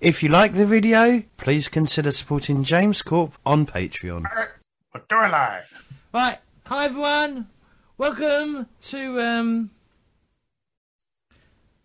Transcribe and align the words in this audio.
If 0.00 0.22
you 0.22 0.28
like 0.28 0.52
the 0.52 0.64
video, 0.64 1.24
please 1.38 1.66
consider 1.66 2.12
supporting 2.12 2.62
James 2.62 3.02
Corp 3.02 3.36
on 3.44 3.66
Patreon. 3.66 4.26
We're 4.94 5.02
doing 5.08 5.32
live. 5.32 5.74
Right, 6.14 6.38
hi 6.66 6.84
everyone. 6.84 7.48
Welcome 7.96 8.68
to 8.82 9.20
um 9.20 9.70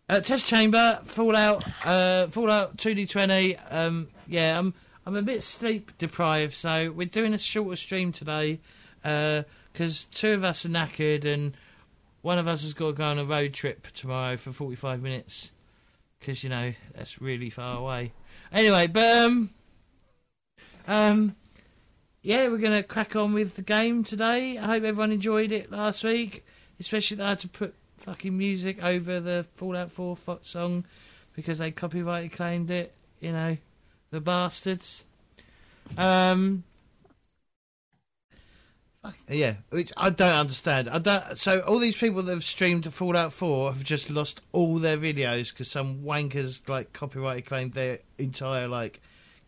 uh, 0.08 0.20
Test 0.20 0.46
Chamber 0.46 1.00
Fallout 1.06 1.66
uh 1.88 2.28
Fallout 2.28 2.78
2D20. 2.78 3.58
Um 3.72 4.10
yeah, 4.28 4.60
I'm 4.60 4.76
I'm 5.08 5.16
a 5.16 5.24
bit 5.24 5.42
sleep 5.42 5.92
deprived, 5.98 6.54
so 6.54 6.92
we're 6.92 7.08
doing 7.08 7.34
a 7.34 7.40
shorter 7.40 7.76
stream 7.76 8.12
today 8.12 8.60
because 9.02 10.06
two 10.12 10.34
of 10.34 10.44
us 10.44 10.68
are 10.68 10.70
knackered 10.70 11.26
and 11.26 11.58
one 12.22 12.38
of 12.38 12.48
us 12.48 12.62
has 12.62 12.74
got 12.74 12.88
to 12.88 12.94
go 12.94 13.06
on 13.06 13.18
a 13.18 13.26
road 13.26 13.54
trip 13.54 13.88
tomorrow 13.92 14.38
for 14.38 14.52
45 14.52 15.02
minutes 15.02 15.50
because 16.24 16.42
you 16.42 16.50
know 16.50 16.74
that's 16.96 17.22
really 17.22 17.50
far 17.50 17.78
away. 17.78 18.14
Anyway, 18.52 18.88
but 18.88 19.18
um 19.18 19.50
um 20.88 21.36
yeah, 22.22 22.48
we're 22.48 22.58
gonna 22.58 22.84
crack 22.84 23.16
on 23.16 23.34
with 23.34 23.56
the 23.56 23.62
game 23.62 24.04
today. 24.06 24.58
I 24.58 24.66
hope 24.66 24.84
everyone 24.84 25.12
enjoyed 25.12 25.52
it 25.52 25.70
last 25.70 26.04
week, 26.04 26.46
especially 26.80 27.18
that 27.18 27.26
I 27.26 27.30
had 27.30 27.40
to 27.40 27.50
put 27.50 27.76
fucking 27.98 28.38
music 28.38 28.82
over 28.84 29.20
the 29.20 29.46
Fallout 29.56 29.92
4 29.92 30.16
fo- 30.16 30.40
song 30.44 30.86
because 31.36 31.58
they 31.58 31.72
copyright 31.72 32.32
claimed 32.32 32.72
it. 32.72 32.94
You 33.20 33.34
know, 33.34 33.58
the 34.12 34.22
bastards. 34.22 35.04
Um. 35.98 36.64
Yeah, 39.28 39.56
which 39.70 39.92
I 39.98 40.10
don't 40.10 40.36
understand. 40.36 40.90
I 40.90 41.00
don't. 41.00 41.38
So 41.38 41.60
all 41.62 41.80
these 41.80 41.96
people 41.96 42.22
that 42.24 42.34
have 42.34 42.44
streamed 42.44 42.92
Fallout 42.94 43.34
4 43.34 43.74
have 43.74 43.84
just 43.84 44.10
lost 44.10 44.42
all 44.52 44.80
their 44.80 44.98
videos 44.98 45.50
because 45.50 45.70
some 45.70 46.04
wankers 46.04 46.68
like 46.70 46.94
copyright 46.94 47.46
claimed 47.46 47.74
their 47.74 48.00
entire 48.18 48.68
like 48.68 49.02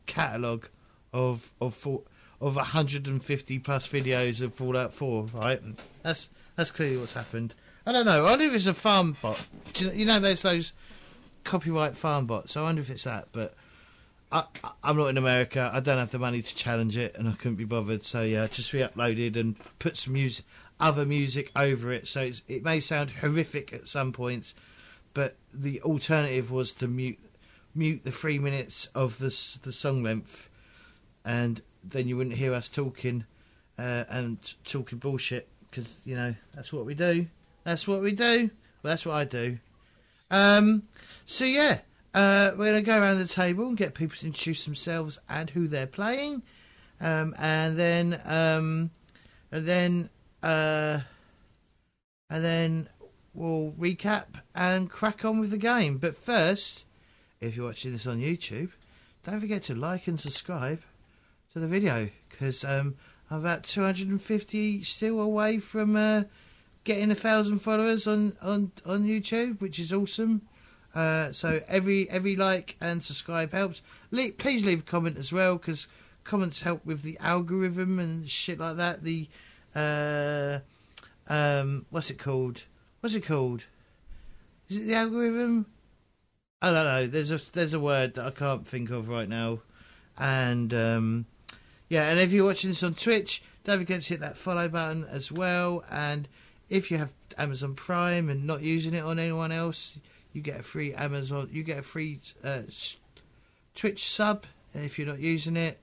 catalog 0.07 0.65
of 1.13 1.51
of 1.61 1.87
of 2.41 2.55
150 2.55 3.59
plus 3.59 3.87
videos 3.87 4.41
of 4.41 4.53
Fallout 4.53 4.93
4, 4.93 5.23
right? 5.33 5.61
And 5.61 5.81
that's 6.03 6.29
that's 6.55 6.71
clearly 6.71 6.97
what's 6.97 7.13
happened. 7.13 7.53
I 7.85 7.91
don't 7.91 8.05
know. 8.05 8.25
I 8.25 8.31
wonder 8.31 8.45
if 8.45 8.53
it's 8.53 8.65
a 8.65 8.73
farm 8.73 9.15
bot. 9.21 9.47
You 9.77 10.05
know 10.05 10.19
there's 10.19 10.41
those 10.41 10.73
copyright 11.43 11.95
farm 11.95 12.25
bots. 12.25 12.57
I 12.57 12.63
wonder 12.63 12.81
if 12.81 12.89
it's 12.89 13.03
that, 13.05 13.29
but 13.31 13.53
I, 14.31 14.45
I'm 14.83 14.97
not 14.97 15.07
in 15.07 15.17
America. 15.17 15.69
I 15.73 15.79
don't 15.79 15.97
have 15.97 16.11
the 16.11 16.19
money 16.19 16.41
to 16.41 16.55
challenge 16.55 16.97
it, 16.97 17.15
and 17.17 17.27
I 17.27 17.33
couldn't 17.33 17.55
be 17.55 17.63
bothered. 17.63 18.05
So 18.05 18.21
yeah, 18.21 18.47
just 18.47 18.73
re-uploaded 18.73 19.35
and 19.35 19.55
put 19.79 19.97
some 19.97 20.13
music, 20.13 20.45
other 20.79 21.05
music 21.05 21.51
over 21.55 21.91
it. 21.91 22.07
So 22.07 22.31
it 22.47 22.63
may 22.63 22.79
sound 22.79 23.11
horrific 23.11 23.71
at 23.73 23.87
some 23.87 24.11
points, 24.11 24.55
but 25.13 25.37
the 25.53 25.81
alternative 25.81 26.51
was 26.51 26.71
to 26.73 26.87
mute 26.87 27.19
mute 27.77 28.01
the 28.05 28.11
three 28.11 28.39
minutes 28.39 28.87
of 28.95 29.17
the 29.19 29.59
the 29.63 29.71
song 29.71 30.01
length, 30.03 30.49
and 31.23 31.61
then 31.83 32.07
you 32.07 32.17
wouldn't 32.17 32.37
hear 32.37 32.53
us 32.53 32.69
talking 32.69 33.25
uh, 33.77 34.05
and 34.09 34.53
talking 34.63 34.97
bullshit 34.97 35.47
because 35.69 35.99
you 36.05 36.15
know 36.15 36.35
that's 36.53 36.73
what 36.73 36.85
we 36.85 36.93
do. 36.93 37.27
That's 37.63 37.87
what 37.87 38.01
we 38.01 38.11
do. 38.11 38.49
Well, 38.81 38.91
that's 38.91 39.05
what 39.05 39.15
I 39.15 39.23
do. 39.25 39.59
Um, 40.31 40.83
so 41.25 41.45
yeah, 41.45 41.79
uh, 42.15 42.51
we're 42.57 42.71
gonna 42.71 42.81
go 42.81 42.97
around 42.99 43.19
the 43.19 43.27
table 43.27 43.67
and 43.67 43.75
get 43.75 43.93
people 43.93 44.15
to 44.17 44.25
introduce 44.25 44.63
themselves 44.63 45.19
and 45.29 45.49
who 45.49 45.67
they're 45.67 45.85
playing, 45.85 46.41
um, 47.01 47.35
and 47.37 47.77
then 47.77 48.21
um, 48.25 48.89
and 49.51 49.67
then 49.67 50.09
uh, 50.41 51.01
and 52.29 52.43
then 52.43 52.89
we'll 53.33 53.73
recap 53.77 54.27
and 54.55 54.89
crack 54.89 55.25
on 55.25 55.39
with 55.39 55.51
the 55.51 55.57
game. 55.57 55.97
But 55.97 56.15
first, 56.17 56.85
if 57.41 57.57
you're 57.57 57.67
watching 57.67 57.91
this 57.91 58.07
on 58.07 58.21
YouTube, 58.21 58.71
don't 59.25 59.41
forget 59.41 59.63
to 59.63 59.75
like 59.75 60.07
and 60.07 60.19
subscribe 60.19 60.81
to 61.51 61.59
the 61.59 61.67
video 61.67 62.09
because 62.29 62.63
um, 62.63 62.95
I'm 63.29 63.39
about 63.39 63.63
250 63.63 64.83
still 64.83 65.19
away 65.19 65.59
from 65.59 65.97
uh, 65.97 66.23
getting 66.85 67.11
a 67.11 67.15
thousand 67.15 67.59
followers 67.59 68.07
on, 68.07 68.37
on, 68.41 68.71
on 68.85 69.03
YouTube, 69.03 69.59
which 69.59 69.79
is 69.79 69.91
awesome. 69.91 70.43
Uh, 70.95 71.33
so 71.33 71.61
every 71.67 72.09
every 72.09 72.37
like 72.37 72.77
and 72.79 73.03
subscribe 73.03 73.51
helps. 73.51 73.81
Le- 74.11 74.31
please 74.31 74.65
leave 74.65 74.79
a 74.79 74.83
comment 74.83 75.17
as 75.17 75.33
well 75.33 75.57
because 75.57 75.87
comments 76.23 76.61
help 76.61 76.85
with 76.85 77.01
the 77.01 77.17
algorithm 77.19 77.99
and 77.99 78.29
shit 78.29 78.59
like 78.59 78.77
that. 78.77 79.03
The 79.03 79.27
uh, 79.75 80.59
um, 81.27 81.85
what's 81.89 82.09
it 82.09 82.17
called? 82.17 82.63
What's 83.01 83.13
it 83.13 83.25
called? 83.25 83.65
Is 84.69 84.77
it 84.77 84.85
the 84.87 84.95
algorithm? 84.95 85.65
I 86.61 86.71
don't 86.71 86.85
know. 86.85 87.07
There's 87.07 87.31
a 87.31 87.41
there's 87.51 87.73
a 87.73 87.79
word 87.79 88.13
that 88.15 88.25
I 88.25 88.31
can't 88.31 88.65
think 88.65 88.89
of 88.89 89.09
right 89.09 89.27
now, 89.27 89.59
and 90.17 90.73
um, 90.73 91.25
yeah. 91.89 92.09
And 92.09 92.19
if 92.19 92.31
you're 92.31 92.45
watching 92.45 92.69
this 92.69 92.83
on 92.83 92.95
Twitch, 92.95 93.43
don't 93.65 93.79
forget 93.79 94.01
to 94.03 94.09
hit 94.09 94.21
that 94.21 94.37
follow 94.37 94.69
button 94.69 95.05
as 95.05 95.29
well. 95.29 95.83
And 95.91 96.29
if 96.69 96.89
you 96.89 96.97
have 96.97 97.13
Amazon 97.37 97.75
Prime 97.75 98.29
and 98.29 98.47
not 98.47 98.61
using 98.61 98.93
it 98.93 99.03
on 99.03 99.19
anyone 99.19 99.51
else, 99.51 99.97
you 100.35 100.41
get 100.41 100.59
a 100.59 100.63
free 100.63 100.93
Amazon. 100.93 101.49
You 101.51 101.63
get 101.63 101.79
a 101.79 101.81
free 101.81 102.19
uh, 102.43 102.63
Twitch 103.73 104.07
sub 104.07 104.45
if 104.73 104.99
you're 104.99 105.07
not 105.07 105.19
using 105.19 105.55
it. 105.55 105.79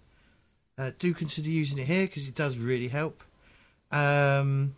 Uh, 0.78 0.90
do 0.98 1.14
consider 1.14 1.48
using 1.48 1.78
it 1.78 1.86
here 1.86 2.06
because 2.06 2.28
it 2.28 2.34
does 2.34 2.56
really 2.56 2.88
help. 2.88 3.22
Um, 3.90 4.76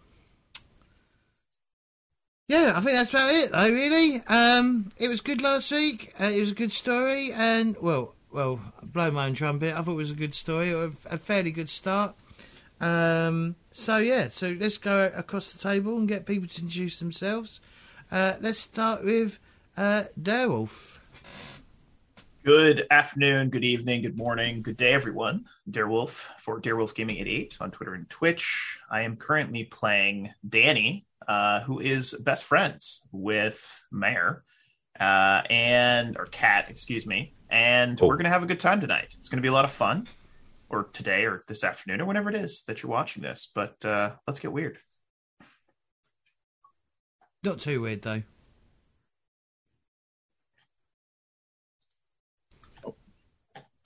yeah, 2.49 2.73
I 2.77 2.81
think 2.81 2.93
that's 2.93 3.11
about 3.11 3.35
it, 3.35 3.53
though. 3.53 3.71
Really, 3.71 4.23
um, 4.27 4.93
it 4.99 5.09
was 5.09 5.21
good 5.21 5.41
last 5.41 5.71
week. 5.73 6.13
Uh, 6.21 6.25
it 6.25 6.41
was 6.41 6.51
a 6.51 6.55
good 6.55 6.73
story, 6.73 7.33
and 7.33 7.77
well, 7.81 8.15
well, 8.31 8.61
blow 8.83 9.11
my 9.11 9.27
own 9.27 9.35
trumpet. 9.35 9.75
I 9.75 9.83
thought 9.83 9.93
it 9.93 9.97
was 9.97 10.11
a 10.11 10.15
good 10.15 10.35
story, 10.35 10.73
a, 10.73 10.93
a 11.07 11.19
fairly 11.19 11.51
good 11.51 11.69
start. 11.69 12.15
Um, 12.81 13.57
so 13.73 13.99
yeah, 13.99 14.29
so 14.29 14.57
let's 14.59 14.79
go 14.79 15.11
across 15.15 15.53
the 15.53 15.59
table 15.59 15.97
and 15.97 16.07
get 16.09 16.27
people 16.27 16.49
to 16.49 16.63
introduce 16.63 16.99
themselves. 16.99 17.61
Uh, 18.11 18.35
let's 18.41 18.59
start 18.61 19.05
with 19.05 19.39
uh, 19.77 20.05
Darewolf. 20.21 20.99
Good 22.45 22.87
afternoon, 22.91 23.49
good 23.49 23.65
evening, 23.65 24.03
good 24.03 24.19
morning, 24.19 24.61
good 24.61 24.77
day, 24.77 24.93
everyone. 24.93 25.47
Darewolf 25.71 26.27
for 26.39 26.61
Darewolf 26.61 26.95
Gaming 26.95 27.17
88 27.17 27.57
on 27.61 27.71
Twitter 27.71 27.95
and 27.95 28.09
Twitch. 28.11 28.79
I 28.91 29.03
am 29.03 29.17
currently 29.17 29.65
playing 29.65 30.31
Danny, 30.47 31.07
uh, 31.27 31.61
who 31.61 31.81
is 31.81 32.13
best 32.21 32.45
friends 32.45 33.03
with 33.13 33.83
Mayor, 33.91 34.45
uh, 35.01 35.43
and 35.49 36.19
or 36.19 36.27
Cat, 36.27 36.69
excuse 36.69 37.07
me. 37.07 37.35
And 37.49 37.99
Oh. 38.03 38.09
we're 38.09 38.17
gonna 38.19 38.29
have 38.29 38.43
a 38.43 38.47
good 38.47 38.61
time 38.61 38.81
tonight. 38.81 39.15
It's 39.19 39.31
gonna 39.31 39.41
be 39.41 39.49
a 39.49 39.53
lot 39.53 39.65
of 39.65 39.73
fun, 39.73 40.07
or 40.69 40.85
today, 40.93 41.25
or 41.25 41.43
this 41.49 41.65
afternoon, 41.65 42.03
or 42.03 42.05
whenever 42.05 42.29
it 42.29 42.37
is 42.37 42.63
that 42.65 42.83
you're 42.83 42.93
watching 42.93 43.23
this. 43.23 43.51
But 43.55 43.83
uh, 43.87 44.17
let's 44.27 44.41
get 44.41 44.53
weird. 44.53 44.79
Not 47.43 47.59
too 47.61 47.81
weird 47.81 48.03
though. 48.03 48.23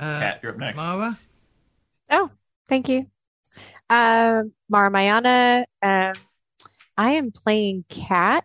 Uh, 0.00 0.20
Cat, 0.20 0.40
you're 0.42 0.52
up 0.52 0.58
next. 0.58 0.76
Mara. 0.76 1.18
Oh, 2.10 2.30
thank 2.68 2.88
you. 2.88 3.06
Um, 3.90 4.52
Mara 4.68 4.90
Mayana. 4.90 5.64
Um, 5.82 6.12
I 6.96 7.12
am 7.12 7.32
playing 7.32 7.84
Cat, 7.88 8.44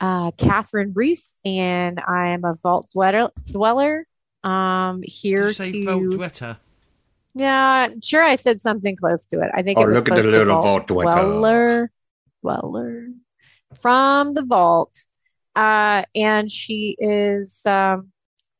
uh, 0.00 0.30
Catherine 0.32 0.92
Reese, 0.94 1.34
and 1.44 2.00
I 2.00 2.28
am 2.28 2.44
a 2.44 2.54
vault 2.62 2.88
dweller. 2.92 3.30
dweller 3.50 4.06
um, 4.44 5.00
Did 5.02 5.10
here 5.10 5.46
you 5.48 5.52
say 5.52 5.72
to. 5.72 5.84
Vault 5.84 6.02
Dwetter? 6.02 6.56
Yeah, 7.34 7.88
I'm 7.90 8.00
sure 8.02 8.22
I 8.22 8.34
said 8.36 8.60
something 8.60 8.96
close 8.96 9.24
to 9.26 9.40
it. 9.40 9.50
I 9.54 9.62
think 9.62 9.78
Oh, 9.78 9.82
it 9.82 9.86
was 9.86 9.94
look 9.94 10.08
at 10.10 10.16
the 10.16 10.22
to 10.22 10.28
little 10.28 10.54
vault 10.60 10.64
vault 10.64 10.86
dweller. 10.88 11.12
dweller, 11.14 11.90
dweller 12.42 13.06
from 13.80 14.34
the 14.34 14.42
vault, 14.42 14.98
uh, 15.56 16.02
and 16.14 16.50
she 16.50 16.94
is 16.98 17.64
um, 17.64 18.10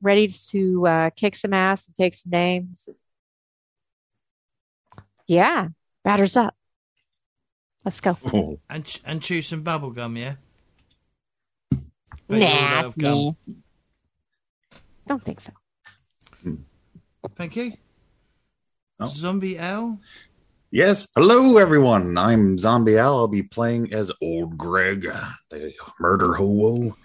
ready 0.02 0.28
to 0.28 0.86
uh, 0.86 1.10
kick 1.10 1.36
some 1.36 1.52
ass 1.54 1.86
and 1.86 1.96
take 1.96 2.14
some 2.14 2.30
names. 2.30 2.88
Yeah, 5.26 5.68
batters 6.04 6.36
up. 6.36 6.54
Let's 7.84 8.00
go. 8.00 8.16
Oh, 8.32 8.58
And 8.68 8.84
ch- 8.84 9.00
and 9.04 9.22
chew 9.22 9.42
some 9.42 9.62
bubble 9.62 9.90
gum, 9.90 10.16
yeah. 10.16 10.34
Bet 12.28 12.40
Nah, 12.40 12.90
gum. 12.98 13.36
Don't 15.06 15.22
think 15.22 15.40
so. 15.40 15.52
Thank 17.36 17.56
you. 17.56 17.72
Oh. 19.00 19.06
Zombie 19.08 19.58
Al. 19.58 19.98
Yes. 20.70 21.08
Hello, 21.16 21.58
everyone. 21.58 22.16
I'm 22.16 22.56
Zombie 22.56 22.98
Al. 22.98 23.16
I'll 23.16 23.28
be 23.28 23.42
playing 23.42 23.92
as 23.92 24.10
Old 24.22 24.56
Greg, 24.56 25.08
the 25.50 25.72
murder 26.00 26.34
hobo. 26.34 26.96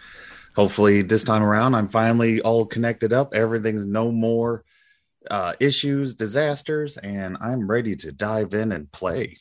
Hopefully, 0.57 1.04
this 1.04 1.24
time 1.24 1.44
around, 1.44 1.75
I'm 1.75 1.88
finally 1.88 2.42
all 2.42 2.65
connected 2.65 3.13
up. 3.13 3.36
Everything's 3.36 3.86
no 3.86 4.12
more 4.12 4.63
uh, 5.30 5.54
issues, 5.59 6.15
disasters, 6.15 6.98
and 6.98 7.38
I'm 7.39 7.69
ready 7.69 7.95
to 7.98 8.12
dive 8.12 8.56
in 8.56 8.71
and 8.71 8.92
play. 8.92 9.38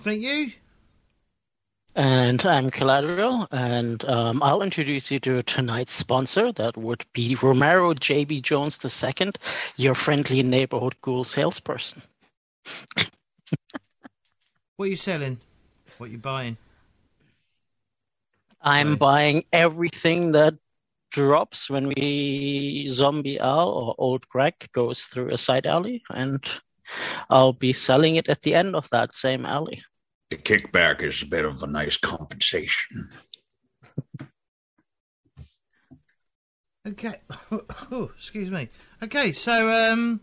Thank 0.00 0.22
you. 0.22 0.52
And 1.94 2.44
I'm 2.46 2.70
Collateral, 2.70 3.48
and 3.50 4.02
um, 4.06 4.42
I'll 4.42 4.62
introduce 4.62 5.10
you 5.10 5.18
to 5.20 5.42
tonight's 5.42 5.92
sponsor. 5.92 6.52
That 6.52 6.74
would 6.78 7.04
be 7.12 7.34
Romero 7.34 7.92
J.B. 7.92 8.40
Jones 8.40 8.78
II, 8.82 9.32
your 9.76 9.94
friendly 9.94 10.42
neighborhood 10.42 10.94
ghoul 11.02 11.24
salesperson. 11.24 12.00
What 14.76 14.86
are 14.86 14.88
you 14.88 14.96
selling? 14.96 15.38
What 15.98 16.08
are 16.08 16.12
you 16.12 16.18
buying? 16.18 16.56
I'm 18.66 18.90
Right. 18.90 18.98
buying 18.98 19.44
everything 19.52 20.32
that 20.32 20.54
drops 21.12 21.70
when 21.70 21.86
we 21.88 22.88
Zombie 22.90 23.38
Al 23.38 23.68
or 23.70 23.94
Old 23.96 24.28
Greg 24.28 24.54
goes 24.72 25.04
through 25.04 25.32
a 25.32 25.38
side 25.38 25.66
alley, 25.66 26.02
and 26.10 26.44
I'll 27.30 27.52
be 27.52 27.72
selling 27.72 28.16
it 28.16 28.28
at 28.28 28.42
the 28.42 28.54
end 28.54 28.74
of 28.74 28.88
that 28.90 29.14
same 29.14 29.46
alley. 29.46 29.82
The 30.30 30.36
kickback 30.36 31.02
is 31.02 31.22
a 31.22 31.26
bit 31.26 31.44
of 31.44 31.62
a 31.62 31.66
nice 31.68 31.96
compensation. 31.96 33.08
Okay. 36.86 37.20
Oh, 37.92 38.10
excuse 38.16 38.50
me. 38.50 38.68
Okay, 39.02 39.32
so 39.32 39.70
um, 39.70 40.20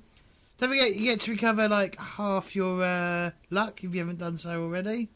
don't 0.58 0.70
forget 0.70 0.96
you 0.96 1.06
get 1.06 1.22
to 1.22 1.32
recover 1.32 1.70
like 1.70 1.98
half 1.98 2.56
your 2.56 2.84
uh, 2.84 3.32
luck 3.50 3.84
if 3.84 3.94
you 3.94 4.00
haven't 4.00 4.20
done 4.20 4.38
so 4.38 4.64
already. 4.64 5.10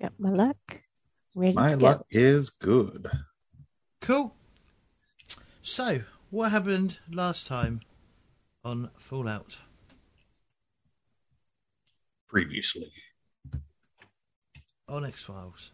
Got 0.00 0.12
my 0.18 0.30
luck. 0.30 0.80
Ready 1.34 1.54
My 1.54 1.72
to 1.72 1.76
go. 1.78 1.84
luck 1.84 2.06
is 2.10 2.50
good. 2.50 3.08
Cool. 4.00 4.34
So, 5.62 6.02
what 6.30 6.50
happened 6.52 6.98
last 7.10 7.46
time 7.46 7.80
on 8.64 8.90
Fallout? 8.98 9.58
Previously, 12.28 12.92
On 14.88 15.04
X 15.04 15.22
Files. 15.24 15.72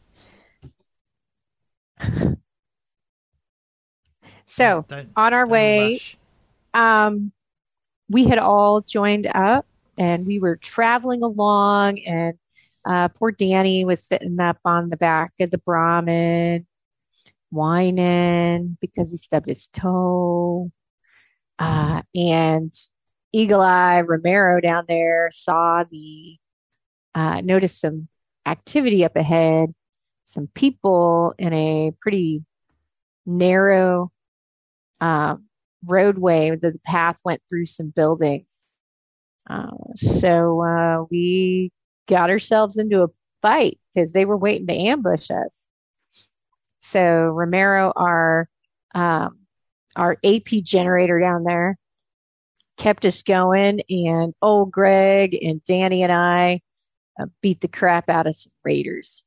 So 4.46 4.84
Don't- 4.86 5.08
on 5.16 5.32
our 5.32 5.46
way, 5.46 5.92
rush. 5.92 6.18
um, 6.74 7.32
we 8.10 8.24
had 8.24 8.38
all 8.38 8.82
joined 8.82 9.26
up 9.26 9.64
and 9.96 10.26
we 10.26 10.38
were 10.40 10.56
traveling 10.56 11.22
along 11.22 12.00
and 12.00 12.36
uh, 12.84 13.08
poor 13.08 13.30
Danny 13.30 13.84
was 13.84 14.04
sitting 14.04 14.40
up 14.40 14.58
on 14.64 14.88
the 14.88 14.96
back 14.96 15.32
of 15.40 15.50
the 15.50 15.58
Brahmin 15.58 16.66
whining 17.50 18.76
because 18.80 19.10
he 19.10 19.16
stubbed 19.16 19.48
his 19.48 19.68
toe. 19.68 20.70
Uh, 21.58 22.02
and 22.14 22.72
Eagle 23.32 23.60
Eye 23.60 24.00
Romero 24.00 24.60
down 24.60 24.84
there 24.88 25.30
saw 25.32 25.84
the, 25.88 26.36
uh, 27.14 27.40
noticed 27.42 27.80
some 27.80 28.08
activity 28.46 29.04
up 29.04 29.16
ahead, 29.16 29.72
some 30.24 30.48
people 30.54 31.34
in 31.38 31.52
a 31.52 31.92
pretty 32.00 32.42
narrow 33.26 34.10
um, 35.00 35.44
roadway. 35.84 36.56
The 36.56 36.78
path 36.84 37.20
went 37.24 37.42
through 37.48 37.66
some 37.66 37.90
buildings. 37.90 38.48
Uh, 39.48 39.70
so 39.96 40.62
uh, 40.62 41.04
we 41.10 41.70
got 42.08 42.30
ourselves 42.30 42.78
into 42.78 43.02
a 43.02 43.08
fight 43.40 43.78
because 43.94 44.12
they 44.12 44.24
were 44.24 44.36
waiting 44.36 44.66
to 44.68 44.74
ambush 44.74 45.30
us. 45.30 45.68
So 46.80 47.00
Romero, 47.00 47.92
our 47.94 48.48
um, 48.94 49.38
our 49.96 50.16
AP 50.24 50.48
generator 50.62 51.20
down 51.20 51.44
there, 51.44 51.78
kept 52.76 53.04
us 53.04 53.22
going, 53.22 53.82
and 53.88 54.34
old 54.42 54.70
Greg 54.70 55.34
and 55.42 55.62
Danny 55.64 56.02
and 56.02 56.12
I 56.12 56.60
uh, 57.18 57.26
beat 57.40 57.60
the 57.60 57.68
crap 57.68 58.08
out 58.08 58.26
of 58.26 58.36
some 58.36 58.52
raiders. 58.64 59.22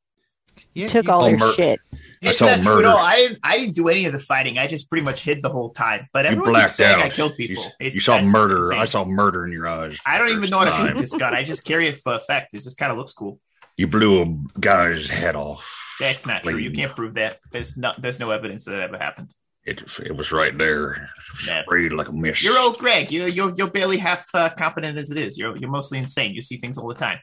Yeah, 0.73 0.87
Took 0.87 1.09
all 1.09 1.23
their 1.23 1.37
Mer- 1.37 1.53
shit. 1.53 1.79
I 2.25 2.29
It's 2.29 2.39
saw 2.39 2.47
true 2.47 2.55
at 2.55 2.63
murder. 2.63 2.87
I 2.89 3.15
didn't, 3.17 3.39
I 3.43 3.57
didn't 3.57 3.75
do 3.75 3.87
any 3.87 4.05
of 4.05 4.13
the 4.13 4.19
fighting. 4.19 4.57
I 4.57 4.67
just 4.67 4.89
pretty 4.89 5.05
much 5.05 5.23
hid 5.23 5.41
the 5.43 5.49
whole 5.49 5.71
time. 5.71 6.07
But 6.13 6.25
you 6.25 6.31
everyone 6.31 6.45
keeps 6.47 6.51
blacked 6.59 6.71
saying 6.73 6.95
out. 6.99 7.05
I 7.05 7.09
killed 7.09 7.33
You- 7.37 7.47
people. 7.47 7.63
You, 7.79 7.87
It's- 7.87 8.03
saw 8.03 8.21
murder. 8.21 8.73
I 8.73 8.85
saw 8.85 9.05
murder 9.05 9.45
in 9.45 9.51
your 9.51 9.67
eyes. 9.67 9.97
I 10.05 10.17
don't 10.17 10.29
even 10.29 10.49
know 10.49 10.59
how 10.59 10.65
to 10.65 10.73
shoot 10.89 10.97
this 10.97 11.13
gun. 11.13 11.35
I 11.35 11.43
just 11.43 11.63
carry 11.65 11.87
it 11.87 11.97
for 11.99 12.13
effect. 12.15 12.53
It 12.53 12.63
just 12.63 12.77
kind 12.77 12.91
of 12.91 12.97
looks 12.97 13.13
cool. 13.13 13.39
You 13.77 13.87
blew 13.87 14.21
a 14.21 14.59
guy's 14.59 15.07
head 15.09 15.35
off. 15.35 15.69
That's 15.99 16.25
not 16.25 16.43
true. 16.43 16.57
You 16.57 16.71
can't 16.71 16.95
prove 16.95 17.13
that. 17.15 17.39
There's 17.51 17.77
no 17.77 17.93
there's 17.97 18.19
no 18.19 18.31
evidence 18.31 18.65
that, 18.65 18.71
that 18.71 18.81
ever 18.81 18.97
happened. 18.97 19.33
It, 19.65 19.81
it 20.05 20.15
was 20.15 20.31
right 20.31 20.55
there, 20.57 21.09
sprayed 21.37 21.91
like 21.91 22.07
a 22.07 22.11
mist. 22.11 22.43
You're 22.43 22.57
old 22.59 22.77
Greg. 22.77 23.11
You're 23.11 23.27
you're, 23.27 23.51
you're 23.57 23.69
barely 23.71 23.97
half 23.97 24.27
uh, 24.35 24.49
competent 24.49 24.97
as 24.97 25.09
it 25.09 25.17
is. 25.17 25.37
You're 25.37 25.57
you're 25.57 25.69
mostly 25.71 25.97
insane. 25.97 26.33
You 26.35 26.41
see 26.41 26.57
things 26.57 26.77
all 26.77 26.87
the 26.87 26.93
time. 26.95 27.19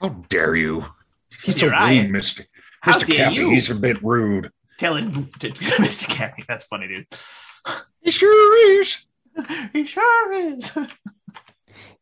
How 0.00 0.08
dare 0.28 0.56
you? 0.56 0.84
He's 1.44 1.60
so 1.60 1.68
rude, 1.68 2.10
Mister. 2.10 2.44
How 2.84 2.98
Mister 2.98 3.06
dare 3.06 3.24
Cappy, 3.28 3.36
you? 3.36 3.48
He's 3.48 3.70
a 3.70 3.74
bit 3.74 4.02
rude. 4.02 4.50
Telling 4.76 5.10
Mr. 5.38 6.06
Cappy. 6.06 6.44
That's 6.46 6.64
funny, 6.64 6.86
dude. 6.88 7.06
He 8.02 8.10
sure 8.10 8.78
is. 8.78 8.98
he 9.72 9.86
sure 9.86 10.32
is. 10.34 10.70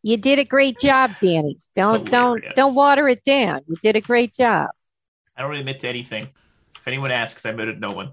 You 0.02 0.17
did 0.17 0.40
a 0.40 0.44
great 0.44 0.81
job, 0.81 1.12
Danny. 1.20 1.61
Don't 1.76 2.11
don't 2.11 2.43
don't 2.56 2.75
water 2.75 3.08
it 3.08 3.23
down. 3.23 3.61
You 3.69 3.76
did 3.81 3.94
a 3.94 4.00
great 4.00 4.34
job. 4.34 4.70
I 5.37 5.43
don't 5.43 5.55
admit 5.55 5.79
to 5.81 5.88
anything. 5.88 6.25
If 6.25 6.88
anyone 6.88 7.12
asks, 7.12 7.46
I 7.46 7.50
admitted 7.50 7.81
no 7.81 7.93
one. 7.93 8.11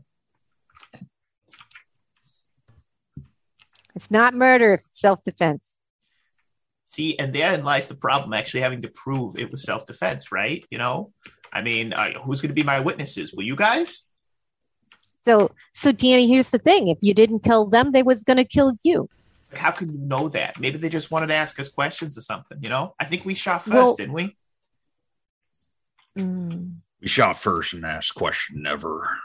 It's 3.95 4.12
not 4.12 4.36
murder 4.36 4.75
if 4.75 4.81
it's 4.81 5.01
self 5.01 5.24
defense. 5.24 5.68
See, 6.86 7.18
and 7.18 7.33
therein 7.33 7.63
lies 7.63 7.88
the 7.88 7.95
problem. 7.95 8.33
Actually, 8.33 8.62
having 8.62 8.83
to 8.83 8.89
prove 8.89 9.39
it 9.39 9.50
was 9.50 9.63
self 9.63 9.88
defense, 9.88 10.31
right? 10.31 10.63
You 10.69 10.77
know, 10.77 11.13
I 11.51 11.61
mean, 11.61 11.93
uh, 11.93 12.13
who's 12.23 12.41
going 12.41 12.49
to 12.49 12.55
be 12.55 12.63
my 12.63 12.79
witnesses? 12.79 13.33
Will 13.33 13.43
you 13.43 13.55
guys? 13.55 14.03
So 15.25 15.51
so 15.73 15.91
Danny, 15.91 16.27
here's 16.27 16.49
the 16.51 16.57
thing. 16.57 16.87
If 16.87 16.97
you 17.01 17.13
didn't 17.13 17.41
kill 17.43 17.65
them, 17.65 17.91
they 17.91 18.03
was 18.03 18.23
gonna 18.23 18.45
kill 18.45 18.75
you. 18.83 19.09
Like, 19.51 19.59
how 19.59 19.71
can 19.71 19.91
you 19.91 19.99
know 19.99 20.29
that? 20.29 20.59
Maybe 20.59 20.77
they 20.77 20.89
just 20.89 21.11
wanted 21.11 21.27
to 21.27 21.33
ask 21.35 21.59
us 21.59 21.69
questions 21.69 22.17
or 22.17 22.21
something. 22.21 22.57
You 22.61 22.69
know, 22.69 22.95
I 22.99 23.05
think 23.05 23.25
we 23.25 23.33
shot 23.33 23.63
first, 23.63 23.73
Well- 23.73 23.95
didn't 23.95 24.13
we? 24.13 24.37
Mm. 26.17 26.77
We 27.01 27.07
shot 27.07 27.37
first 27.37 27.73
and 27.73 27.85
asked 27.85 28.15
question 28.15 28.61
never. 28.63 29.17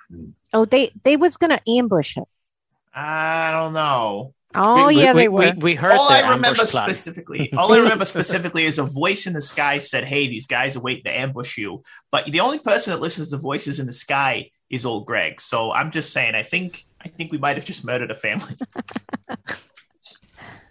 Oh, 0.52 0.64
they 0.64 0.92
they 1.02 1.16
was 1.16 1.36
gonna 1.36 1.60
ambush 1.66 2.16
us. 2.18 2.52
I 2.94 3.50
don't 3.50 3.72
know. 3.72 4.34
Oh 4.54 4.86
We- 4.88 5.02
yeah, 5.02 5.12
we, 5.12 5.22
they 5.22 5.28
we, 5.28 5.46
were. 5.46 5.54
we 5.56 5.74
heard 5.74 5.92
all 5.92 6.08
the 6.08 6.14
I 6.14 6.30
remember 6.30 6.64
plan. 6.64 6.84
specifically, 6.88 7.52
all 7.56 7.72
I 7.72 7.78
remember 7.78 8.04
specifically 8.04 8.64
is 8.64 8.78
a 8.78 8.84
voice 8.84 9.26
in 9.26 9.32
the 9.32 9.42
sky 9.42 9.78
said, 9.78 10.04
"Hey, 10.04 10.28
these 10.28 10.46
guys 10.46 10.76
are 10.76 10.80
waiting 10.80 11.04
to 11.04 11.10
ambush 11.18 11.58
you." 11.58 11.82
But 12.10 12.26
the 12.26 12.40
only 12.40 12.58
person 12.58 12.92
that 12.92 13.00
listens 13.00 13.30
to 13.30 13.36
voices 13.36 13.80
in 13.80 13.86
the 13.86 13.92
sky 13.92 14.50
is 14.70 14.86
old 14.86 15.06
Greg. 15.06 15.40
So 15.40 15.72
I'm 15.72 15.90
just 15.90 16.12
saying, 16.12 16.34
I 16.34 16.42
think 16.42 16.84
I 17.04 17.08
think 17.08 17.32
we 17.32 17.38
might 17.38 17.56
have 17.56 17.64
just 17.66 17.84
murdered 17.84 18.10
a 18.10 18.14
family. 18.14 18.54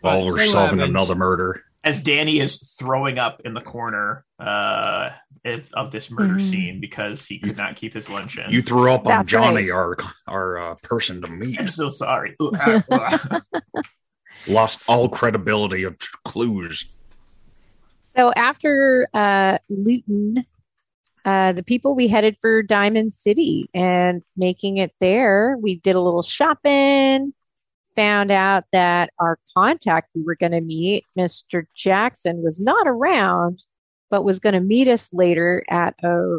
While 0.02 0.18
Right, 0.18 0.26
we're 0.26 0.46
solving 0.48 0.80
happens? 0.80 0.90
another 0.96 1.16
murder. 1.16 1.64
As 1.84 2.02
Danny 2.02 2.40
is 2.40 2.74
throwing 2.80 3.20
up 3.20 3.42
in 3.44 3.54
the 3.54 3.62
corner 3.62 4.24
uh, 4.40 5.10
of, 5.44 5.70
of 5.74 5.92
this 5.92 6.10
murder 6.10 6.36
Mhm. 6.36 6.42
scene 6.42 6.80
because 6.80 7.26
he 7.26 7.40
could 7.40 7.58
not 7.58 7.76
keep 7.76 7.94
his 7.94 8.10
lunch 8.10 8.38
in. 8.38 8.50
You 8.52 8.62
threw 8.62 8.92
up 8.92 9.02
on 9.02 9.18
That's 9.18 9.30
Johnny, 9.30 9.70
our 9.70 9.98
our 10.26 10.58
uh, 10.58 10.76
person 10.84 11.22
to 11.22 11.28
meet. 11.28 11.60
I'm 11.60 11.68
so 11.68 11.90
sorry. 11.90 12.36
Lost 14.48 14.82
all 14.88 15.10
credibility 15.10 15.84
of 15.84 15.98
clues. 16.24 16.86
So 18.16 18.32
after 18.34 19.08
uh, 19.14 19.58
Luton, 19.70 20.46
uh, 21.26 21.54
the 21.54 21.64
people 21.64 21.96
we 21.96 22.08
headed 22.08 22.38
for 22.42 22.62
Diamond 22.62 23.14
City 23.14 23.70
and 23.74 24.22
making 24.38 24.78
it 24.78 24.94
there, 25.00 25.58
we 25.60 25.76
did 25.76 25.96
a 25.96 26.02
little 26.02 26.22
shopping. 26.24 27.34
Found 27.96 28.32
out 28.32 28.64
that 28.72 29.12
our 29.20 29.38
contact 29.56 30.10
we 30.16 30.24
were 30.24 30.36
going 30.36 30.52
to 30.54 30.62
meet, 30.62 31.06
Mr. 31.18 31.66
Jackson, 31.76 32.42
was 32.42 32.60
not 32.60 32.88
around, 32.88 33.64
but 34.10 34.24
was 34.24 34.40
going 34.40 34.54
to 34.54 34.60
meet 34.60 34.88
us 34.88 35.10
later 35.14 35.64
at 35.70 35.94
uh, 36.04 36.38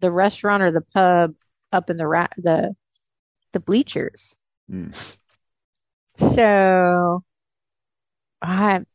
the 0.00 0.10
restaurant 0.10 0.62
or 0.62 0.70
the 0.70 0.82
pub 0.82 1.34
up 1.72 1.90
in 1.90 1.96
the 1.96 2.06
ra- 2.06 2.28
the 2.36 2.74
the 3.52 3.60
bleachers. 3.60 4.36
Hmm. 4.68 4.90
So, 6.16 7.22
I, 8.42 8.76
if 8.76 8.86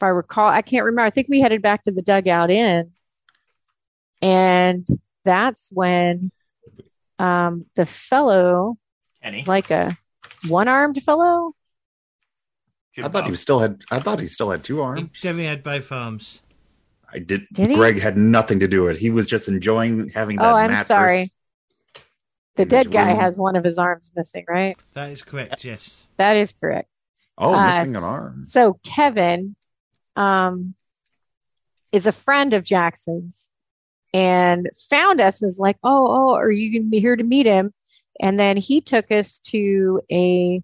I 0.00 0.08
recall, 0.08 0.48
I 0.48 0.62
can't 0.62 0.84
remember. 0.84 1.06
I 1.06 1.10
think 1.10 1.28
we 1.28 1.40
headed 1.40 1.62
back 1.62 1.84
to 1.84 1.92
the 1.92 2.02
dugout 2.02 2.50
inn, 2.50 2.92
and 4.22 4.86
that's 5.24 5.70
when 5.72 6.32
um, 7.18 7.66
the 7.76 7.86
fellow, 7.86 8.78
Kenny, 9.22 9.44
like 9.46 9.70
a 9.70 9.96
one-armed 10.48 11.02
fellow, 11.02 11.54
I 13.02 13.08
thought 13.08 13.28
he 13.28 13.36
still 13.36 13.60
had. 13.60 13.82
I 13.90 13.98
thought 14.00 14.20
he 14.20 14.26
still 14.26 14.50
had 14.50 14.62
two 14.64 14.76
He 14.76 14.82
arms. 14.82 15.20
definitely 15.20 15.46
had 15.46 15.62
both 15.62 15.90
arms. 15.90 16.40
I 17.12 17.18
did. 17.18 17.46
Did 17.52 17.70
he? 17.70 17.74
Greg 17.76 17.98
had 17.98 18.16
nothing 18.18 18.60
to 18.60 18.68
do 18.68 18.82
with 18.82 18.96
it. 18.96 19.00
He 19.00 19.10
was 19.10 19.26
just 19.26 19.48
enjoying 19.48 20.10
having 20.10 20.36
that 20.36 20.52
Oh, 20.52 20.56
I'm 20.56 20.70
mattress. 20.70 20.88
sorry. 20.88 21.30
the 22.56 22.64
dead 22.66 22.90
guy 22.90 23.10
room. 23.12 23.20
has 23.20 23.38
one 23.38 23.56
of 23.56 23.64
his 23.64 23.78
arms 23.78 24.10
missing, 24.14 24.44
right? 24.48 24.76
That 24.92 25.10
is 25.12 25.22
correct. 25.22 25.64
Yes. 25.64 26.06
That 26.18 26.36
is 26.36 26.52
correct. 26.52 26.88
Oh, 27.38 27.54
Uh, 27.54 27.66
missing 27.68 27.96
an 27.96 28.04
arm. 28.04 28.42
So 28.42 28.78
Kevin, 28.84 29.56
um, 30.16 30.74
is 31.90 32.06
a 32.06 32.12
friend 32.12 32.52
of 32.52 32.62
Jackson's 32.64 33.48
and 34.12 34.68
found 34.90 35.20
us 35.22 35.40
and 35.40 35.46
was 35.48 35.58
like, 35.58 35.78
Oh, 35.82 36.06
oh, 36.08 36.34
are 36.34 36.50
you 36.50 36.70
going 36.72 36.82
to 36.84 36.90
be 36.90 37.00
here 37.00 37.16
to 37.16 37.24
meet 37.24 37.46
him? 37.46 37.72
And 38.20 38.38
then 38.38 38.56
he 38.56 38.80
took 38.80 39.10
us 39.10 39.38
to 39.48 40.00
a, 40.12 40.62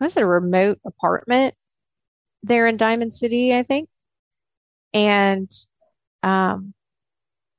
was 0.00 0.16
it 0.16 0.22
a 0.22 0.26
remote 0.26 0.78
apartment 0.86 1.54
there 2.42 2.66
in 2.66 2.76
Diamond 2.76 3.12
City, 3.12 3.54
I 3.54 3.64
think. 3.64 3.88
And 4.94 5.50
um, 6.22 6.72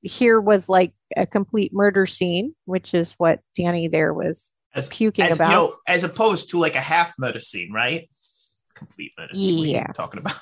here 0.01 0.39
was 0.39 0.69
like 0.69 0.93
a 1.15 1.25
complete 1.25 1.73
murder 1.73 2.05
scene, 2.05 2.55
which 2.65 2.93
is 2.93 3.13
what 3.17 3.41
Danny 3.55 3.89
there 3.89 4.13
was 4.13 4.49
As 4.73 4.87
puking 4.87 5.25
as, 5.25 5.37
about. 5.37 5.49
You 5.49 5.55
know, 5.55 5.75
as 5.87 6.03
opposed 6.03 6.51
to 6.51 6.59
like 6.59 6.75
a 6.75 6.81
half 6.81 7.13
murder 7.19 7.39
scene, 7.41 7.71
right? 7.73 8.09
Complete 8.75 9.11
murder 9.17 9.33
scene. 9.33 9.59
What 9.59 9.65
are 9.65 9.71
Yeah. 9.71 9.87
talking 9.93 10.19
about 10.19 10.35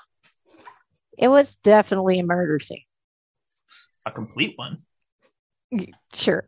It 1.18 1.28
was 1.28 1.56
definitely 1.58 2.20
a 2.20 2.24
murder 2.24 2.60
scene. 2.60 2.84
a 4.06 4.12
complete 4.12 4.54
one. 4.58 4.84
Sure. 6.14 6.46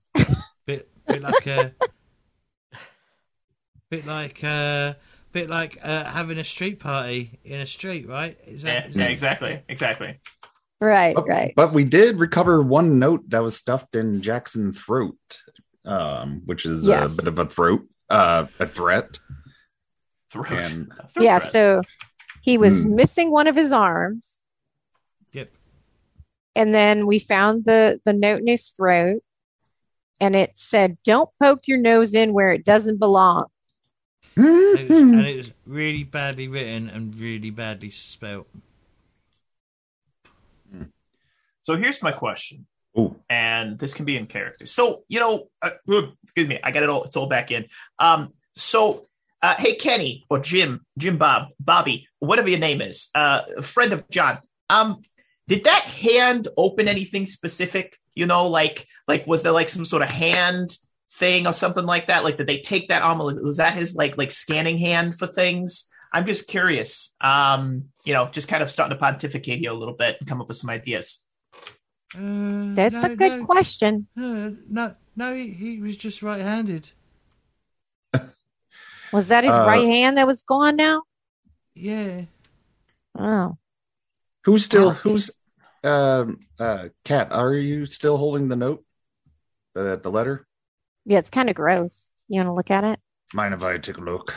Bit, 0.67 0.87
bit 1.07 1.23
like 1.23 1.47
a, 1.47 1.71
bit 3.89 4.05
like 4.05 4.43
uh, 4.43 4.93
bit 5.31 5.49
like 5.49 5.77
uh, 5.83 6.03
having 6.05 6.37
a 6.37 6.43
street 6.43 6.79
party 6.79 7.39
in 7.43 7.59
a 7.59 7.65
street, 7.67 8.07
right? 8.07 8.37
Is 8.45 8.63
Yeah, 8.63 8.81
that, 8.81 8.89
is 8.89 8.95
yeah, 8.95 9.03
that 9.03 9.11
exactly, 9.11 9.61
exactly. 9.69 10.19
Right, 10.79 11.15
But, 11.15 11.27
right. 11.27 11.53
but 11.55 11.73
we 11.73 11.85
did 11.85 12.19
recover 12.19 12.61
one 12.61 12.99
note 12.99 13.27
that 13.29 13.41
was 13.41 13.57
stuffed 13.57 13.95
in 13.95 14.21
Jackson's 14.21 14.79
throat, 14.79 15.17
um, 15.85 16.43
which 16.45 16.65
is 16.67 16.85
Yes. 16.87 17.11
a 17.11 17.15
bit 17.15 17.27
of 17.27 17.39
a 17.39 17.45
throat, 17.47 17.81
uh, 18.11 18.45
a 18.59 18.67
threat. 18.67 19.17
Throat. 20.31 20.51
And- 20.51 20.87
Throat 21.13 21.23
yeah, 21.25 21.39
threat. 21.39 21.51
so 21.51 21.81
he 22.43 22.57
was 22.59 22.83
Hmm. 22.83 22.93
missing 22.95 23.31
one 23.31 23.47
of 23.47 23.55
his 23.55 23.71
arms. 23.71 24.37
Yep. 25.33 25.49
And 26.55 26.75
then 26.75 27.07
we 27.07 27.17
found 27.19 27.65
the 27.65 27.99
the 28.05 28.13
note 28.13 28.41
in 28.41 28.47
his 28.47 28.69
throat 28.69 29.23
and 30.21 30.35
it 30.35 30.51
said, 30.57 30.97
Don't 31.03 31.29
poke 31.41 31.61
your 31.67 31.79
nose 31.79 32.13
in 32.13 32.33
where 32.33 32.49
it 32.51 32.65
doesn't 32.65 32.97
belong. 32.99 33.45
And 34.37 34.79
it, 34.79 34.89
was, 34.89 34.99
Hmm. 34.99 35.13
and 35.15 35.25
it 35.25 35.37
was 35.37 35.51
really 35.65 36.03
badly 36.03 36.47
written 36.47 36.89
and 36.89 37.15
really 37.15 37.49
badly 37.49 37.89
spelt. 37.89 38.47
So 41.63 41.75
here's 41.75 42.01
my 42.01 42.13
question, 42.13 42.65
Ooh, 42.97 43.15
and 43.29 43.77
this 43.77 43.93
can 43.93 44.05
be 44.05 44.15
in 44.15 44.25
character. 44.27 44.65
So 44.65 45.03
you 45.09 45.19
know, 45.19 45.49
uh, 45.61 45.71
excuse 46.23 46.47
me, 46.47 46.59
I 46.63 46.71
got 46.71 46.83
it 46.83 46.89
all. 46.89 47.03
It's 47.03 47.17
all 47.17 47.27
back 47.27 47.51
in. 47.51 47.65
Um, 47.99 48.29
so 48.55 49.07
uh, 49.41 49.55
hey, 49.57 49.75
Kenny 49.75 50.25
or 50.29 50.39
Jim, 50.39 50.85
Jim 50.97 51.17
Bob, 51.17 51.49
Bobby, 51.59 52.07
whatever 52.19 52.49
your 52.49 52.59
name 52.59 52.81
is, 52.81 53.09
uh, 53.15 53.41
a 53.57 53.61
friend 53.61 53.91
of 53.91 54.07
John. 54.09 54.39
Um, 54.69 55.01
did 55.47 55.65
that 55.65 55.83
hand 55.83 56.47
open 56.57 56.87
anything 56.87 57.25
specific? 57.25 57.97
You 58.15 58.25
know, 58.27 58.47
like 58.47 58.87
like 59.07 59.27
was 59.27 59.43
there 59.43 59.51
like 59.51 59.69
some 59.69 59.83
sort 59.85 60.03
of 60.03 60.09
hand 60.09 60.77
thing 61.17 61.47
or 61.47 61.53
something 61.53 61.85
like 61.85 62.07
that? 62.07 62.23
Like 62.23 62.37
did 62.37 62.47
they 62.47 62.59
take 62.61 62.89
that 62.89 63.01
arm? 63.01 63.19
Was 63.19 63.57
that 63.57 63.73
his 63.75 63.95
like 63.95 64.17
like 64.17 64.31
scanning 64.31 64.77
hand 64.77 65.17
for 65.17 65.27
things? 65.27 65.89
I'm 66.13 66.25
just 66.25 66.47
curious. 66.47 67.13
Um, 67.21 67.85
you 68.05 68.13
know, 68.13 68.29
just 68.29 68.47
kind 68.47 68.63
of 68.63 68.71
starting 68.71 68.95
to 68.95 68.99
pontificate 68.99 69.59
here 69.59 69.71
a 69.71 69.75
little 69.75 69.95
bit 69.95 70.17
and 70.19 70.27
come 70.29 70.41
up 70.41 70.47
with 70.47 70.57
some 70.57 70.69
ideas. 70.69 71.23
Uh, 72.15 72.73
That's 72.73 73.03
no, 73.03 73.03
a 73.03 73.15
good 73.15 73.33
no, 73.33 73.45
question. 73.45 74.07
No, 74.15 74.55
no, 74.69 74.95
no 75.15 75.35
he, 75.35 75.49
he 75.51 75.81
was 75.81 75.97
just 75.97 76.21
right-handed. 76.23 76.89
Was 79.11 79.27
that 79.29 79.43
his 79.43 79.53
Uh, 79.53 79.65
right 79.65 79.85
hand 79.85 80.17
that 80.17 80.27
was 80.27 80.43
gone 80.43 80.75
now? 80.75 81.03
Yeah. 81.75 82.25
Oh. 83.17 83.57
who's 84.45 84.65
still 84.65 84.91
Ouch. 84.91 84.97
who's 85.03 85.31
um 85.83 86.39
uh 86.59 86.89
cat? 87.05 87.31
Are 87.31 87.53
you 87.53 87.85
still 87.85 88.17
holding 88.17 88.47
the 88.47 88.55
note? 88.55 88.83
The 89.75 89.99
the 90.01 90.11
letter? 90.11 90.46
Yeah, 91.07 91.19
it's 91.19 91.29
kind 91.29 91.49
of 91.49 91.55
gross. 91.55 92.11
You 92.27 92.39
want 92.39 92.49
to 92.49 92.53
look 92.53 92.69
at 92.69 92.83
it? 92.83 92.99
Mind 93.33 93.53
if 93.53 93.63
I 93.63 93.77
take 93.77 93.97
a 93.97 94.01
look? 94.01 94.35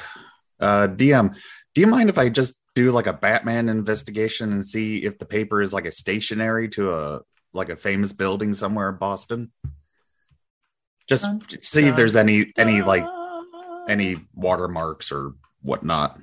Uh, 0.61 0.87
DM, 0.87 1.37
do 1.75 1.81
you 1.81 1.89
mind 1.89 2.09
if 2.09 2.17
I 2.17 2.29
just 2.29 2.55
do 2.77 2.93
like 2.93 3.09
a 3.09 3.13
Batman 3.13 3.69
investigation 3.69 4.53
and 4.53 4.65
see 4.65 4.99
if 4.99 5.19
the 5.19 5.27
paper 5.27 5.61
is 5.61 5.73
like 5.73 5.85
a 5.85 5.91
stationary 5.91 6.69
to 6.71 6.95
a 6.95 7.21
like 7.53 7.69
a 7.71 7.77
famous 7.77 8.13
building 8.13 8.55
somewhere 8.55 8.89
in 8.89 8.97
Boston? 8.97 9.51
Just 11.09 11.25
Dun, 11.25 11.41
see 11.63 11.87
if 11.87 11.97
there's 11.97 12.15
any 12.15 12.53
any 12.57 12.83
like 12.83 13.05
any 13.89 14.17
watermarks 14.35 15.11
or 15.11 15.33
whatnot. 15.63 16.21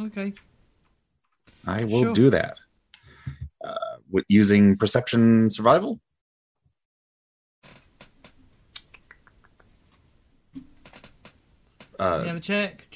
Okay. 0.00 0.32
I 1.66 1.84
will 1.84 2.02
Sure. 2.04 2.14
do 2.14 2.30
that. 2.30 2.56
Uh, 3.62 3.96
with 4.10 4.24
using 4.28 4.76
perception 4.78 5.50
survival. 5.50 6.00
Let 11.98 12.18
me 12.20 12.24
Uh, 12.24 12.24
have 12.28 12.36
a 12.36 12.40
check. 12.40 12.86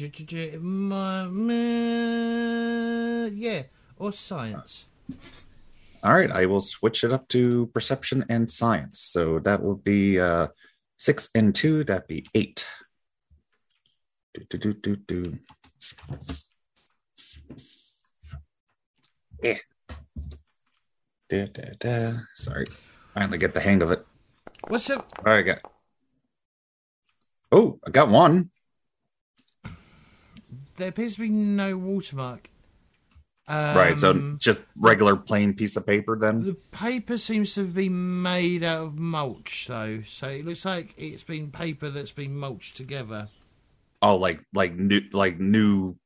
Yeah, 3.35 3.62
or 3.97 4.12
science. 4.12 4.87
all 6.02 6.14
right, 6.14 6.30
I 6.30 6.47
will 6.47 6.61
switch 6.61 7.04
it 7.04 7.12
up 7.12 7.28
to 7.28 7.66
perception 7.69 8.25
and 8.28 8.50
science. 8.50 9.00
So 9.00 9.38
that 9.40 9.62
will 9.62 9.76
be 9.76 10.19
uh, 10.21 10.49
six 10.99 11.30
and 11.35 11.54
two. 11.54 11.85
That'd 11.85 12.09
be 12.09 12.26
eight. 12.35 12.66
Do, 14.35 14.45
do, 14.50 14.59
do, 14.59 14.75
do, 14.75 14.97
do. 14.97 15.38
Yeah. 19.42 19.59
Da, 21.28 21.47
da, 21.47 21.62
da. 21.78 22.12
Sorry. 22.35 22.66
Finally 23.14 23.38
get 23.38 23.54
the 23.54 23.61
hang 23.61 23.83
of 23.83 23.90
it. 23.90 24.04
What's 24.69 24.90
up? 24.90 25.09
All 25.19 25.33
right, 25.33 25.42
got. 25.42 25.61
Oh, 27.50 27.80
I 27.87 27.90
got 27.90 28.09
one. 28.11 28.50
There 30.80 30.88
appears 30.88 31.16
to 31.16 31.20
be 31.20 31.28
no 31.28 31.76
watermark. 31.76 32.49
Um, 33.46 33.76
right, 33.76 33.99
so 33.99 34.37
just 34.38 34.62
regular 34.76 35.14
plain 35.14 35.52
piece 35.52 35.76
of 35.76 35.84
paper 35.87 36.16
then. 36.18 36.42
the 36.42 36.54
paper 36.54 37.18
seems 37.18 37.54
to 37.56 37.64
be 37.64 37.88
made 37.88 38.64
out 38.64 38.87
of 38.87 38.99
mulch, 38.99 39.66
though. 39.68 40.00
So 40.06 40.28
it 40.28 40.46
looks 40.46 40.64
like 40.64 40.94
it's 40.96 41.22
been 41.22 41.50
paper 41.50 41.90
that's 41.90 42.12
been 42.12 42.34
mulched 42.34 42.76
together. 42.78 43.28
Oh, 44.00 44.16
like 44.16 44.40
like 44.54 44.75
new 44.75 45.02
like 45.12 45.38
new 45.38 45.96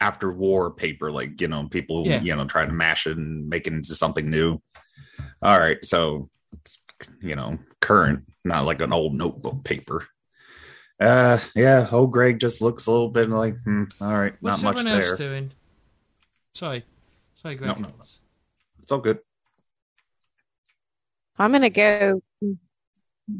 after 0.00 0.30
war 0.30 0.70
paper, 0.70 1.10
like 1.10 1.40
you 1.40 1.48
know 1.48 1.66
people 1.68 2.06
Yeah. 2.06 2.20
you 2.20 2.36
know 2.36 2.46
trying 2.46 2.68
to 2.68 2.74
mash 2.74 3.08
it 3.08 3.16
and 3.16 3.48
make 3.48 3.66
it 3.66 3.72
into 3.72 3.96
something 3.96 4.30
new. 4.30 4.60
All 5.42 5.58
right, 5.58 5.84
so 5.84 6.28
it's, 6.52 6.78
you 7.20 7.34
know 7.34 7.58
current, 7.80 8.20
not 8.44 8.64
like 8.64 8.80
an 8.80 8.92
old 8.92 9.14
notebook 9.14 9.64
paper. 9.64 10.06
Uh, 11.00 11.38
yeah. 11.56 11.88
old 11.90 12.12
Greg 12.12 12.38
just 12.38 12.60
looks 12.60 12.86
a 12.86 12.90
little 12.92 13.08
bit 13.08 13.30
like, 13.30 13.56
hmm, 13.62 13.84
all 14.00 14.12
right, 14.18 14.34
What's 14.40 14.62
not 14.62 14.74
much 14.76 14.84
there. 14.84 14.96
What's 14.96 15.02
everyone 15.02 15.10
else 15.12 15.18
there. 15.18 15.28
doing? 15.28 15.52
Sorry, 16.54 16.84
sorry, 17.42 17.54
Greg. 17.54 17.80
No, 17.80 17.86
no. 17.88 17.94
It's 18.82 18.92
all 18.92 18.98
good. 18.98 19.18
I'm 21.38 21.52
gonna 21.52 21.70
go 21.70 22.20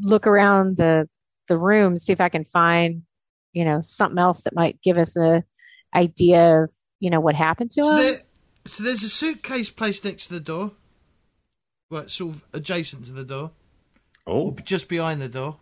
look 0.01 0.25
around 0.25 0.77
the 0.77 1.07
the 1.47 1.57
room, 1.57 1.99
see 1.99 2.13
if 2.13 2.21
I 2.21 2.29
can 2.29 2.45
find, 2.45 3.03
you 3.53 3.65
know, 3.65 3.81
something 3.81 4.17
else 4.17 4.43
that 4.43 4.55
might 4.55 4.81
give 4.81 4.97
us 4.97 5.15
a 5.17 5.43
idea 5.93 6.63
of, 6.63 6.71
you 6.99 7.09
know, 7.09 7.19
what 7.19 7.35
happened 7.35 7.71
to 7.71 7.83
So, 7.83 7.91
him. 7.91 7.97
there, 7.97 8.21
so 8.67 8.83
there's 8.83 9.03
a 9.03 9.09
suitcase 9.09 9.69
placed 9.69 10.05
next 10.05 10.27
to 10.27 10.33
the 10.33 10.39
door, 10.39 10.71
right, 11.91 12.09
sort 12.09 12.35
of 12.35 12.43
adjacent 12.53 13.05
to 13.05 13.11
the 13.11 13.25
door, 13.25 13.51
Oh, 14.25 14.51
just 14.63 14.87
behind 14.87 15.19
the 15.21 15.27
door. 15.27 15.57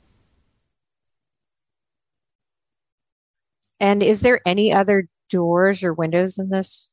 And 3.79 4.03
is 4.03 4.21
there 4.21 4.41
any 4.45 4.74
other 4.74 5.07
doors 5.29 5.83
or 5.83 5.93
windows 5.93 6.38
in 6.38 6.50
this 6.50 6.89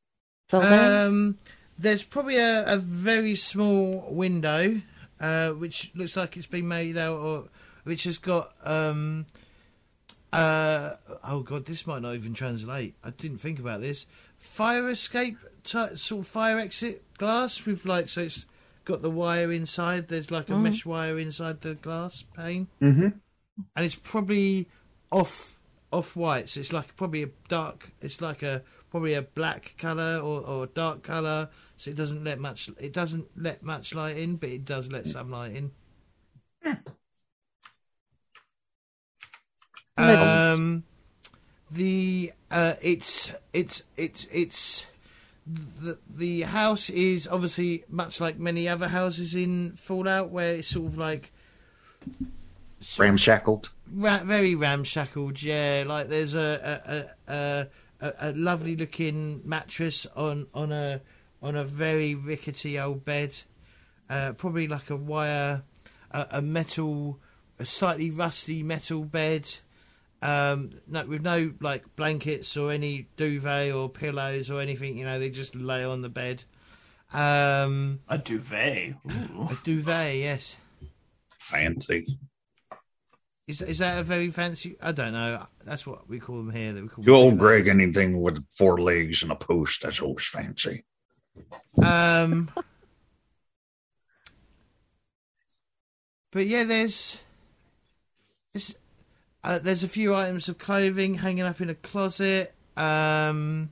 building? 0.50 0.72
Um, 0.72 1.38
there's 1.78 2.02
probably 2.02 2.38
a, 2.38 2.64
a 2.66 2.76
very 2.78 3.34
small 3.34 4.06
window, 4.10 4.80
uh, 5.20 5.50
which 5.50 5.90
looks 5.94 6.16
like 6.16 6.36
it's 6.36 6.46
been 6.46 6.68
made 6.68 6.96
out 6.96 7.18
of, 7.18 7.48
which 7.84 8.04
has 8.04 8.18
got 8.18 8.52
um, 8.64 9.26
uh, 10.32 10.94
oh 11.24 11.40
god, 11.40 11.66
this 11.66 11.86
might 11.86 12.02
not 12.02 12.14
even 12.14 12.34
translate. 12.34 12.94
I 13.02 13.10
didn't 13.10 13.38
think 13.38 13.58
about 13.58 13.80
this. 13.80 14.06
Fire 14.38 14.88
escape 14.90 15.38
type, 15.64 15.98
sort 15.98 16.20
of 16.22 16.26
fire 16.28 16.58
exit 16.58 17.02
glass 17.18 17.64
with 17.64 17.84
like 17.84 18.08
so 18.08 18.22
it's 18.22 18.46
got 18.84 19.02
the 19.02 19.10
wire 19.10 19.50
inside. 19.50 20.08
There's 20.08 20.30
like 20.30 20.48
a 20.48 20.52
Mhm. 20.52 20.62
mesh 20.62 20.86
wire 20.86 21.18
inside 21.18 21.62
the 21.62 21.74
glass 21.74 22.22
pane, 22.22 22.68
mm-hmm. 22.80 23.08
and 23.74 23.84
it's 23.84 23.94
probably 23.94 24.68
off 25.10 25.55
off 25.92 26.16
white. 26.16 26.48
So 26.48 26.60
it's 26.60 26.72
like 26.72 26.96
probably 26.96 27.22
a 27.22 27.30
dark. 27.48 27.92
It's 28.00 28.20
like 28.20 28.42
a 28.42 28.62
probably 28.90 29.14
a 29.14 29.22
black 29.22 29.74
color 29.78 30.18
or, 30.22 30.40
or 30.40 30.64
a 30.64 30.68
dark 30.68 31.02
color. 31.02 31.48
So 31.76 31.90
it 31.90 31.96
doesn't 31.96 32.24
let 32.24 32.38
much. 32.38 32.70
It 32.78 32.92
doesn't 32.92 33.26
let 33.36 33.62
much 33.62 33.94
light 33.94 34.16
in, 34.16 34.36
but 34.36 34.48
it 34.48 34.64
does 34.64 34.90
let 34.90 35.06
some 35.06 35.30
light 35.30 35.54
in. 35.54 35.70
Um, 39.98 40.84
the 41.70 42.32
uh, 42.50 42.74
it's 42.82 43.32
it's 43.52 43.84
it's 43.96 44.26
it's 44.30 44.86
the 45.46 45.98
the 46.08 46.42
house 46.42 46.90
is 46.90 47.26
obviously 47.26 47.84
much 47.88 48.20
like 48.20 48.38
many 48.38 48.68
other 48.68 48.88
houses 48.88 49.34
in 49.34 49.72
Fallout, 49.76 50.30
where 50.30 50.56
it's 50.56 50.68
sort 50.68 50.86
of 50.86 50.98
like 50.98 51.32
sort 52.86 53.06
Ramshackled. 53.08 53.70
ra- 53.92 54.22
very 54.24 54.54
ramshackled. 54.54 55.42
Yeah, 55.42 55.84
like 55.86 56.08
there's 56.08 56.34
a 56.34 57.08
a, 57.28 57.32
a, 57.32 57.66
a, 58.00 58.12
a 58.20 58.32
lovely 58.32 58.76
looking 58.76 59.40
mattress 59.44 60.06
on 60.16 60.46
on 60.54 60.72
a 60.72 61.00
on 61.42 61.56
a 61.56 61.64
very 61.64 62.14
rickety 62.14 62.78
old 62.78 63.04
bed. 63.04 63.36
Uh, 64.08 64.32
probably 64.32 64.68
like 64.68 64.88
a 64.90 64.96
wire, 64.96 65.62
a, 66.12 66.26
a 66.30 66.42
metal, 66.42 67.18
a 67.58 67.66
slightly 67.66 68.08
rusty 68.10 68.62
metal 68.62 69.02
bed. 69.04 69.50
Um, 70.22 70.70
no, 70.86 71.04
with 71.06 71.22
no 71.22 71.52
like 71.60 71.84
blankets 71.96 72.56
or 72.56 72.70
any 72.70 73.08
duvet 73.16 73.72
or 73.72 73.88
pillows 73.88 74.50
or 74.50 74.60
anything. 74.60 74.96
You 74.96 75.04
know, 75.04 75.18
they 75.18 75.28
just 75.30 75.54
lay 75.56 75.84
on 75.84 76.02
the 76.02 76.08
bed. 76.08 76.44
Um, 77.12 78.00
A 78.08 78.18
duvet. 78.18 78.94
Ooh. 79.10 79.48
a 79.50 79.58
duvet, 79.64 80.16
yes. 80.16 80.56
Fancy. 81.38 82.18
Is 83.46 83.62
is 83.62 83.78
that 83.78 84.00
a 84.00 84.02
very 84.02 84.30
fancy? 84.30 84.76
I 84.82 84.90
don't 84.90 85.12
know. 85.12 85.46
That's 85.64 85.86
what 85.86 86.08
we 86.08 86.18
call 86.18 86.38
them 86.38 86.50
here. 86.50 86.72
That 86.72 86.82
we 86.82 86.88
call 86.88 87.04
You 87.04 87.14
old. 87.14 87.38
Greg, 87.38 87.68
anything 87.68 88.20
with 88.20 88.44
four 88.50 88.80
legs 88.80 89.22
and 89.22 89.30
a 89.30 89.36
post, 89.36 89.82
that's 89.82 90.00
always 90.00 90.26
fancy. 90.26 90.84
Um, 91.80 92.50
but 96.32 96.46
yeah, 96.46 96.64
there's 96.64 97.20
there's 98.52 98.74
uh, 99.44 99.60
there's 99.60 99.84
a 99.84 99.88
few 99.88 100.12
items 100.12 100.48
of 100.48 100.58
clothing 100.58 101.14
hanging 101.16 101.44
up 101.44 101.60
in 101.60 101.70
a 101.70 101.74
closet. 101.74 102.52
Um, 102.76 103.70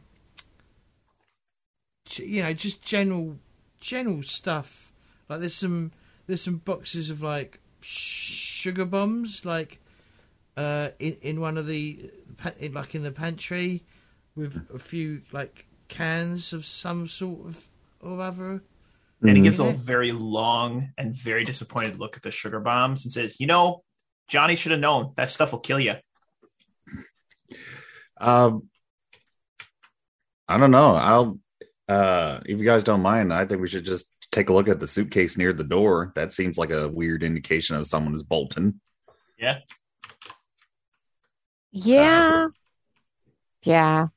you 2.16 2.45
know, 2.45 2.52
just 2.52 2.81
general 2.81 3.38
general 3.81 4.23
stuff. 4.23 4.93
Like 5.28 5.40
there's 5.40 5.57
some 5.57 5.90
there's 6.28 6.43
some 6.43 6.59
boxes 6.59 7.11
of 7.11 7.23
like 7.23 7.59
sugar 7.85 8.85
bombs, 8.85 9.45
like 9.45 9.81
uh, 10.57 10.91
in 10.99 11.17
in 11.23 11.41
one 11.41 11.59
of 11.59 11.67
the 11.67 12.11
in, 12.59 12.73
like 12.73 12.95
in 12.95 13.03
the 13.03 13.12
pantry, 13.12 13.85
with 14.35 14.67
a 14.73 14.79
few 14.79 15.23
like 15.33 15.67
cans 15.88 16.53
of 16.53 16.64
some 16.64 17.07
sort 17.07 17.47
of 17.47 17.64
or 18.00 18.21
other. 18.21 18.62
And 19.23 19.37
he 19.38 19.43
gives 19.43 19.59
a 19.59 19.71
very 19.71 20.12
long 20.12 20.91
and 20.99 21.14
very 21.14 21.45
disappointed 21.45 21.99
look 21.99 22.17
at 22.17 22.23
the 22.23 22.31
sugar 22.31 22.61
bombs 22.61 23.05
and 23.05 23.12
says, 23.12 23.41
"You 23.41 23.47
know, 23.47 23.83
Johnny 24.29 24.55
should 24.55 24.73
have 24.73 24.81
known 24.81 25.12
that 25.17 25.31
stuff 25.31 25.53
will 25.53 25.61
kill 25.61 25.81
you." 25.81 25.95
Um, 28.21 28.69
I 30.47 30.59
don't 30.59 30.71
know. 30.71 30.95
I'll, 30.95 31.38
uh, 31.88 32.41
if 32.45 32.59
you 32.59 32.64
guys 32.64 32.85
don't 32.85 33.00
mind, 33.00 33.33
I 33.33 33.47
think 33.47 33.61
we 33.61 33.69
should 33.69 33.85
just 33.85 34.09
take 34.35 34.49
a 34.49 34.53
look 34.53 34.69
at 34.69 34.81
the 34.81 34.87
suitcase 34.87 35.38
near 35.38 35.53
the 35.53 35.64
door. 35.64 36.12
That 36.17 36.33
seems 36.33 36.59
like 36.59 36.71
a 36.71 36.88
weird 36.88 37.23
indication 37.23 37.76
of 37.76 37.87
someone 37.87 38.14
is 38.14 38.23
bolting. 38.23 38.81
Yeah. 39.38 39.61
Yeah. 41.71 42.49
Yeah. 43.62 44.09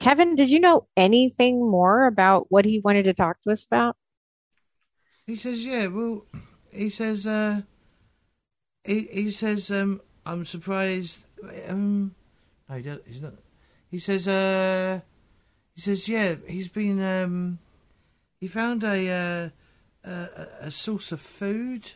Kevin, 0.00 0.34
did 0.34 0.50
you 0.50 0.60
know 0.60 0.86
anything 0.96 1.70
more 1.70 2.06
about 2.06 2.46
what 2.50 2.64
he 2.64 2.80
wanted 2.80 3.04
to 3.04 3.14
talk 3.14 3.40
to 3.42 3.52
us 3.52 3.64
about? 3.64 3.96
He 5.24 5.36
says, 5.36 5.64
"Yeah, 5.64 5.86
well," 5.86 6.26
he 6.70 6.90
says, 6.90 7.26
uh, 7.26 7.62
he 8.84 9.08
he 9.10 9.30
says, 9.30 9.70
um, 9.70 10.02
"I'm 10.26 10.44
surprised." 10.44 11.24
Um, 11.68 12.14
no, 12.68 12.76
he 12.76 12.82
does, 12.82 12.98
he's 13.06 13.22
not. 13.22 13.34
He 13.90 13.98
says, 13.98 14.28
uh, 14.28 15.00
he 15.74 15.80
says, 15.80 16.06
"Yeah, 16.06 16.34
he's 16.46 16.68
been 16.68 17.00
um, 17.00 17.58
he 18.44 18.48
found 18.48 18.84
a 18.84 19.08
uh, 19.10 19.48
a, 20.04 20.10
a- 20.12 20.66
a 20.66 20.70
source 20.70 21.12
of 21.12 21.20
food 21.22 21.92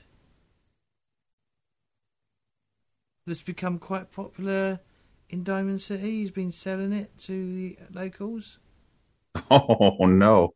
that's 3.27 3.43
become 3.43 3.79
quite 3.79 4.11
popular 4.11 4.81
in 5.29 5.45
Diamond 5.45 5.81
City. 5.81 6.21
He's 6.21 6.31
been 6.31 6.51
selling 6.53 6.93
it 6.93 7.17
to 7.21 7.53
the 7.55 7.79
locals." 7.93 8.59
Oh 9.51 10.05
no. 10.07 10.53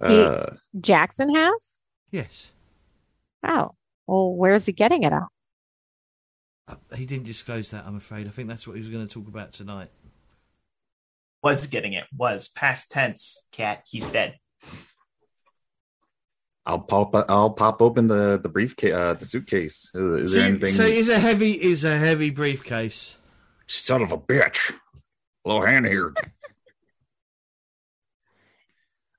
Uh, 0.00 0.56
Jackson 0.80 1.34
has? 1.34 1.78
Yes, 2.10 2.52
Oh. 3.42 3.74
Well, 4.06 4.32
where's 4.34 4.66
he 4.66 4.72
getting 4.72 5.02
it 5.02 5.12
at? 5.12 5.26
uh, 6.68 6.76
he 6.94 7.06
didn't 7.06 7.26
disclose 7.26 7.70
that. 7.70 7.84
I'm 7.86 7.96
afraid. 7.96 8.26
I 8.26 8.30
think 8.30 8.48
that's 8.48 8.66
what 8.66 8.76
he 8.76 8.82
was 8.82 8.90
going 8.90 9.06
to 9.06 9.12
talk 9.12 9.28
about 9.28 9.52
tonight. 9.52 9.90
Was 11.42 11.66
getting 11.66 11.94
it. 11.94 12.06
Was 12.16 12.48
past 12.48 12.90
tense. 12.90 13.44
Cat. 13.52 13.82
He's 13.86 14.06
dead. 14.06 14.38
I'll 16.68 16.78
pop. 16.78 17.14
I'll 17.30 17.50
pop 17.50 17.80
open 17.80 18.08
the 18.08 18.38
the 18.38 18.50
briefcase, 18.50 18.92
uh, 18.92 19.14
the 19.14 19.24
suitcase. 19.24 19.90
Is, 19.94 20.24
is 20.24 20.32
there 20.32 20.42
so, 20.42 20.48
anything? 20.48 20.74
so 20.74 20.84
it's 20.84 21.08
a 21.08 21.18
heavy, 21.18 21.52
is 21.52 21.82
a 21.82 21.96
heavy 21.96 22.28
briefcase. 22.28 23.16
Son 23.66 24.02
of 24.02 24.12
a 24.12 24.18
bitch! 24.18 24.74
Little 25.46 25.64
hand 25.64 25.86
here. 25.86 26.12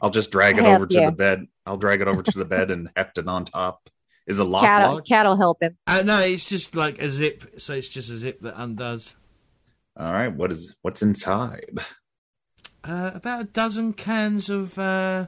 I'll 0.02 0.12
just 0.12 0.30
drag 0.30 0.60
it 0.60 0.64
Heck 0.64 0.76
over 0.76 0.86
to 0.86 1.06
the 1.08 1.12
bed. 1.12 1.48
I'll 1.66 1.78
drag 1.78 2.02
it 2.02 2.08
over 2.08 2.22
to 2.22 2.38
the 2.38 2.46
bed 2.46 2.70
and 2.70 2.90
heft 2.96 3.18
it 3.18 3.28
on 3.28 3.46
top. 3.46 3.90
Is 4.28 4.38
a 4.38 4.44
lock 4.44 4.64
Cat'll, 4.64 4.94
locked? 4.94 5.08
cat'll 5.08 5.36
help 5.36 5.62
him. 5.62 5.76
Uh, 5.88 6.04
no, 6.04 6.20
it's 6.20 6.48
just 6.48 6.76
like 6.76 7.02
a 7.02 7.10
zip. 7.10 7.60
So 7.60 7.74
it's 7.74 7.90
just 7.90 8.12
a 8.12 8.18
zip 8.18 8.42
that 8.42 8.62
undoes. 8.62 9.16
All 9.98 10.14
right. 10.14 10.28
What 10.28 10.52
is 10.52 10.76
what's 10.84 11.02
inside? 11.02 11.80
Uh, 12.84 13.12
about 13.16 13.42
a 13.42 13.46
dozen 13.46 13.94
cans 13.94 14.50
of, 14.50 14.78
uh, 14.78 15.28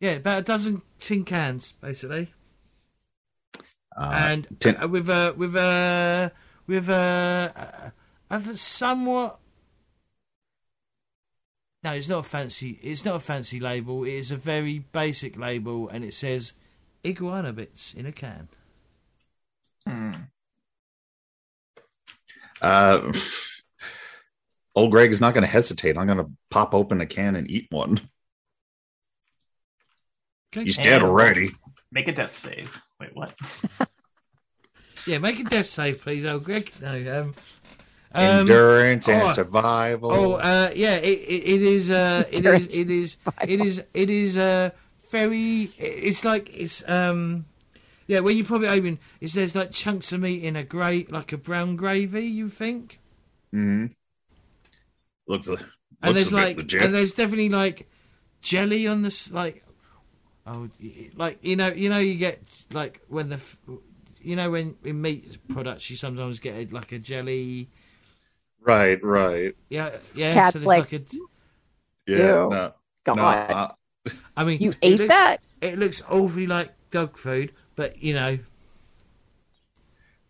yeah, 0.00 0.12
about 0.12 0.38
a 0.38 0.42
dozen 0.42 0.82
tin 1.00 1.24
cans, 1.24 1.72
basically, 1.80 2.32
Uh, 3.96 4.12
and 4.14 4.46
tin- 4.58 4.76
uh, 4.82 4.88
with 4.88 5.08
a 5.08 5.34
with 5.36 5.56
a 5.56 6.32
with 6.66 6.88
a, 6.88 7.92
a, 8.30 8.36
a 8.36 8.56
somewhat. 8.56 9.38
No, 11.82 11.92
it's 11.92 12.08
not 12.08 12.20
a 12.20 12.28
fancy. 12.28 12.78
It's 12.82 13.04
not 13.04 13.16
a 13.16 13.20
fancy 13.20 13.60
label. 13.60 14.04
It 14.04 14.14
is 14.14 14.30
a 14.30 14.36
very 14.36 14.80
basic 14.80 15.38
label, 15.38 15.88
and 15.88 16.04
it 16.04 16.14
says 16.14 16.52
iguana 17.04 17.52
bits 17.52 17.94
in 17.94 18.06
a 18.06 18.12
can. 18.12 18.48
Hmm. 19.86 20.12
uh, 22.60 23.12
old 24.74 24.90
Greg 24.90 25.10
is 25.10 25.20
not 25.20 25.32
going 25.32 25.42
to 25.42 25.48
hesitate. 25.48 25.96
I'm 25.96 26.06
going 26.06 26.18
to 26.18 26.30
pop 26.50 26.74
open 26.74 27.00
a 27.00 27.06
can 27.06 27.36
and 27.36 27.48
eat 27.50 27.68
one. 27.70 28.00
Okay. 30.56 30.64
He's 30.64 30.78
dead 30.78 31.02
already. 31.02 31.50
Make 31.92 32.08
a 32.08 32.12
death 32.12 32.34
save. 32.34 32.80
Wait, 33.00 33.10
what? 33.14 33.34
Yeah, 35.06 35.18
make 35.18 35.38
a 35.38 35.44
death 35.44 35.68
save, 35.68 36.00
please, 36.00 36.26
old 36.26 36.42
Greg. 36.42 36.72
No, 36.82 37.20
um, 37.20 37.34
um, 38.12 38.40
Endurance 38.40 39.08
and 39.08 39.22
oh, 39.22 39.32
survival. 39.32 40.10
Oh, 40.10 40.32
uh, 40.32 40.70
yeah, 40.74 40.96
it, 40.96 41.18
it, 41.18 41.42
it 41.44 41.62
is. 41.62 41.90
Uh, 41.90 42.24
it 42.30 42.44
is. 42.44 42.66
It 42.66 42.90
is. 42.90 43.16
It 43.46 43.60
is. 43.60 43.84
It 43.94 44.10
is. 44.10 44.36
Uh, 44.36 44.70
very. 45.10 45.72
It's 45.78 46.24
like 46.24 46.50
it's. 46.52 46.82
Um, 46.88 47.44
yeah, 48.08 48.20
when 48.20 48.36
you 48.36 48.44
pop 48.44 48.62
it 48.62 48.68
open, 48.68 48.98
it's 49.20 49.34
there's 49.34 49.54
like 49.54 49.70
chunks 49.70 50.12
of 50.12 50.20
meat 50.20 50.42
in 50.42 50.56
a 50.56 50.64
grey, 50.64 51.06
like 51.08 51.32
a 51.32 51.36
brown 51.38 51.76
gravy. 51.76 52.26
You 52.26 52.48
think, 52.48 52.98
Mm 53.54 53.90
Mhm. 53.90 53.94
Looks, 55.28 55.48
a, 55.48 55.52
looks 55.52 55.64
and 56.02 56.16
there's 56.16 56.28
a 56.28 56.30
bit 56.30 56.36
like, 56.36 56.56
legit. 56.56 56.82
and 56.82 56.94
there's 56.94 57.12
definitely 57.12 57.48
like 57.48 57.88
jelly 58.40 58.88
on 58.88 59.02
this, 59.02 59.30
like. 59.30 59.62
Oh, 60.46 60.68
like 61.16 61.38
you 61.42 61.56
know, 61.56 61.68
you 61.68 61.88
know, 61.88 61.98
you 61.98 62.14
get 62.14 62.40
like 62.72 63.00
when 63.08 63.28
the, 63.30 63.40
you 64.22 64.36
know, 64.36 64.50
when 64.52 64.76
in 64.84 65.00
meat 65.02 65.38
products, 65.48 65.90
you 65.90 65.96
sometimes 65.96 66.38
get 66.38 66.54
a, 66.54 66.72
like 66.74 66.92
a 66.92 66.98
jelly. 66.98 67.68
right, 68.62 69.02
right. 69.02 69.56
Yeah, 69.68 69.90
yeah. 70.14 70.34
Cat's 70.34 70.54
there's 70.54 70.66
like, 70.66 70.92
a, 70.92 71.02
Yeah, 72.06 72.16
Ew. 72.18 72.50
no, 72.50 72.72
God. 73.04 73.16
no. 73.16 73.22
uh, 73.22 73.72
I 74.36 74.44
mean, 74.44 74.60
you 74.60 74.70
it 74.70 74.76
ate 74.82 74.98
looks- 75.00 75.08
that? 75.08 75.38
It 75.60 75.78
looks 75.78 76.02
awfully 76.08 76.46
like 76.46 76.70
dog 76.90 77.16
food, 77.18 77.52
but 77.74 78.00
you 78.02 78.14
know, 78.14 78.38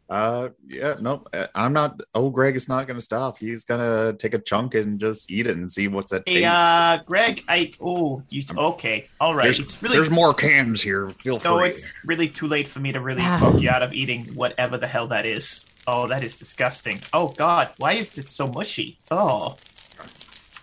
Uh, 0.09 0.51
yeah, 0.69 0.95
no, 1.01 1.25
uh, 1.33 1.49
I'm 1.55 1.73
not. 1.73 2.01
Oh, 2.15 2.31
Greg 2.31 2.55
is 2.55 2.69
not 2.69 2.87
going 2.87 2.97
to 2.97 3.03
stop. 3.05 3.39
He's 3.39 3.65
going 3.65 3.81
to 3.81 4.17
take 4.19 4.35
a 4.35 4.39
chunk 4.39 4.75
and 4.75 5.01
just 5.01 5.29
eat 5.31 5.49
it 5.49 5.57
and 5.57 5.71
see 5.71 5.89
what's 5.89 6.13
that 6.13 6.23
Hey, 6.29 6.35
taste. 6.43 6.47
uh, 6.47 6.99
Greg. 7.07 7.43
I. 7.49 7.73
Oh, 7.81 8.23
you. 8.29 8.45
Okay. 8.57 9.09
All 9.21 9.35
right. 9.35 9.43
there's, 9.45 9.59
it's 9.59 9.83
really. 9.83 9.97
there's 9.97 10.11
more 10.11 10.33
cans 10.33 10.81
here. 10.81 11.11
Feel 11.11 11.35
No, 11.37 11.41
free. 11.41 11.51
No, 11.51 11.59
it's 11.65 11.93
really 12.05 12.29
too 12.29 12.47
late 12.47 12.69
for 12.69 12.79
me 12.79 12.93
to 12.93 13.01
really 13.01 13.23
Ah. 13.25 13.39
poke 13.41 13.61
you 13.61 13.69
out 13.69 13.83
of 13.83 13.93
eating 13.93 14.27
whatever 14.35 14.79
the 14.79 14.87
hell 14.87 15.09
that 15.09 15.27
is. 15.27 15.67
Oh, 15.89 16.07
that 16.07 16.23
is 16.23 16.37
disgusting. 16.37 17.01
Oh 17.13 17.29
God, 17.29 17.71
why 17.79 17.95
is 17.95 18.17
it 18.19 18.29
so 18.29 18.47
mushy? 18.47 18.99
Oh, 19.11 19.57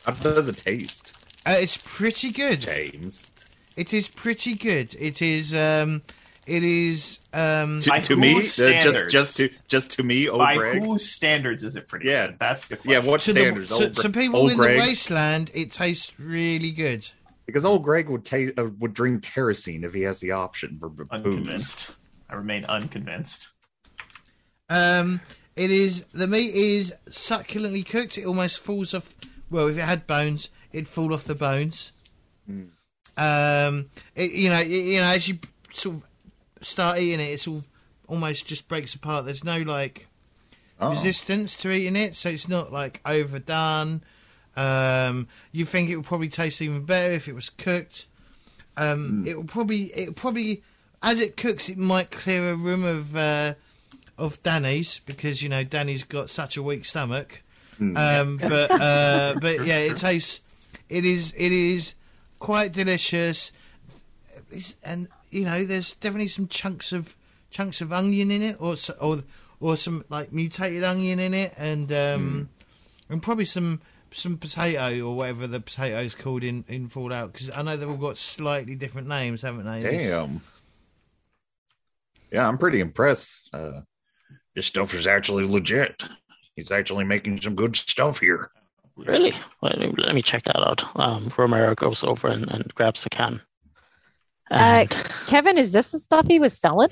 How 0.06 0.12
does 0.14 0.48
it 0.50 0.58
taste, 0.58 1.14
uh, 1.46 1.56
it's 1.60 1.78
pretty 1.78 2.32
good. 2.32 2.62
James? 2.62 3.26
It 3.76 3.94
is 3.94 4.08
pretty 4.08 4.54
good. 4.54 4.96
It 5.00 5.22
is. 5.22 5.54
Um, 5.54 6.02
it 6.46 6.64
is. 6.64 7.20
Um, 7.34 7.80
To, 7.82 7.90
By 7.90 8.00
to 8.02 8.16
me, 8.16 8.34
whose 8.34 8.60
uh, 8.60 8.80
just 8.82 9.10
just 9.10 9.38
to 9.38 9.50
just 9.68 9.92
to 9.92 10.04
me, 10.04 10.28
old 10.30 10.40
By 10.40 10.56
Greg. 10.56 10.82
whose 10.84 11.10
standards 11.10 11.64
is 11.64 11.76
it 11.76 11.88
pretty 11.88 12.08
Yeah. 12.10 12.28
good? 12.28 12.40
That's 12.40 12.68
the 12.68 12.78
question. 12.78 12.92
Yeah, 13.04 13.10
what 13.10 13.22
to, 13.22 13.34
the, 13.34 13.40
standards? 13.42 13.68
to, 13.70 13.74
old, 13.86 13.96
to 13.98 14.10
Gre- 14.10 14.20
people 14.20 14.40
old 14.40 14.52
in 14.52 14.58
Greg, 14.58 14.80
the 14.82 14.88
wasteland, 14.88 15.52
it 15.54 15.72
tastes 15.72 16.12
really 16.20 16.72
good. 16.72 17.08
because 17.46 17.66
old 17.66 17.84
Greg 17.84 18.10
would 18.10 18.26
taste 18.26 18.54
uh, 18.58 18.70
would 18.80 18.94
drink 18.94 19.24
kerosene 19.24 19.84
if 19.84 19.94
he 19.94 20.02
has 20.02 20.20
the 20.20 20.32
option 20.32 20.78
for 20.80 20.90
booze. 20.90 21.08
Unconvinced. 21.12 21.96
I 22.30 22.36
remain 22.36 22.66
unconvinced. 22.66 23.50
Um, 24.70 25.22
it 25.56 25.70
is 25.72 26.06
the 26.14 26.28
meat 26.28 26.54
is 26.56 26.94
succulently 27.10 27.86
cooked. 27.86 28.18
It 28.18 28.26
almost 28.26 28.60
falls 28.60 28.94
off. 28.94 29.14
Well, 29.50 29.68
if 29.68 29.78
it 29.78 29.82
had 29.82 30.08
bones, 30.08 30.50
it'd 30.72 30.88
fall 30.88 31.14
off 31.14 31.26
the 31.26 31.36
bones. 31.36 31.92
Um, 33.16 33.90
it, 34.16 34.32
you 34.32 34.50
know, 34.50 34.60
it, 34.62 34.68
you 34.68 35.00
know, 35.00 35.06
as 35.12 35.28
you 35.28 35.38
sort 35.74 35.98
of 35.98 36.04
start 36.64 37.00
eating 37.00 37.20
it, 37.20 37.30
it's 37.32 37.48
all 37.48 37.64
almost 38.08 38.48
just 38.48 38.68
breaks 38.68 38.94
apart. 38.96 39.26
There's 39.26 39.44
no 39.44 39.60
like 39.60 40.08
Oh. 40.80 40.90
resistance 40.90 41.56
to 41.58 41.72
eating 41.72 41.96
it, 41.96 42.16
so 42.16 42.30
it's 42.30 42.48
not 42.50 42.72
like 42.74 43.00
overdone. 43.06 44.02
Um, 44.56 45.28
you 45.52 45.66
think 45.66 45.90
it 45.90 45.96
would 45.96 46.06
probably 46.06 46.30
taste 46.30 46.62
even 46.62 46.84
better 46.84 47.14
if 47.14 47.28
it 47.28 47.34
was 47.34 47.50
cooked. 47.50 48.08
Um, 48.76 49.24
It 49.26 49.38
will 49.38 49.44
probably, 49.46 49.86
it 49.94 50.16
probably, 50.16 50.64
as 51.02 51.22
it 51.22 51.38
cooks, 51.38 51.70
it 51.70 51.78
might 51.78 52.10
clear 52.12 52.52
a 52.52 52.56
room 52.56 52.84
of 52.84 53.16
uh, 53.16 53.54
of 54.18 54.42
Danny's 54.44 55.00
because 55.06 55.42
you 55.42 55.50
know 55.50 55.64
Danny's 55.64 56.04
got 56.04 56.30
such 56.30 56.58
a 56.58 56.64
weak 56.64 56.86
stomach. 56.86 57.42
Um, 57.80 58.38
but 58.38 58.72
uh, 58.72 59.36
but 59.42 59.66
yeah, 59.66 59.78
it 59.80 59.98
tastes. 59.98 60.42
It 60.90 61.06
is 61.06 61.34
it 61.38 61.52
is 61.52 61.94
quite 62.40 62.72
delicious, 62.72 63.52
It's- 64.52 64.76
and 64.84 65.08
you 65.34 65.46
know 65.46 65.64
there's 65.66 65.94
definitely 65.94 66.28
some 66.30 66.48
chunks 66.48 66.92
of 66.92 67.16
chunks 67.50 67.82
of 67.82 67.92
onion 67.92 68.32
in 68.32 68.42
it, 68.42 68.58
or 68.60 68.76
or 69.02 69.24
or 69.60 69.78
some 69.78 70.04
like 70.10 70.32
mutated 70.32 70.84
onion 70.84 71.20
in 71.20 71.34
it, 71.34 71.54
and 71.58 71.92
um, 71.92 72.50
and 73.10 73.22
probably 73.22 73.46
some 73.46 73.82
some 74.12 74.38
potato 74.38 75.02
or 75.08 75.16
whatever 75.16 75.48
the 75.48 75.60
potato 75.60 76.00
is 76.02 76.14
called 76.16 76.44
in 76.44 76.64
in 76.68 76.88
Fallout 76.88 77.34
because 77.34 77.50
I 77.56 77.62
know 77.64 77.76
they've 77.76 77.90
all 77.90 77.98
got 77.98 78.18
slightly 78.18 78.76
different 78.76 79.08
names, 79.08 79.42
haven't 79.42 79.66
they? 79.66 79.80
It's- 79.80 80.10
Damn. 80.10 80.42
Yeah, 82.32 82.48
I'm 82.48 82.58
pretty 82.58 82.80
impressed. 82.80 83.38
Uh, 83.54 83.82
this 84.56 84.66
stuff 84.66 84.94
is 84.94 85.06
actually 85.08 85.46
legit. 85.46 86.04
He's 86.56 86.72
actually 86.72 87.04
making 87.04 87.42
some 87.42 87.56
good 87.56 87.76
stuff 87.76 88.20
here. 88.20 88.50
Really? 88.96 89.34
Well, 89.62 89.72
let 89.98 90.14
me 90.16 90.22
check 90.22 90.44
that 90.44 90.60
out. 90.60 90.84
Um, 90.96 91.32
Romero 91.38 91.74
goes 91.76 92.04
over 92.04 92.28
and, 92.28 92.50
and 92.52 92.74
grabs 92.76 93.04
the 93.04 93.10
can. 93.10 93.42
Uh, 94.54 94.86
Kevin, 95.28 95.58
is 95.58 95.72
this 95.72 95.92
the 95.92 96.00
stuff 96.00 96.28
he 96.28 96.40
was 96.40 96.58
selling? 96.58 96.90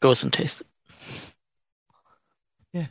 goes 0.00 0.22
and 0.22 0.32
taste 0.32 0.60
it. 0.60 0.66
Yeah. 2.72 2.86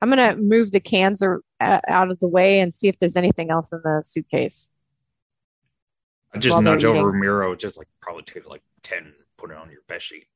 I'm 0.00 0.08
gonna 0.10 0.36
move 0.36 0.72
the 0.72 0.80
cans 0.80 1.22
or, 1.22 1.42
uh, 1.60 1.80
out 1.88 2.10
of 2.10 2.18
the 2.18 2.28
way 2.28 2.60
and 2.60 2.74
see 2.74 2.88
if 2.88 2.98
there's 2.98 3.16
anything 3.16 3.50
else 3.50 3.72
in 3.72 3.80
the 3.84 4.02
suitcase. 4.04 4.70
I 6.34 6.38
just 6.38 6.54
While 6.54 6.62
nudge 6.62 6.84
over 6.84 6.96
eating. 6.96 7.06
Ramiro, 7.06 7.54
just 7.54 7.78
like 7.78 7.88
probably 8.00 8.24
take 8.24 8.48
like 8.48 8.62
10, 8.82 9.12
put 9.36 9.50
it 9.50 9.56
on 9.56 9.70
your 9.70 9.80
Bessie, 9.86 10.26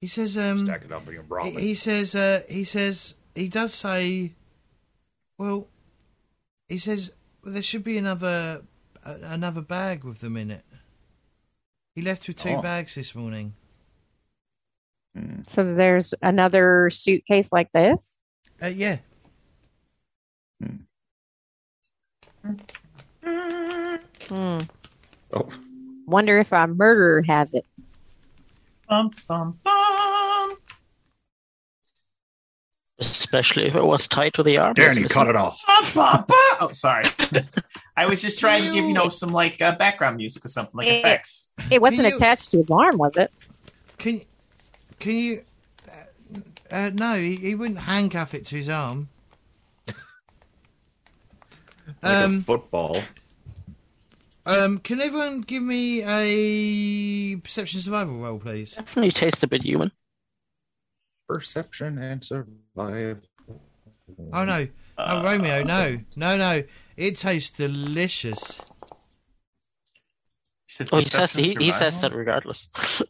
He 0.00 0.06
says 0.06 0.36
um 0.36 0.66
stack 0.66 0.84
it 0.84 0.92
up 0.92 1.06
in 1.08 1.14
your 1.14 1.24
He, 1.42 1.50
he 1.52 1.74
says, 1.74 2.14
uh, 2.14 2.42
he 2.48 2.64
says, 2.64 3.14
he 3.34 3.48
does 3.48 3.72
say, 3.72 4.34
well, 5.38 5.68
he 6.68 6.78
says 6.78 7.12
well, 7.42 7.54
there 7.54 7.62
should 7.62 7.84
be 7.84 7.96
another 7.96 8.62
uh, 9.04 9.16
another 9.22 9.62
bag 9.62 10.04
with 10.04 10.18
them 10.18 10.36
in 10.36 10.50
it. 10.50 10.64
He 11.96 12.02
left 12.02 12.28
with 12.28 12.36
two 12.36 12.50
Oh. 12.50 12.60
bags 12.62 12.94
this 12.94 13.14
morning. 13.14 13.54
Hmm. 15.16 15.40
So 15.48 15.64
there's 15.74 16.12
another 16.20 16.90
suitcase 16.90 17.50
like 17.50 17.72
this. 17.72 18.18
Uh, 18.62 18.66
yeah, 18.66 18.98
Hmm. 24.28 24.58
Oh, 25.32 25.48
Wonder 26.06 26.38
if 26.38 26.52
a 26.52 26.66
murderer 26.66 27.22
has 27.22 27.52
it. 27.54 27.64
Bum, 28.88 29.10
bum, 29.26 29.58
bum. 29.64 29.75
Especially 32.98 33.66
if 33.66 33.74
it 33.74 33.84
was 33.84 34.08
tied 34.08 34.32
to 34.34 34.42
the 34.42 34.56
arm. 34.58 34.72
Danny, 34.74 35.02
That's 35.02 35.12
cut 35.12 35.28
it 35.28 35.36
off. 35.36 35.60
Oh, 35.68 36.70
sorry. 36.72 37.04
I 37.96 38.06
was 38.06 38.22
just 38.22 38.40
trying 38.40 38.64
to 38.64 38.72
give 38.72 38.84
you 38.86 38.92
know 38.94 39.10
some 39.10 39.30
like 39.32 39.60
uh, 39.60 39.76
background 39.76 40.16
music 40.16 40.44
or 40.44 40.48
something 40.48 40.78
like 40.78 40.88
Eh. 40.88 40.98
effects. 40.98 41.48
It 41.70 41.82
wasn't 41.82 42.08
you- 42.08 42.16
attached 42.16 42.50
to 42.52 42.56
his 42.58 42.70
arm, 42.70 42.96
was 42.96 43.16
it? 43.16 43.30
can 43.98 44.22
can 44.98 45.14
you? 45.14 45.44
Uh, 45.88 46.40
uh, 46.70 46.90
no, 46.94 47.14
he, 47.16 47.36
he 47.36 47.54
wouldn't 47.54 47.80
handcuff 47.80 48.32
it 48.34 48.46
to 48.46 48.56
his 48.56 48.68
arm. 48.68 49.08
Like 49.86 49.96
a 52.02 52.24
um, 52.24 52.42
football. 52.42 53.02
um, 54.44 54.78
can 54.78 55.00
everyone 55.00 55.40
give 55.42 55.62
me 55.62 56.02
a 56.02 57.36
perception 57.36 57.80
survival 57.80 58.16
roll, 58.18 58.38
please? 58.38 58.74
Definitely 58.74 59.12
tastes 59.12 59.42
a 59.42 59.46
bit 59.46 59.62
human. 59.62 59.92
Perception 61.28 61.98
and 61.98 62.22
survive. 62.22 63.20
Oh 64.32 64.44
no, 64.44 64.68
oh 64.98 65.22
Romeo, 65.24 65.64
no, 65.64 65.98
no, 66.14 66.36
no, 66.36 66.62
it 66.96 67.16
tastes 67.16 67.50
delicious. 67.50 68.60
Oh, 70.92 70.98
he 70.98 71.04
says 71.04 71.32
he, 71.32 71.54
he 71.54 71.72
says 71.72 72.00
that 72.02 72.12
regardless. 72.14 72.68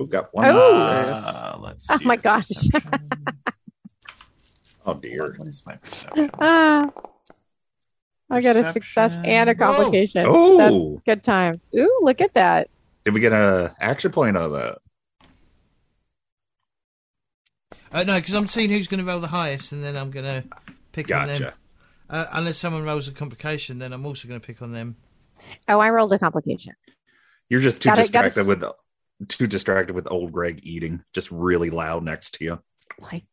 Oh, 0.00 0.04
got 0.04 0.32
one 0.32 0.46
Oh. 0.48 0.78
success. 0.78 1.24
Uh, 1.26 1.58
let's 1.60 1.90
Oh 1.90 1.98
my 2.04 2.14
gosh. 2.14 2.48
Oh 4.86 4.94
dear. 4.94 5.34
what 5.36 5.48
is 5.48 5.66
my 5.66 5.74
perception? 5.74 6.30
Ah, 6.40 6.88
I 8.30 8.40
got 8.40 8.54
a 8.56 8.72
success 8.72 9.12
and 9.24 9.50
a 9.50 9.54
Perception. 9.56 9.74
complication. 9.76 10.26
Oh. 10.28 10.56
That's 10.56 11.02
good 11.04 11.24
times. 11.24 11.68
Ooh, 11.76 11.98
look 12.02 12.20
at 12.20 12.34
that. 12.34 12.70
Did 13.08 13.14
we 13.14 13.20
get 13.20 13.32
a 13.32 13.74
action 13.80 14.12
point 14.12 14.36
out 14.36 14.42
of 14.42 14.52
that? 14.52 14.78
Uh, 17.90 18.02
no, 18.02 18.16
because 18.20 18.34
I'm 18.34 18.46
seeing 18.48 18.68
who's 18.68 18.86
going 18.86 19.00
to 19.02 19.06
roll 19.10 19.18
the 19.18 19.28
highest, 19.28 19.72
and 19.72 19.82
then 19.82 19.96
I'm 19.96 20.10
going 20.10 20.26
to 20.26 20.44
pick 20.92 21.10
on 21.10 21.26
them. 21.26 21.40
Gotcha. 21.40 21.54
Uh, 22.10 22.26
unless 22.32 22.58
someone 22.58 22.84
rolls 22.84 23.08
a 23.08 23.12
complication, 23.12 23.78
then 23.78 23.94
I'm 23.94 24.04
also 24.04 24.28
going 24.28 24.38
to 24.38 24.46
pick 24.46 24.60
on 24.60 24.72
them. 24.72 24.96
Oh, 25.68 25.78
I 25.78 25.88
rolled 25.88 26.12
a 26.12 26.18
complication. 26.18 26.74
You're 27.48 27.60
just 27.62 27.80
too 27.80 27.88
Gotta- 27.88 28.12
gotta 28.12 28.28
distracted 28.28 28.40
s- 28.40 28.46
with 29.18 29.28
too 29.28 29.46
distracted 29.46 29.94
with 29.96 30.06
old 30.10 30.30
Greg 30.30 30.60
eating, 30.62 31.02
just 31.14 31.30
really 31.30 31.70
loud 31.70 32.04
next 32.04 32.34
to 32.34 32.44
you. 32.44 32.58
Like, 33.00 33.24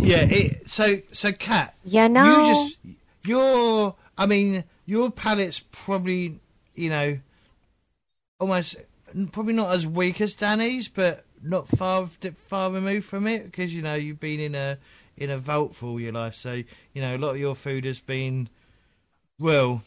Yeah. 0.00 0.22
It, 0.28 0.68
so, 0.68 1.02
so 1.12 1.30
Kat, 1.30 1.72
yeah, 1.84 2.08
no, 2.08 2.24
you 2.24 2.52
just 2.52 2.78
your. 3.26 3.94
I 4.18 4.26
mean, 4.26 4.64
your 4.86 5.12
palate's 5.12 5.60
probably 5.60 6.40
you 6.74 6.90
know 6.90 7.18
almost 8.38 8.76
probably 9.32 9.54
not 9.54 9.74
as 9.74 9.86
weak 9.86 10.20
as 10.20 10.34
Danny's, 10.34 10.88
but 10.88 11.24
not 11.42 11.68
far 11.68 12.08
far 12.46 12.70
removed 12.70 13.06
from 13.06 13.26
it 13.26 13.44
because 13.44 13.74
you 13.74 13.82
know 13.82 13.94
you've 13.94 14.20
been 14.20 14.40
in 14.40 14.54
a 14.54 14.78
in 15.16 15.30
a 15.30 15.38
vault 15.38 15.74
for 15.74 15.86
all 15.86 16.00
your 16.00 16.12
life, 16.12 16.34
so 16.34 16.62
you 16.92 17.02
know 17.02 17.16
a 17.16 17.18
lot 17.18 17.30
of 17.30 17.38
your 17.38 17.54
food 17.54 17.84
has 17.84 18.00
been 18.00 18.48
well. 19.38 19.82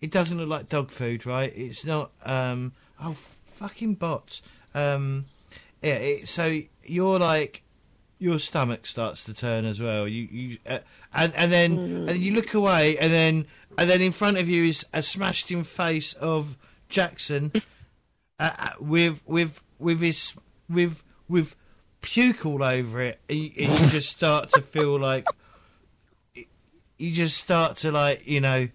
It 0.00 0.10
doesn't 0.12 0.38
look 0.38 0.48
like 0.48 0.68
dog 0.68 0.90
food, 0.90 1.26
right? 1.26 1.52
It's 1.56 1.84
not. 1.84 2.12
Um, 2.24 2.72
oh, 3.02 3.16
fucking 3.46 3.96
bots. 3.96 4.42
Um, 4.72 5.24
yeah. 5.82 5.94
It, 5.94 6.28
so 6.28 6.60
you're 6.84 7.18
like 7.18 7.62
your 8.20 8.38
stomach 8.38 8.86
starts 8.86 9.24
to 9.24 9.34
turn 9.34 9.64
as 9.64 9.80
well. 9.80 10.06
You 10.06 10.28
you 10.30 10.58
uh, 10.66 10.78
and 11.12 11.34
and 11.34 11.52
then 11.52 12.06
and 12.08 12.18
you 12.18 12.32
look 12.32 12.54
away, 12.54 12.96
and 12.98 13.12
then 13.12 13.46
and 13.76 13.90
then 13.90 14.00
in 14.00 14.12
front 14.12 14.38
of 14.38 14.48
you 14.48 14.64
is 14.64 14.86
a 14.92 15.02
smashed 15.02 15.50
in 15.50 15.64
face 15.64 16.12
of 16.14 16.56
Jackson 16.88 17.52
uh, 18.38 18.50
uh, 18.58 18.70
with 18.80 19.22
with 19.26 19.62
with 19.78 20.00
his 20.00 20.34
with 20.68 21.02
with 21.28 21.54
puke 22.00 22.46
all 22.46 22.62
over 22.62 23.00
it. 23.00 23.20
And 23.28 23.38
you, 23.38 23.52
and 23.58 23.78
you 23.78 23.86
just 23.88 24.08
start 24.10 24.50
to 24.52 24.62
feel 24.62 24.98
like 24.98 25.26
you 26.98 27.12
just 27.12 27.36
start 27.36 27.76
to 27.78 27.92
like 27.92 28.26
you 28.26 28.40
know 28.40 28.68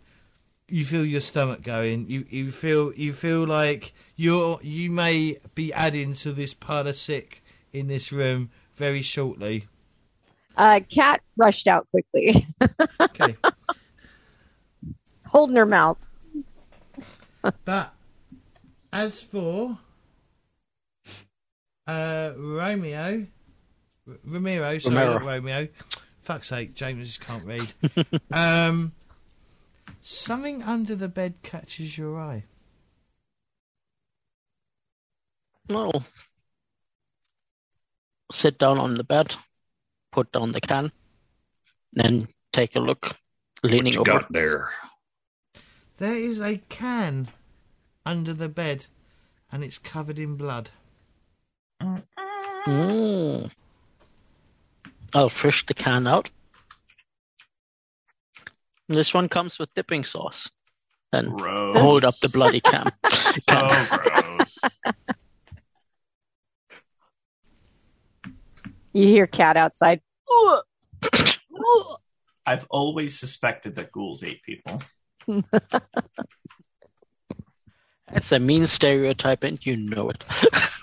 you 0.70 0.86
feel 0.86 1.06
your 1.06 1.22
stomach 1.22 1.62
going. 1.62 2.08
You 2.10 2.26
you 2.30 2.52
feel 2.52 2.94
you 2.94 3.14
feel 3.14 3.46
like 3.46 3.94
you're 4.16 4.60
you 4.62 4.90
may 4.92 5.38
be 5.56 5.74
adding 5.74 6.14
to 6.16 6.32
this 6.32 6.54
pile 6.54 6.88
of 6.88 6.96
sick 6.96 7.44
in 7.72 7.88
this 7.88 8.12
room 8.12 8.50
very 8.76 9.02
shortly. 9.02 9.68
uh, 10.58 10.80
Cat 10.90 11.22
rushed 11.38 11.68
out 11.68 11.88
quickly, 11.92 12.46
Okay, 13.00 13.36
holding 15.28 15.56
her 15.56 15.66
mouth. 15.66 15.98
but 17.66 17.94
as 18.94 19.20
for 19.20 19.78
uh, 21.88 22.32
Romeo, 22.38 23.28
R- 24.08 24.14
Ramiro, 24.24 24.78
sorry, 24.80 24.96
Romero. 24.96 25.14
not 25.14 25.26
Romeo. 25.26 25.68
Fuck's 26.20 26.48
sake, 26.50 26.74
James 26.74 27.06
just 27.08 27.20
can't 27.20 27.44
read. 27.44 27.74
um, 28.32 28.94
Something 30.02 30.64
under 30.64 30.96
the 30.96 31.08
bed 31.08 31.36
catches 31.44 31.98
your 31.98 32.20
eye. 32.20 32.44
No. 35.70 35.92
Sit 38.32 38.58
down 38.58 38.78
on 38.78 38.96
the 38.96 39.04
bed, 39.04 39.36
put 40.12 40.32
down 40.32 40.52
the 40.52 40.62
can, 40.62 40.92
then 41.94 42.28
take 42.52 42.76
a 42.76 42.80
look, 42.80 43.16
leaning 43.64 43.86
what 43.86 44.08
you 44.08 44.14
over. 44.14 44.20
got 44.22 44.32
there? 44.34 44.70
There 45.98 46.16
is 46.16 46.42
a 46.42 46.58
can 46.70 47.30
under 48.06 48.34
the 48.34 48.50
bed, 48.50 48.88
and 49.52 49.64
it's 49.64 49.78
covered 49.78 50.20
in 50.20 50.36
blood. 50.36 50.70
Mm. 52.66 53.52
I'll 55.14 55.30
fish 55.30 55.66
the 55.66 55.74
can 55.74 56.08
out. 56.08 56.30
This 58.90 59.14
one 59.14 59.30
comes 59.30 59.60
with 59.60 59.74
dipping 59.74 60.04
sauce. 60.04 60.50
And 61.12 61.38
Gross. 61.38 61.78
hold 61.78 62.04
up 62.06 62.16
the 62.20 62.30
bloody 62.30 62.60
can. 62.60 62.92
can. 63.04 63.42
Oh, 63.50 63.88
gross. 63.92 64.58
You 68.94 69.08
hear 69.08 69.28
cat 69.28 69.58
outside. 69.58 70.02
I've 72.46 72.66
always 72.70 73.18
suspected 73.18 73.76
that 73.76 73.92
ghouls 73.92 74.24
ate 74.24 74.42
people. 74.44 74.82
That's 78.14 78.32
a 78.32 78.40
mean 78.40 78.68
stereotype, 78.68 79.44
and 79.44 79.64
you 79.66 79.76
know 79.78 80.10
it. 80.10 80.24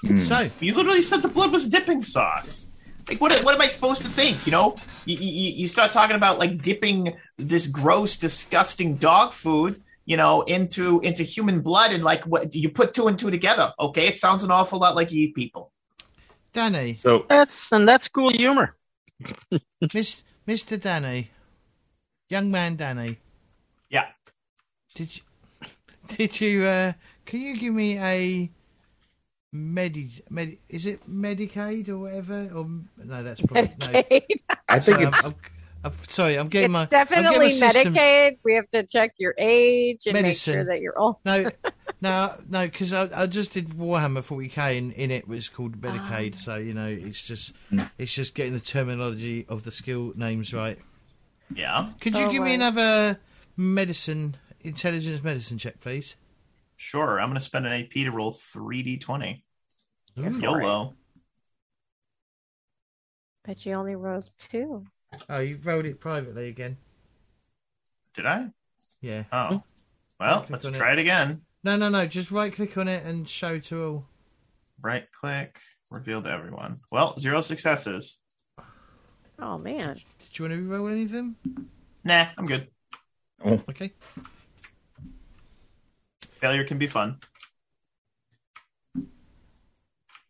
Hmm. 0.02 0.18
So, 0.18 0.48
You 0.60 0.72
literally 0.74 1.02
said 1.02 1.20
the 1.20 1.28
blood 1.28 1.52
was 1.52 1.68
dipping 1.68 2.00
sauce. 2.00 2.66
Like, 3.06 3.20
what, 3.20 3.38
what 3.44 3.54
am 3.54 3.60
I 3.60 3.68
supposed 3.68 4.02
to 4.02 4.08
think? 4.08 4.46
You 4.46 4.52
know, 4.52 4.76
you, 5.04 5.14
you, 5.18 5.50
you 5.60 5.68
start 5.68 5.92
talking 5.92 6.16
about 6.16 6.38
like 6.38 6.56
dipping 6.62 7.18
this 7.36 7.66
gross, 7.66 8.16
disgusting 8.16 8.94
dog 8.96 9.34
food, 9.34 9.82
you 10.06 10.16
know, 10.16 10.40
into 10.42 11.00
into 11.00 11.22
human 11.22 11.60
blood, 11.60 11.92
and 11.92 12.02
like 12.02 12.24
what 12.24 12.54
you 12.54 12.70
put 12.70 12.94
two 12.94 13.08
and 13.08 13.18
two 13.18 13.30
together. 13.30 13.74
Okay, 13.78 14.06
it 14.08 14.16
sounds 14.16 14.42
an 14.42 14.50
awful 14.50 14.78
lot 14.78 14.96
like 14.96 15.12
you 15.12 15.24
eat 15.24 15.34
people. 15.34 15.70
Danny, 16.54 16.94
So 16.94 17.26
That's 17.28 17.70
and 17.70 17.86
that's 17.86 18.08
cool 18.08 18.30
humor. 18.32 18.74
Miss, 19.94 20.22
Mr. 20.48 20.80
Danny, 20.80 21.30
young 22.30 22.50
man 22.50 22.76
Danny, 22.76 23.18
Yeah. 23.90 24.06
did 24.94 25.14
you, 25.14 25.22
did 26.08 26.40
you, 26.40 26.64
uh, 26.64 26.92
can 27.30 27.40
you 27.40 27.56
give 27.56 27.72
me 27.72 27.96
a 27.96 28.50
medi, 29.52 30.10
medi, 30.30 30.58
is 30.68 30.84
it 30.84 31.08
Medicaid 31.08 31.88
or 31.88 31.98
whatever? 31.98 32.50
Or 32.52 32.68
no, 33.04 33.22
that's 33.22 33.40
probably 33.40 33.72
no. 33.80 33.86
Medicaid. 33.86 34.40
I 34.68 34.80
think 34.80 34.96
Sorry, 34.96 35.06
it's 35.06 35.24
I'm, 35.24 35.34
I'm, 35.84 35.92
I'm 35.92 35.92
sorry, 36.08 36.36
I'm 36.36 36.48
getting 36.48 36.64
It's 36.64 36.72
my 36.72 36.82
I'm 36.82 36.88
definitely 36.88 37.50
getting 37.50 37.92
my 37.92 37.98
Medicaid. 38.00 38.38
We 38.42 38.54
have 38.56 38.68
to 38.70 38.82
check 38.82 39.14
your 39.18 39.36
age 39.38 40.06
and 40.06 40.14
Medicine. 40.14 40.54
make 40.54 40.58
sure 40.58 40.64
that 40.64 40.80
you're 40.80 40.98
old. 40.98 41.18
No, 41.24 41.50
no, 42.00 42.34
no, 42.48 42.64
because 42.64 42.92
I, 42.92 43.08
I 43.14 43.26
just 43.26 43.52
did 43.52 43.68
Warhammer 43.68 44.24
40k 44.24 44.78
and 44.78 44.92
in 44.94 45.12
it 45.12 45.28
was 45.28 45.48
called 45.48 45.80
Medicae, 45.80 46.34
ah. 46.34 46.36
so 46.36 46.56
you 46.56 46.74
know 46.74 46.88
it's 46.88 47.22
just 47.22 47.52
hmm. 47.68 47.82
it's 47.96 48.12
just 48.12 48.34
getting 48.34 48.54
the 48.54 48.60
terminology 48.60 49.46
of 49.48 49.62
the 49.62 49.70
skill 49.70 50.14
names 50.16 50.52
right. 50.52 50.78
Yeah. 51.54 51.90
Could 52.00 52.16
you 52.16 52.26
Oh, 52.26 52.30
give 52.32 52.42
me 52.42 52.54
another 52.54 53.20
medicine 53.56 54.36
intelligence 54.62 55.22
medicine 55.22 55.58
check, 55.58 55.80
please? 55.80 56.16
Sure. 56.80 57.20
I'm 57.20 57.28
going 57.28 57.38
to 57.38 57.44
spend 57.44 57.66
an 57.66 57.74
AP 57.74 57.90
to 57.92 58.10
roll 58.10 58.32
3d20. 58.32 59.42
YOLO. 60.16 60.94
But 63.44 63.66
you 63.66 63.74
only 63.74 63.96
rolled 63.96 64.24
two. 64.38 64.86
Oh, 65.28 65.40
you 65.40 65.58
rolled 65.62 65.84
it 65.84 66.00
privately 66.00 66.48
again. 66.48 66.78
Did 68.14 68.24
I? 68.24 68.46
Yeah. 69.02 69.24
Oh. 69.30 69.62
Well, 70.18 70.38
Click 70.40 70.50
let's 70.50 70.64
on 70.64 70.74
it. 70.74 70.78
try 70.78 70.92
it 70.94 70.98
again. 70.98 71.42
No, 71.62 71.76
no, 71.76 71.90
no. 71.90 72.06
Just 72.06 72.30
right 72.30 72.52
click 72.52 72.78
on 72.78 72.88
it 72.88 73.04
and 73.04 73.28
show 73.28 73.58
to 73.58 73.84
all. 73.84 74.04
Right 74.80 75.04
click, 75.12 75.58
reveal 75.90 76.22
to 76.22 76.30
everyone. 76.30 76.76
Well, 76.90 77.18
zero 77.18 77.42
successes. 77.42 78.20
Oh 79.38 79.58
man. 79.58 80.00
Did 80.18 80.38
you 80.38 80.44
want 80.46 80.54
to 80.54 80.66
roll 80.66 80.88
anything? 80.88 81.36
Nah, 82.04 82.26
I'm 82.38 82.46
good. 82.46 82.68
Oh. 83.44 83.60
Okay. 83.68 83.92
Failure 86.40 86.64
can 86.64 86.78
be 86.78 86.86
fun. 86.86 87.18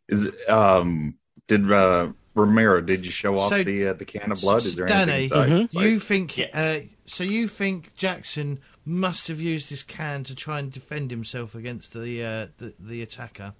is 0.08 0.28
um 0.48 1.14
did 1.46 1.70
uh 1.70 2.08
Romero 2.34 2.80
did 2.80 3.04
you 3.04 3.12
show 3.12 3.38
off 3.38 3.50
So- 3.50 3.62
the 3.64 3.88
uh, 3.88 3.92
the 3.92 4.04
can 4.04 4.32
of 4.32 4.40
blood? 4.40 4.64
Is 4.64 4.76
there 4.76 4.86
Danny, 4.86 5.12
anything 5.12 5.38
inside? 5.38 5.48
Mhm. 5.50 5.74
Like- 5.74 5.84
you 5.86 6.00
think? 6.00 6.38
Yeah. 6.38 6.46
Uh, 6.52 6.80
so 7.06 7.22
you 7.24 7.48
think 7.48 7.94
Jackson 7.96 8.60
must 8.84 9.28
have 9.28 9.40
used 9.40 9.70
this 9.70 9.82
can 9.82 10.24
to 10.24 10.34
try 10.34 10.58
and 10.58 10.72
defend 10.72 11.10
himself 11.10 11.54
against 11.54 11.92
the 11.92 12.24
uh, 12.24 12.46
the, 12.58 12.74
the 12.78 13.02
attacker? 13.02 13.54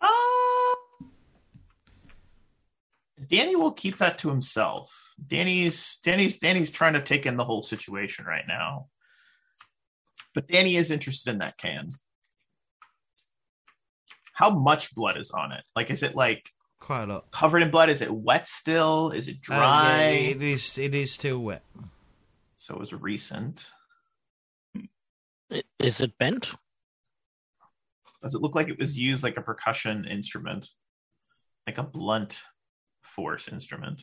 Uh, 0.00 0.08
Danny 3.28 3.56
will 3.56 3.72
keep 3.72 3.96
that 3.98 4.18
to 4.20 4.28
himself. 4.28 5.14
Danny's 5.26 5.98
Danny's 6.04 6.38
Danny's 6.38 6.70
trying 6.70 6.92
to 6.94 7.02
take 7.02 7.26
in 7.26 7.36
the 7.36 7.44
whole 7.44 7.62
situation 7.62 8.24
right 8.26 8.44
now. 8.46 8.88
But 10.36 10.48
Danny 10.48 10.76
is 10.76 10.90
interested 10.90 11.30
in 11.30 11.38
that 11.38 11.56
can. 11.56 11.88
How 14.34 14.50
much 14.50 14.94
blood 14.94 15.16
is 15.16 15.30
on 15.30 15.50
it? 15.50 15.64
Like 15.74 15.90
is 15.90 16.02
it 16.02 16.14
like 16.14 16.52
Quite 16.78 17.04
a 17.04 17.14
lot. 17.14 17.30
covered 17.30 17.62
in 17.62 17.70
blood? 17.70 17.88
Is 17.88 18.02
it 18.02 18.12
wet 18.14 18.46
still? 18.46 19.10
Is 19.12 19.28
it 19.28 19.36
Uh, 19.50 19.54
yeah, 19.54 19.56
dry? 19.56 20.02
it 20.02 20.42
is. 20.42 20.76
It 20.76 20.94
is 20.94 21.10
still 21.10 21.38
wet. 21.38 21.62
So 22.58 22.74
it 22.74 22.80
was 22.80 22.92
recent. 22.92 23.70
Is 25.78 26.02
it 26.02 26.18
bent? 26.18 26.50
Does 28.22 28.34
it 28.34 28.42
look 28.42 28.54
like 28.54 28.68
it 28.68 28.78
was 28.78 28.98
used 28.98 29.22
like 29.24 29.38
a 29.38 29.42
percussion 29.42 30.04
instrument? 30.04 30.68
Like 31.66 31.78
a 31.78 31.82
blunt 31.82 32.38
force 33.02 33.48
instrument? 33.48 34.02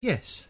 Yes. 0.00 0.46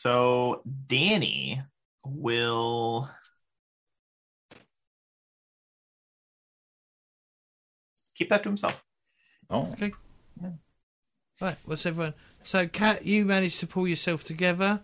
So 0.00 0.62
Danny 0.86 1.60
will 2.06 3.10
keep 8.14 8.30
that 8.30 8.42
to 8.44 8.48
himself. 8.48 8.82
oh, 9.50 9.68
Okay. 9.72 9.92
Right. 11.38 11.56
What's 11.66 11.84
everyone? 11.84 12.14
So, 12.44 12.66
Kat, 12.66 13.04
you 13.04 13.26
managed 13.26 13.60
to 13.60 13.66
pull 13.66 13.86
yourself 13.86 14.24
together. 14.24 14.80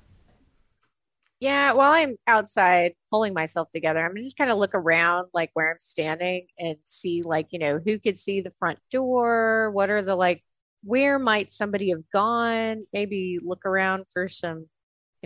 Yeah, 1.40 1.72
while 1.72 1.92
I'm 1.92 2.16
outside 2.26 2.92
pulling 3.10 3.32
myself 3.32 3.70
together, 3.70 4.04
I'm 4.04 4.10
gonna 4.12 4.22
just 4.22 4.36
kind 4.36 4.50
of 4.50 4.58
look 4.58 4.74
around 4.74 5.28
like 5.32 5.48
where 5.54 5.70
I'm 5.70 5.78
standing 5.78 6.46
and 6.58 6.76
see 6.84 7.22
like, 7.22 7.46
you 7.52 7.58
know, 7.58 7.80
who 7.82 7.98
could 7.98 8.18
see 8.18 8.42
the 8.42 8.52
front 8.58 8.78
door? 8.90 9.70
What 9.70 9.88
are 9.88 10.02
the 10.02 10.14
like 10.14 10.44
where 10.84 11.18
might 11.18 11.50
somebody 11.50 11.88
have 11.88 12.04
gone? 12.12 12.84
Maybe 12.92 13.38
look 13.42 13.64
around 13.64 14.04
for 14.12 14.28
some, 14.28 14.66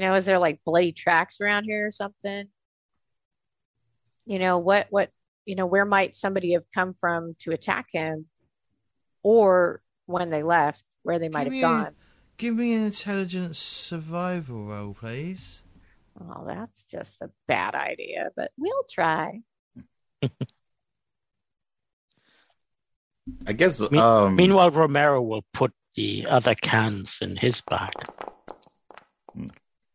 you 0.00 0.06
know, 0.06 0.14
is 0.14 0.24
there 0.24 0.38
like 0.38 0.60
bloody 0.64 0.92
tracks 0.92 1.42
around 1.42 1.64
here 1.64 1.86
or 1.86 1.90
something? 1.92 2.46
You 4.24 4.38
know, 4.38 4.56
what 4.56 4.86
what 4.88 5.10
you 5.44 5.56
know, 5.56 5.66
where 5.66 5.84
might 5.84 6.16
somebody 6.16 6.54
have 6.54 6.64
come 6.74 6.94
from 6.94 7.36
to 7.40 7.50
attack 7.50 7.88
him? 7.92 8.24
Or 9.22 9.82
when 10.06 10.30
they 10.30 10.42
left, 10.42 10.82
where 11.02 11.18
they 11.18 11.28
might 11.28 11.40
Give 11.44 11.52
have 11.52 11.52
me 11.52 11.58
a- 11.58 11.62
gone. 11.62 11.94
Give 12.38 12.56
me 12.56 12.72
an 12.72 12.84
intelligence 12.86 13.58
survival 13.58 14.64
roll, 14.64 14.94
please. 14.94 15.60
Oh, 16.18 16.44
that's 16.46 16.84
just 16.84 17.20
a 17.20 17.28
bad 17.46 17.74
idea, 17.74 18.30
but 18.34 18.52
we'll 18.56 18.84
try. 18.90 19.40
I 23.46 23.52
guess 23.52 23.78
Me- 23.90 23.98
um 23.98 24.34
Meanwhile, 24.36 24.70
Romero 24.70 25.20
will 25.20 25.44
put 25.52 25.74
the 25.94 26.26
other 26.26 26.54
cans 26.54 27.18
in 27.20 27.36
his 27.36 27.60
bag. 27.60 28.06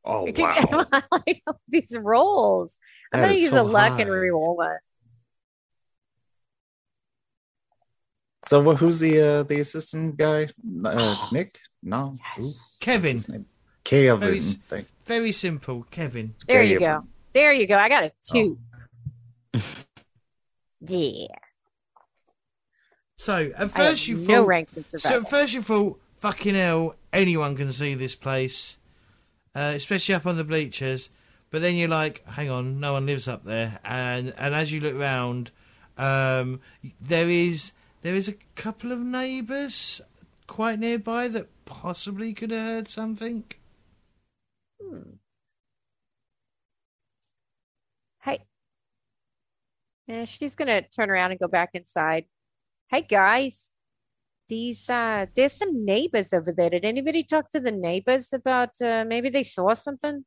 Oh 0.06 0.32
wow. 0.38 0.86
I 0.94 1.04
like 1.12 1.42
these 1.68 1.98
rolls. 2.00 2.78
I'm 3.14 3.22
That 3.22 3.28
gonna 3.30 3.40
use 3.40 3.52
so 3.52 3.62
a 3.62 3.64
luck 3.64 4.00
and 4.00 4.10
high. 4.10 4.16
re-roll 4.16 4.56
one. 4.58 4.78
So 8.46 8.64
wh- 8.64 8.78
who's 8.78 9.00
the 9.00 9.20
uh, 9.20 9.44
the 9.44 9.60
assistant 9.60 10.18
guy? 10.18 10.50
Uh, 10.84 11.28
Nick? 11.32 11.60
No. 11.82 12.18
Yes. 12.38 12.78
Kevin. 12.80 13.16
What's 13.16 13.26
his 13.26 13.34
name? 13.34 13.46
Kevin. 13.84 14.20
Very 14.20 14.40
s- 14.40 14.58
Very 15.06 15.32
simple, 15.32 15.86
Kevin. 15.92 16.36
There 16.48 16.64
you 16.64 16.80
go. 16.80 17.04
There 17.34 17.54
you 17.54 17.68
go. 17.68 17.78
I 17.78 17.90
got 17.90 18.04
a 18.04 18.12
two. 18.32 18.58
Oh. 19.56 19.62
Yeah. 20.88 21.28
So, 23.18 23.34
at 23.56 23.56
I 23.56 23.60
have 23.60 23.72
first 23.72 24.08
you 24.08 24.18
no 24.18 24.42
thought. 24.42 24.48
ranks 24.48 24.78
in 24.78 24.84
So 24.86 25.22
at 25.22 25.30
first 25.30 25.54
you 25.56 25.64
thought, 25.64 26.00
fucking 26.20 26.54
hell, 26.54 26.96
anyone 27.12 27.56
can 27.56 27.72
see 27.72 27.96
this 27.96 28.14
place, 28.14 28.78
uh, 29.56 29.74
especially 29.76 30.14
up 30.14 30.26
on 30.26 30.38
the 30.38 30.44
bleachers. 30.44 31.10
But 31.50 31.62
then 31.62 31.76
you're 31.76 31.88
like, 31.88 32.26
hang 32.28 32.50
on, 32.50 32.80
no 32.80 32.94
one 32.94 33.06
lives 33.06 33.28
up 33.28 33.46
there. 33.46 33.80
And 33.86 34.34
and 34.38 34.54
as 34.54 34.72
you 34.72 34.82
look 34.82 34.96
round, 34.96 35.52
um, 35.98 36.60
there 37.00 37.30
is 37.30 37.72
there 38.02 38.16
is 38.16 38.28
a 38.28 38.36
couple 38.56 38.92
of 38.92 39.00
neighbours 39.00 40.02
quite 40.48 40.80
nearby 40.80 41.28
that 41.30 41.48
possibly 41.66 42.34
could 42.34 42.52
have 42.52 42.66
heard 42.66 42.90
something. 42.90 43.46
Hmm. 44.82 45.02
Hey. 48.22 48.44
Yeah, 50.08 50.26
she's 50.26 50.56
gonna 50.56 50.82
turn 50.82 51.10
around 51.10 51.32
and 51.32 51.40
go 51.40 51.48
back 51.48 51.72
inside. 51.74 52.26
Hey 52.90 53.02
guys, 53.02 53.72
these 54.48 54.90
uh, 54.90 55.26
there's 55.36 55.54
some 55.54 55.86
neighbors 55.86 56.34
over 56.34 56.52
there. 56.52 56.70
Did 56.70 56.86
anybody 56.86 57.24
talk 57.24 57.50
to 57.52 57.60
the 57.60 57.72
neighbors 57.72 58.32
about 58.34 58.72
uh, 58.82 59.04
maybe 59.08 59.30
they 59.30 59.44
saw 59.44 59.74
something? 59.74 60.24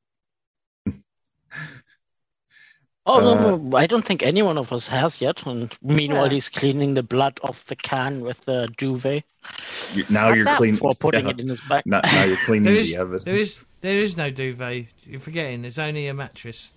Oh, 3.10 3.20
no, 3.20 3.32
Uh, 3.32 3.56
no, 3.56 3.76
I 3.76 3.86
don't 3.86 4.04
think 4.04 4.22
any 4.22 4.42
one 4.42 4.58
of 4.58 4.70
us 4.70 4.86
has 4.88 5.20
yet. 5.20 5.46
And 5.46 5.74
meanwhile, 5.80 6.26
Yeah. 6.26 6.34
he's 6.34 6.48
cleaning 6.50 6.92
the 6.94 7.02
blood 7.02 7.40
off 7.42 7.64
the 7.66 7.76
can 7.76 8.20
with 8.20 8.44
the 8.44 8.68
duvet 8.76 9.24
You- 9.94 10.04
now 10.10 10.28
Not 10.28 10.36
you're 10.36 10.44
that 10.44 10.56
clean. 10.58 10.74
before 10.74 10.94
putting 10.94 11.24
yeah, 11.24 11.30
it 11.30 11.40
in 11.40 11.48
his 11.48 11.60
bag. 11.62 11.84
Now, 11.86 12.00
now 12.04 12.24
you're 12.24 12.36
cleaning 12.44 12.64
There 12.64 12.74
the 12.74 12.80
is, 12.80 12.94
evidence. 12.94 13.24
there 13.24 13.34
is, 13.36 13.64
there 13.80 13.96
is 13.96 14.16
no 14.16 14.30
duvet. 14.30 14.88
You're 15.04 15.20
forgetting. 15.20 15.62
There's 15.62 15.78
only 15.78 16.06
a 16.06 16.12
mattress. 16.12 16.72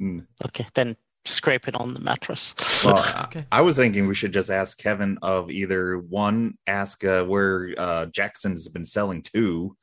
Mm. 0.00 0.26
Okay, 0.44 0.66
then 0.74 0.96
scrape 1.26 1.68
it 1.68 1.74
on 1.74 1.94
the 1.94 2.00
mattress. 2.00 2.54
Well, 2.84 2.96
I- 3.04 3.22
Okay. 3.24 3.46
I 3.52 3.60
was 3.60 3.76
thinking 3.76 4.06
we 4.06 4.14
should 4.14 4.32
just 4.32 4.50
ask 4.50 4.78
Kevin 4.78 5.18
of 5.22 5.50
either 5.50 5.98
one, 5.98 6.56
ask 6.66 7.04
uh, 7.04 7.24
where 7.24 7.74
uh, 7.76 8.06
Jackson's 8.06 8.68
been 8.68 8.84
selling 8.84 9.22
to, 9.34 9.76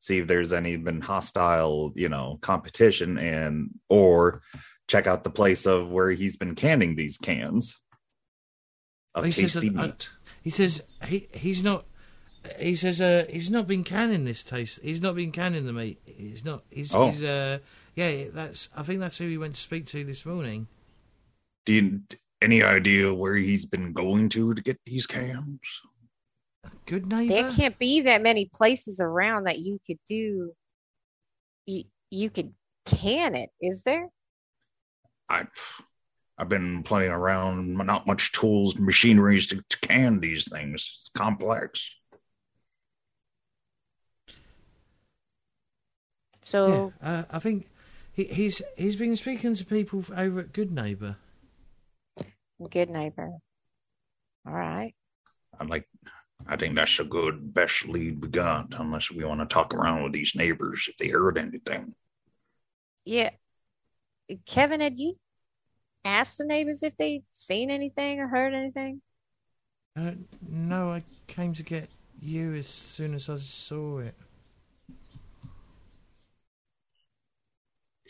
see 0.00 0.18
if 0.18 0.26
there's 0.26 0.52
any 0.52 0.76
been 0.76 1.00
hostile, 1.00 1.92
you 1.96 2.08
know, 2.08 2.38
competition, 2.42 3.18
and 3.18 3.70
or 3.88 4.42
check 4.88 5.06
out 5.06 5.24
the 5.24 5.30
place 5.30 5.66
of 5.66 5.88
where 5.90 6.10
he's 6.10 6.36
been 6.36 6.54
canning 6.54 6.94
these 6.96 7.16
cans 7.16 7.78
of 9.14 9.24
He 9.24 9.30
says 9.32 9.52
tasty 9.54 9.68
that- 9.70 9.78
uh, 9.80 9.86
meat. 9.86 10.10
He 10.42 10.50
says 10.50 10.82
he 11.04 11.28
he's 11.32 11.62
not. 11.62 11.84
He 12.58 12.74
says 12.74 13.00
uh, 13.02 13.26
he's 13.28 13.50
not 13.50 13.66
been 13.66 13.84
canning 13.84 14.24
this 14.24 14.42
taste. 14.42 14.80
He's 14.82 15.02
not 15.02 15.14
been 15.14 15.32
canning 15.32 15.66
the 15.66 15.72
meat. 15.74 16.00
He's 16.06 16.44
not. 16.44 16.62
He's. 16.70 16.94
Oh. 16.94 17.10
he's 17.10 17.22
uh, 17.22 17.58
yeah, 17.94 18.28
that's. 18.32 18.70
I 18.74 18.82
think 18.82 19.00
that's 19.00 19.18
who 19.18 19.28
he 19.28 19.36
went 19.36 19.56
to 19.56 19.60
speak 19.60 19.86
to 19.88 20.02
this 20.04 20.24
morning. 20.24 20.68
Do 21.66 21.74
you 21.74 22.02
any 22.42 22.62
idea 22.62 23.12
where 23.12 23.34
he's 23.34 23.66
been 23.66 23.92
going 23.92 24.28
to 24.30 24.54
to 24.54 24.62
get 24.62 24.78
these 24.86 25.06
cans? 25.06 25.60
Good 26.86 27.06
neighbour. 27.06 27.34
There 27.34 27.52
can't 27.52 27.78
be 27.78 28.02
that 28.02 28.22
many 28.22 28.46
places 28.46 29.00
around 29.00 29.44
that 29.44 29.58
you 29.58 29.78
could 29.86 29.98
do. 30.08 30.52
You 31.66 31.84
you 32.10 32.30
could 32.30 32.52
can 32.86 33.34
it, 33.34 33.50
is 33.60 33.82
there? 33.82 34.08
I, 35.28 35.46
I've 36.36 36.48
been 36.48 36.82
playing 36.82 37.12
around, 37.12 37.76
not 37.76 38.06
much 38.06 38.32
tools, 38.32 38.76
machineries 38.76 39.46
to, 39.48 39.62
to 39.68 39.78
can 39.80 40.20
these 40.20 40.50
things. 40.50 40.98
It's 41.00 41.10
complex. 41.14 41.94
So 46.42 46.92
Yeah, 47.02 47.08
uh, 47.08 47.24
I 47.30 47.38
think 47.38 47.68
he, 48.12 48.24
he's 48.24 48.62
he's 48.76 48.96
been 48.96 49.16
speaking 49.16 49.54
to 49.54 49.64
people 49.64 50.04
over 50.16 50.40
at 50.40 50.52
Good 50.52 50.72
Neighbour. 50.72 51.16
Good 52.68 52.90
neighbor. 52.90 53.32
All 54.46 54.52
right. 54.52 54.94
I'm 55.58 55.68
like, 55.68 55.86
I 56.46 56.56
think 56.56 56.74
that's 56.74 56.98
a 56.98 57.04
good 57.04 57.52
best 57.52 57.86
lead 57.86 58.22
we 58.22 58.28
got, 58.28 58.74
unless 58.78 59.10
we 59.10 59.24
want 59.24 59.40
to 59.40 59.46
talk 59.46 59.74
around 59.74 60.02
with 60.02 60.12
these 60.12 60.34
neighbors 60.34 60.88
if 60.88 60.96
they 60.96 61.08
heard 61.08 61.36
anything. 61.36 61.94
Yeah. 63.04 63.30
Kevin, 64.46 64.80
had 64.80 64.98
you 64.98 65.16
asked 66.04 66.38
the 66.38 66.44
neighbors 66.44 66.82
if 66.82 66.96
they'd 66.96 67.24
seen 67.32 67.70
anything 67.70 68.20
or 68.20 68.28
heard 68.28 68.54
anything? 68.54 69.02
Uh, 69.96 70.12
no, 70.48 70.92
I 70.92 71.02
came 71.26 71.52
to 71.54 71.62
get 71.62 71.90
you 72.20 72.54
as 72.54 72.68
soon 72.68 73.14
as 73.14 73.28
I 73.28 73.38
saw 73.38 73.98
it. 73.98 74.14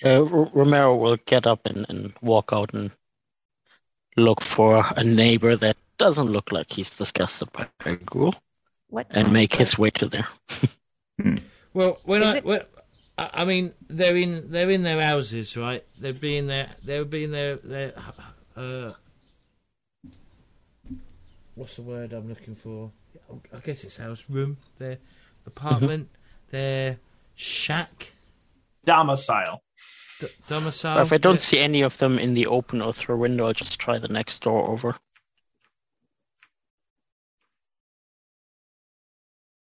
Uh, 0.05 0.25
R- 0.25 0.51
Romero 0.53 0.97
will 0.97 1.17
get 1.27 1.47
up 1.47 1.67
and, 1.67 1.87
and 1.89 2.15
walk 2.23 2.51
out 2.53 2.73
and 2.75 2.91
look 4.17 4.41
for 4.43 4.85
a 4.97 5.05
neighbor 5.05 5.57
that 5.57 5.77
doesn't 5.99 6.27
look 6.27 6.53
like 6.53 6.71
he's 6.71 6.91
disgusted 6.91 7.51
by 7.53 7.69
a 7.85 7.97
ghoul 7.97 8.35
What 8.89 9.17
and 9.17 9.33
make 9.33 9.55
his 9.55 9.79
way 9.79 9.91
to 9.91 10.09
there. 10.09 10.27
Well, 11.73 11.99
when 12.05 12.23
Is 12.23 12.29
I, 12.29 12.37
it- 12.39 12.45
well, 12.45 12.63
I 13.19 13.31
I 13.35 13.45
mean, 13.45 13.73
they're 13.89 14.17
in 14.17 14.51
they're 14.51 14.71
in 14.71 14.83
their 14.83 15.01
houses, 15.01 15.57
right? 15.57 15.85
They're 15.99 16.13
being 16.13 16.47
their 16.47 16.71
they'll 16.85 17.05
be 17.05 17.25
in 17.25 17.31
their 17.33 17.57
their 17.57 17.93
uh, 18.57 18.93
what's 21.55 21.77
the 21.77 21.83
word 21.83 22.13
I'm 22.13 22.29
looking 22.29 22.55
for? 22.55 22.91
I 23.53 23.59
guess 23.59 23.85
it's 23.85 23.99
house 23.99 24.25
room, 24.29 24.57
their 24.79 24.99
apartment, 25.47 26.09
their 26.51 26.99
shack, 27.35 28.13
Domicile. 28.85 29.63
D- 30.21 30.29
domicile. 30.47 30.97
But 30.99 31.07
if 31.07 31.13
I 31.13 31.19
don't 31.19 31.35
Yeah. 31.35 31.39
see 31.39 31.59
any 31.59 31.83
of 31.83 31.99
them 31.99 32.19
in 32.19 32.35
the 32.35 32.47
open 32.47 32.81
or 32.83 32.93
through 32.93 33.17
a 33.17 33.19
window, 33.19 33.47
I'll 33.47 33.53
just 33.53 33.79
try 33.79 33.99
the 33.99 34.09
next 34.09 34.43
door 34.43 34.69
over. 34.69 34.95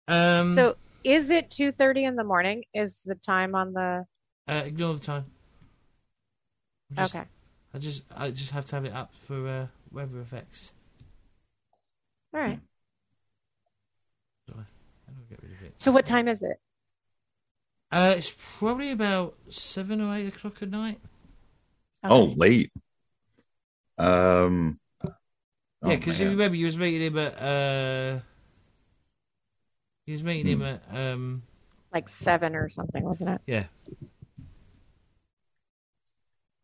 Um, 0.09 0.53
So 0.55 0.77
is 1.05 1.31
it 1.31 1.51
2:30 1.51 2.05
in 2.05 2.17
the 2.17 2.25
morning? 2.25 2.65
Is 2.75 3.03
the 3.03 3.15
time 3.15 3.55
on 3.55 3.73
the 3.73 4.07
uh, 4.49 4.63
ignore 4.65 4.95
the 4.95 5.01
time. 5.01 5.27
Just- 6.93 7.15
Okay. 7.15 7.27
I 7.75 7.79
just 7.79 8.03
I 8.17 8.31
just 8.31 8.51
have 8.53 8.65
to 8.67 8.77
have 8.77 8.85
it 8.87 8.95
up 8.95 9.15
for 9.15 9.47
uh, 9.47 9.67
weather 9.93 10.21
effects. 10.21 10.73
All 12.33 12.41
right. 12.41 12.61
How 14.49 14.55
do 14.55 14.61
I 14.61 15.25
get 15.29 15.43
rid 15.43 15.53
of 15.53 15.63
it? 15.63 15.75
So 15.77 15.93
what 15.93 16.07
time 16.07 16.29
is 16.29 16.43
it? 16.43 16.59
Uh, 17.91 18.15
it's 18.17 18.35
probably 18.59 18.91
about 18.91 19.35
seven 19.49 20.01
or 20.01 20.15
eight 20.15 20.29
o'clock 20.29 20.63
at 20.63 20.71
night. 20.71 21.01
Oh, 22.05 22.25
Okay. 22.25 22.35
late. 22.37 22.73
Um. 23.97 24.79
Yeah, 25.03 25.11
oh, 25.83 25.89
because 25.97 26.21
you 26.21 26.29
remember 26.31 26.57
you 26.57 26.67
was 26.67 26.77
meeting 26.77 27.03
him 27.03 27.19
at 27.19 27.35
uh, 27.41 28.21
you 30.07 30.13
was 30.13 30.23
meeting 30.25 30.53
him 30.53 30.61
Hmm. 30.61 30.65
at 30.65 30.83
um, 31.13 31.43
like 31.93 32.09
7 32.09 32.55
or 32.55 32.69
something, 32.69 33.03
wasn't 33.05 33.31
it? 33.31 33.41
yeah. 33.47 33.65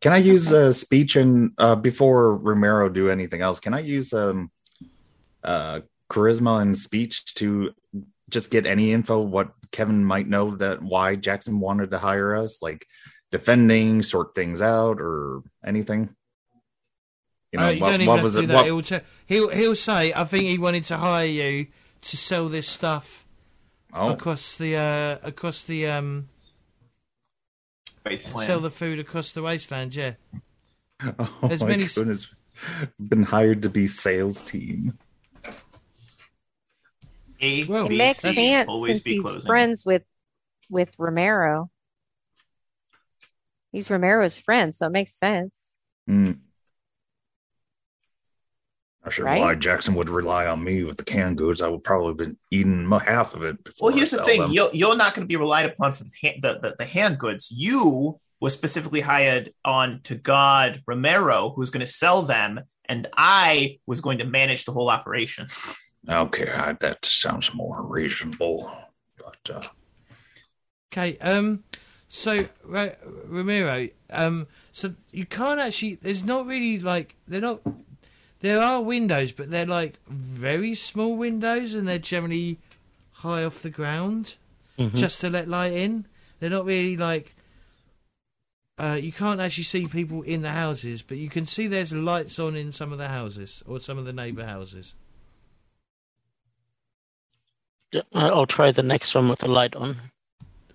Can 0.00 0.12
I 0.12 0.18
use 0.18 0.52
uh, 0.52 0.70
speech 0.72 1.16
and 1.16 1.52
uh, 1.56 1.76
before 1.76 2.36
Romero 2.36 2.90
do 2.90 3.08
anything 3.08 3.40
else? 3.40 3.58
Can 3.58 3.72
I 3.72 3.78
use 3.80 4.12
um, 4.12 4.50
uh, 5.42 5.80
charisma 6.10 6.60
and 6.60 6.76
speech 6.76 7.34
to 7.36 7.70
just 8.30 8.50
get 8.50 8.66
any 8.66 8.92
info 8.92 9.20
what 9.20 9.52
Kevin 9.70 10.04
might 10.04 10.28
know 10.28 10.56
that 10.56 10.82
why 10.82 11.16
Jackson 11.16 11.60
wanted 11.60 11.90
to 11.90 11.98
hire 11.98 12.36
us, 12.36 12.62
like 12.62 12.86
defending, 13.30 14.02
sort 14.02 14.34
things 14.34 14.62
out, 14.62 15.00
or 15.00 15.42
anything? 15.64 16.14
You 17.52 17.60
know, 17.60 17.66
uh, 17.66 17.70
you 17.70 17.80
what, 17.80 17.90
don't 17.90 18.00
even 18.00 18.06
what 18.06 18.16
have 18.16 18.24
was 18.24 18.34
to 18.34 18.40
do 18.40 18.44
it? 18.44 18.46
that. 18.48 18.54
What, 18.56 18.64
He'll, 18.66 18.82
t- 18.82 19.06
he'll 19.26 19.48
he'll 19.50 19.76
say, 19.76 20.12
I 20.12 20.24
think 20.24 20.44
he 20.44 20.58
wanted 20.58 20.84
to 20.86 20.96
hire 20.96 21.26
you 21.26 21.66
to 22.02 22.16
sell 22.16 22.48
this 22.48 22.68
stuff 22.68 23.24
oh, 23.92 24.10
across 24.10 24.56
the 24.56 24.76
uh, 24.76 25.18
across 25.26 25.62
the 25.62 25.86
um, 25.86 26.28
Wasteland. 28.04 28.46
sell 28.46 28.60
the 28.60 28.70
food 28.70 28.98
across 28.98 29.32
the 29.32 29.42
wasteland. 29.42 29.94
Yeah. 29.94 30.14
oh 31.18 31.38
as 31.50 31.60
my 31.60 31.68
many 31.68 31.84
s- 31.84 31.94
goodness. 31.94 32.28
Been 33.00 33.24
hired 33.24 33.62
to 33.62 33.68
be 33.68 33.86
sales 33.88 34.40
team. 34.42 34.96
A, 37.44 37.64
Well, 37.64 37.86
It 37.86 37.92
makes 37.96 38.20
sense 38.20 38.68
always 38.68 38.96
since 38.96 39.02
be 39.04 39.12
he's 39.14 39.22
closing. 39.22 39.42
friends 39.42 39.84
with 39.84 40.02
with 40.70 40.94
Romero. 40.98 41.70
He's 43.72 43.90
Romero's 43.90 44.38
friend, 44.38 44.74
so 44.74 44.86
it 44.86 44.92
makes 44.92 45.12
sense. 45.18 45.78
Hmm. 46.06 46.32
I 49.06 49.10
sure 49.10 49.26
Right? 49.26 49.40
why 49.40 49.54
Jackson 49.56 49.94
would 49.96 50.08
rely 50.08 50.46
on 50.46 50.64
me 50.64 50.82
with 50.84 50.96
the 50.96 51.04
canned 51.04 51.36
goods. 51.36 51.60
I 51.60 51.68
would 51.68 51.84
probably 51.84 52.08
have 52.08 52.16
been 52.16 52.38
eating 52.50 52.88
half 52.90 53.34
of 53.34 53.42
it. 53.42 53.62
Before 53.62 53.88
Well, 53.90 53.96
here's 53.96 54.14
I 54.14 54.18
the 54.18 54.24
thing: 54.24 54.40
them. 54.40 54.52
you're, 54.52 54.70
you're 54.72 54.96
not 54.96 55.14
going 55.14 55.24
to 55.24 55.28
be 55.28 55.36
relied 55.36 55.66
upon 55.66 55.92
for 55.92 56.04
the, 56.04 56.10
ha- 56.22 56.38
the, 56.40 56.58
the 56.60 56.76
the 56.78 56.86
hand 56.86 57.18
goods. 57.18 57.50
You 57.50 58.18
was 58.40 58.54
specifically 58.54 59.00
hired 59.02 59.52
on 59.64 60.00
to 60.04 60.14
guard 60.14 60.82
Romero, 60.86 61.52
who's 61.54 61.68
going 61.70 61.84
to 61.84 61.92
sell 61.92 62.22
them, 62.22 62.60
and 62.86 63.06
I 63.16 63.78
was 63.86 64.00
going 64.00 64.18
to 64.18 64.24
manage 64.24 64.64
the 64.64 64.72
whole 64.72 64.88
operation. 64.88 65.48
Okay, 66.08 66.50
I, 66.50 66.72
that 66.74 67.04
sounds 67.04 67.54
more 67.54 67.82
reasonable. 67.82 68.70
But 69.18 69.50
uh, 69.54 69.62
Okay. 70.92 71.16
Um. 71.18 71.64
So 72.08 72.46
Ra- 72.64 72.90
Ramiro. 73.26 73.88
Um. 74.10 74.46
So 74.72 74.94
you 75.12 75.26
can't 75.26 75.60
actually. 75.60 75.94
There's 75.96 76.22
not 76.24 76.46
really 76.46 76.78
like 76.78 77.16
they're 77.26 77.40
not. 77.40 77.60
There 78.40 78.60
are 78.60 78.82
windows, 78.82 79.32
but 79.32 79.50
they're 79.50 79.64
like 79.66 79.94
very 80.08 80.74
small 80.74 81.16
windows, 81.16 81.74
and 81.74 81.88
they're 81.88 81.98
generally 81.98 82.58
high 83.12 83.42
off 83.42 83.62
the 83.62 83.70
ground, 83.70 84.36
Mhm. 84.78 84.94
just 84.94 85.20
to 85.22 85.30
let 85.30 85.48
light 85.48 85.72
in. 85.72 86.06
They're 86.38 86.50
not 86.50 86.66
really 86.66 86.96
like. 86.96 87.34
Uh, 88.76 88.98
you 89.00 89.12
can't 89.12 89.40
actually 89.40 89.64
see 89.64 89.86
people 89.86 90.22
in 90.22 90.42
the 90.42 90.50
houses, 90.50 91.00
but 91.00 91.16
you 91.16 91.30
can 91.30 91.46
see 91.46 91.66
there's 91.68 91.92
lights 91.92 92.38
on 92.40 92.56
in 92.56 92.72
some 92.72 92.92
of 92.92 92.98
the 92.98 93.08
houses 93.08 93.62
or 93.66 93.80
some 93.80 93.98
of 93.98 94.04
the 94.04 94.12
neighbour 94.12 94.44
houses. 94.44 94.94
Yeah, 97.94 98.02
I- 98.12 98.28
I'll 98.28 98.46
try 98.46 98.72
the 98.72 98.82
next 98.82 99.14
one 99.14 99.28
with 99.28 99.38
the 99.38 99.50
light 99.50 99.74
on 99.76 99.96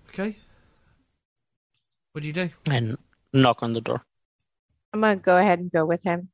Okay. 0.08 0.36
What 2.12 2.22
do 2.22 2.26
you 2.26 2.32
do? 2.32 2.50
and 2.66 2.96
knock 3.32 3.62
on 3.62 3.72
the 3.74 3.80
door. 3.80 4.02
I'm 4.92 5.00
gonna 5.02 5.16
go 5.16 5.36
ahead 5.36 5.60
and 5.60 5.70
go 5.70 5.84
with 5.86 6.02
him. 6.02 6.30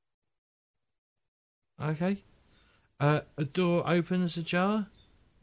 Okay. 1.82 2.22
Uh, 2.98 3.20
a 3.36 3.44
door 3.44 3.82
opens 3.86 4.36
ajar. 4.38 4.86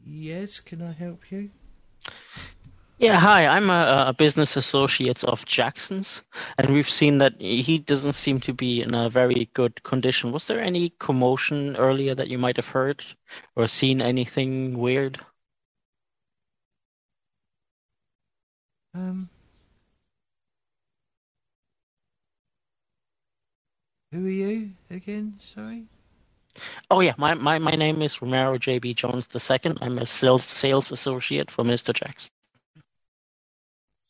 Yes, 0.04 0.58
can 0.60 0.82
I 0.82 0.92
help 0.92 1.30
you? 1.30 1.50
Yeah, 2.98 3.18
hi. 3.18 3.46
I'm 3.46 3.70
a, 3.70 4.06
a 4.08 4.12
business 4.12 4.56
associate 4.56 5.24
of 5.24 5.44
Jackson's, 5.46 6.22
and 6.58 6.70
we've 6.70 6.88
seen 6.90 7.18
that 7.18 7.40
he 7.40 7.78
doesn't 7.78 8.14
seem 8.14 8.40
to 8.40 8.52
be 8.52 8.82
in 8.82 8.94
a 8.94 9.08
very 9.10 9.48
good 9.54 9.82
condition. 9.84 10.32
Was 10.32 10.46
there 10.46 10.60
any 10.60 10.90
commotion 10.98 11.76
earlier 11.76 12.14
that 12.14 12.28
you 12.28 12.38
might 12.38 12.56
have 12.56 12.66
heard 12.68 13.04
or 13.56 13.66
seen 13.68 14.00
anything 14.02 14.78
weird? 14.78 15.20
Um. 18.94 19.28
Who 24.12 24.26
are 24.26 24.30
you 24.30 24.70
again? 24.90 25.34
Sorry. 25.40 25.86
Oh 26.88 27.00
yeah, 27.00 27.14
my, 27.18 27.34
my, 27.34 27.58
my 27.58 27.72
name 27.72 28.00
is 28.00 28.22
Romero 28.22 28.56
JB 28.58 28.94
Jones 28.94 29.26
II. 29.34 29.74
I'm 29.80 29.98
a 29.98 30.06
sales 30.06 30.44
sales 30.44 30.92
associate 30.92 31.50
for 31.50 31.64
Mr. 31.64 31.92
Jackson. 31.92 32.30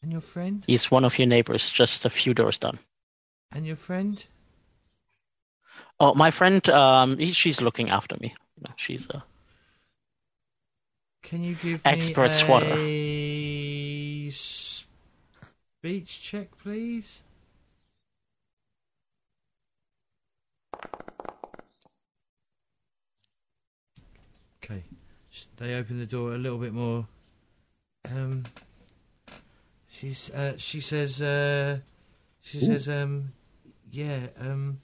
And 0.02 0.12
your 0.12 0.20
friend? 0.20 0.62
He's 0.66 0.90
one 0.90 1.06
of 1.06 1.18
your 1.18 1.26
neighbors, 1.26 1.70
just 1.70 2.04
a 2.04 2.10
few 2.10 2.34
doors 2.34 2.58
down. 2.58 2.78
And 3.50 3.64
your 3.64 3.76
friend? 3.76 4.22
Oh, 5.98 6.12
my 6.14 6.30
friend, 6.30 6.68
um, 6.68 7.16
he, 7.16 7.32
she's 7.32 7.62
looking 7.62 7.88
after 7.88 8.16
me. 8.20 8.34
She's 8.76 9.08
uh, 9.08 9.20
Can 11.22 11.42
you 11.42 11.54
give 11.54 11.80
Expert 11.86 12.32
me 12.32 12.36
swatter. 12.36 12.76
Speech 15.84 16.22
check, 16.22 16.48
please? 16.56 17.20
Okay. 24.64 24.82
They 25.58 25.74
open 25.74 25.98
the 25.98 26.06
door 26.06 26.32
a 26.32 26.38
little 26.38 26.56
bit 26.56 26.72
more. 26.72 27.06
Um. 28.10 28.44
She's. 29.86 30.30
Uh, 30.30 30.54
she 30.56 30.80
says. 30.80 31.20
Uh, 31.20 31.80
she 32.40 32.60
says. 32.60 32.88
Um. 32.88 33.34
Yeah. 33.92 34.20
Um. 34.40 34.80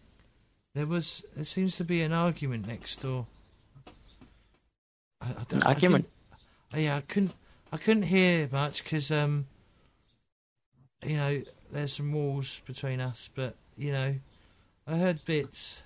There 0.74 0.86
was. 0.86 1.24
There 1.34 1.46
seems 1.46 1.78
to 1.78 1.84
be 1.84 2.02
an 2.02 2.12
argument 2.12 2.66
next 2.66 3.00
door. 3.00 3.26
I, 5.22 5.30
I 5.30 5.44
don't, 5.48 5.52
An 5.54 5.62
argument? 5.62 6.10
Oh, 6.74 6.78
yeah, 6.78 6.96
I 6.96 7.00
couldn't. 7.00 7.32
I 7.72 7.78
couldn't 7.78 8.02
hear 8.02 8.50
much 8.52 8.84
because 8.84 9.10
um. 9.10 9.46
You 11.04 11.16
know, 11.16 11.42
there's 11.70 11.94
some 11.94 12.12
walls 12.12 12.60
between 12.66 13.00
us, 13.00 13.28
but 13.34 13.54
you 13.76 13.92
know, 13.92 14.14
I 14.86 14.96
heard 14.96 15.24
bits. 15.24 15.82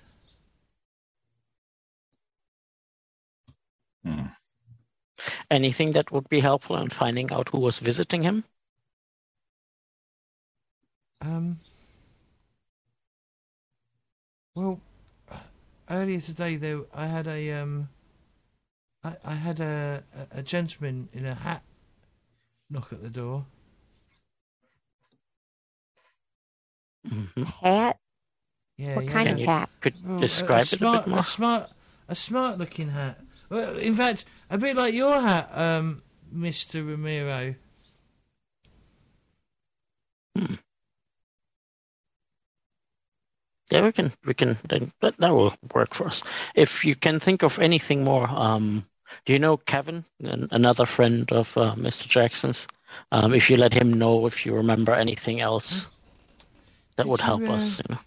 Hmm. 4.03 4.27
anything 5.49 5.91
that 5.93 6.11
would 6.11 6.29
be 6.29 6.39
helpful 6.39 6.77
in 6.77 6.89
finding 6.89 7.31
out 7.31 7.49
who 7.49 7.59
was 7.59 7.79
visiting 7.79 8.23
him. 8.23 8.43
Um. 11.21 11.57
Well, 14.55 14.79
earlier 15.89 16.21
today, 16.21 16.55
though, 16.55 16.87
I 16.93 17.07
had 17.07 17.27
a 17.27 17.51
um. 17.53 17.89
I, 19.03 19.15
I 19.23 19.33
had 19.35 19.59
a, 19.59 20.03
a 20.33 20.39
a 20.39 20.43
gentleman 20.43 21.09
in 21.13 21.25
a 21.25 21.35
hat 21.35 21.63
knock 22.69 22.91
at 22.93 23.01
the 23.01 23.09
door. 23.09 23.45
Hmm 27.07 27.43
Hat? 27.43 27.97
Yeah, 28.77 28.95
what 28.95 29.03
he 29.03 29.09
kind 29.09 29.27
had 29.27 29.33
of 29.33 29.37
Can 29.37 29.39
you- 29.39 29.45
hat? 29.45 29.69
Could 29.81 29.93
Well, 30.03 30.17
a- 30.17 30.21
describe 30.21 30.59
a, 30.59 30.61
it 30.61 30.67
smart, 30.67 30.97
a 30.97 30.99
bit 31.03 31.09
more. 31.09 31.19
A 31.19 31.23
smart, 31.23 31.69
a 32.09 32.15
smart 32.15 32.57
looking 32.57 32.89
hat. 32.89 33.19
Well, 33.49 33.77
in 33.77 33.95
fact, 33.95 34.25
a 34.49 34.57
bit 34.57 34.75
like 34.75 34.93
your 34.93 35.21
hat, 35.21 35.49
um, 35.53 36.01
Mister 36.31 36.83
Ramiro. 36.83 37.55
Yeah, 43.71 43.81
we 43.83 43.91
can, 43.91 44.11
we 44.25 44.33
can, 44.33 44.57
that, 44.69 45.17
that 45.17 45.33
will 45.33 45.53
work 45.73 45.93
for 45.93 46.05
us. 46.07 46.21
If 46.53 46.85
you 46.85 46.95
can 46.95 47.19
think 47.19 47.41
of 47.43 47.57
anything 47.57 48.03
more, 48.03 48.27
um, 48.29 48.85
do 49.25 49.33
you 49.33 49.39
know 49.39 49.57
Kevin, 49.57 50.05
an, 50.23 50.47
another 50.51 50.85
friend 50.85 51.31
of 51.31 51.55
uh, 51.57 51.73
Mr. 51.75 52.07
Jackson's? 52.07 52.67
Um, 53.11 53.33
if 53.33 53.49
you 53.49 53.57
let 53.57 53.73
him 53.73 53.91
know 53.93 54.27
if 54.27 54.45
you 54.45 54.53
remember 54.53 54.93
anything 54.93 55.41
else, 55.41 55.87
that 56.97 57.03
Did 57.03 57.09
would 57.09 57.19
you, 57.19 57.25
help 57.25 57.49
uh, 57.49 57.53
us. 57.53 57.79
You 57.79 57.95
know. 57.95 58.01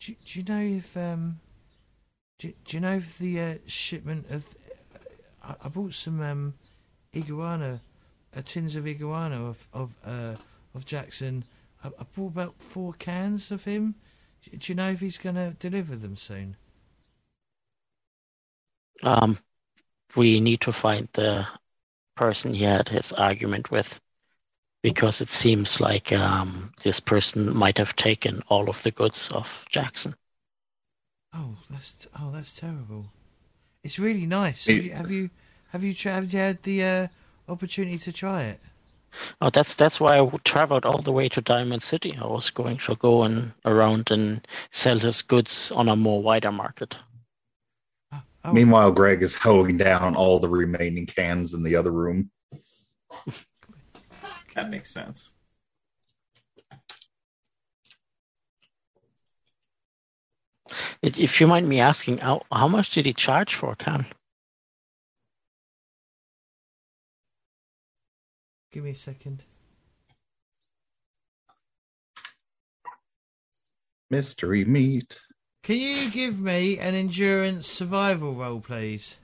Do, 0.00 0.14
do 0.24 0.38
you 0.38 0.44
know 0.44 0.78
if 0.78 0.96
um, 0.96 1.40
do, 2.38 2.52
do 2.64 2.76
you 2.76 2.80
know 2.80 2.96
if 2.96 3.18
the 3.18 3.40
uh, 3.40 3.54
shipment 3.66 4.26
of 4.30 4.44
I, 5.42 5.54
I 5.64 5.68
bought 5.68 5.94
some 5.94 6.20
um, 6.20 6.54
iguana, 7.14 7.80
uh, 8.36 8.42
tins 8.44 8.76
of 8.76 8.86
iguana 8.86 9.44
of 9.44 9.68
of 9.72 9.94
uh, 10.04 10.34
of 10.74 10.84
Jackson. 10.84 11.44
I, 11.82 11.88
I 11.88 12.04
bought 12.14 12.32
about 12.32 12.54
four 12.58 12.92
cans 12.92 13.50
of 13.50 13.64
him. 13.64 13.94
Do, 14.42 14.56
do 14.56 14.72
you 14.72 14.76
know 14.76 14.90
if 14.90 15.00
he's 15.00 15.18
going 15.18 15.36
to 15.36 15.50
deliver 15.58 15.96
them 15.96 16.16
soon? 16.16 16.56
Um, 19.02 19.38
we 20.16 20.40
need 20.40 20.60
to 20.62 20.72
find 20.72 21.08
the 21.12 21.46
person 22.16 22.52
he 22.54 22.64
had 22.64 22.88
his 22.88 23.12
argument 23.12 23.70
with, 23.70 24.00
because 24.82 25.20
it 25.20 25.28
seems 25.28 25.80
like 25.80 26.12
um, 26.12 26.72
this 26.82 27.00
person 27.00 27.56
might 27.56 27.78
have 27.78 27.96
taken 27.96 28.42
all 28.48 28.68
of 28.68 28.82
the 28.82 28.90
goods 28.90 29.30
of 29.32 29.64
Jackson. 29.70 30.14
Oh, 31.34 31.56
that's 31.70 31.94
oh, 32.18 32.30
that's 32.32 32.52
terrible. 32.52 33.06
It's 33.82 33.98
really 33.98 34.26
nice. 34.26 34.66
Have 34.66 34.82
you 34.82 34.90
have 34.92 35.10
you 35.10 35.30
have 35.70 35.84
you, 35.84 35.94
tra- 35.94 36.12
have 36.12 36.32
you 36.32 36.38
had 36.38 36.62
the 36.62 36.84
uh, 36.84 37.08
opportunity 37.48 37.98
to 37.98 38.12
try 38.12 38.44
it? 38.44 38.60
Oh, 39.40 39.50
that's 39.50 39.74
that's 39.74 40.00
why 40.00 40.18
I 40.18 40.30
traveled 40.44 40.84
all 40.84 41.02
the 41.02 41.12
way 41.12 41.28
to 41.30 41.40
Diamond 41.40 41.82
City. 41.82 42.16
I 42.20 42.26
was 42.26 42.50
going 42.50 42.78
to 42.78 42.94
go 42.96 43.22
and 43.24 43.52
around 43.64 44.10
and 44.10 44.46
sell 44.70 44.98
his 44.98 45.22
goods 45.22 45.70
on 45.72 45.88
a 45.88 45.96
more 45.96 46.22
wider 46.22 46.52
market. 46.52 46.96
Oh, 48.12 48.22
oh, 48.44 48.52
Meanwhile, 48.52 48.92
Greg 48.92 49.22
is 49.22 49.34
hoeing 49.34 49.76
down 49.76 50.14
all 50.14 50.38
the 50.38 50.48
remaining 50.48 51.06
cans 51.06 51.54
in 51.54 51.62
the 51.62 51.76
other 51.76 51.90
room. 51.90 52.30
That 54.58 54.70
makes 54.70 54.90
sense. 54.90 55.30
If 61.00 61.16
if 61.16 61.40
you 61.40 61.46
mind 61.46 61.68
me 61.68 61.78
asking, 61.78 62.18
how, 62.18 62.42
how 62.50 62.66
much 62.66 62.90
did 62.90 63.06
he 63.06 63.12
charge 63.12 63.54
for 63.54 63.70
a 63.70 63.76
can? 63.76 64.04
give 68.72 68.82
me 68.82 68.90
a 68.90 68.94
second. 68.96 69.44
Mystery 74.10 74.64
meat. 74.64 75.20
Can 75.62 75.76
you 75.76 76.10
give 76.10 76.40
me 76.40 76.80
an 76.80 76.96
endurance 76.96 77.68
survival 77.68 78.34
roll, 78.34 78.60
please? 78.60 79.18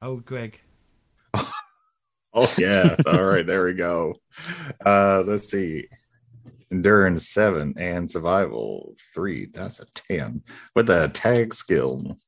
Old 0.00 0.24
Greg. 0.24 0.62
Oh 2.36 2.52
yeah. 2.58 2.94
All 3.06 3.24
right, 3.24 3.46
there 3.46 3.64
we 3.64 3.72
go. 3.72 4.14
Uh 4.84 5.24
let's 5.26 5.50
see. 5.50 5.88
Endurance 6.70 7.28
seven 7.28 7.74
and 7.78 8.10
survival 8.10 8.94
three. 9.14 9.46
That's 9.46 9.80
a 9.80 9.86
ten. 9.94 10.42
With 10.74 10.90
a 10.90 11.08
tag 11.08 11.54
skill. 11.54 12.18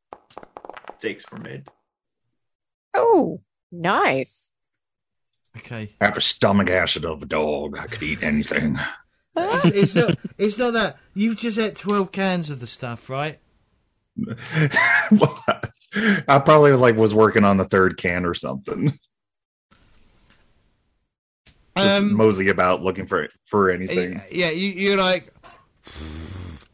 Stakes 0.96 1.30
were 1.30 1.38
made. 1.38 1.68
Oh, 2.94 3.40
nice. 3.70 4.50
Okay. 5.56 5.94
I 6.00 6.06
have 6.06 6.16
a 6.16 6.20
stomach 6.20 6.70
acid 6.70 7.04
of 7.04 7.22
a 7.22 7.26
dog, 7.26 7.78
I 7.78 7.86
could 7.86 8.02
eat 8.02 8.22
anything. 8.22 8.78
It's, 9.36 9.64
it's 9.66 9.94
not. 9.94 10.18
It's 10.36 10.58
not 10.58 10.72
that 10.72 10.96
you've 11.14 11.36
just 11.36 11.58
had 11.58 11.76
twelve 11.76 12.10
cans 12.12 12.50
of 12.50 12.60
the 12.60 12.66
stuff, 12.66 13.08
right? 13.08 13.38
I 14.52 16.38
probably 16.44 16.72
like 16.72 16.96
was 16.96 17.14
working 17.14 17.44
on 17.44 17.56
the 17.56 17.64
third 17.64 17.96
can 17.98 18.24
or 18.24 18.34
something. 18.34 18.98
Just 21.78 22.02
Um, 22.02 22.14
mosey 22.14 22.48
about 22.48 22.82
looking 22.82 23.06
for 23.06 23.28
for 23.46 23.70
anything. 23.70 24.20
Yeah, 24.30 24.50
you, 24.50 24.68
you're 24.70 24.96
like 24.98 25.32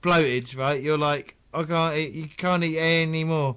bloated, 0.02 0.55
right? 0.55 0.82
You're 0.82 0.98
like, 0.98 1.36
I 1.52 1.62
can't 1.64 1.96
eat. 1.96 2.12
You 2.12 2.28
can't 2.36 2.64
eat 2.64 2.78
any 2.78 3.24
more, 3.24 3.57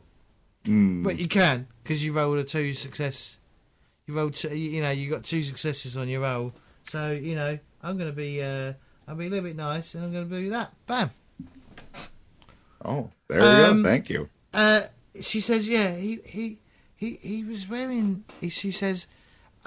Mm. 0.66 1.04
but 1.04 1.18
you 1.18 1.28
can 1.28 1.68
because 1.84 2.04
you 2.04 2.12
rolled 2.14 2.38
a 2.40 2.44
two 2.44 2.74
success. 2.74 3.38
You 4.06 4.14
rolled, 4.16 4.36
two, 4.36 4.50
you 4.50 4.72
you 4.72 4.82
know, 4.82 4.92
you 4.92 5.10
got 5.10 5.24
two 5.24 5.44
successes 5.44 5.96
on 5.98 6.08
your 6.10 6.22
roll. 6.22 6.54
So 6.90 7.12
you 7.12 7.36
know, 7.36 7.58
I'm 7.82 7.98
gonna 7.98 8.12
be, 8.12 8.42
uh, 8.42 8.74
I'll 9.08 9.16
be 9.16 9.28
a 9.28 9.30
little 9.30 9.46
bit 9.46 9.56
nice, 9.56 9.96
and 9.96 10.04
I'm 10.04 10.12
gonna 10.14 10.26
do 10.26 10.50
that. 10.50 10.74
Bam. 10.88 11.12
Oh, 12.84 13.10
there 13.28 13.40
you 13.40 13.46
Um, 13.72 13.84
go. 13.84 13.90
Thank 13.90 14.10
you. 14.10 14.30
Uh, 14.54 14.82
she 15.20 15.40
says, 15.40 15.68
yeah, 15.68 15.96
he 15.96 16.20
he 16.26 16.60
he 16.96 17.16
he 17.22 17.44
was 17.44 17.68
wearing. 17.68 18.24
She 18.50 18.72
says, 18.72 19.08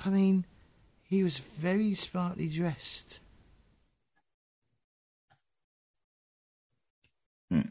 I 0.04 0.10
mean, 0.10 0.44
he 1.10 1.24
was 1.24 1.38
very 1.38 1.92
smartly 1.96 2.46
dressed. 2.46 3.18
Hmm. 7.50 7.62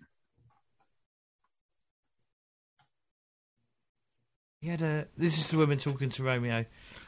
He 4.59 4.67
had 4.67 4.81
a. 4.81 5.07
This 5.17 5.39
is 5.39 5.47
the 5.47 5.57
woman 5.57 5.77
talking 5.77 6.09
to 6.09 6.23
Romeo. 6.23 6.65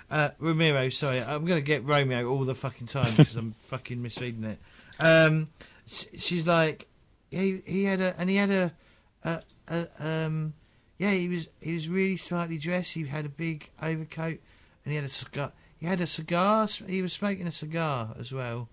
Uh, 0.09 0.29
Ramiro, 0.39 0.87
sorry, 0.89 1.21
I'm 1.21 1.45
going 1.45 1.59
to 1.59 1.65
get 1.65 1.85
Romeo 1.85 2.29
all 2.29 2.45
the 2.45 2.55
fucking 2.55 2.87
time 2.87 3.11
because 3.11 3.35
I'm 3.35 3.51
fucking 3.65 4.01
misreading 4.01 4.45
it. 4.45 4.59
Um, 4.99 5.49
she's 5.85 6.47
like, 6.47 6.87
he 7.29 7.61
he 7.65 7.83
had 7.83 7.99
a, 7.99 8.15
and 8.17 8.29
he 8.29 8.37
had 8.37 8.51
a, 8.51 8.73
a, 9.25 9.41
a 9.67 9.87
um, 9.99 10.53
yeah, 10.97 11.11
he 11.11 11.27
was 11.27 11.47
he 11.59 11.73
was 11.73 11.89
really 11.89 12.15
smartly 12.15 12.57
dressed. 12.57 12.93
He 12.93 13.05
had 13.05 13.25
a 13.25 13.29
big 13.29 13.69
overcoat, 13.81 14.39
and 14.85 14.91
he 14.91 14.95
had 14.95 15.03
a 15.03 15.09
cigar. 15.09 15.51
He 15.81 15.87
had 15.87 15.99
a 15.99 16.05
cigar. 16.05 16.67
He 16.67 17.01
was 17.01 17.11
smoking 17.11 17.47
a 17.47 17.51
cigar 17.51 18.15
as 18.19 18.31
well. 18.31 18.69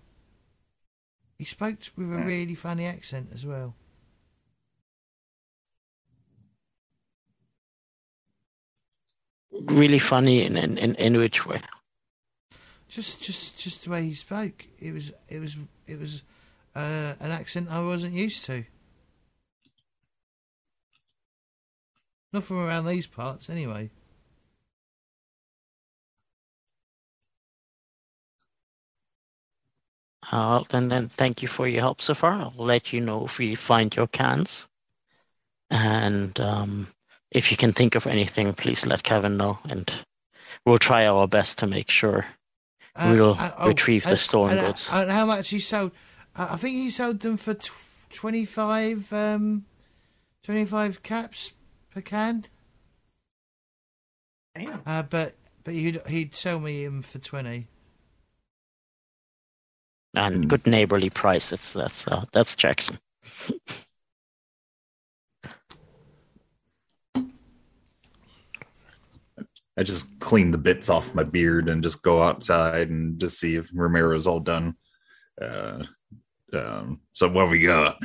He 1.39 1.43
spoke 1.43 1.79
with 1.97 2.13
a 2.13 2.17
Hmm. 2.19 2.25
really 2.25 2.53
funny 2.53 2.85
accent 2.85 3.31
as 3.33 3.45
well. 3.47 3.73
Really 9.51 9.97
funny 9.99 10.43
in 10.45 10.55
in, 10.55 10.77
in, 10.77 10.95
in 10.95 11.17
which 11.17 11.45
way? 11.47 11.59
Just, 12.87 13.21
just, 13.21 13.57
just 13.57 13.83
the 13.83 13.89
way 13.89 14.03
he 14.03 14.13
spoke. 14.13 14.65
It 14.79 14.91
was, 14.93 15.11
it 15.27 15.39
was, 15.39 15.57
it 15.87 15.99
was 15.99 16.23
uh, 16.75 17.13
an 17.19 17.31
accent 17.31 17.69
I 17.69 17.81
wasn't 17.81 18.13
used 18.13 18.45
to. 18.45 18.65
Not 22.33 22.43
from 22.43 22.57
around 22.57 22.85
these 22.85 23.05
parts, 23.07 23.49
anyway. 23.49 23.89
Uh, 30.31 30.63
then, 30.69 30.87
then 30.89 31.09
thank 31.09 31.41
you 31.41 31.47
for 31.47 31.67
your 31.67 31.81
help 31.81 32.01
so 32.01 32.13
far. 32.13 32.33
I'll 32.33 32.53
let 32.57 32.93
you 32.93 33.01
know 33.01 33.25
if 33.25 33.37
we 33.39 33.55
find 33.55 33.95
your 33.95 34.07
cans. 34.07 34.67
And 35.71 36.39
um, 36.39 36.87
if 37.31 37.51
you 37.51 37.57
can 37.57 37.73
think 37.73 37.95
of 37.95 38.05
anything, 38.07 38.53
please 38.53 38.85
let 38.85 39.03
Kevin 39.03 39.37
know, 39.37 39.59
and 39.65 39.91
we'll 40.65 40.79
try 40.79 41.05
our 41.07 41.27
best 41.27 41.59
to 41.59 41.67
make 41.67 41.89
sure 41.89 42.25
Uh, 42.95 43.13
we'll 43.15 43.33
uh, 43.33 43.53
oh, 43.57 43.67
retrieve 43.67 44.03
the 44.03 44.11
and- 44.11 44.19
stolen 44.19 44.57
and, 44.57 44.67
goods. 44.67 44.89
And 44.91 45.11
how 45.11 45.25
much 45.25 45.49
he 45.49 45.59
sold? 45.59 45.91
Uh, 46.35 46.49
I 46.51 46.57
think 46.57 46.75
he 46.77 46.91
sold 46.91 47.19
them 47.19 47.37
for 47.37 47.53
tw- 47.53 47.71
25, 48.11 49.13
um, 49.13 49.65
25 50.43 51.03
caps 51.03 51.51
per 51.91 52.01
can. 52.01 52.45
Damn. 54.55 54.81
Uh, 54.85 55.03
but 55.03 55.35
but 55.63 55.73
he'd 55.73 56.01
he'd 56.07 56.35
sell 56.35 56.59
me 56.59 56.83
them 56.83 57.01
for 57.03 57.19
twenty. 57.19 57.67
And 60.15 60.43
Hmm. 60.43 60.47
good 60.47 60.65
neighborly 60.67 61.09
price. 61.09 61.51
It's 61.51 61.73
that's 61.73 62.07
uh, 62.07 62.25
that's 62.33 62.55
Jackson. 62.55 62.99
I 69.77 69.83
just 69.83 70.19
clean 70.19 70.51
the 70.51 70.57
bits 70.57 70.89
off 70.89 71.15
my 71.15 71.23
beard 71.23 71.69
and 71.69 71.81
just 71.81 72.01
go 72.01 72.21
outside 72.21 72.89
and 72.89 73.19
just 73.19 73.39
see 73.39 73.55
if 73.55 73.71
Ramiro's 73.71 74.27
all 74.27 74.41
done. 74.41 74.75
Uh, 75.41 75.83
um, 76.51 76.99
so 77.13 77.29
what 77.29 77.49
we 77.49 77.59
got? 77.61 77.97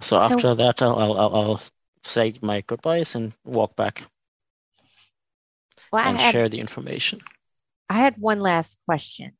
So 0.00 0.18
So- 0.18 0.34
after 0.34 0.54
that, 0.54 0.82
I'll, 0.82 0.98
I'll 0.98 1.18
I'll 1.18 1.34
I'll 1.36 1.62
say 2.04 2.34
my 2.42 2.60
goodbyes 2.60 3.16
and 3.16 3.32
walk 3.44 3.74
back 3.74 4.04
Well, 5.92 6.06
and 6.06 6.16
had, 6.16 6.32
share 6.32 6.48
the 6.48 6.60
information. 6.60 7.20
I 7.88 7.98
had 8.00 8.18
one 8.18 8.40
last 8.40 8.78
question. 8.84 9.32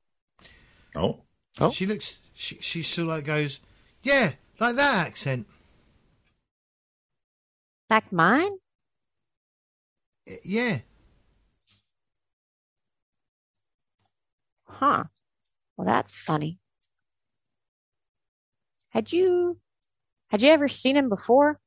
Oh, 0.95 1.23
Oh. 1.59 1.71
She 1.71 1.87
looks. 1.87 2.19
She 2.35 2.57
she 2.61 2.83
still 2.83 3.07
like 3.07 3.25
goes. 3.25 3.61
Yeah, 4.03 4.33
like 4.61 4.77
that 4.77 5.07
accent. 5.07 5.47
Like 7.89 8.13
mine? 8.13 8.53
Uh, 10.31 10.35
Yeah. 10.45 10.81
Huh. 14.65 15.05
Well, 15.77 15.87
that's 15.87 16.13
funny. 16.15 16.59
Had 18.91 19.13
you 19.13 19.59
had 20.29 20.43
you 20.43 20.51
ever 20.51 20.69
seen 20.69 20.97
him 20.97 21.09
before? 21.09 21.59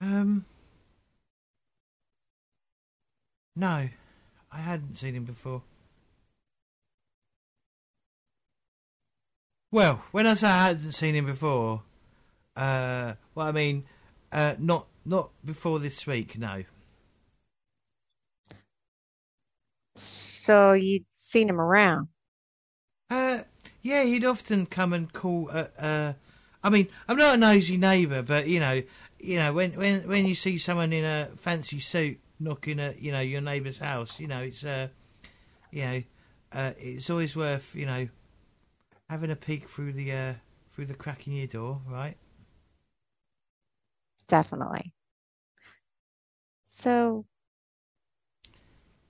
Um. 0.00 0.44
No, 3.58 3.88
I 4.52 4.58
hadn't 4.58 4.96
seen 4.96 5.14
him 5.14 5.24
before. 5.24 5.62
Well, 9.72 10.02
when 10.12 10.26
I 10.26 10.34
say 10.34 10.46
I 10.46 10.68
hadn't 10.68 10.92
seen 10.92 11.14
him 11.14 11.24
before, 11.24 11.82
uh, 12.54 13.14
well, 13.34 13.46
I 13.46 13.52
mean, 13.52 13.84
uh, 14.30 14.54
not 14.58 14.86
not 15.06 15.30
before 15.42 15.78
this 15.78 16.06
week. 16.06 16.38
No. 16.38 16.64
So 19.96 20.74
you'd 20.74 21.06
seen 21.08 21.48
him 21.48 21.60
around. 21.60 22.08
Uh, 23.08 23.40
yeah, 23.82 24.04
he'd 24.04 24.24
often 24.24 24.66
come 24.66 24.92
and 24.92 25.10
call. 25.10 25.48
Uh, 25.50 25.68
uh, 25.78 26.12
I 26.62 26.68
mean, 26.68 26.88
I'm 27.08 27.16
not 27.16 27.34
a 27.34 27.38
nosy 27.38 27.78
neighbour, 27.78 28.20
but 28.20 28.48
you 28.48 28.60
know, 28.60 28.82
you 29.18 29.38
know, 29.38 29.54
when 29.54 29.72
when 29.72 30.06
when 30.06 30.26
you 30.26 30.34
see 30.34 30.58
someone 30.58 30.92
in 30.92 31.04
a 31.04 31.30
fancy 31.36 31.80
suit 31.80 32.20
knocking 32.38 32.80
at 32.80 33.00
you 33.00 33.12
know 33.12 33.20
your 33.20 33.40
neighbour's 33.40 33.78
house, 33.78 34.20
you 34.20 34.26
know, 34.26 34.40
it's 34.40 34.64
uh, 34.64 34.88
you 35.70 35.84
know, 35.84 36.02
uh, 36.52 36.72
it's 36.78 37.10
always 37.10 37.36
worth 37.36 37.74
you 37.74 37.86
know 37.86 38.08
having 39.08 39.30
a 39.30 39.36
peek 39.36 39.68
through 39.68 39.92
the 39.92 40.12
uh 40.12 40.32
through 40.72 40.86
the 40.86 40.94
crack 40.94 41.26
in 41.26 41.34
your 41.34 41.46
door, 41.46 41.80
right? 41.88 42.16
Definitely. 44.28 44.92
So 46.66 47.24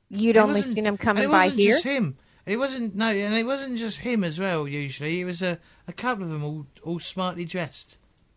you'd 0.09 0.37
only 0.37 0.62
seen 0.62 0.87
him 0.87 0.97
coming 0.97 1.31
by 1.31 1.49
here? 1.49 1.72
just 1.72 1.85
him. 1.85 2.16
And 2.45 2.55
it 2.55 2.59
wasn't 2.59 2.95
no, 2.95 3.07
and 3.07 3.35
it 3.35 3.45
wasn't 3.45 3.79
just 3.79 3.99
him 3.99 4.22
as 4.22 4.39
well. 4.39 4.68
Usually, 4.68 5.20
it 5.20 5.24
was 5.24 5.43
a 5.43 5.59
a 5.89 5.93
couple 5.93 6.24
of 6.24 6.31
them 6.31 6.45
all 6.45 6.66
all 6.85 7.01
smartly 7.01 7.45
dressed. 7.45 7.97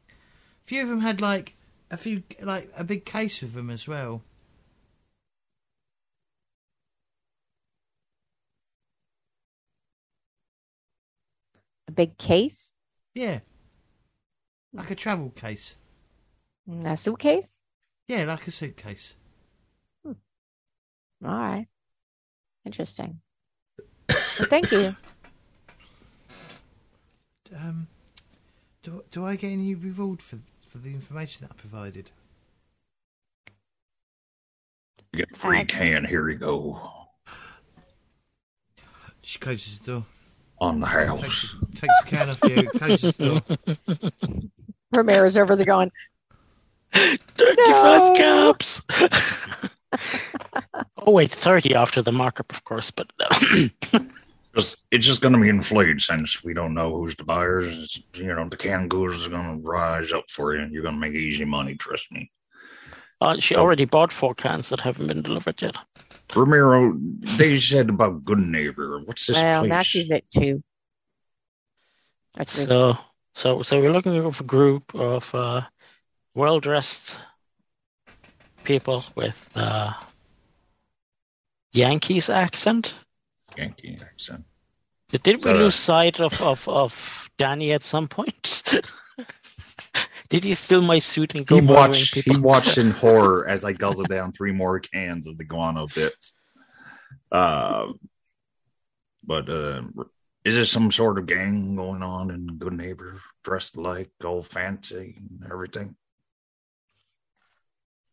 A 0.09 0.67
few 0.67 0.81
of 0.81 0.89
them 0.89 1.01
had 1.01 1.21
like 1.21 1.55
a 1.91 1.97
few 1.97 2.23
like 2.41 2.71
a 2.75 2.83
big 2.83 3.05
case 3.05 3.41
with 3.41 3.53
them 3.53 3.69
as 3.69 3.87
well. 3.87 4.23
Big 11.99 12.17
case? 12.17 12.71
Yeah, 13.13 13.39
like 14.71 14.89
a 14.89 14.95
travel 14.95 15.31
case. 15.31 15.75
Mm, 16.69 16.93
A 16.93 16.95
suitcase? 16.95 17.61
Yeah, 18.07 18.23
like 18.23 18.47
a 18.47 18.51
suitcase. 18.51 19.15
All 20.05 20.15
right. 21.21 21.67
Interesting. 22.65 23.19
Well, 24.07 24.47
thank 24.49 24.71
you. 24.71 24.95
Um, 27.51 27.87
do 28.83 29.03
do 29.09 29.25
I 29.25 29.35
get 29.35 29.51
any 29.51 29.73
reward 29.73 30.21
for 30.21 30.37
for 30.67 30.77
the 30.77 30.89
information 30.93 31.41
that 31.41 31.51
I 31.51 31.55
provided? 31.59 32.11
you 35.11 35.25
get 35.25 35.31
a 35.33 35.35
free 35.35 35.61
Uh, 35.61 35.65
can. 35.65 36.05
Here 36.05 36.29
you 36.29 36.37
go 36.37 36.79
She 39.23 39.39
closes 39.39 39.79
the 39.79 39.85
door. 39.85 40.05
On 40.61 40.79
the 40.79 40.85
house. 40.85 41.55
takes 41.75 41.93
a 42.01 42.05
can 42.05 42.29
off 42.29 42.39
you. 42.49 42.69
Closes 42.71 43.15
the 43.15 43.41
door. 43.67 44.51
Ramirez 44.95 45.37
over 45.37 45.55
there 45.55 45.65
going, 45.65 45.91
Thirty-five 46.93 48.13
No. 48.13 48.13
caps. 48.15 48.81
oh 51.05 51.11
wait, 51.11 51.31
thirty 51.33 51.75
after 51.75 52.01
the 52.01 52.11
markup, 52.11 52.51
of 52.51 52.63
course. 52.63 52.91
But 52.91 53.11
Just, 54.55 54.77
it's 54.89 55.05
just 55.05 55.21
going 55.21 55.35
to 55.35 55.39
be 55.39 55.47
inflated 55.49 56.01
since 56.01 56.43
we 56.43 56.55
don't 56.55 56.73
know 56.73 56.89
who's 56.97 57.15
the 57.15 57.23
buyers. 57.23 57.77
It's, 57.77 57.99
you 58.15 58.33
know, 58.33 58.49
the 58.49 58.57
canned 58.57 58.89
goods 58.89 59.21
is 59.21 59.27
going 59.27 59.61
to 59.61 59.67
rise 59.67 60.11
up 60.11 60.25
for 60.29 60.55
you, 60.55 60.61
and 60.61 60.73
you're 60.73 60.81
going 60.81 60.95
to 60.95 60.99
make 60.99 61.13
easy 61.13 61.45
money. 61.45 61.75
Trust 61.75 62.11
me. 62.11 62.31
uh, 63.21 63.37
she 63.39 63.53
So- 63.53 63.59
already 63.61 63.85
bought 63.85 64.11
four 64.11 64.33
cans 64.33 64.69
that 64.69 64.79
haven't 64.79 65.05
been 65.07 65.21
delivered 65.21 65.61
yet. 65.61 65.75
Ramiro, 66.35 66.95
they 67.37 67.59
said 67.59 67.89
about 67.89 68.23
good 68.23 68.39
neighbor. 68.39 69.01
What's 69.05 69.27
this 69.27 69.35
well, 69.35 69.61
place? 69.61 69.69
now 69.69 69.81
she's 69.81 70.11
at 70.11 70.29
two. 70.29 70.63
That's 72.35 72.57
it. 72.59 72.67
So, 72.67 72.97
so, 73.33 73.61
so 73.63 73.79
we're 73.79 73.91
looking 73.91 74.31
for 74.31 74.43
a 74.43 74.47
group 74.47 74.93
of 74.93 75.33
uh, 75.33 75.61
well-dressed 76.35 77.11
people 78.63 79.03
with 79.15 79.37
uh, 79.55 79.93
Yankees 81.71 82.29
accent. 82.29 82.95
Yankee 83.57 83.97
accent. 84.01 84.45
Did 85.09 85.37
we 85.37 85.41
So- 85.41 85.53
lose 85.53 85.75
sight 85.75 86.19
of, 86.19 86.39
of, 86.41 86.67
of 86.67 87.29
Danny 87.37 87.73
at 87.73 87.83
some 87.83 88.07
point? 88.07 88.63
Did 90.29 90.43
he 90.43 90.53
steal 90.55 90.81
my 90.81 90.99
suit 90.99 91.33
and 91.35 91.45
go 91.45 91.55
He 91.55 91.61
watched. 91.61 92.13
people? 92.13 92.33
He 92.33 92.39
watched 92.39 92.77
in 92.77 92.91
horror 93.03 93.47
as 93.47 93.63
I 93.63 93.73
guzzled 93.73 94.09
down 94.09 94.31
three 94.31 94.51
more 94.51 94.79
cans 94.79 95.27
of 95.27 95.37
the 95.37 95.43
guano 95.43 95.87
bits. 95.87 96.33
Uh, 97.31 97.93
but 99.23 99.49
uh, 99.49 99.81
is 100.45 100.55
there 100.55 100.65
some 100.65 100.91
sort 100.91 101.17
of 101.17 101.25
gang 101.25 101.75
going 101.75 102.03
on 102.03 102.31
in 102.31 102.57
Good 102.57 102.73
Neighbor, 102.73 103.21
dressed 103.43 103.75
like 103.77 104.11
all 104.23 104.41
fancy 104.43 105.17
and 105.17 105.51
everything? 105.51 105.95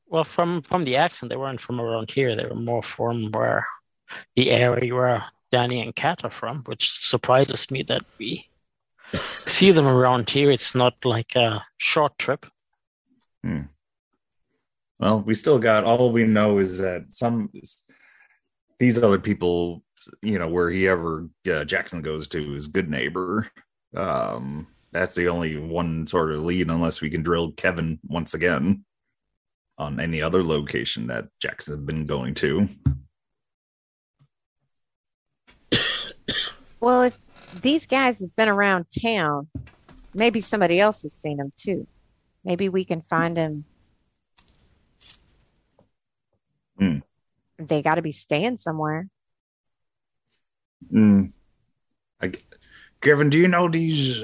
Well, 0.08 0.24
from 0.24 0.62
from 0.62 0.84
the 0.84 0.96
accent, 0.96 1.30
they 1.30 1.36
weren't 1.36 1.60
from 1.60 1.80
around 1.80 2.10
here. 2.10 2.36
They 2.36 2.46
were 2.46 2.54
more 2.54 2.82
from 2.82 3.30
where 3.32 3.66
the 4.34 4.50
area 4.50 4.94
where 4.94 5.24
Danny 5.50 5.80
and 5.82 5.94
Kat 5.94 6.24
are 6.24 6.30
from, 6.30 6.62
which 6.66 6.98
surprises 6.98 7.70
me 7.70 7.82
that 7.84 8.04
we 8.18 8.48
see 9.12 9.70
them 9.70 9.86
around 9.86 10.30
here. 10.30 10.50
It's 10.50 10.74
not 10.74 10.94
like 11.04 11.36
a 11.36 11.64
short 11.78 12.18
trip. 12.18 12.46
Well, 14.98 15.20
we 15.22 15.34
still 15.34 15.58
got 15.58 15.84
all 15.84 16.10
we 16.12 16.24
know 16.24 16.58
is 16.58 16.78
that 16.78 17.06
some 17.10 17.50
these 18.78 19.02
other 19.02 19.18
people, 19.18 19.82
you 20.22 20.38
know, 20.38 20.48
where 20.48 20.70
he 20.70 20.88
ever 20.88 21.28
uh, 21.50 21.64
Jackson 21.64 22.02
goes 22.02 22.28
to 22.28 22.54
is 22.54 22.68
Good 22.68 22.90
Neighbor. 22.90 23.48
Um, 23.94 24.66
that's 24.92 25.14
the 25.14 25.28
only 25.28 25.56
one 25.56 26.06
sort 26.06 26.32
of 26.32 26.42
lead, 26.42 26.68
unless 26.70 27.00
we 27.00 27.10
can 27.10 27.22
drill 27.22 27.52
Kevin 27.52 27.98
once 28.06 28.34
again 28.34 28.84
on 29.78 30.00
any 30.00 30.22
other 30.22 30.42
location 30.42 31.06
that 31.08 31.26
Jackson's 31.40 31.84
been 31.84 32.06
going 32.06 32.34
to. 32.34 32.68
Well, 36.80 37.02
if 37.02 37.18
these 37.62 37.86
guys 37.86 38.20
have 38.20 38.34
been 38.36 38.48
around 38.48 38.86
town, 39.02 39.48
maybe 40.14 40.40
somebody 40.40 40.80
else 40.80 41.02
has 41.02 41.12
seen 41.12 41.38
them 41.38 41.52
too. 41.56 41.86
Maybe 42.44 42.68
we 42.68 42.84
can 42.84 43.00
find 43.02 43.36
them. 43.36 43.64
Hmm. 46.78 46.98
They 47.58 47.82
got 47.82 47.96
to 47.96 48.02
be 48.02 48.12
staying 48.12 48.58
somewhere. 48.58 49.08
Mm. 50.92 51.32
I, 52.20 52.32
Kevin, 53.00 53.30
do 53.30 53.38
you 53.38 53.48
know 53.48 53.68
these 53.68 54.22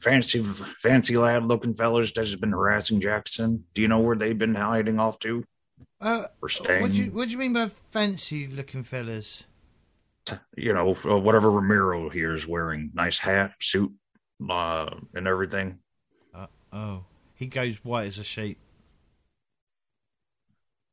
fancy, 0.00 0.42
fancy 0.42 1.16
lad 1.16 1.44
looking 1.44 1.74
fellas 1.74 2.12
that's 2.12 2.34
been 2.34 2.50
harassing 2.52 3.00
Jackson? 3.00 3.64
Do 3.72 3.80
you 3.82 3.88
know 3.88 4.00
where 4.00 4.16
they've 4.16 4.36
been 4.36 4.54
hiding 4.54 4.98
off 4.98 5.18
to 5.20 5.44
Uh, 6.00 6.26
or 6.42 6.48
staying? 6.48 6.82
what 6.82 6.92
do 6.92 6.98
you 6.98 7.10
what 7.12 7.26
do 7.26 7.32
you 7.32 7.38
mean 7.38 7.52
by 7.52 7.70
fancy 7.90 8.46
looking 8.46 8.82
fellas? 8.84 9.44
You 10.56 10.72
know, 10.72 10.96
uh, 11.04 11.18
whatever 11.18 11.50
Ramiro 11.50 12.08
here 12.08 12.34
is 12.34 12.46
wearing, 12.46 12.90
nice 12.94 13.18
hat, 13.18 13.52
suit, 13.60 13.92
uh, 14.48 14.90
and 15.14 15.26
everything. 15.26 15.78
Uh, 16.34 16.46
oh, 16.72 17.04
he 17.34 17.46
goes 17.46 17.76
white 17.84 18.06
as 18.06 18.18
a 18.18 18.24
sheet. 18.24 18.58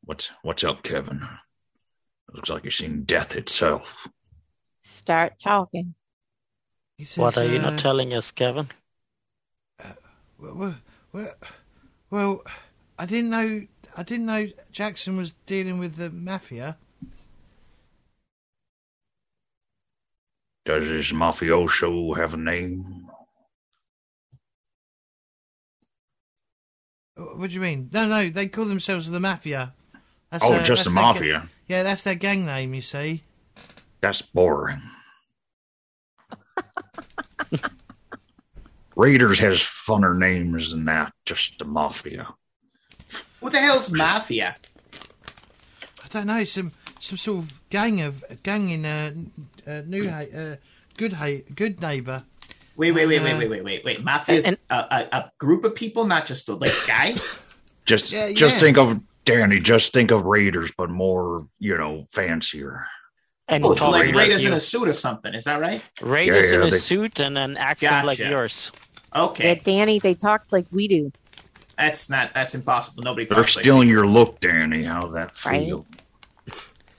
What's 0.03 0.31
what's 0.41 0.63
up, 0.63 0.83
Kevin? 0.83 1.27
It 2.29 2.35
looks 2.35 2.49
like 2.49 2.63
you've 2.63 2.73
seen 2.73 3.03
death 3.03 3.35
itself. 3.35 4.07
Start 4.81 5.33
talking. 5.39 5.93
Says, 7.03 7.17
What 7.17 7.37
are 7.37 7.45
you 7.45 7.59
uh, 7.59 7.71
not 7.71 7.79
telling 7.79 8.13
us, 8.13 8.31
Kevin? 8.31 8.67
Well, 10.39 10.55
well, 10.55 10.75
well, 11.13 11.33
well, 12.09 12.43
I 12.97 13.05
didn't 13.05 13.29
know. 13.29 13.65
I 13.97 14.03
didn't 14.03 14.25
know 14.25 14.47
Jackson 14.71 15.17
was 15.17 15.33
dealing 15.45 15.77
with 15.77 15.95
the 15.95 16.09
mafia. 16.09 16.77
Does 20.65 20.85
this 20.87 21.11
mafioso 21.11 22.15
have 22.17 22.35
a 22.35 22.37
name? 22.37 23.07
What 27.15 27.49
do 27.49 27.55
you 27.55 27.61
mean? 27.61 27.89
No, 27.91 28.07
no, 28.07 28.29
they 28.29 28.47
call 28.47 28.65
themselves 28.65 29.09
the 29.09 29.19
mafia. 29.19 29.73
That's, 30.29 30.45
oh, 30.45 30.53
uh, 30.53 30.63
just 30.63 30.85
the 30.85 30.89
their 30.91 30.95
ga- 30.95 31.01
mafia. 31.13 31.49
yeah, 31.67 31.83
that's 31.83 32.03
their 32.03 32.15
gang 32.15 32.45
name. 32.45 32.73
You 32.73 32.81
see. 32.81 33.23
That's 34.01 34.21
boring. 34.21 34.81
Raiders 38.95 39.39
has 39.39 39.57
funner 39.57 40.17
names 40.17 40.71
than 40.71 40.85
that. 40.85 41.13
Just 41.25 41.59
the 41.59 41.65
mafia. 41.65 42.27
What 43.39 43.51
the 43.53 43.59
hell's 43.59 43.91
mafia? 43.91 44.55
I 46.03 46.07
don't 46.09 46.27
know. 46.27 46.43
Some 46.43 46.71
some 47.01 47.17
sort 47.17 47.39
of 47.43 47.59
gang 47.69 47.99
of 48.01 48.23
gang 48.43 48.69
in 48.69 48.85
uh, 48.85 49.11
uh, 49.67 49.81
New 49.85 50.09
Ha- 50.09 50.31
uh, 50.37 50.55
Good 50.97 51.13
Ha- 51.13 51.43
Good 51.53 51.81
Neighbor. 51.81 52.23
Wait, 52.77 52.91
wait, 52.93 53.07
wait, 53.07 53.19
Uh, 53.19 53.23
wait, 53.25 53.37
wait, 53.37 53.49
wait, 53.49 53.63
wait, 53.63 53.83
wait. 53.85 54.03
Mafia 54.03 54.35
is 54.35 54.45
And- 54.45 54.57
a, 54.69 54.75
a, 54.75 55.07
a 55.17 55.31
group 55.39 55.65
of 55.65 55.75
people, 55.75 56.05
not 56.05 56.25
just 56.25 56.47
a 56.47 56.53
like 56.53 56.73
guy. 56.87 57.15
Just 57.85 58.11
Yeah, 58.11 58.31
just 58.31 58.53
yeah. 58.55 58.59
think 58.59 58.77
of 58.77 58.99
Danny. 59.25 59.59
Just 59.59 59.91
think 59.91 60.11
of 60.11 60.23
Raiders, 60.23 60.71
but 60.77 60.91
more 60.91 61.47
you 61.59 61.75
know 61.75 62.05
fancier. 62.11 62.85
And 63.47 63.65
Oh, 63.65 63.73
so 63.73 63.89
like 63.89 64.05
like 64.05 64.15
Raiders 64.15 64.45
in 64.45 64.53
a 64.53 64.59
suit 64.59 64.87
or 64.87 64.93
something. 64.93 65.33
Is 65.33 65.45
that 65.45 65.59
right? 65.59 65.81
Raiders 65.99 66.45
Yeah, 66.45 66.57
yeah, 66.57 66.61
in 66.61 66.67
a 66.67 66.69
they- 66.71 66.77
suit 66.77 67.19
and 67.19 67.37
an 67.39 67.57
accent 67.57 68.05
like 68.05 68.19
Gotcha. 68.19 68.29
yours. 68.29 68.71
Yeah, 69.15 69.21
Okay, 69.23 69.61
Danny, 69.65 69.97
they 69.99 70.13
talked 70.13 70.53
like 70.53 70.67
we 70.71 70.87
do. 70.87 71.11
that's 71.75 72.07
not 72.07 72.31
that's 72.35 72.53
impossible. 72.53 73.01
Nobody 73.03 73.25
They're 73.25 73.37
talks 73.37 73.55
like 73.55 73.63
stealing 73.65 73.89
your 73.89 74.05
look, 74.05 74.39
Danny. 74.39 74.83
How's 74.83 75.13
that 75.13 75.33
Right. 75.43 75.73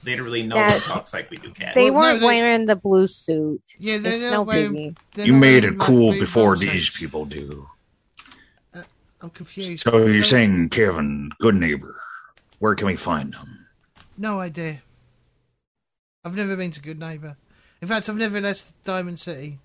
Feel? 0.02 0.12
Literally, 0.12 0.42
no 0.44 0.56
Yeah. 0.56 0.70
one 0.70 0.80
talks 0.80 1.12
like 1.12 1.30
we 1.30 1.36
do, 1.36 1.50
Kat. 1.52 1.74
They 1.74 1.90
Well, 1.90 2.02
no, 2.02 2.08
weren't 2.08 2.20
they- 2.20 2.26
wearing 2.26 2.66
the 2.66 2.76
blue 2.76 3.06
suit. 3.06 3.62
Yeah, 3.78 3.98
they're 3.98 4.12
It's 4.14 4.22
not 4.24 4.32
no 4.32 4.42
wearing- 4.42 4.72
biggie. 4.74 4.96
they're 5.14 5.26
You 5.26 5.32
not 5.32 5.38
made 5.40 5.62
wearing 5.64 5.76
it 5.76 5.80
cool 5.80 6.08
rugby 6.10 6.20
before 6.20 6.48
nonsense. 6.56 6.72
these 6.72 6.90
people 6.90 7.24
do. 7.24 7.68
Uh, 8.74 8.82
I'm 9.20 9.30
confused. 9.30 9.84
So 9.84 10.06
you're 10.06 10.16
No- 10.18 10.22
saying, 10.22 10.68
Kevin, 10.70 11.30
good 11.38 11.54
neighbor, 11.54 12.00
where 12.58 12.74
can 12.74 12.86
we 12.86 12.96
find 12.96 13.34
him? 13.34 13.66
No 14.18 14.40
idea. 14.40 14.82
I've 16.24 16.36
never 16.36 16.54
been 16.56 16.70
to 16.72 16.80
Good 16.80 17.00
Neighbor. 17.00 17.36
In 17.80 17.88
fact, 17.88 18.08
I've 18.08 18.14
never 18.16 18.40
left 18.40 18.72
Diamond 18.84 19.18
City. 19.18 19.58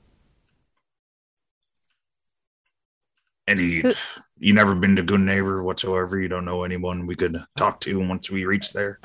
Any, 3.48 3.82
Who- 3.82 3.94
you 4.40 4.54
never 4.54 4.74
been 4.76 4.96
to 4.96 5.04
good 5.04 5.20
neighbor 5.22 5.62
whatsoever? 5.64 6.20
You 6.20 6.28
don't 6.28 6.44
know 6.46 6.64
anyone 6.64 7.06
we 7.06 7.16
could 7.16 7.44
talk 7.56 7.80
to 7.82 8.00
once 8.00 8.30
we 8.32 8.44
reach 8.46 8.74
there? 8.74 9.00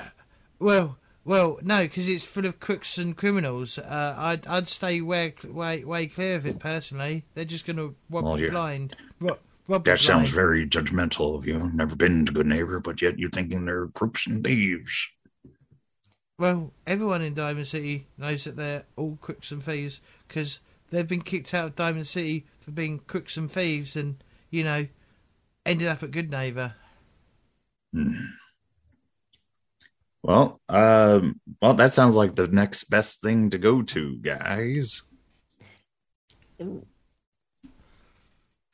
Well, 0.58 0.98
well, 1.24 1.58
no, 1.62 1.82
because 1.82 2.08
it's 2.08 2.24
full 2.24 2.46
of 2.46 2.58
crooks 2.60 2.98
and 2.98 3.16
criminals. 3.16 3.78
Uh, 3.78 4.14
I'd 4.18 4.46
I'd 4.46 4.68
stay 4.68 5.00
way 5.00 5.34
way 5.44 5.84
way 5.84 6.06
clear 6.06 6.36
of 6.36 6.46
it 6.46 6.58
personally. 6.58 7.24
They're 7.34 7.44
just 7.44 7.66
going 7.66 7.76
to 7.76 7.94
rob 8.10 8.24
Well, 8.24 8.38
you 8.38 8.46
yeah. 8.46 8.50
blind. 8.52 8.96
Rob, 9.68 9.84
That 9.84 10.00
sounds 10.00 10.32
blind. 10.32 10.34
very 10.34 10.66
judgmental 10.68 11.36
of 11.36 11.46
you. 11.46 11.70
Never 11.72 11.94
been 11.94 12.26
to 12.26 12.32
good 12.32 12.46
neighbor, 12.46 12.80
but 12.80 13.00
yet 13.00 13.18
you're 13.18 13.30
thinking 13.30 13.64
they're 13.64 13.86
crooks 13.88 14.26
and 14.26 14.44
thieves. 14.44 15.06
Well, 16.38 16.72
everyone 16.86 17.22
in 17.22 17.34
Diamond 17.34 17.68
City 17.68 18.06
knows 18.18 18.42
that 18.44 18.56
they're 18.56 18.84
all 18.96 19.16
crooks 19.20 19.52
and 19.52 19.62
thieves 19.62 20.00
because 20.26 20.58
they've 20.90 21.06
been 21.06 21.22
kicked 21.22 21.54
out 21.54 21.66
of 21.66 21.76
Diamond 21.76 22.08
City 22.08 22.46
for 22.60 22.72
being 22.72 22.98
crooks 23.06 23.36
and 23.36 23.50
thieves, 23.50 23.94
and 23.94 24.16
you 24.50 24.64
know, 24.64 24.88
ended 25.64 25.86
up 25.86 26.02
at 26.02 26.10
Good 26.10 26.30
Neighbor. 26.30 26.74
Hmm. 27.94 28.24
Well, 30.22 30.60
um, 30.68 31.40
well, 31.60 31.74
that 31.74 31.92
sounds 31.92 32.14
like 32.14 32.36
the 32.36 32.46
next 32.46 32.84
best 32.84 33.20
thing 33.22 33.50
to 33.50 33.58
go 33.58 33.82
to, 33.82 34.16
guys. 34.18 35.02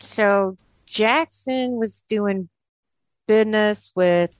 So 0.00 0.56
Jackson 0.86 1.76
was 1.76 2.04
doing 2.08 2.48
business 3.26 3.92
with 3.94 4.38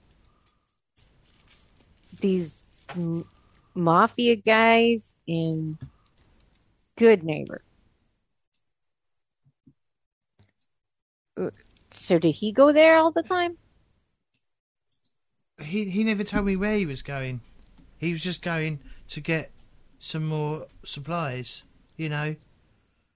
these 2.19 2.65
m- 2.89 3.25
mafia 3.73 4.35
guys 4.35 5.15
in 5.25 5.77
Good 6.95 7.23
Neighbor. 7.23 7.63
Uh, 11.39 11.49
So 11.91 12.19
did 12.19 12.35
he 12.35 12.51
go 12.51 12.71
there 12.71 12.97
all 12.97 13.11
the 13.11 13.23
time? 13.23 13.57
He 15.61 15.85
he 15.85 16.03
never 16.03 16.23
told 16.23 16.45
me 16.45 16.55
where 16.55 16.75
he 16.77 16.85
was 16.85 17.01
going. 17.01 17.41
He 17.97 18.11
was 18.11 18.23
just 18.23 18.41
going 18.41 18.79
to 19.09 19.21
get 19.21 19.51
some 19.99 20.25
more 20.25 20.67
supplies. 20.83 21.63
You 21.97 22.09
know, 22.09 22.35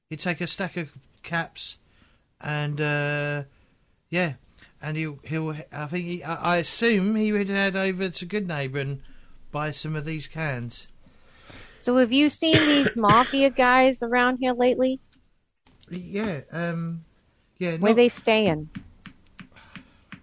he'd 0.09 0.19
take 0.19 0.41
a 0.41 0.47
stack 0.47 0.75
of 0.77 0.91
caps, 1.23 1.77
and 2.41 2.81
uh, 2.81 3.43
yeah, 4.09 4.33
and 4.81 4.97
he'll 4.97 5.19
he'll. 5.23 5.55
I 5.71 5.85
think 5.85 6.05
he, 6.05 6.23
I, 6.23 6.55
I 6.55 6.57
assume 6.57 7.15
he 7.15 7.31
would 7.31 7.49
head 7.49 7.75
over 7.75 8.09
to 8.09 8.25
Good 8.25 8.47
Neighbor 8.47 8.79
and 8.79 9.01
buy 9.51 9.71
some 9.71 9.95
of 9.95 10.03
these 10.05 10.27
cans. 10.27 10.87
So 11.79 11.97
have 11.97 12.11
you 12.11 12.29
seen 12.29 12.55
these 12.65 12.95
mafia 12.95 13.49
guys 13.49 14.03
around 14.03 14.37
here 14.37 14.53
lately? 14.53 14.99
Yeah, 15.89 16.41
um, 16.51 17.03
yeah. 17.57 17.77
Where 17.77 17.91
not- 17.91 17.95
they 17.95 18.09
staying? 18.09 18.69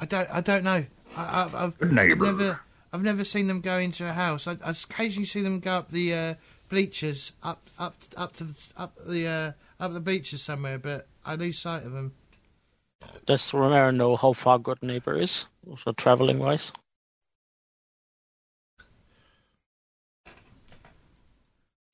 I 0.00 0.06
don't. 0.06 0.30
I 0.30 0.40
don't 0.40 0.64
know. 0.64 0.84
I, 1.16 1.22
I, 1.22 1.64
I've, 1.64 1.78
Good 1.78 1.98
I've 1.98 2.18
never. 2.18 2.60
I've 2.92 3.02
never 3.02 3.22
seen 3.22 3.46
them 3.46 3.60
go 3.60 3.78
into 3.78 4.08
a 4.08 4.12
house. 4.12 4.48
I, 4.48 4.56
I 4.64 4.70
occasionally 4.70 5.26
see 5.26 5.42
them 5.42 5.60
go 5.60 5.74
up 5.74 5.90
the 5.90 6.12
uh, 6.12 6.34
bleachers, 6.68 7.32
up, 7.42 7.60
up, 7.78 7.94
up 8.16 8.34
to 8.36 8.44
the, 8.44 8.54
up 8.76 8.96
the, 9.06 9.26
uh, 9.28 9.52
up 9.78 9.92
the 9.92 10.00
beaches 10.00 10.42
somewhere, 10.42 10.78
but 10.78 11.06
I 11.24 11.36
lose 11.36 11.58
sight 11.58 11.84
of 11.84 11.92
them. 11.92 12.14
Does 13.26 13.54
Romero 13.54 13.90
know 13.90 14.16
how 14.16 14.32
far 14.32 14.58
Good 14.58 14.82
Neighbor 14.82 15.18
is, 15.18 15.46
also 15.68 15.92
traveling 15.92 16.38
wise? 16.38 16.72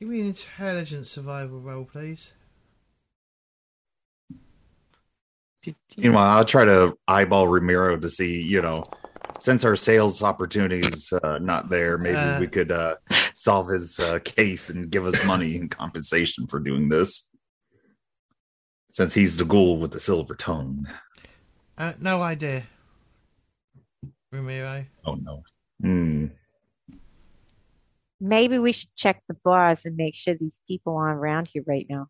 Give 0.01 0.09
me 0.09 0.21
an 0.21 0.27
intelligent 0.27 1.07
survival 1.07 1.61
roll, 1.61 1.85
please. 1.85 2.33
Meanwhile, 5.97 6.37
I'll 6.37 6.45
try 6.45 6.65
to 6.65 6.97
eyeball 7.09 7.49
Ramiro 7.49 7.97
to 7.97 8.09
see, 8.09 8.41
you 8.41 8.63
know, 8.63 8.85
since 9.47 9.65
our 9.65 9.77
sales 9.77 10.25
opportunities 10.25 11.13
uh, 11.23 11.39
not 11.41 11.69
there, 11.69 11.99
maybe 11.99 12.17
Uh. 12.17 12.41
we 12.41 12.49
could 12.49 12.73
uh, 12.73 12.97
solve 13.33 13.69
his 13.69 14.01
uh, 14.01 14.19
case 14.25 14.71
and 14.71 14.91
give 14.91 15.07
us 15.07 15.25
money 15.25 15.55
in 15.55 15.69
compensation 15.69 16.49
for 16.49 16.59
doing 16.59 16.89
this. 16.89 17.29
Since 18.91 19.15
he's 19.15 19.37
the 19.37 19.45
ghoul 19.45 19.79
with 19.79 19.93
the 19.93 20.01
silver 20.01 20.35
tongue. 20.35 20.89
Uh, 21.79 21.93
no 22.01 22.23
idea. 22.23 22.65
Ramiro. 24.33 24.85
Oh 25.05 25.15
no. 25.15 25.45
Hmm. 25.81 26.27
Maybe 28.21 28.59
we 28.59 28.73
should 28.73 28.97
check 28.97 29.23
the 29.29 29.37
bars 29.45 29.87
and 29.87 29.97
make 29.97 30.17
sure 30.17 30.35
these 30.35 30.61
people 30.67 30.97
aren't 30.97 31.19
around 31.21 31.47
here 31.47 31.63
right 31.69 31.87
now. 31.89 32.09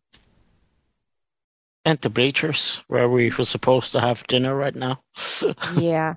And 1.85 1.99
the 2.01 2.09
bleachers, 2.09 2.81
where 2.87 3.07
we 3.07 3.29
were 3.37 3.45
supposed 3.45 3.91
to 3.91 4.01
have 4.01 4.25
dinner 4.25 4.55
right 4.55 4.75
now. 4.75 5.01
yeah, 5.77 6.15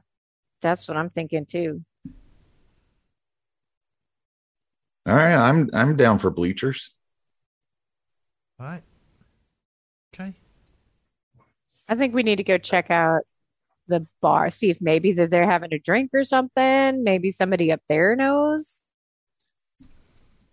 that's 0.61 0.88
what 0.88 0.96
I'm 0.96 1.11
thinking 1.11 1.46
too. 1.46 1.84
All 5.06 5.14
right, 5.14 5.34
I'm 5.34 5.70
I'm 5.72 5.96
down 5.96 6.18
for 6.18 6.30
bleachers. 6.30 6.90
Right. 8.58 8.82
Okay. 10.14 10.34
I 11.88 11.94
think 11.94 12.14
we 12.14 12.22
need 12.22 12.36
to 12.36 12.44
go 12.44 12.58
check 12.58 12.90
out 12.90 13.22
the 13.88 14.06
bar, 14.20 14.50
see 14.50 14.70
if 14.70 14.80
maybe 14.80 15.12
that 15.14 15.30
they're 15.30 15.50
having 15.50 15.72
a 15.72 15.78
drink 15.78 16.11
or 16.12 16.22
something. 16.24 17.02
Maybe 17.02 17.30
somebody 17.30 17.72
up 17.72 17.80
there 17.88 18.14
knows. 18.14 18.82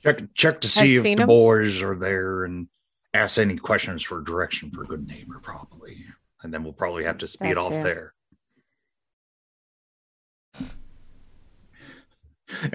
Check 0.04 0.34
check 0.34 0.62
to 0.62 0.70
see 0.70 0.96
if 0.96 1.04
the 1.04 1.16
the 1.16 1.22
'em? 1.24 1.28
boys 1.28 1.82
are 1.82 1.96
there 1.96 2.46
and 2.46 2.68
ask 3.14 3.38
any 3.38 3.58
questions 3.58 4.02
for 4.02 4.22
direction 4.22 4.72
for 4.72 4.84
good 4.86 5.06
neighbor, 5.08 5.40
probably. 5.42 6.06
And 6.44 6.54
then 6.54 6.64
we'll 6.64 6.74
probably 6.74 7.04
have 7.04 7.18
to 7.20 7.28
speed 7.28 7.58
off 7.58 7.72
Gotcha. 7.72 7.84
there. 7.84 8.14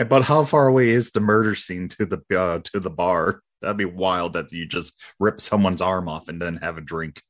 But 0.08 0.22
how 0.22 0.44
far 0.44 0.66
away 0.66 0.90
is 0.90 1.12
the 1.12 1.20
murder 1.20 1.54
scene 1.54 1.88
to 1.88 2.06
the 2.06 2.38
uh, 2.38 2.58
to 2.72 2.80
the 2.80 2.90
bar? 2.90 3.42
That'd 3.60 3.76
be 3.76 3.84
wild 3.84 4.34
that 4.34 4.52
you 4.52 4.66
just 4.66 5.00
rip 5.20 5.40
someone's 5.40 5.80
arm 5.80 6.08
off 6.08 6.28
and 6.28 6.40
then 6.40 6.56
have 6.56 6.78
a 6.78 6.80
drink. 6.80 7.22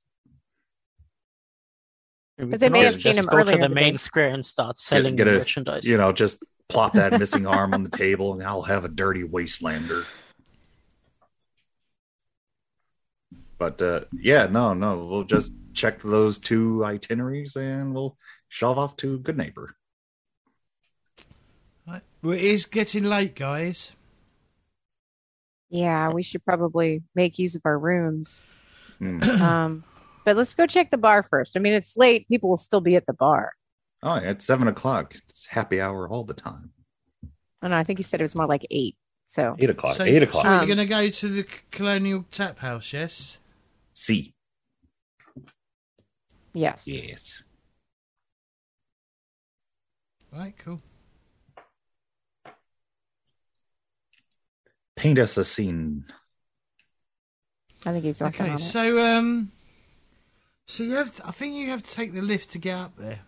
But 2.38 2.59
they 2.59 2.70
may 2.70 2.84
have 2.84 2.97
seen 2.97 3.14
just 3.14 3.18
him 3.18 3.26
go 3.26 3.36
earlier 3.36 3.57
to 3.57 3.68
the 3.68 3.74
main 3.74 3.93
day. 3.93 3.99
square 3.99 4.28
and 4.28 4.45
start 4.45 4.78
selling 4.78 5.16
get 5.16 5.28
a- 5.28 5.38
merchandise. 5.38 5.84
You 5.84 5.99
know, 5.99 6.12
just 6.12 6.43
plop 6.68 6.95
that 6.95 7.12
missing 7.18 7.47
arm 7.47 7.74
on 7.74 7.84
the 7.84 7.90
table, 7.90 8.32
and 8.32 8.43
I'll 8.43 8.62
have 8.62 8.84
a 8.84 8.88
dirty 8.88 9.22
wastelander. 9.22 10.05
But 13.59 13.80
uh, 13.80 14.01
yeah, 14.12 14.47
no, 14.47 14.74
no, 14.74 15.07
we'll 15.07 15.24
just 15.24 15.53
check 15.74 16.01
those 16.01 16.40
two 16.40 16.84
itineraries, 16.84 17.55
and 17.55 17.95
we'll 17.95 18.16
shove 18.49 18.78
off 18.78 18.97
to 18.97 19.18
Good 19.20 19.36
Neighbor. 19.36 19.76
Right. 22.22 22.28
Well, 22.28 22.38
it 22.38 22.42
is 22.44 22.64
getting 22.66 23.04
late, 23.04 23.34
guys. 23.34 23.92
Yeah, 25.70 26.10
we 26.10 26.22
should 26.22 26.44
probably 26.44 27.02
make 27.14 27.38
use 27.38 27.54
of 27.54 27.62
our 27.64 27.78
rooms. 27.78 28.44
Hmm. 28.98 29.20
Um, 29.42 29.84
but 30.24 30.36
let's 30.36 30.54
go 30.54 30.66
check 30.68 30.90
the 30.90 30.98
bar 30.98 31.24
first. 31.24 31.56
I 31.56 31.60
mean, 31.60 31.72
it's 31.72 31.96
late. 31.96 32.28
People 32.28 32.48
will 32.50 32.56
still 32.56 32.80
be 32.80 32.94
at 32.94 33.06
the 33.06 33.12
bar. 33.12 33.52
Oh, 34.04 34.14
yeah, 34.14 34.30
it's 34.30 34.44
seven 34.44 34.68
o'clock. 34.68 35.16
It's 35.28 35.46
happy 35.46 35.80
hour 35.80 36.08
all 36.08 36.22
the 36.24 36.34
time. 36.34 36.70
And 37.60 37.74
I 37.74 37.82
think 37.82 37.98
he 37.98 38.04
said 38.04 38.20
it 38.20 38.24
was 38.24 38.36
more 38.36 38.46
like 38.46 38.64
eight. 38.70 38.94
So 39.24 39.56
Eight 39.58 39.70
o'clock. 39.70 39.96
So, 39.96 40.04
eight 40.04 40.22
o'clock. 40.22 40.44
So 40.44 40.48
you're 40.52 40.60
Um, 40.60 40.66
going 40.66 40.78
to 40.78 40.86
go 40.86 41.08
to 41.08 41.28
the 41.28 41.44
Colonial 41.72 42.24
Tap 42.30 42.58
House, 42.60 42.92
yes? 42.92 43.38
C. 43.94 44.32
yes. 46.54 46.86
Yes. 46.86 47.42
Right, 50.32 50.54
cool. 50.58 50.80
Paint 54.97 55.18
us 55.18 55.36
a 55.36 55.45
scene. 55.45 56.07
I 57.84 57.93
think 57.93 58.05
he's 58.05 58.20
working 58.20 58.47
Okay, 58.47 58.51
on 58.51 58.62
it. 58.62 58.72
so 58.72 58.99
um, 59.05 59.53
so 60.66 60.82
you 60.84 60.95
have. 60.97 61.14
To, 61.16 61.26
I 61.28 61.30
think 61.32 61.55
you 61.55 61.68
have 61.70 61.82
to 61.82 61.90
take 61.90 62.12
the 62.12 62.22
lift 62.22 62.51
to 62.51 62.59
get 62.59 62.78
up 62.78 62.97
there. 62.97 63.20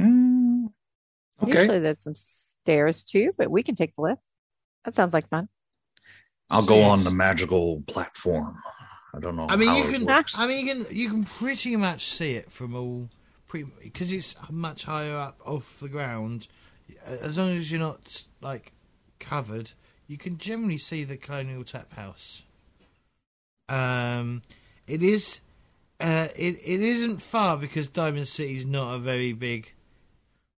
Mm, 0.00 0.72
okay. 1.42 1.50
Usually 1.60 1.78
there's 1.80 2.00
some 2.02 2.14
stairs 2.14 3.04
too, 3.04 3.32
but 3.36 3.50
we 3.50 3.62
can 3.62 3.74
take 3.74 3.94
the 3.96 4.02
lift. 4.02 4.22
That 4.84 4.94
sounds 4.94 5.12
like 5.14 5.28
fun. 5.28 5.48
I'll 6.50 6.64
go 6.64 6.82
on 6.82 7.04
the 7.04 7.10
magical 7.10 7.82
platform. 7.82 8.56
I 9.14 9.20
don't 9.20 9.36
know. 9.36 9.46
I 9.48 9.56
mean, 9.56 9.68
how 9.68 9.76
you 9.76 9.84
it 9.84 9.92
can. 9.92 10.04
works. 10.06 10.34
I 10.38 10.46
mean, 10.46 10.66
you 10.66 10.74
can. 10.84 10.96
You 10.96 11.10
can 11.10 11.24
pretty 11.24 11.76
much 11.76 12.06
see 12.06 12.32
it 12.34 12.52
from 12.52 12.74
all, 12.74 13.08
pretty 13.46 13.68
because 13.82 14.12
it's 14.12 14.34
much 14.50 14.84
higher 14.84 15.16
up 15.16 15.40
off 15.44 15.78
the 15.80 15.88
ground. 15.88 16.48
As 17.04 17.36
long 17.36 17.50
as 17.56 17.70
you're 17.70 17.80
not 17.80 18.24
like 18.40 18.72
covered, 19.18 19.72
you 20.08 20.16
can 20.16 20.38
generally 20.38 20.78
see 20.78 21.04
the 21.04 21.16
Colonial 21.16 21.62
Tap 21.62 21.92
House. 21.92 22.42
Um, 23.68 24.42
it 24.86 25.02
is. 25.02 25.40
Uh, 26.00 26.28
it 26.34 26.58
it 26.64 26.80
isn't 26.80 27.20
far 27.20 27.56
because 27.56 27.88
Diamond 27.88 28.26
City 28.26 28.56
is 28.56 28.66
not 28.66 28.94
a 28.94 28.98
very 28.98 29.32
big. 29.32 29.72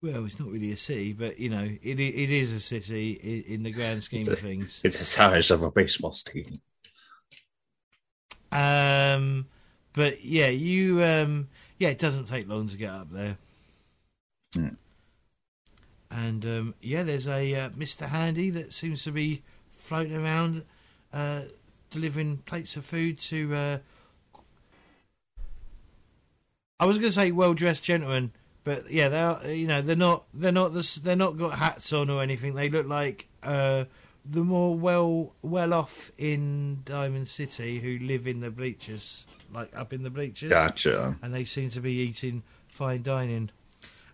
Well, 0.02 0.26
it's 0.26 0.40
not 0.40 0.50
really 0.50 0.72
a 0.72 0.78
city, 0.78 1.12
but 1.12 1.40
you 1.40 1.50
know, 1.50 1.64
it 1.64 2.00
it 2.00 2.30
is 2.30 2.52
a 2.52 2.60
city 2.60 3.12
in, 3.12 3.56
in 3.56 3.64
the 3.64 3.72
grand 3.72 4.04
scheme 4.04 4.30
of 4.30 4.40
things. 4.40 4.80
It's 4.84 5.00
the 5.00 5.06
size 5.06 5.52
of 5.52 5.64
a 5.64 5.72
baseball 5.72 6.14
stadium. 6.14 6.62
Um, 8.52 9.48
but 9.94 10.24
yeah, 10.24 10.48
you 10.48 11.04
um, 11.04 11.48
yeah, 11.80 11.90
it 11.90 12.00
doesn't 12.00 12.26
take 12.26 12.48
long 12.48 12.68
to 12.70 12.78
get 12.78 12.92
up 12.92 13.12
there. 13.12 13.38
Hmm. 14.54 14.70
And 16.12 16.46
um, 16.46 16.76
yeah, 16.82 17.04
there's 17.04 17.28
a 17.28 17.54
uh, 17.56 17.70
Mr. 17.70 18.08
Handy 18.08 18.50
that 18.52 18.74
seems 18.74 19.04
to 19.04 19.12
be 19.12 19.44
floating 19.72 20.16
around, 20.16 20.64
uh, 21.14 21.42
delivering 21.92 22.38
plates 22.46 22.76
of 22.76 22.86
food 22.86 23.20
to. 23.22 23.56
Uh, 23.56 23.78
I 26.80 26.86
was 26.86 26.98
going 26.98 27.10
to 27.10 27.16
say 27.16 27.32
well 27.32 27.54
dressed 27.54 27.84
gentlemen, 27.84 28.32
but 28.64 28.90
yeah, 28.90 29.10
they're 29.10 29.54
you 29.54 29.68
know 29.68 29.82
they're 29.82 29.96
not 29.96 30.24
they're 30.34 30.52
not 30.52 30.74
this 30.74 30.96
they're 30.96 31.16
not 31.16 31.38
got 31.38 31.60
hats 31.60 31.94
on 31.94 32.10
or 32.10 32.24
anything. 32.24 32.56
They 32.56 32.70
look 32.70 32.88
like 32.88 33.28
uh, 33.44 33.86
the 34.26 34.44
more 34.44 34.76
well 34.76 35.34
well 35.42 35.74
off 35.74 36.12
in 36.18 36.82
Diamond 36.86 37.28
City 37.28 37.80
who 37.80 38.04
live 38.06 38.28
in 38.28 38.40
the 38.40 38.50
bleachers, 38.50 39.28
like 39.54 39.76
up 39.76 39.94
in 39.94 40.04
the 40.04 40.10
bleachers 40.10 40.50
Gotcha. 40.50 41.18
and 41.22 41.34
they 41.34 41.46
seem 41.46 41.70
to 41.72 41.82
be 41.82 41.94
eating 41.94 42.44
fine 42.68 43.04
dining. 43.04 43.50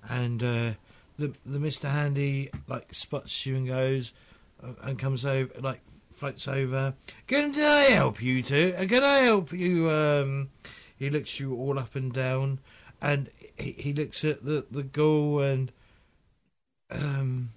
And 0.08 0.44
uh, 0.44 0.72
the 1.18 1.34
the 1.46 1.60
Mister 1.60 1.90
Handy 1.90 2.50
like 2.68 2.94
spots 2.94 3.46
you 3.46 3.56
and 3.56 3.68
goes 3.68 4.12
uh, 4.64 4.74
and 4.84 5.00
comes 5.00 5.26
over 5.26 5.52
like 5.60 5.82
floats 6.14 6.48
over. 6.48 6.94
Can 7.28 7.54
I 7.56 7.84
help 7.92 8.22
you 8.22 8.42
too? 8.42 8.74
Uh, 8.78 8.86
Can 8.86 9.04
I 9.04 9.20
help 9.20 9.52
you? 9.52 9.90
Um, 9.90 10.50
he 10.98 11.10
looks 11.10 11.40
you 11.40 11.56
all 11.56 11.78
up 11.78 11.96
and 11.96 12.14
down, 12.14 12.60
and 13.02 13.30
he, 13.58 13.72
he 13.78 13.94
looks 13.94 14.24
at 14.24 14.46
the 14.46 14.66
the 14.70 14.84
ghoul 14.84 15.40
and 15.42 15.72
um. 16.92 17.52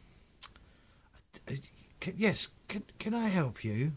Can, 2.01 2.15
yes, 2.17 2.49
can 2.69 2.85
can 2.99 3.15
I 3.15 3.29
help 3.29 3.65
you? 3.65 3.93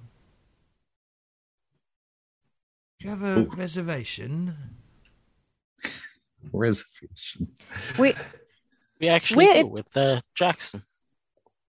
Do 2.99 3.05
you 3.05 3.09
have 3.09 3.23
a 3.23 3.41
Ooh. 3.41 3.51
reservation? 3.51 4.55
Reservation. 6.53 7.47
We 7.97 8.15
We 9.01 9.09
actually 9.09 9.47
Where- 9.47 9.63
do 9.63 9.67
with 9.69 9.97
uh, 9.97 10.21
Jackson. 10.35 10.83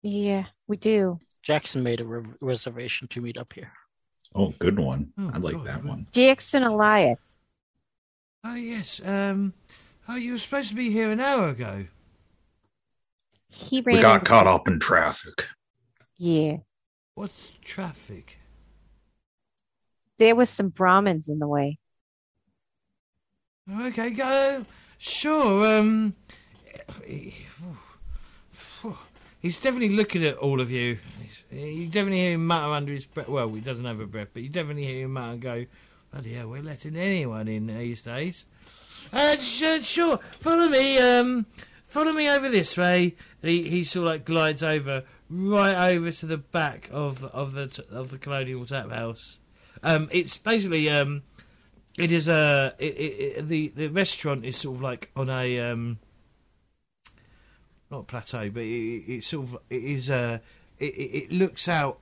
yeah, 0.03 0.45
we 0.68 0.76
do. 0.76 1.18
Jackson 1.43 1.83
made 1.83 2.01
a 2.01 2.05
re- 2.05 2.24
reservation 2.41 3.09
to 3.09 3.20
meet 3.20 3.37
up 3.39 3.53
here. 3.55 3.72
Oh, 4.35 4.55
good 4.59 4.78
one. 4.78 5.12
Oh, 5.18 5.30
I 5.35 5.39
like 5.39 5.55
God, 5.55 5.66
that 5.66 5.85
one. 5.85 6.07
Jackson 6.12 6.62
Elias. 6.62 7.39
Oh 8.45 8.55
yes. 8.55 9.01
Um. 9.05 9.55
Oh, 10.09 10.16
you 10.16 10.33
were 10.33 10.39
supposed 10.39 10.68
to 10.70 10.74
be 10.74 10.91
here 10.91 11.11
an 11.11 11.20
hour 11.20 11.49
ago. 11.49 11.87
He 13.49 13.80
ran. 13.80 13.97
We 13.97 14.03
got 14.03 14.14
into- 14.16 14.26
caught 14.26 14.47
up 14.47 14.68
in 14.68 14.78
traffic. 14.78 15.47
Yeah, 16.18 16.59
What's 17.14 17.35
traffic? 17.62 18.39
there 20.18 20.37
was 20.37 20.49
some 20.51 20.68
Brahmins 20.68 21.28
in 21.28 21.39
the 21.41 21.49
way. 21.49 21.78
Okay, 23.70 24.11
go. 24.11 24.64
Sure. 24.99 25.78
Um. 25.78 26.14
He's 29.40 29.59
definitely 29.59 29.90
looking 29.90 30.24
at 30.24 30.36
all 30.36 30.61
of 30.61 30.70
you. 30.70 30.99
You 31.51 31.86
definitely 31.86 32.20
hear 32.20 32.34
him 32.34 32.47
mutter 32.47 32.72
under 32.72 32.93
his 32.93 33.07
breath. 33.07 33.28
Well, 33.28 33.49
he 33.49 33.61
doesn't 33.61 33.84
have 33.84 34.01
a 34.01 34.07
breath, 34.07 34.28
but 34.32 34.43
you 34.43 34.49
definitely 34.49 34.84
hear 34.84 35.05
him 35.05 35.12
mutter 35.14 35.32
and 35.32 35.40
go, 35.40 35.66
bloody 36.12 36.34
hell, 36.34 36.49
we're 36.49 36.62
letting 36.62 36.97
anyone 36.97 37.49
in 37.49 37.66
these 37.66 38.03
days. 38.03 38.45
Uh, 39.12 39.36
sure, 39.36 40.18
follow 40.40 40.68
me. 40.68 40.99
Um, 40.99 41.47
follow 41.84 42.12
me 42.12 42.28
over 42.30 42.49
this 42.49 42.76
way. 42.76 43.16
And 43.43 43.51
he 43.51 43.68
he 43.68 43.84
sort 43.84 44.07
of 44.07 44.12
like 44.12 44.24
glides 44.24 44.62
over 44.62 45.05
right 45.28 45.93
over 45.93 46.12
to 46.12 46.26
the 46.26 46.38
back 46.38 46.88
of 46.93 47.24
of 47.24 47.53
the 47.55 47.84
of 47.90 48.11
the 48.11 48.18
Colonial 48.18 48.64
Tap 48.64 48.90
House. 48.90 49.38
Um, 49.82 50.09
it's 50.12 50.36
basically 50.36 50.88
um, 50.88 51.22
it 51.99 52.12
is 52.12 52.28
a 52.28 52.74
it, 52.78 52.95
it, 52.97 53.36
it, 53.38 53.49
the 53.49 53.68
the 53.68 53.88
restaurant 53.88 54.45
is 54.45 54.57
sort 54.57 54.76
of 54.76 54.82
like 54.82 55.11
on 55.16 55.28
a 55.28 55.59
um, 55.59 55.99
not 57.93 58.01
a 58.01 58.05
plateau, 58.05 58.51
but 58.51 58.62
it, 58.64 58.66
it, 58.66 59.12
it's 59.12 59.26
sort 59.28 59.47
of 59.49 59.59
it 59.70 59.82
is 59.84 60.11
uh, 60.11 60.38
it, 60.78 60.95
it 60.95 61.16
it 61.24 61.32
looks 61.32 61.68
out. 61.68 61.99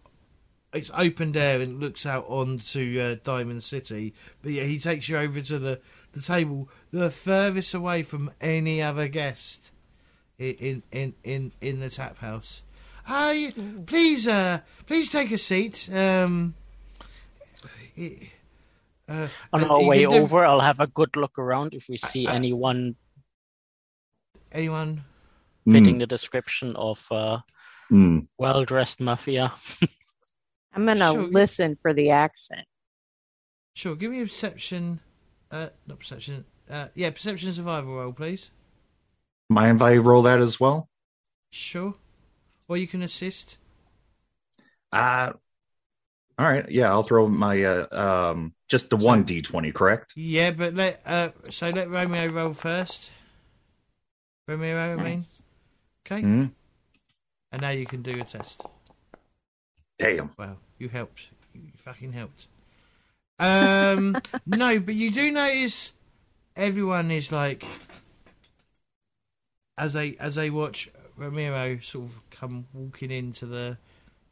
It's 0.72 0.90
open 0.94 1.36
air 1.36 1.60
and 1.60 1.80
looks 1.80 2.06
out 2.06 2.24
onto 2.28 2.98
uh, 3.00 3.16
Diamond 3.24 3.64
City. 3.64 4.14
But 4.40 4.52
yeah, 4.52 4.62
he 4.62 4.78
takes 4.78 5.08
you 5.08 5.18
over 5.18 5.40
to 5.40 5.58
the 5.58 5.80
the 6.12 6.22
table, 6.22 6.68
the 6.92 7.10
furthest 7.10 7.74
away 7.74 8.04
from 8.04 8.30
any 8.40 8.80
other 8.80 9.08
guest 9.08 9.72
in 10.38 10.82
in 10.92 11.14
in 11.24 11.52
in 11.60 11.80
the 11.80 11.90
tap 11.90 12.18
house. 12.18 12.62
Hi, 13.04 13.50
please, 13.86 14.28
uh, 14.28 14.60
please 14.86 15.10
take 15.10 15.32
a 15.32 15.38
seat. 15.38 15.88
Um, 15.92 16.54
i- 17.98 18.30
uh, 19.08 19.26
On 19.52 19.64
our 19.64 19.82
way 19.82 20.02
can 20.02 20.10
def- 20.10 20.20
over, 20.22 20.44
I'll 20.46 20.60
have 20.60 20.78
a 20.78 20.86
good 20.86 21.16
look 21.16 21.36
around 21.36 21.74
if 21.74 21.88
we 21.88 21.96
see 21.96 22.26
Uh, 22.28 22.30
uh, 22.30 22.34
anyone 22.34 22.94
anyone? 24.52 25.04
Fitting 25.72 25.98
the 25.98 26.06
description 26.06 26.76
of 26.76 27.04
uh, 27.10 27.38
Mm. 27.90 28.28
well 28.38 28.64
dressed 28.64 29.00
mafia. 29.00 29.52
I'm 30.72 30.86
gonna 30.86 31.12
Sure. 31.12 31.26
listen 31.26 31.76
for 31.82 31.92
the 31.92 32.10
accent. 32.10 32.64
Sure, 33.74 33.96
give 33.96 34.12
me 34.12 34.20
a 34.20 34.24
perception. 34.24 35.00
Uh, 35.50 35.70
not 35.88 35.98
perception. 35.98 36.44
Uh, 36.70 36.88
yeah, 36.94 37.10
perception 37.10 37.52
survival 37.52 37.96
roll, 37.96 38.12
please. 38.12 38.52
Mind 39.48 39.78
if 39.78 39.82
I 39.82 39.96
roll 39.96 40.22
that 40.22 40.38
as 40.38 40.60
well? 40.60 40.88
Sure. 41.50 41.94
Or 42.68 42.76
you 42.76 42.86
can 42.86 43.02
assist. 43.02 43.56
Uh, 44.92 45.32
all 46.38 46.46
right. 46.46 46.70
Yeah, 46.70 46.90
I'll 46.90 47.02
throw 47.02 47.26
my 47.28 47.64
uh, 47.64 47.86
um 47.90 48.54
just 48.68 48.90
the 48.90 48.96
one 48.96 49.24
d20, 49.24 49.74
correct? 49.74 50.12
Yeah, 50.14 50.52
but 50.52 50.74
let 50.74 51.02
uh, 51.04 51.30
so 51.50 51.68
let 51.70 51.92
Romeo 51.92 52.28
roll 52.28 52.52
first. 52.52 53.10
Romeo, 54.46 54.76
I 54.78 54.94
mean. 54.94 55.04
Nice. 55.18 55.42
Okay. 56.10 56.22
Mm. 56.22 56.50
And 57.52 57.62
now 57.62 57.70
you 57.70 57.86
can 57.86 58.02
do 58.02 58.20
a 58.20 58.24
test. 58.24 58.62
Damn. 59.98 60.30
Wow, 60.38 60.56
you 60.78 60.88
helped. 60.88 61.28
You 61.54 61.70
fucking 61.84 62.12
helped. 62.12 62.46
Um, 63.38 64.16
no, 64.46 64.78
but 64.80 64.94
you 64.94 65.10
do 65.10 65.30
notice 65.30 65.92
everyone 66.56 67.10
is 67.10 67.30
like, 67.30 67.64
as 69.76 69.92
they 69.92 70.16
as 70.18 70.34
they 70.34 70.50
watch 70.50 70.90
Ramiro 71.16 71.78
sort 71.80 72.06
of 72.06 72.20
come 72.30 72.66
walking 72.72 73.10
into 73.10 73.46
the 73.46 73.78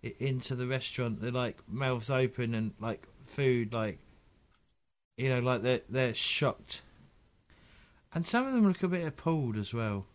into 0.03 0.55
the 0.55 0.67
restaurant, 0.67 1.21
they're 1.21 1.31
like 1.31 1.59
mouths 1.69 2.11
open 2.11 2.55
and 2.55 2.73
like 2.81 3.07
food, 3.27 3.73
like 3.73 3.99
you 5.17 5.29
know, 5.29 5.41
like 5.41 5.63
they're 5.63 5.83
they're 5.89 6.15
shocked, 6.15 6.83
and 8.15 8.25
some 8.25 8.47
of 8.47 8.53
them 8.53 8.67
look 8.67 8.83
a 8.83 8.89
bit 8.89 9.07
appalled 9.07 9.57
as 9.57 9.75
well. 9.75 10.07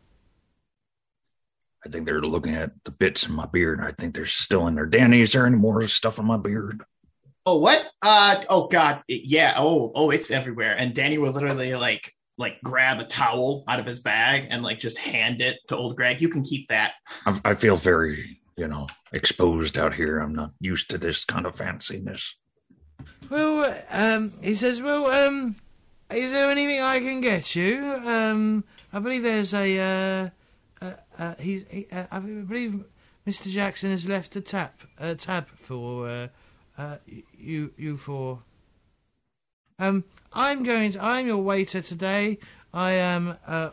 I 1.85 1.89
think 1.89 2.05
they're 2.05 2.21
looking 2.21 2.55
at 2.55 2.71
the 2.85 2.91
bits 2.91 3.27
in 3.27 3.33
my 3.33 3.45
beard. 3.45 3.81
I 3.81 3.91
think 3.91 4.15
they're 4.15 4.25
still 4.25 4.67
in 4.67 4.75
there. 4.75 4.85
Danny, 4.85 5.21
is 5.21 5.33
there 5.33 5.45
any 5.45 5.57
more 5.57 5.85
stuff 5.87 6.17
in 6.17 6.25
my 6.25 6.37
beard? 6.37 6.83
Oh, 7.45 7.59
what? 7.59 7.91
Uh, 8.01 8.41
oh 8.49 8.67
God, 8.67 9.03
yeah. 9.07 9.55
Oh, 9.57 9.91
oh, 9.95 10.11
it's 10.11 10.31
everywhere. 10.31 10.77
And 10.77 10.95
Danny 10.95 11.17
will 11.17 11.31
literally 11.31 11.75
like, 11.75 12.13
like 12.37 12.61
grab 12.63 12.99
a 12.99 13.03
towel 13.03 13.65
out 13.67 13.79
of 13.79 13.85
his 13.85 13.99
bag 13.99 14.47
and 14.49 14.63
like 14.63 14.79
just 14.79 14.97
hand 14.97 15.41
it 15.41 15.59
to 15.67 15.75
old 15.75 15.97
Greg. 15.97 16.21
You 16.21 16.29
can 16.29 16.43
keep 16.43 16.69
that. 16.69 16.93
I, 17.25 17.39
I 17.43 17.53
feel 17.53 17.75
very, 17.75 18.39
you 18.55 18.67
know, 18.67 18.87
exposed 19.11 19.77
out 19.77 19.93
here. 19.93 20.19
I'm 20.19 20.33
not 20.33 20.51
used 20.61 20.89
to 20.91 20.97
this 20.97 21.25
kind 21.25 21.45
of 21.45 21.55
fanciness. 21.55 22.29
Well, 23.29 23.75
um, 23.91 24.31
he 24.41 24.55
says, 24.55 24.81
well, 24.81 25.07
um, 25.07 25.57
is 26.09 26.31
there 26.31 26.49
anything 26.49 26.79
I 26.79 26.99
can 26.99 27.19
get 27.19 27.55
you? 27.55 27.83
Um, 28.05 28.63
I 28.93 28.99
believe 28.99 29.23
there's 29.23 29.53
a, 29.53 29.79
uh, 29.79 30.29
uh, 31.17 31.21
uh 31.21 31.35
he, 31.35 31.65
he 31.69 31.87
uh, 31.91 32.05
I 32.11 32.19
believe 32.19 32.83
Mr. 33.25 33.49
Jackson 33.49 33.91
has 33.91 34.07
left 34.07 34.35
a 34.35 34.41
tap, 34.41 34.81
a 34.99 35.15
tab 35.15 35.47
for, 35.47 36.09
uh, 36.09 36.27
uh, 36.77 36.97
you, 37.37 37.71
you 37.77 37.95
for. 37.95 38.43
Um, 39.79 40.03
I'm 40.33 40.63
going 40.63 40.91
to, 40.91 41.03
I'm 41.03 41.27
your 41.27 41.37
waiter 41.37 41.81
today. 41.81 42.39
I 42.73 42.91
am, 42.93 43.37
uh, 43.47 43.69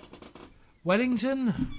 Wellington. 0.85 1.73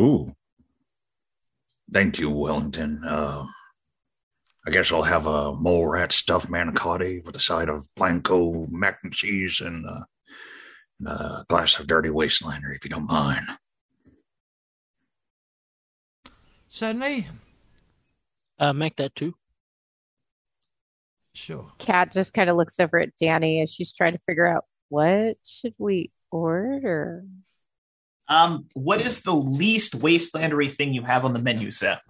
Ooh. 0.00 0.34
Thank 1.92 2.18
you, 2.18 2.30
Wellington. 2.30 3.02
Uh, 3.04 3.44
I 4.66 4.70
guess 4.70 4.92
I'll 4.92 5.02
have 5.02 5.26
a 5.26 5.52
mole 5.52 5.88
rat 5.88 6.12
stuffed 6.12 6.48
manicotti 6.48 7.24
with 7.24 7.36
a 7.36 7.40
side 7.40 7.68
of 7.68 7.88
BlamCo 7.98 8.70
mac 8.70 9.00
and 9.02 9.12
cheese 9.12 9.60
and, 9.60 9.84
uh, 9.84 10.04
a 11.06 11.44
glass 11.48 11.78
of 11.78 11.86
dirty 11.86 12.08
wastelander, 12.08 12.74
if 12.74 12.84
you 12.84 12.90
don't 12.90 13.06
mind. 13.06 13.46
Certainly. 16.70 17.28
Uh, 18.58 18.72
make 18.72 18.96
that 18.96 19.14
too. 19.14 19.34
Sure. 21.34 21.72
Kat 21.78 22.12
just 22.12 22.34
kind 22.34 22.50
of 22.50 22.56
looks 22.56 22.78
over 22.78 22.98
at 22.98 23.16
Danny 23.18 23.60
as 23.62 23.70
she's 23.72 23.92
trying 23.92 24.12
to 24.12 24.20
figure 24.26 24.46
out 24.46 24.64
what 24.88 25.36
should 25.46 25.74
we 25.78 26.10
order. 26.30 27.24
Um, 28.28 28.66
what 28.74 29.00
is 29.00 29.22
the 29.22 29.34
least 29.34 29.98
wastelandery 29.98 30.70
thing 30.70 30.94
you 30.94 31.02
have 31.02 31.24
on 31.24 31.32
the 31.32 31.38
menu 31.38 31.70
set? 31.70 32.00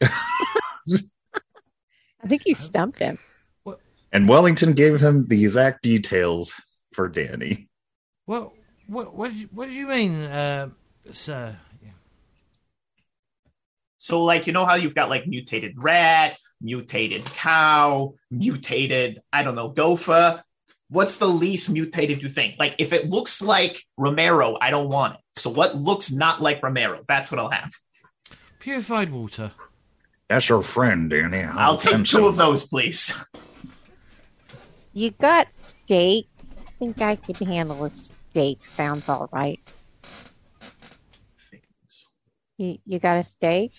I 2.22 2.28
think 2.28 2.42
you 2.46 2.54
stumped 2.54 2.98
him. 2.98 3.18
And 4.12 4.28
Wellington 4.28 4.72
gave 4.72 5.00
him 5.00 5.28
the 5.28 5.42
exact 5.44 5.82
details 5.82 6.52
for 6.92 7.08
Danny. 7.08 7.68
What, 8.26 8.52
what, 8.88 9.14
what, 9.14 9.32
what 9.52 9.66
do 9.66 9.72
you 9.72 9.86
mean, 9.86 10.22
uh, 10.22 10.70
sir? 11.12 11.56
So, 14.02 14.24
like, 14.24 14.46
you 14.46 14.54
know 14.54 14.64
how 14.64 14.76
you've 14.76 14.94
got 14.94 15.10
like 15.10 15.26
mutated 15.26 15.74
rat, 15.76 16.38
mutated 16.62 17.22
cow, 17.24 18.14
mutated, 18.30 19.20
I 19.30 19.42
don't 19.42 19.54
know, 19.54 19.68
gopher. 19.68 20.42
What's 20.88 21.18
the 21.18 21.28
least 21.28 21.68
mutated 21.68 22.22
you 22.22 22.30
think? 22.30 22.56
Like, 22.58 22.76
if 22.78 22.94
it 22.94 23.10
looks 23.10 23.42
like 23.42 23.84
Romero, 23.98 24.56
I 24.58 24.70
don't 24.70 24.88
want 24.88 25.16
it. 25.16 25.20
So, 25.36 25.50
what 25.50 25.76
looks 25.76 26.10
not 26.10 26.40
like 26.40 26.62
Romero? 26.62 27.04
That's 27.06 27.30
what 27.30 27.38
I'll 27.38 27.50
have. 27.50 27.72
Purified 28.58 29.12
water. 29.12 29.52
That's 30.30 30.48
your 30.48 30.62
friend, 30.62 31.10
Danny. 31.10 31.42
I'll 31.42 31.76
take 31.76 31.96
two 31.96 32.04
some. 32.04 32.24
of 32.24 32.36
those, 32.36 32.64
please. 32.64 33.12
You 34.92 35.10
got 35.10 35.52
steak. 35.52 36.28
I 36.56 36.70
think 36.78 37.02
I 37.02 37.16
could 37.16 37.36
handle 37.38 37.84
a 37.84 37.90
steak. 37.90 38.64
Sounds 38.64 39.08
all 39.08 39.28
right. 39.32 39.58
You, 42.58 42.78
you 42.86 43.00
got 43.00 43.18
a 43.18 43.24
steak? 43.24 43.72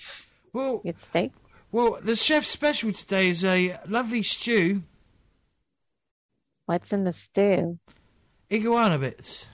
Well, 0.52 0.82
You 0.84 0.92
get 0.92 1.00
steak? 1.00 1.32
well, 1.72 1.98
the 2.04 2.18
chef's 2.18 2.50
special 2.50 2.92
today 2.92 3.30
is 3.30 3.46
a 3.46 3.78
lovely 3.88 4.22
stew, 4.22 4.84
What's 6.66 6.92
in 6.92 7.06
the 7.06 7.14
stew? 7.14 7.80
iguana 8.52 9.00
bits. 9.00 9.48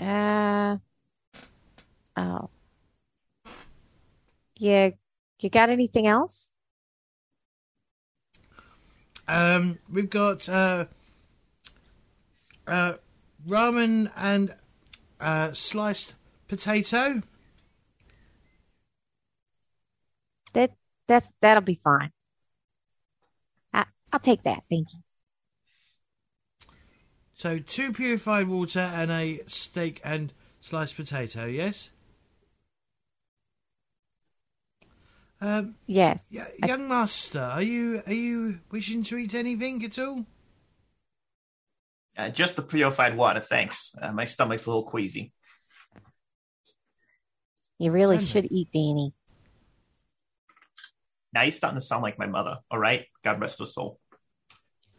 Uh 0.00 0.78
oh. 2.16 2.48
Yeah, 4.58 4.90
you 5.42 5.50
got 5.50 5.70
anything 5.70 6.06
else? 6.06 6.52
Um, 9.28 9.78
we've 9.90 10.10
got 10.10 10.48
uh, 10.48 10.86
uh, 12.66 12.94
ramen 13.48 14.10
and 14.16 14.54
uh, 15.20 15.52
sliced 15.52 16.14
potato. 16.48 17.22
That 20.52 20.72
that 21.06 21.24
that'll 21.40 21.62
be 21.62 21.74
fine. 21.74 22.12
I, 23.72 23.84
I'll 24.12 24.20
take 24.20 24.42
that. 24.42 24.64
Thank 24.68 24.92
you. 24.92 25.00
So 27.34 27.58
two 27.58 27.92
purified 27.92 28.48
water 28.48 28.80
and 28.80 29.10
a 29.10 29.40
steak 29.46 30.00
and 30.04 30.32
sliced 30.60 30.96
potato. 30.96 31.46
Yes. 31.46 31.90
Um, 35.42 35.74
Yes. 35.86 36.28
y- 36.32 36.46
I- 36.62 36.66
young 36.68 36.86
master, 36.86 37.40
are 37.40 37.62
you 37.62 38.00
are 38.06 38.12
you 38.12 38.60
wishing 38.70 39.02
to 39.04 39.16
eat 39.16 39.34
anything 39.34 39.84
at 39.84 39.98
all? 39.98 40.24
Uh, 42.16 42.28
just 42.30 42.54
the 42.56 42.62
purified 42.62 43.16
water, 43.16 43.40
thanks. 43.40 43.92
Uh, 44.00 44.12
my 44.12 44.22
stomach's 44.24 44.66
a 44.66 44.70
little 44.70 44.88
queasy. 44.88 45.32
You 47.78 47.90
really 47.90 48.18
Can 48.18 48.26
should 48.26 48.48
eat 48.52 48.68
Danny. 48.72 49.12
Now 51.32 51.42
you're 51.42 51.50
starting 51.50 51.80
to 51.80 51.84
sound 51.84 52.02
like 52.02 52.18
my 52.18 52.26
mother. 52.26 52.58
All 52.70 52.78
right, 52.78 53.06
God 53.24 53.40
rest 53.40 53.58
her 53.58 53.66
soul. 53.66 53.98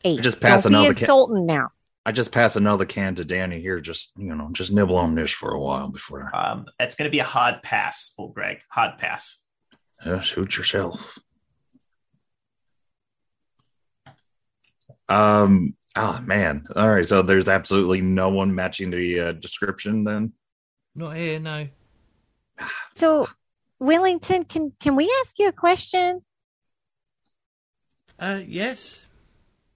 Eight. 0.04 0.22
Just 0.22 0.42
pass 0.42 0.64
Don't 0.64 0.74
another 0.74 0.90
be 0.94 0.96
ca- 0.96 1.02
insulting 1.06 1.46
now. 1.46 1.70
I 2.06 2.12
just 2.12 2.34
pass 2.34 2.58
another 2.58 2.84
can 2.86 3.16
to 3.16 3.24
Danny 3.24 3.62
here. 3.62 3.80
Just 3.80 4.12
you 4.18 4.36
know, 4.36 4.50
just 4.52 4.74
nibble 4.74 4.98
on 4.98 5.16
this 5.16 5.32
for 5.32 5.52
a 5.52 5.60
while 5.62 5.88
before 5.88 6.36
Um, 6.36 6.66
it's 6.80 6.96
going 6.96 7.08
to 7.08 7.12
be 7.12 7.20
a 7.20 7.24
hard 7.24 7.64
pass, 7.64 8.12
old 8.18 8.34
Greg. 8.34 8.58
Hard 8.70 8.98
pass. 8.98 9.38
Uh, 10.06 10.20
shoot 10.22 10.58
yourself. 10.58 11.20
Um. 15.10 15.76
Oh 15.96 16.20
man. 16.22 16.66
All 16.76 16.90
right. 16.90 17.06
So 17.06 17.22
there's 17.22 17.48
absolutely 17.50 18.02
no 18.02 18.30
one 18.30 18.54
matching 18.54 18.90
the 18.90 19.20
uh, 19.20 19.32
description. 19.34 20.04
Then 20.04 20.34
Not 20.96 21.16
here, 21.16 21.40
no. 21.40 21.68
So, 22.96 23.28
Wellington, 23.80 24.46
can 24.46 24.72
can 24.80 24.96
we 24.96 25.14
ask 25.22 25.38
you 25.40 25.50
a 25.50 25.52
question? 25.52 26.22
Uh, 28.20 28.42
yes. 28.46 29.06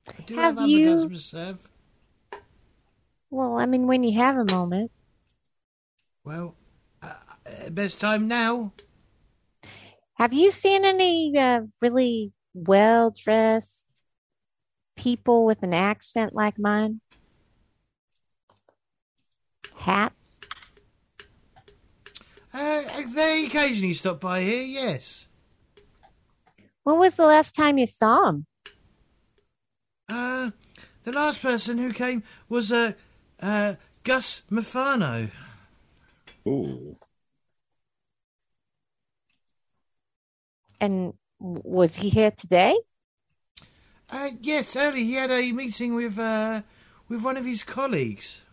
I 0.07 0.21
do 0.21 0.35
Have 0.35 0.57
have, 0.57 0.69
you- 0.69 1.09
customers. 1.09 1.33
Well, 3.29 3.57
I 3.57 3.65
mean, 3.65 3.87
when 3.87 4.03
you 4.03 4.13
have 4.17 4.37
a 4.37 4.45
moment, 4.45 4.89
Well, 6.23 6.55
uh, 7.03 7.13
uh, 7.45 7.69
best 7.71 7.99
time 7.99 8.27
now. 8.29 8.71
Have 10.17 10.33
you 10.33 10.51
seen 10.51 10.83
any 10.83 11.37
uh, 11.37 11.61
really 11.81 12.33
well 12.53 13.11
dressed 13.11 13.85
people 14.95 15.45
with 15.45 15.61
an 15.61 15.73
accent 15.73 16.33
like 16.33 16.57
mine? 16.57 17.01
Hats? 19.75 20.41
Uh, 22.51 22.81
they 23.13 23.45
occasionally 23.45 23.93
stop 23.93 24.19
by 24.19 24.41
here, 24.41 24.63
yes. 24.63 25.27
When 26.83 26.97
was 26.97 27.15
the 27.15 27.25
last 27.27 27.53
time 27.55 27.77
you 27.77 27.85
saw 27.85 28.25
them? 28.25 28.47
Uh, 30.09 30.51
the 31.03 31.11
last 31.11 31.41
person 31.41 31.77
who 31.77 31.93
came 31.93 32.23
was 32.49 32.71
uh, 32.71 32.93
uh, 33.39 33.75
Gus 34.03 34.41
Mafano. 34.49 35.29
ooh, 36.47 36.97
And 40.79 41.13
was 41.39 41.95
he 41.95 42.09
here 42.09 42.31
today? 42.31 42.75
Uh, 44.09 44.31
yes, 44.41 44.75
early 44.75 45.03
he 45.03 45.13
had 45.13 45.31
a 45.31 45.51
meeting 45.51 45.93
with 45.95 46.17
uh, 46.17 46.61
with 47.09 47.23
one 47.23 47.37
of 47.37 47.45
his 47.45 47.63
colleagues. 47.63 48.43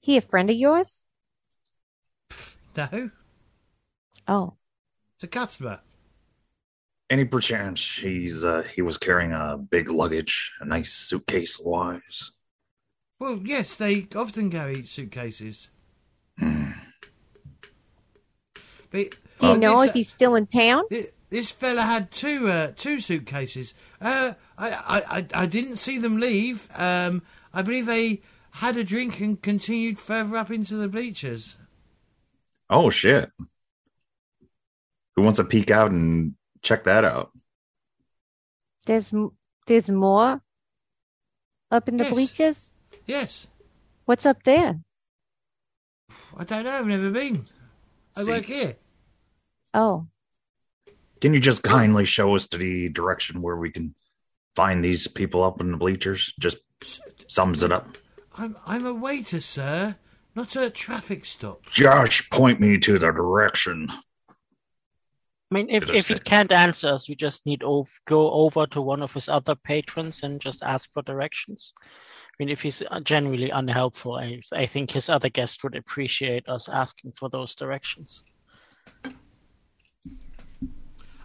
He 0.00 0.16
a 0.16 0.20
friend 0.20 0.48
of 0.50 0.56
yours? 0.56 1.04
No, 2.76 3.10
Oh, 4.28 4.54
it's 5.16 5.24
a 5.24 5.26
customer. 5.28 5.80
any 7.10 7.24
perchance 7.24 7.96
he's 7.96 8.44
uh, 8.44 8.62
he 8.62 8.80
was 8.82 8.96
carrying 8.96 9.32
a 9.32 9.58
big 9.58 9.90
luggage, 9.90 10.52
a 10.60 10.64
nice 10.64 10.92
suitcase 10.92 11.58
wise. 11.58 12.30
Well, 13.18 13.40
yes, 13.44 13.74
they 13.74 14.06
often 14.16 14.50
carry 14.50 14.86
suitcases. 14.86 15.68
Hmm. 16.38 16.70
But 18.90 19.16
do 19.40 19.46
you 19.48 19.56
know 19.56 19.82
if 19.82 19.92
he's 19.92 20.10
still 20.10 20.34
in 20.34 20.46
town? 20.46 20.84
This 21.30 21.50
fella 21.50 21.82
had 21.82 22.10
two 22.10 22.48
uh, 22.48 22.72
two 22.74 22.98
suitcases. 22.98 23.72
Uh, 24.00 24.34
I, 24.58 24.70
I 24.70 25.18
I 25.18 25.26
I 25.42 25.46
didn't 25.46 25.76
see 25.76 25.98
them 25.98 26.18
leave. 26.18 26.68
Um, 26.74 27.22
I 27.54 27.62
believe 27.62 27.86
they 27.86 28.22
had 28.52 28.76
a 28.76 28.82
drink 28.84 29.20
and 29.20 29.40
continued 29.40 29.98
further 30.00 30.36
up 30.36 30.50
into 30.50 30.74
the 30.74 30.88
bleachers. 30.88 31.56
Oh 32.68 32.90
shit! 32.90 33.30
Who 35.14 35.22
wants 35.22 35.38
to 35.38 35.44
peek 35.44 35.70
out 35.70 35.90
and 35.92 36.34
check 36.62 36.84
that 36.84 37.04
out? 37.04 37.30
There's 38.86 39.14
there's 39.66 39.90
more 39.90 40.42
up 41.70 41.88
in 41.88 41.96
the 41.96 42.04
Yes. 42.04 42.12
bleachers. 42.12 42.70
Yes, 43.06 43.46
What's 44.04 44.26
up 44.26 44.42
there? 44.42 44.80
I 46.36 46.42
don't 46.44 46.64
know. 46.64 46.70
I've 46.72 46.86
never 46.86 47.10
been. 47.10 47.46
I 48.16 48.24
work 48.24 48.44
here. 48.46 48.76
Oh, 49.74 50.06
Can 51.20 51.34
you 51.34 51.40
just 51.40 51.62
kindly 51.62 52.04
show 52.04 52.34
us 52.34 52.46
to 52.48 52.58
the 52.58 52.88
direction 52.88 53.42
where 53.42 53.56
we 53.56 53.70
can 53.70 53.94
find 54.56 54.84
these 54.84 55.06
people 55.06 55.42
up 55.42 55.60
in 55.60 55.70
the 55.70 55.76
bleachers? 55.76 56.32
Just 56.38 56.58
sums 57.28 57.62
it 57.62 57.72
up. 57.72 57.98
I'm 58.36 58.56
I'm 58.66 58.86
a 58.86 58.94
waiter, 58.94 59.40
sir, 59.40 59.96
not 60.34 60.56
a 60.56 60.70
traffic 60.70 61.24
stop. 61.24 61.66
Just 61.70 62.30
point 62.30 62.60
me 62.60 62.78
to 62.78 62.98
the 62.98 63.12
direction. 63.12 63.88
I 65.50 65.54
mean, 65.54 65.68
if 65.70 65.90
if 65.90 66.08
he 66.08 66.18
can't 66.18 66.52
answer 66.52 66.88
us, 66.88 67.08
we 67.08 67.14
just 67.16 67.44
need 67.46 67.60
to 67.60 67.84
go 68.06 68.30
over 68.32 68.66
to 68.68 68.80
one 68.80 69.02
of 69.02 69.12
his 69.12 69.28
other 69.28 69.54
patrons 69.56 70.22
and 70.22 70.40
just 70.40 70.62
ask 70.62 70.92
for 70.92 71.02
directions. 71.02 71.72
I 71.78 72.34
mean, 72.38 72.48
if 72.48 72.62
he's 72.62 72.82
uh, 72.82 73.00
genuinely 73.00 73.50
unhelpful, 73.50 74.14
I 74.16 74.40
I 74.52 74.66
think 74.66 74.90
his 74.92 75.08
other 75.08 75.28
guest 75.28 75.62
would 75.64 75.76
appreciate 75.76 76.48
us 76.48 76.68
asking 76.68 77.12
for 77.16 77.28
those 77.28 77.54
directions. 77.56 78.24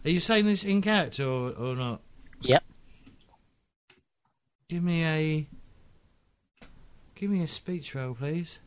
Are 0.05 0.11
you 0.11 0.19
saying 0.19 0.45
this 0.45 0.63
in 0.63 0.83
character 0.83 1.27
or, 1.27 1.49
or 1.53 1.75
not? 1.75 1.99
Yep. 2.41 2.63
Give 4.69 4.83
me 4.83 5.03
a 5.03 5.47
give 7.15 7.31
me 7.31 7.41
a 7.41 7.47
speech 7.47 7.95
roll, 7.95 8.13
please. 8.13 8.59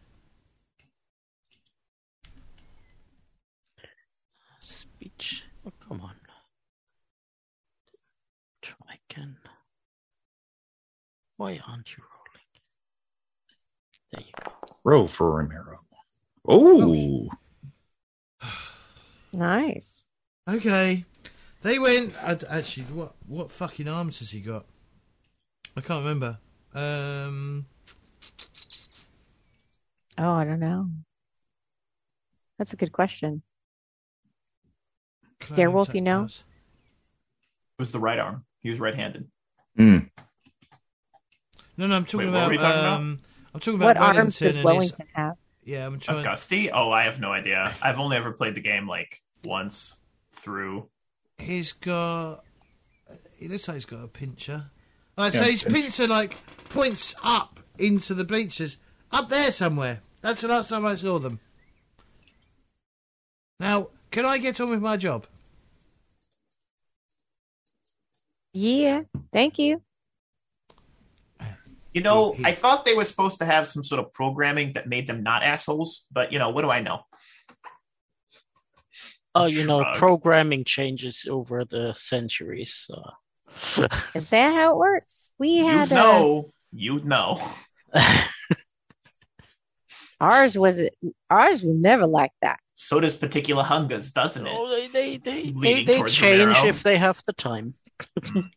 Speech. 4.59 5.45
Oh, 5.64 5.72
come 5.89 6.01
on. 6.01 6.16
Try 8.61 8.99
again. 9.09 9.36
Why 11.36 11.61
aren't 11.68 11.97
you 11.97 12.03
rolling? 12.03 12.49
There 14.12 14.22
you 14.22 14.32
go. 14.45 14.53
Roll 14.82 15.07
for 15.07 15.36
Ramiro. 15.36 15.78
Oh, 16.49 17.28
nice. 19.32 20.09
Okay. 20.49 21.05
They 21.62 21.78
went. 21.78 22.14
i 22.22 22.38
actually, 22.48 22.84
what 22.84 23.14
what 23.26 23.50
fucking 23.50 23.88
arms 23.88 24.20
has 24.20 24.30
he 24.30 24.40
got? 24.40 24.64
I 25.76 25.80
can't 25.80 26.00
remember. 26.04 26.38
Um, 26.74 27.66
Oh, 30.20 30.32
I 30.32 30.44
don't 30.44 30.59
know. 30.61 30.88
That's 32.59 32.72
a 32.72 32.76
good 32.76 32.90
question. 32.90 33.42
clothing 35.40 35.64
Darewolf, 35.66 35.94
you 35.94 36.00
know? 36.00 36.24
It 36.24 36.42
was 37.78 37.92
the 37.92 38.00
right 38.00 38.18
arm. 38.18 38.44
He 38.61 38.68
was 38.68 38.80
right-handed. 38.80 39.28
Hmm. 39.76 39.98
No, 41.76 41.86
no, 41.86 41.94
I'm 41.94 42.04
talking 42.04 42.18
Wait, 42.18 42.32
what 42.32 42.34
about. 42.38 42.46
were 42.46 42.50
we 42.50 42.56
talking 42.59 42.80
about? 42.80 42.96
um, 43.00 43.20
I'm 43.54 43.61
talking 43.61 43.74
about 43.80 43.86
What 43.86 43.96
Wellington 44.00 44.20
arms 44.20 44.38
does 44.40 44.46
and 44.48 44.56
his- 44.56 44.64
Wellington 44.64 45.06
have? 45.14 45.36
yeah, 45.62 45.86
I'm 45.86 46.00
trying. 46.00 46.18
Augusti? 46.18 46.72
Oh, 46.72 46.90
I 46.90 47.04
have 47.04 47.20
no 47.20 47.30
idea. 47.30 47.72
I've 47.80 48.00
only 48.00 48.16
ever 48.16 48.32
played 48.32 48.56
the 48.56 48.61
game 48.61 48.88
like 48.88 49.22
once 49.44 49.96
through. 50.32 50.90
He's 51.39 51.72
got. 51.72 52.43
Uh, 53.11 53.14
he 53.36 53.49
looks 53.49 53.68
like 53.68 53.76
he's 53.76 53.84
got 53.84 54.03
a 54.05 54.09
pincher. 54.09 54.70
Like, 55.16 55.34
Yeah, 55.34 55.45
so 55.45 55.51
his 55.51 55.62
pinch. 55.62 55.74
pincher 55.76 56.07
like 56.07 56.36
points 56.68 57.14
up 57.22 57.61
into 57.78 58.14
the 58.14 58.24
bleachers, 58.24 58.76
up 59.12 59.28
there 59.28 59.53
somewhere. 59.53 60.01
That's 60.20 60.41
the 60.43 60.49
last 60.49 60.68
time 60.68 60.84
I 60.84 60.97
saw 60.97 61.18
them. 61.18 61.41
Now, 63.61 63.89
can 64.11 64.24
I 64.24 64.39
get 64.39 64.61
on 64.61 64.70
with 64.70 64.80
my 64.82 64.97
job? 64.97 65.26
Yeah, 68.53 69.03
thank 69.32 69.59
you. 69.59 69.82
You 71.95 72.03
know, 72.03 72.32
He- 72.32 72.39
he- 72.39 72.45
I 72.47 72.53
thought 72.53 72.84
they 72.84 72.95
were 72.95 73.05
supposed 73.05 73.39
to 73.39 73.45
have 73.45 73.66
some 73.66 73.82
sort 73.82 74.01
of 74.01 74.12
programming 74.12 74.72
that 74.74 74.89
made 74.89 75.07
them 75.07 75.22
not 75.22 75.43
assholes, 75.43 76.07
but 76.12 76.32
you 76.32 76.39
know, 76.39 76.51
what 76.51 76.62
do 76.62 76.70
I 76.70 76.80
know? 76.80 77.05
Oh, 79.39 79.47
you 79.47 79.66
know, 79.66 79.84
programming 79.95 80.64
changes 80.64 81.26
over 81.28 81.64
the 81.64 81.95
centuries. 81.95 82.86
So. 82.86 83.03
Is 84.14 84.30
that 84.30 84.55
how 84.55 84.72
it 84.72 84.76
works? 84.76 85.30
We 85.39 85.59
You 85.59 85.66
had 85.66 85.93
uh, 85.93 85.97
know, 85.97 86.51
you 86.72 87.01
know. 87.01 87.41
ours 90.20 90.59
was 90.59 90.82
ours 91.30 91.62
was 91.62 91.76
never 91.76 92.07
like 92.07 92.32
that. 92.43 92.59
So 92.74 93.01
does 93.01 93.14
particular 93.14 93.62
hungers, 93.62 94.11
doesn't 94.12 94.47
it? 94.47 94.53
Oh, 94.55 94.68
they 94.68 94.86
they 94.89 95.16
they, 95.16 95.51
they, 95.51 95.84
they 95.84 96.03
change 96.05 96.47
Romero. 96.47 96.66
if 96.66 96.82
they 96.82 96.99
have 96.99 97.22
the 97.26 97.32
time. 97.32 97.74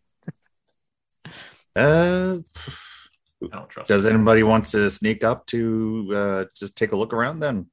Uh, 1.74 2.40
I 3.42 3.48
don't 3.50 3.70
trust. 3.70 3.88
does 3.88 4.04
it. 4.04 4.12
anybody 4.14 4.44
want 4.44 4.66
to 4.66 4.90
sneak 4.90 5.24
up 5.24 5.46
to 5.46 6.12
uh, 6.14 6.46
just 6.54 6.76
take 6.76 6.92
a 6.92 6.98
look 6.98 7.14
around? 7.14 7.40
Then 7.40 7.70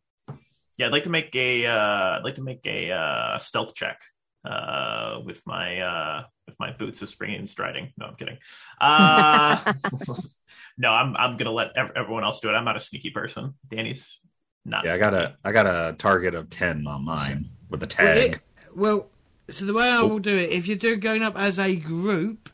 Yeah, 0.79 0.87
I'd 0.87 0.93
like 0.93 1.05
to 1.05 1.11
make 1.11 1.35
a. 1.35 1.67
Uh, 1.67 2.19
I'd 2.19 2.25
like 2.25 2.37
to 2.37 2.43
make 2.43 2.61
a 2.65 2.93
uh, 2.93 3.39
stealth 3.39 3.75
check 3.75 4.01
uh, 4.45 5.21
with 5.25 5.43
my 5.47 5.81
uh, 5.81 6.23
with 6.47 6.59
my 6.61 6.71
boots 6.73 7.03
of 7.03 7.09
springing 7.09 7.41
and 7.41 7.51
striding. 7.51 7.93
No, 7.99 8.07
I'm 8.07 8.15
kidding. 8.15 8.39
Uh, 8.81 9.73
no, 10.79 10.91
I'm 10.91 11.17
I'm 11.17 11.37
gonna 11.37 11.53
let 11.53 11.77
ev- 11.77 11.93
everyone 11.97 12.25
else 12.25 12.41
do 12.41 12.49
it. 12.49 12.53
I'm 12.53 12.65
not 12.65 12.77
a 12.77 12.81
sneaky 12.81 13.11
person. 13.11 13.55
Danny's 13.69 14.21
not. 14.65 14.85
Yeah, 14.85 14.95
I 14.95 14.99
got 14.99 15.15
a 15.15 15.37
I 15.45 15.53
got 15.53 15.67
a 15.67 15.95
target 15.99 16.35
of 16.35 16.49
ten 16.49 16.87
on 16.87 17.05
mine 17.05 17.51
with 17.69 17.83
a 17.83 17.87
Well, 17.87 17.89
tag. 18.17 18.33
it- 18.35 18.41
well, 18.75 19.09
so 19.51 19.65
the 19.65 19.73
way 19.75 19.89
I 19.91 20.03
will 20.03 20.19
do 20.21 20.37
it, 20.37 20.51
if 20.51 20.69
you're 20.69 20.77
doing 20.77 21.01
going 21.01 21.23
up 21.23 21.37
as 21.37 21.59
a 21.59 21.75
group, 21.75 22.51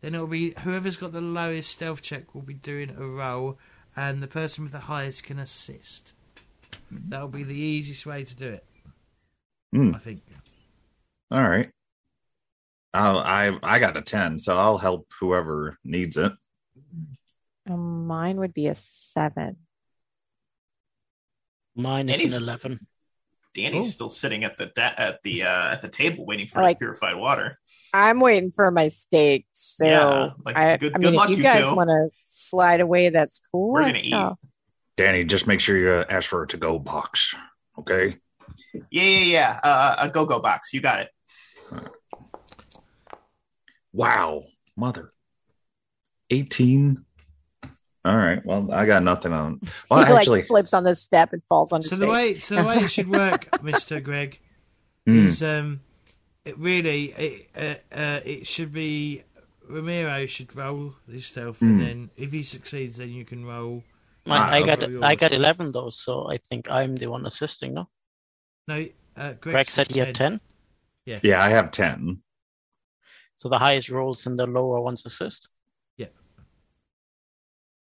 then 0.00 0.14
it'll 0.14 0.26
be 0.26 0.54
whoever's 0.64 0.96
got 0.96 1.12
the 1.12 1.20
lowest 1.20 1.70
stealth 1.70 2.02
check 2.02 2.34
will 2.34 2.42
be 2.42 2.54
doing 2.54 2.90
a 2.98 3.06
roll, 3.06 3.58
and 3.94 4.20
the 4.22 4.26
person 4.26 4.64
with 4.64 4.72
the 4.72 4.80
highest 4.80 5.22
can 5.22 5.38
assist. 5.38 6.14
That'll 6.90 7.28
be 7.28 7.42
the 7.44 7.54
easiest 7.54 8.04
way 8.06 8.24
to 8.24 8.36
do 8.36 8.48
it, 8.48 8.64
Hmm. 9.72 9.94
I 9.94 9.98
think. 9.98 10.22
All 11.30 11.48
right. 11.48 11.70
I'll, 12.92 13.18
I 13.18 13.56
I 13.62 13.78
got 13.78 13.96
a 13.96 14.02
ten, 14.02 14.38
so 14.38 14.58
I'll 14.58 14.78
help 14.78 15.08
whoever 15.20 15.78
needs 15.84 16.16
it. 16.16 16.32
Um, 17.68 18.06
mine 18.08 18.38
would 18.38 18.52
be 18.52 18.66
a 18.66 18.74
seven. 18.74 19.56
Mine 21.76 22.08
is 22.08 22.16
Eddie's- 22.16 22.34
an 22.34 22.42
eleven. 22.42 22.86
Danny's 23.54 23.86
Oh. 23.86 23.90
still 23.90 24.10
sitting 24.10 24.44
at 24.44 24.56
the 24.58 24.66
da- 24.66 24.94
at 24.96 25.22
the 25.24 25.42
uh, 25.42 25.72
at 25.72 25.82
the 25.82 25.88
table 25.88 26.24
waiting 26.24 26.46
for 26.46 26.62
like- 26.62 26.78
purified 26.78 27.16
water. 27.16 27.58
I'm 27.92 28.20
waiting 28.20 28.52
for 28.52 28.70
my 28.70 28.86
steak. 28.88 29.46
So 29.52 29.84
Yeah, 29.84 30.30
like, 30.44 30.56
I, 30.56 30.76
good- 30.76 30.94
I 30.94 30.98
good 30.98 31.06
mean, 31.06 31.14
luck, 31.14 31.24
if 31.30 31.30
you 31.30 31.36
you 31.38 31.42
guys 31.42 31.72
want 31.72 31.88
to 31.90 32.08
slide 32.24 32.80
away, 32.80 33.08
that's 33.10 33.40
cool. 33.50 33.72
We're 33.72 33.82
gonna 33.82 33.98
eat. 34.02 34.14
oh, 34.14 34.36
Danny, 34.96 35.24
just 35.24 35.46
make 35.46 35.60
sure 35.60 35.76
you 35.76 35.90
uh, 35.90 36.04
ask 36.08 36.28
for 36.28 36.42
a 36.42 36.48
to 36.48 36.56
go 36.56 36.78
box. 36.78 37.34
Okay. 37.78 38.18
Yeah, 38.74 39.02
yeah, 39.02 39.18
yeah. 39.18 39.60
Uh, 39.62 39.94
a 40.00 40.08
go 40.10 40.26
go 40.26 40.40
box. 40.40 40.72
You 40.74 40.80
got 40.80 41.00
it. 41.00 41.08
Wow, 43.92 44.44
mother. 44.76 45.12
Eighteen. 46.30 47.04
All 48.04 48.16
right. 48.16 48.44
Well, 48.44 48.72
I 48.72 48.86
got 48.86 49.02
nothing 49.02 49.32
on. 49.32 49.60
Well, 49.90 50.04
he 50.06 50.12
actually, 50.12 50.38
like 50.40 50.46
slips 50.46 50.72
on 50.74 50.84
the 50.84 50.94
step 50.94 51.32
and 51.32 51.42
falls 51.48 51.72
on 51.72 51.82
his 51.82 51.90
So 51.90 51.96
the 51.96 52.06
face. 52.06 52.12
way, 52.12 52.38
so 52.38 52.54
the 52.56 52.62
way 52.64 52.74
it 52.84 52.88
should 52.90 53.08
work, 53.10 53.62
Mister 53.62 54.00
Greg, 54.00 54.38
Hmm. 55.06 55.26
is 55.26 55.42
um, 55.42 55.80
it 56.44 56.58
really 56.58 57.06
it 57.12 57.50
uh, 57.56 57.94
uh, 57.94 58.20
it 58.24 58.46
should 58.46 58.72
be 58.72 59.24
Ramiro 59.68 60.26
should 60.26 60.54
roll 60.54 60.94
his 61.10 61.26
stealth, 61.26 61.58
Hmm. 61.58 61.66
and 61.66 61.80
then 61.80 62.10
if 62.16 62.32
he 62.32 62.42
succeeds, 62.42 62.96
then 62.98 63.10
you 63.10 63.24
can 63.24 63.44
roll. 63.44 63.82
My, 64.30 64.38
Ah, 64.38 64.50
I 64.52 64.62
got 64.64 64.82
okay. 64.82 64.98
I 65.02 65.14
got 65.16 65.32
eleven 65.32 65.72
though, 65.72 65.90
so 65.90 66.30
I 66.30 66.38
think 66.38 66.70
I'm 66.70 66.96
the 66.96 67.08
one 67.08 67.26
assisting. 67.26 67.74
No, 67.74 67.88
No, 68.68 68.86
uh, 69.16 69.32
Greg's 69.34 69.40
Greg 69.40 69.70
said 69.70 69.88
got 69.88 69.94
he 69.94 70.00
had 70.00 70.14
ten, 70.14 70.40
yeah, 71.04 71.18
yeah, 71.22 71.42
I 71.42 71.50
have 71.50 71.70
ten. 71.72 72.22
so 73.36 73.48
the 73.48 73.58
highest 73.58 73.88
rolls 73.90 74.26
and 74.26 74.38
the 74.38 74.46
lower 74.46 74.80
ones 74.80 75.04
assist. 75.04 75.48
Yeah. 75.96 76.06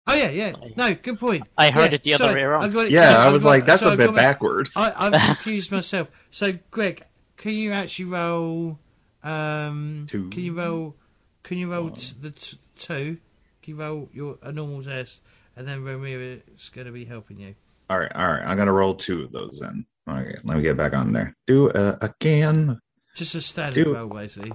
Oh 0.07 0.13
yeah, 0.13 0.29
yeah. 0.29 0.53
No, 0.75 0.93
good 0.93 1.19
point. 1.19 1.43
I 1.57 1.71
heard 1.71 1.91
Yeah, 1.91 1.95
it 1.95 2.03
the 2.03 2.13
other 2.15 2.23
sorry, 2.25 2.35
way 2.41 2.43
around. 2.43 2.73
Got 2.73 2.85
it- 2.87 2.91
Yeah, 2.91 3.11
no, 3.13 3.17
I 3.19 3.31
was 3.31 3.43
got- 3.43 3.49
like, 3.49 3.65
that's 3.65 3.81
so 3.81 3.89
a 3.89 3.91
I've 3.93 3.97
bit 3.97 4.05
got 4.07 4.15
my- 4.15 4.21
backward. 4.21 4.69
I, 4.75 4.93
I've 5.07 5.13
confused 5.35 5.71
myself. 5.71 6.11
So, 6.31 6.59
Greg, 6.69 7.03
can 7.37 7.53
you 7.53 7.71
actually 7.71 8.05
roll? 8.05 8.79
Um, 9.23 10.05
Two. 10.07 10.29
Can 10.29 10.41
you 10.43 10.53
roll? 10.53 10.95
Can 11.43 11.57
you 11.57 11.71
roll 11.71 11.89
t- 11.91 12.13
the 12.21 12.31
t- 12.31 12.59
two? 12.77 13.17
Can 13.63 13.73
you 13.73 13.79
roll 13.79 14.09
your 14.13 14.37
a 14.43 14.51
normal 14.51 14.83
test, 14.83 15.21
and 15.55 15.67
then 15.67 15.83
Ramiro's 15.83 16.69
going 16.69 16.87
to 16.87 16.93
be 16.93 17.05
helping 17.05 17.39
you. 17.39 17.55
All 17.89 17.99
right, 17.99 18.11
all 18.15 18.25
right. 18.25 18.43
I'm 18.43 18.57
gonna 18.57 18.73
roll 18.73 18.95
two 18.95 19.23
of 19.23 19.31
those 19.31 19.59
then. 19.59 19.85
Okay, 20.09 20.35
let 20.43 20.57
me 20.57 20.63
get 20.63 20.75
back 20.75 20.93
on 20.93 21.13
there. 21.13 21.35
Do 21.45 21.69
uh, 21.69 21.97
again. 22.01 22.79
Just 23.15 23.35
a 23.35 23.41
standard 23.41 23.85
Do- 23.85 23.93
roll, 23.93 24.07
basically. 24.09 24.53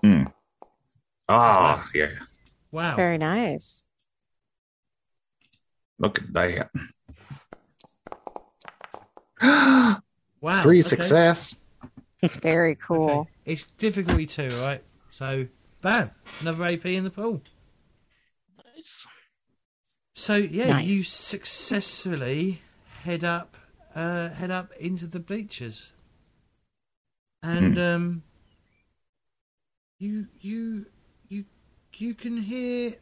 Hmm. 0.00 0.24
Ah, 1.28 1.86
yeah. 1.94 2.12
Wow. 2.70 2.96
Very 2.96 3.18
nice. 3.18 3.84
Look 5.98 6.18
at 6.18 6.32
that. 6.32 6.70
Wow. 10.42 10.62
Three 10.62 10.78
okay. 10.78 10.82
success. 10.88 11.56
Very 12.42 12.76
cool. 12.76 13.10
Okay. 13.10 13.30
It's 13.46 13.64
difficulty 13.78 14.26
two, 14.26 14.48
right? 14.60 14.82
So, 15.10 15.46
bam, 15.80 16.10
another 16.40 16.64
AP 16.64 16.86
in 16.86 17.04
the 17.04 17.10
pool. 17.10 17.40
So 20.18 20.34
yeah, 20.36 20.70
Nice. 20.70 20.86
you 20.86 21.02
successfully 21.02 22.62
head 23.02 23.22
up, 23.22 23.54
uh, 23.94 24.30
head 24.30 24.50
up 24.50 24.72
into 24.80 25.06
the 25.06 25.20
bleachers, 25.20 25.92
and 27.42 27.78
um, 27.78 28.22
you 29.98 30.26
you 30.40 30.86
you 31.28 31.44
you 31.98 32.14
can 32.14 32.38
hear 32.38 32.94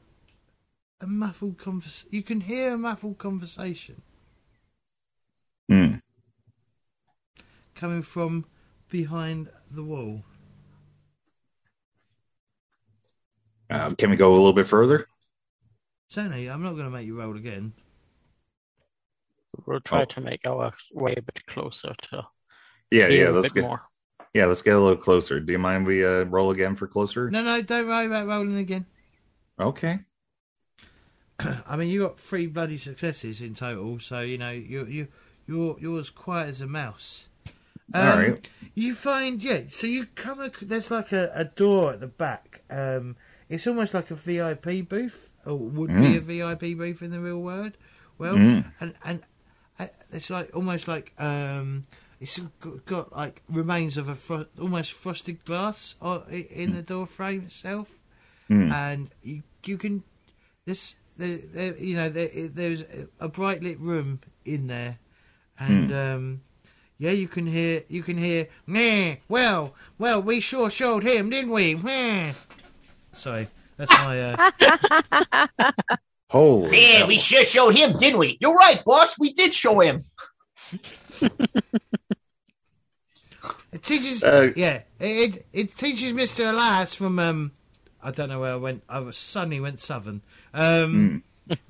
a 1.01 1.07
muffled 1.07 1.57
convers. 1.57 2.05
You 2.11 2.25
can 2.25 2.41
hear 2.41 2.75
a 2.75 2.79
muffled 2.79 3.19
conversation 3.19 4.03
Hmm. 5.69 5.95
coming 7.77 8.03
from 8.03 8.45
behind 8.89 9.51
the 9.71 9.85
wall. 9.85 10.25
Uh, 13.71 13.95
can 13.95 14.11
we 14.11 14.17
go 14.17 14.33
a 14.33 14.37
little 14.37 14.53
bit 14.53 14.67
further? 14.67 15.07
Certainly, 16.15 16.49
I'm 16.49 16.63
not 16.63 16.73
going 16.75 16.85
to 16.85 16.91
make 16.91 17.07
you 17.07 17.19
roll 17.19 17.37
again. 17.37 17.73
We'll 19.67 19.81
try 19.81 20.03
Oh. 20.03 20.05
to 20.05 20.21
make 20.21 20.47
our 20.47 20.73
way 20.93 21.15
a 21.17 21.23
bit 21.23 21.45
closer 21.47 21.93
to 22.11 22.23
Yeah, 22.93 23.09
yeah. 23.09 23.29
a 23.29 23.31
Let's 23.31 23.49
bit 23.53 23.63
get 23.63 23.67
more. 23.69 23.81
yeah, 24.33 24.47
let's 24.47 24.63
get 24.63 24.77
a 24.77 24.81
little 24.81 24.97
closer. 24.97 25.41
Do 25.41 25.53
you 25.53 25.59
mind 25.59 25.87
we 25.87 26.05
uh, 26.05 26.23
roll 26.25 26.53
again 26.53 26.77
for 26.77 26.87
closer? 26.87 27.31
No, 27.31 27.43
no, 27.43 27.63
don't 27.63 27.89
worry 27.89 28.07
about 28.07 28.29
rolling 28.29 28.59
again. 28.59 28.87
Okay. 29.59 29.99
I 31.67 31.77
mean, 31.77 31.89
you 31.89 32.01
got 32.01 32.21
three 32.21 32.47
bloody 32.47 32.79
successes 32.79 33.41
in 33.43 33.55
total, 33.55 33.99
so 33.99 34.21
you 34.21 34.39
know 34.39 34.51
you 34.53 34.87
you 34.87 35.09
you're 35.49 35.77
you're 35.81 35.99
as 35.99 36.11
quiet 36.11 36.49
as 36.51 36.61
a 36.61 36.69
mouse. 36.69 37.27
Um, 37.93 38.09
All 38.09 38.17
right. 38.19 38.51
You 38.77 38.95
find 38.95 39.43
yeah, 39.43 39.63
so 39.69 39.89
you 39.89 40.07
come. 40.15 40.41
ac- 40.41 40.65
There's 40.67 40.91
like 40.93 41.11
a, 41.11 41.33
a 41.35 41.45
door 41.45 41.95
at 41.95 42.01
the 42.01 42.07
back. 42.07 42.63
Um, 42.71 43.17
it's 43.49 43.67
almost 43.67 43.95
like 43.95 44.11
a 44.13 44.15
VIP 44.15 44.89
booth, 44.89 45.34
or 45.47 45.57
would 45.57 45.91
be 45.95 46.17
a 46.17 46.21
VIP 46.21 46.77
booth 46.77 47.03
in 47.03 47.11
the 47.11 47.21
real 47.21 47.41
world. 47.41 47.73
Well, 48.19 48.35
Mm. 48.37 48.65
and 48.81 48.95
and 49.05 49.23
uh, 49.79 49.87
it's 50.13 50.31
like 50.31 50.55
almost 50.55 50.87
like 50.89 51.13
um, 51.19 51.85
it's 52.21 52.41
got, 52.87 53.13
like 53.15 53.43
remains 53.49 53.97
of 53.97 54.09
a 54.09 54.15
fro- 54.15 54.47
almost 54.61 54.93
frosted 54.93 55.45
glass 55.45 55.97
i- 56.03 56.47
in 56.51 56.73
the 56.75 56.83
door 56.83 57.07
frame 57.07 57.43
itself 57.43 57.91
Hmm. 58.49 58.71
and 58.73 59.11
you 59.23 59.43
you 59.65 59.77
can 59.79 60.03
this 60.67 60.97
there, 61.17 61.39
there 61.53 61.77
you 61.79 61.97
know 61.97 62.09
there, 62.11 62.29
there's 62.49 62.85
a 63.19 63.29
bright 63.29 63.63
lit 63.63 63.81
room 63.81 64.21
in 64.45 64.67
there 64.69 64.99
and 65.59 65.93
um 65.93 66.41
yeah 66.99 67.11
you 67.11 67.27
can 67.27 67.47
hear 67.47 67.83
you 67.89 68.03
can 68.03 68.19
hear 68.19 68.49
nah 68.67 69.15
well 69.29 69.75
well 69.99 70.21
we 70.23 70.41
sure 70.41 70.69
showed 70.71 71.03
him 71.05 71.31
didn't 71.31 71.51
we 71.51 71.75
nah. 71.75 72.33
sorry 73.15 73.49
that's 73.77 73.91
my 73.93 74.21
uh 74.23 75.47
Holy. 76.31 76.81
Yeah, 76.81 76.99
hell. 76.99 77.07
we 77.09 77.19
sure 77.19 77.45
showed 77.45 77.77
him, 77.77 77.97
didn't 77.97 78.19
we? 78.19 78.39
You're 78.41 78.55
right, 78.55 78.83
boss. 78.85 79.17
We 79.19 79.33
did 79.33 79.55
show 79.55 79.79
him. 79.81 80.05
it 83.73 83.83
teaches 83.83 84.23
Uh, 84.25 84.53
yeah 84.57 84.83
it, 84.99 85.35
it 85.37 85.47
it 85.53 85.77
teaches 85.77 86.13
mr 86.13 86.49
elias 86.51 86.95
from 86.95 87.19
um 87.19 87.53
i 88.03 88.11
don't 88.11 88.29
know 88.29 88.41
where 88.41 88.53
i 88.53 88.57
went 88.57 88.83
i 88.89 88.99
was 88.99 89.17
suddenly 89.19 89.61
went 89.61 89.81
southern 89.81 90.23
um 90.55 91.23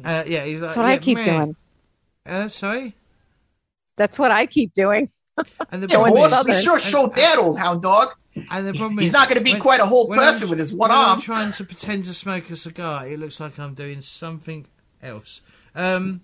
uh, 0.04 0.22
yeah 0.26 0.44
he's 0.44 0.60
like 0.62 0.68
That's 0.68 0.76
what 0.76 0.86
I 0.86 0.98
keep 0.98 1.18
meh. 1.18 1.24
doing. 1.24 1.56
uh 2.26 2.48
sorry 2.48 2.94
That's 3.96 4.18
what 4.18 4.30
I 4.30 4.46
keep 4.46 4.72
doing. 4.74 5.08
And 5.70 5.82
the 5.82 5.86
Yeah, 5.90 5.96
Going 5.96 6.14
boss, 6.14 6.32
is- 6.32 6.46
we 6.46 6.62
sure 6.62 6.78
showed 6.78 7.14
that 7.16 7.38
old 7.38 7.58
hound 7.58 7.82
dog. 7.82 8.14
And 8.50 8.66
the 8.66 8.72
problem 8.72 8.98
He's 8.98 9.08
is, 9.08 9.12
not 9.12 9.28
going 9.28 9.38
to 9.38 9.44
be 9.44 9.52
when- 9.52 9.60
quite 9.62 9.80
a 9.80 9.86
whole 9.86 10.08
when 10.08 10.18
I'm- 10.18 10.32
person 10.32 10.48
with 10.50 10.58
his 10.58 10.72
one 10.72 10.90
arm. 10.90 11.12
I'm 11.16 11.20
trying 11.20 11.52
to 11.52 11.64
pretend 11.64 12.04
to 12.06 12.14
smoke 12.14 12.50
a 12.50 12.56
cigar, 12.56 13.06
it 13.06 13.18
looks 13.18 13.38
like 13.40 13.58
I'm 13.58 13.74
doing 13.74 14.00
something 14.00 14.66
else. 15.02 15.40
Um, 15.74 16.22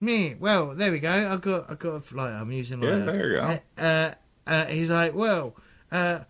me, 0.00 0.34
well, 0.38 0.74
there 0.74 0.90
we 0.90 0.98
go. 0.98 1.08
I 1.10 1.36
got, 1.36 1.70
I 1.70 1.74
got 1.74 2.10
a 2.12 2.16
light. 2.16 2.32
I'm 2.32 2.50
using 2.50 2.80
like 2.80 2.88
Yeah, 2.90 2.98
there 3.04 3.26
you 3.28 3.36
go. 3.36 3.42
Uh, 3.42 3.80
uh, 3.80 4.14
uh, 4.46 4.64
he's 4.66 4.90
like, 4.90 5.14
well, 5.14 5.54
uh, 5.92 6.20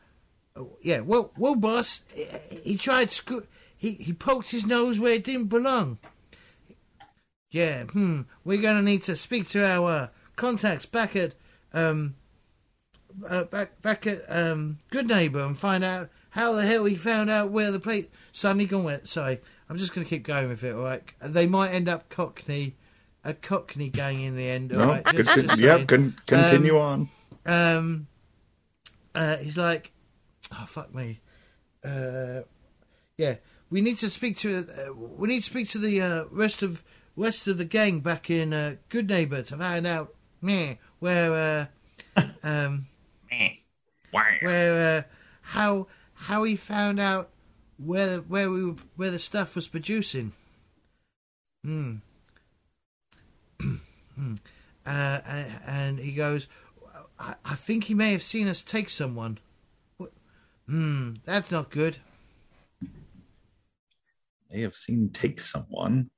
yeah, 0.83 1.01
well, 1.01 1.33
well, 1.39 1.55
boss, 1.57 2.03
he, 2.13 2.27
he 2.63 2.77
tried 2.77 3.11
screw. 3.11 3.47
He 3.77 3.93
he 3.95 4.13
poked 4.13 4.51
his 4.51 4.67
nose 4.67 5.01
where 5.01 5.15
it 5.15 5.25
didn't 5.25 5.47
belong. 5.47 5.99
Yeah, 7.51 7.85
hmm. 7.85 8.23
We're 8.45 8.61
gonna 8.61 8.83
need 8.83 9.03
to 9.05 9.17
speak 9.17 9.49
to 9.49 9.65
our 9.65 10.11
contacts 10.37 10.87
back 10.87 11.15
at 11.17 11.35
um 11.73 12.15
uh, 13.29 13.45
back 13.45 13.81
back 13.83 14.07
at 14.07 14.25
um 14.29 14.79
Goodneighbor 14.91 15.45
and 15.45 15.57
find 15.57 15.85
out 15.85 16.09
how 16.31 16.53
the 16.53 16.65
hell 16.67 16.85
he 16.87 16.95
found 16.95 17.29
out 17.31 17.51
where 17.51 17.71
the 17.71 17.81
plate 17.81 18.11
suddenly 18.33 18.65
gone 18.67 18.85
went. 18.85 19.09
Sorry, 19.09 19.39
I'm 19.69 19.77
just 19.79 19.95
gonna 19.95 20.07
keep 20.07 20.23
going 20.25 20.49
with 20.49 20.65
it. 20.65 20.75
All 20.75 20.83
right, 20.83 21.03
they 21.21 21.47
might 21.47 21.71
end 21.73 21.89
up 21.89 22.09
Cockney, 22.09 22.77
a 23.25 23.35
Cockney 23.35 23.89
gang 23.91 24.21
in 24.23 24.35
the 24.37 24.49
end. 24.49 24.73
All 24.73 24.79
No, 24.81 24.87
right, 24.89 25.05
Just- 25.15 25.35
good, 25.35 25.49
just 25.49 25.61
yeah, 25.61 25.85
con- 25.85 26.17
continue 26.27 26.79
on. 26.79 27.09
Um, 27.45 28.07
uh, 29.15 29.37
he's 29.39 29.57
like, 29.59 29.93
oh 30.53 30.65
fuck 30.67 30.95
me. 30.95 31.21
Uh, 31.85 32.43
yeah, 33.19 33.37
we 33.69 33.81
need 33.83 33.99
to 33.99 34.09
speak 34.09 34.37
to 34.39 34.59
uh, 34.89 34.93
we 34.95 35.29
need 35.29 35.41
to 35.41 35.51
speak 35.51 35.69
to 35.71 35.79
the 35.79 36.01
uh, 36.01 36.25
rest 36.31 36.63
of 36.63 36.83
west 37.15 37.47
of 37.47 37.59
the 37.59 37.65
gang 37.67 38.01
back 38.01 38.31
in 38.31 38.55
uh, 38.55 38.77
Goodneighbor 38.89 39.43
to 39.49 39.57
find 39.59 39.87
out 39.87 40.15
meh, 40.43 40.75
where 40.99 41.69
uh, 42.17 42.23
um, 42.43 42.87
Meh. 43.31 43.51
where 44.41 44.99
uh, 44.99 45.03
how 45.43 45.87
how 46.15 46.43
he 46.43 46.57
found 46.57 47.01
out 47.01 47.31
where 47.79 48.19
where 48.19 48.51
we 48.51 48.65
were, 48.65 48.77
where 48.97 49.11
the 49.11 49.19
stuff 49.19 49.55
was 49.57 49.69
producing. 49.69 50.33
Hmm. 51.65 51.97
Hmm. 54.15 54.35
uh, 54.85 55.21
and, 55.27 55.61
and 55.67 55.99
he 55.99 56.13
goes, 56.13 56.47
I, 57.19 57.35
I 57.47 57.55
think 57.55 57.85
he 57.85 57.95
may 57.95 58.13
have 58.13 58.23
seen 58.23 58.47
us 58.47 58.61
take 58.61 58.91
someone. 58.91 59.39
Hmm, 60.67 61.15
that's 61.25 61.51
not 61.51 61.71
good. 61.71 61.97
They 64.51 64.61
have 64.61 64.77
seen 64.77 65.09
take 65.09 65.41
someone. 65.41 66.11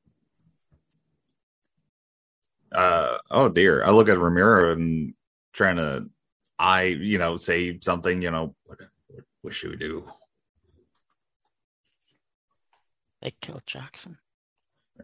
Uh 2.74 3.18
oh 3.30 3.48
dear. 3.48 3.84
I 3.84 3.90
look 3.90 4.08
at 4.08 4.18
Ramiro 4.18 4.72
and 4.72 5.14
trying 5.52 5.76
to 5.76 6.06
I, 6.58 6.82
you 6.84 7.18
know, 7.18 7.36
say 7.36 7.78
something, 7.80 8.22
you 8.22 8.30
know, 8.30 8.54
what, 8.64 8.78
what, 9.08 9.24
what 9.42 9.54
should 9.54 9.70
we 9.70 9.76
do? 9.76 10.08
They 13.22 13.32
killed 13.40 13.62
Jackson. 13.66 14.18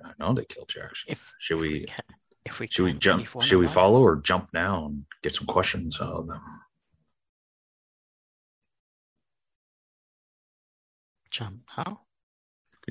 I 0.05 0.13
know 0.19 0.33
they 0.35 0.45
killed 0.45 0.69
Jackson. 0.69 1.13
If 1.13 1.33
Should 1.39 1.57
if 1.57 1.61
we 1.61 1.85
can, 1.87 2.05
if 2.45 2.61
we 2.61 2.67
should 2.69 2.85
we 2.85 2.93
jump 2.93 3.27
should 3.43 3.59
we 3.59 3.67
follow 3.67 4.03
or 4.03 4.17
jump 4.17 4.51
now 4.53 4.87
and 4.87 5.05
get 5.23 5.35
some 5.35 5.47
questions 5.47 5.99
out 6.01 6.13
of 6.15 6.27
them? 6.29 6.41
Jump 11.31 11.63
how? 11.67 12.01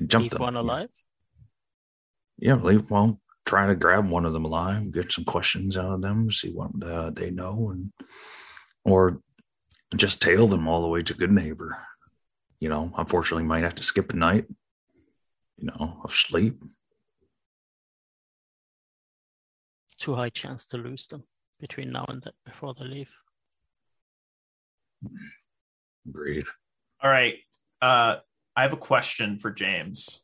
Jump 0.06 0.24
Leave 0.24 0.30
them. 0.32 0.42
one 0.42 0.56
alive? 0.56 0.90
Yeah, 2.38 2.54
leave 2.54 2.90
well, 2.90 3.20
try 3.50 3.66
to 3.66 3.74
grab 3.74 4.08
one 4.08 4.24
of 4.24 4.32
them 4.32 4.44
alive, 4.44 4.92
get 4.92 5.10
some 5.10 5.24
questions 5.24 5.76
out 5.76 5.92
of 5.92 6.02
them, 6.02 6.30
see 6.30 6.50
what 6.52 6.70
uh, 6.84 7.10
they 7.10 7.30
know 7.30 7.70
and 7.70 7.92
or 8.84 9.20
just 9.96 10.22
tail 10.22 10.46
them 10.46 10.68
all 10.68 10.82
the 10.82 10.88
way 10.88 11.02
to 11.02 11.14
Goodneighbor. 11.14 11.72
You 12.60 12.68
know, 12.68 12.92
unfortunately 12.96 13.42
might 13.42 13.64
have 13.64 13.74
to 13.74 13.82
skip 13.82 14.12
a 14.12 14.16
night, 14.16 14.46
you 15.56 15.66
know, 15.66 16.00
of 16.04 16.14
sleep. 16.14 16.62
Too 19.98 20.14
high 20.14 20.30
chance 20.30 20.68
to 20.68 20.76
lose 20.76 21.08
them 21.08 21.24
between 21.58 21.90
now 21.90 22.04
and 22.08 22.22
then 22.22 22.32
before 22.46 22.74
they 22.78 22.84
leave. 22.84 23.10
Agreed. 26.08 26.46
All 27.02 27.10
right. 27.10 27.34
Uh, 27.82 28.18
I 28.54 28.62
have 28.62 28.72
a 28.72 28.76
question 28.76 29.40
for 29.40 29.50
James. 29.50 30.22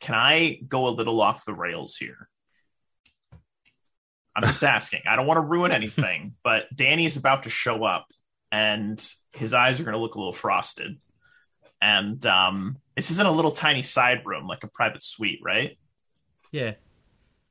Can 0.00 0.14
I 0.14 0.60
go 0.66 0.88
a 0.88 0.96
little 0.96 1.20
off 1.20 1.44
the 1.44 1.54
rails 1.54 1.96
here? 1.96 2.30
I'm 4.34 4.44
just 4.44 4.64
asking. 4.64 5.02
I 5.06 5.16
don't 5.16 5.26
want 5.26 5.38
to 5.38 5.42
ruin 5.42 5.72
anything, 5.72 6.34
but 6.44 6.66
Danny 6.74 7.04
is 7.06 7.16
about 7.16 7.42
to 7.44 7.50
show 7.50 7.84
up 7.84 8.06
and 8.50 9.04
his 9.32 9.52
eyes 9.54 9.80
are 9.80 9.84
going 9.84 9.94
to 9.94 10.00
look 10.00 10.14
a 10.14 10.18
little 10.18 10.32
frosted. 10.32 10.98
And 11.80 12.24
um, 12.26 12.78
this 12.96 13.10
is 13.10 13.18
in 13.18 13.26
a 13.26 13.32
little 13.32 13.50
tiny 13.50 13.82
side 13.82 14.22
room, 14.24 14.46
like 14.46 14.62
a 14.64 14.68
private 14.68 15.02
suite, 15.02 15.40
right? 15.42 15.76
Yeah. 16.52 16.74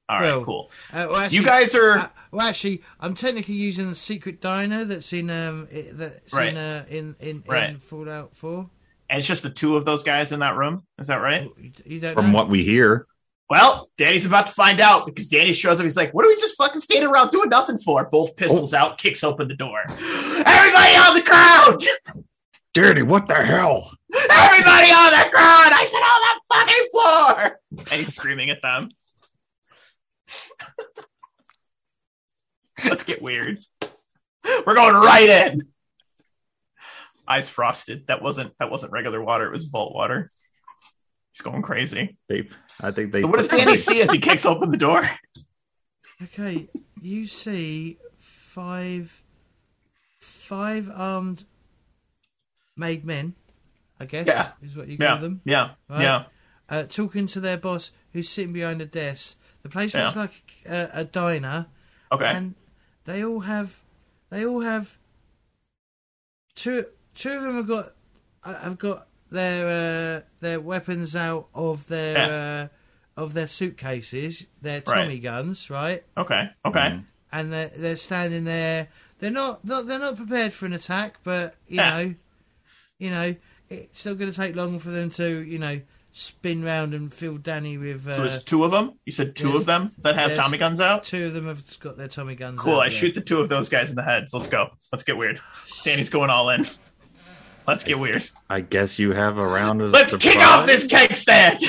All 0.07 0.19
right, 0.19 0.25
Well, 0.35 0.43
cool. 0.45 0.71
Uh, 0.91 1.07
well, 1.09 1.15
actually, 1.17 1.37
You 1.37 1.43
guys 1.45 1.73
are. 1.75 1.97
Uh, 1.97 2.09
well, 2.31 2.47
actually, 2.47 2.81
I'm 2.99 3.13
technically 3.13 3.55
using 3.55 3.89
the 3.89 3.95
secret 3.95 4.41
diner 4.41 4.83
that's 4.85 5.11
in 5.13 5.29
um 5.29 5.67
that's 5.71 6.33
Right. 6.33 6.49
in 6.49 6.57
uh, 6.57 6.85
in 6.89 7.15
in, 7.19 7.43
Right. 7.47 7.69
in 7.71 7.79
Fallout 7.79 8.35
Four. 8.35 8.69
and 9.09 9.19
it's 9.19 9.27
just 9.27 9.43
the 9.43 9.49
two 9.49 9.77
of 9.77 9.85
those 9.85 10.03
guys 10.03 10.31
in 10.33 10.39
that 10.41 10.55
room. 10.57 10.85
Is 10.99 11.07
that 11.07 11.21
right? 11.21 11.47
Oh, 11.49 11.53
you, 11.61 11.71
you 11.85 11.99
don't 12.01 12.13
From 12.15 12.31
know? 12.31 12.37
what 12.37 12.49
we 12.49 12.63
hear, 12.63 13.07
Well, 13.51 13.89
Danny's 13.97 14.25
about 14.25 14.47
to 14.47 14.53
find 14.53 14.79
out 14.79 15.05
because 15.05 15.27
Danny 15.27 15.51
shows 15.51 15.77
up. 15.77 15.83
He's 15.83 15.97
like, 15.97 16.13
"What 16.13 16.23
are 16.23 16.29
we 16.29 16.37
just 16.37 16.55
fucking 16.55 16.79
standing 16.79 17.09
around 17.09 17.31
doing 17.31 17.49
nothing 17.49 17.77
for?" 17.77 18.05
Both 18.05 18.37
pistols 18.37 18.73
oh. 18.73 18.77
out, 18.77 18.97
kicks 18.97 19.25
open 19.25 19.49
the 19.49 19.55
door. 19.55 19.81
Everybody 19.89 20.95
on 20.95 21.15
the 21.15 21.21
ground! 21.21 22.25
Danny, 22.73 23.01
what 23.01 23.27
the 23.27 23.33
hell? 23.33 23.91
Everybody 24.13 24.91
on 24.93 25.11
the 25.11 25.29
ground! 25.31 25.73
I 25.73 25.83
said, 25.83 25.97
on 25.99 26.21
the 26.23 26.39
fucking 26.55 26.87
floor! 26.93 27.59
And 27.91 27.99
he's 27.99 28.15
screaming 28.15 28.51
at 28.51 28.61
them. 28.61 28.91
Let's 32.85 33.03
get 33.03 33.21
weird. 33.21 33.59
We're 34.65 34.75
going 34.75 34.95
right 34.95 35.27
in. 35.27 35.63
Eyes 37.27 37.49
frosted. 37.49 38.07
That 38.07 38.21
wasn't 38.21 38.53
that 38.59 38.71
wasn't 38.71 38.93
regular 38.93 39.21
water. 39.21 39.45
It 39.47 39.51
was 39.51 39.65
vault 39.65 39.93
water. 39.93 40.29
He's 41.33 41.41
going 41.41 41.61
crazy. 41.61 42.17
They, 42.27 42.49
I 42.81 42.91
think 42.91 43.11
they. 43.11 43.21
So 43.21 43.27
what 43.27 43.37
does 43.37 43.47
Danny 43.47 43.77
see 43.77 44.01
as 44.01 44.11
he 44.11 44.19
kicks 44.19 44.45
open 44.45 44.71
the 44.71 44.77
door? 44.77 45.09
Okay, 46.23 46.67
you 47.01 47.25
see 47.27 47.97
five 48.19 49.23
five 50.19 50.89
armed 50.93 51.45
made 52.75 53.05
men. 53.05 53.33
I 53.99 54.05
guess 54.05 54.27
Yeah. 54.27 54.51
is 54.61 54.75
what 54.75 54.87
you 54.87 54.97
call 54.97 55.07
Yeah, 55.07 55.17
them. 55.21 55.41
yeah, 55.45 55.69
Right. 55.87 56.01
yeah. 56.01 56.23
Uh, 56.69 56.83
talking 56.83 57.27
to 57.27 57.39
their 57.39 57.57
boss, 57.57 57.91
who's 58.13 58.29
sitting 58.29 58.53
behind 58.53 58.81
a 58.81 58.85
desk. 58.85 59.37
The 59.63 59.69
place 59.69 59.93
Yeah. 59.93 60.05
looks 60.05 60.15
like 60.15 60.43
a, 60.65 60.89
a 60.93 61.05
diner. 61.05 61.67
Okay. 62.11 62.25
and 62.25 62.55
they 63.05 63.23
all 63.23 63.41
have 63.41 63.79
they 64.29 64.45
all 64.45 64.61
have 64.61 64.97
two 66.55 66.85
two 67.15 67.29
of 67.31 67.41
them 67.43 67.55
have 67.55 67.67
got 67.67 67.93
uh, 68.43 68.55
have 68.61 68.77
got 68.77 69.07
their 69.31 70.17
uh, 70.17 70.21
their 70.41 70.59
weapons 70.59 71.15
out 71.15 71.47
of 71.55 71.87
their 71.87 72.69
uh, 73.17 73.21
of 73.21 73.33
their 73.33 73.47
suitcases 73.47 74.45
their 74.61 74.81
Right. 74.87 75.03
tommy 75.03 75.19
guns 75.19 75.69
right 75.69 76.03
Okay. 76.17 76.49
Okay. 76.65 76.79
Mm. 76.79 77.03
and 77.31 77.53
they're, 77.53 77.69
they're 77.75 77.97
standing 77.97 78.43
there 78.45 78.87
they're 79.19 79.31
not, 79.31 79.63
not 79.65 79.87
they're 79.87 79.99
not 79.99 80.15
prepared 80.17 80.53
for 80.53 80.65
an 80.65 80.73
attack 80.73 81.17
but 81.23 81.55
you 81.67 81.77
Yeah. 81.77 81.89
know 82.03 82.15
you 82.99 83.09
know 83.09 83.35
it's 83.69 83.99
still 83.99 84.15
going 84.15 84.29
to 84.31 84.35
take 84.37 84.55
long 84.55 84.79
for 84.79 84.89
them 84.89 85.09
to 85.11 85.39
you 85.43 85.57
know 85.59 85.81
spin 86.13 86.61
round 86.61 86.93
and 86.93 87.13
fill 87.13 87.37
danny 87.37 87.77
with 87.77 88.05
uh, 88.05 88.15
So 88.17 88.21
there's 88.23 88.43
two 88.43 88.65
of 88.65 88.71
them. 88.71 88.93
You 89.05 89.13
said 89.13 89.33
two 89.33 89.55
of 89.55 89.65
them 89.65 89.91
that 89.99 90.15
have 90.15 90.35
Tommy 90.35 90.57
guns 90.57 90.81
out. 90.81 91.05
two 91.05 91.25
of 91.27 91.33
them 91.33 91.47
have 91.47 91.63
got 91.79 91.95
their 91.95 92.09
tommy 92.09 92.35
guns 92.35 92.59
Cool. 92.59 92.73
out, 92.75 92.79
I 92.81 92.83
yeah. 92.85 92.89
shoot 92.89 93.15
the 93.15 93.21
two 93.21 93.39
of 93.39 93.47
those 93.47 93.69
guys 93.69 93.89
in 93.89 93.95
the 93.95 94.03
heads. 94.03 94.33
Let's 94.33 94.49
go. 94.49 94.71
Let's 94.91 95.03
get 95.03 95.15
weird. 95.15 95.39
Danny's 95.85 96.09
going 96.09 96.29
all 96.29 96.49
in. 96.49 96.67
Let's 97.67 97.83
get 97.83 97.99
weird. 97.99 98.23
I 98.49 98.61
guess 98.61 98.97
you 98.99 99.13
have 99.13 99.37
a 99.37 99.45
round 99.45 99.81
of. 99.81 99.91
Let's 99.91 100.15
kick 100.17 100.37
off 100.37 100.65
this 100.65 100.87
cake 100.87 101.15
stand. 101.15 101.59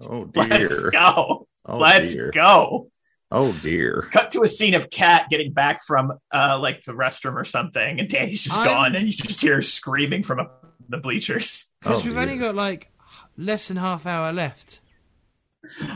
Oh 0.00 0.24
dear. 0.32 0.48
Let's 0.48 0.76
go. 0.90 1.46
Oh 1.66 1.78
Let's 1.78 2.14
dear. 2.14 2.30
go. 2.32 2.88
Oh 3.30 3.52
dear. 3.62 4.08
Cut 4.12 4.30
to 4.32 4.42
a 4.42 4.48
scene 4.48 4.74
of 4.74 4.90
Kat 4.90 5.28
getting 5.30 5.52
back 5.52 5.82
from 5.82 6.12
uh 6.32 6.58
like 6.60 6.82
the 6.84 6.92
restroom 6.92 7.34
or 7.34 7.44
something, 7.44 7.98
and 8.00 8.08
Danny's 8.08 8.44
just 8.44 8.56
I'm- 8.56 8.66
gone, 8.66 8.94
and 8.96 9.06
you 9.06 9.12
just 9.12 9.40
hear 9.40 9.54
her 9.56 9.62
screaming 9.62 10.22
from 10.22 10.40
up 10.40 10.64
the 10.88 10.98
bleachers. 10.98 11.70
Because 11.80 12.02
Oh, 12.04 12.08
we've 12.08 12.16
only 12.16 12.36
got 12.38 12.54
like 12.54 12.88
less 13.36 13.68
than 13.68 13.76
half 13.78 14.06
hour 14.06 14.32
left. 14.32 14.80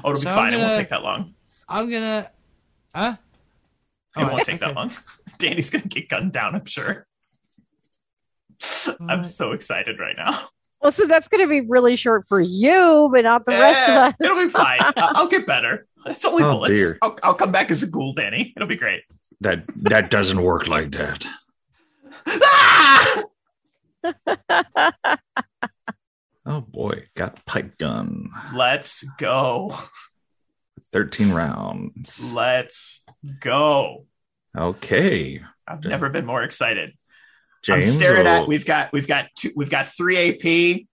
Oh, 0.05 0.11
it'll 0.11 0.12
be 0.15 0.20
So 0.20 0.31
I'm 0.31 0.37
fine. 0.37 0.49
It 0.55 0.57
gonna- 0.57 0.66
won't 0.69 0.78
take 0.78 0.89
that 0.91 1.03
long. 1.03 1.35
I'm 1.69 1.91
gonna, 1.91 2.31
huh? 2.95 3.16
It 4.16 4.19
Alright, 4.20 4.33
won't 4.33 4.47
take 4.47 4.57
okay. 4.62 4.66
that 4.66 4.74
long. 4.74 4.93
Danny's 5.39 5.70
gonna 5.70 5.85
get 5.85 6.09
gunned 6.09 6.33
down, 6.33 6.55
I'm 6.55 6.65
sure. 6.65 7.07
I'm 9.09 9.24
so 9.24 9.53
excited 9.53 9.99
right 9.99 10.16
now. 10.16 10.49
Well, 10.83 10.93
so 10.93 11.07
that's 11.07 11.27
going 11.27 11.41
to 11.41 11.49
be 11.49 11.62
really 11.62 11.97
short 11.97 12.27
for 12.28 12.39
you, 12.39 13.09
but 13.11 13.23
not 13.24 13.47
the 13.47 13.53
rest 13.53 13.89
of 13.89 13.95
Eh, 13.95 13.99
us. 14.09 14.15
It'll 14.20 14.37
be 14.37 14.51
fine. 14.51 14.78
I- 14.83 14.93
I'll 15.16 15.27
get 15.27 15.47
better. 15.47 15.87
It's 16.05 16.23
only 16.24 16.43
Oh, 16.45 16.53
bullets. 16.53 16.74
dear. 16.74 16.99
I'll, 17.01 17.19
I'll 17.23 17.35
come 17.35 17.51
back 17.51 17.70
as 17.70 17.83
a 17.83 17.87
ghoul, 17.87 18.12
Danny. 18.12 18.53
It'll 18.55 18.69
be 18.69 18.77
great. 18.77 19.03
That 19.41 19.65
that 19.77 20.11
doesn't 20.11 20.41
work 20.41 20.69
like 20.69 20.93
that. 20.93 21.27
Ah! 22.27 23.23
Oh 26.45 26.61
boy, 26.61 27.07
got 27.16 27.45
pipe 27.47 27.77
gun. 27.78 28.31
Let's 28.55 29.03
go. 29.19 29.74
Thirteen 30.93 31.33
rounds. 31.33 32.33
Let's 32.33 33.03
go. 33.41 34.07
Okay, 34.57 35.41
I've 35.66 35.85
never 35.85 36.09
been 36.11 36.24
more 36.27 36.43
excited. 36.43 36.93
James. 37.66 37.88
I'm 37.88 37.93
staring 37.94 38.26
at. 38.26 38.48
We've 38.48 38.64
got. 38.66 38.93
We've 38.93 39.06
got. 39.09 39.26
Two, 39.36 39.52
we've 39.56 39.70
got 39.70 39.86
three 39.88 40.30
AP. 40.30 40.86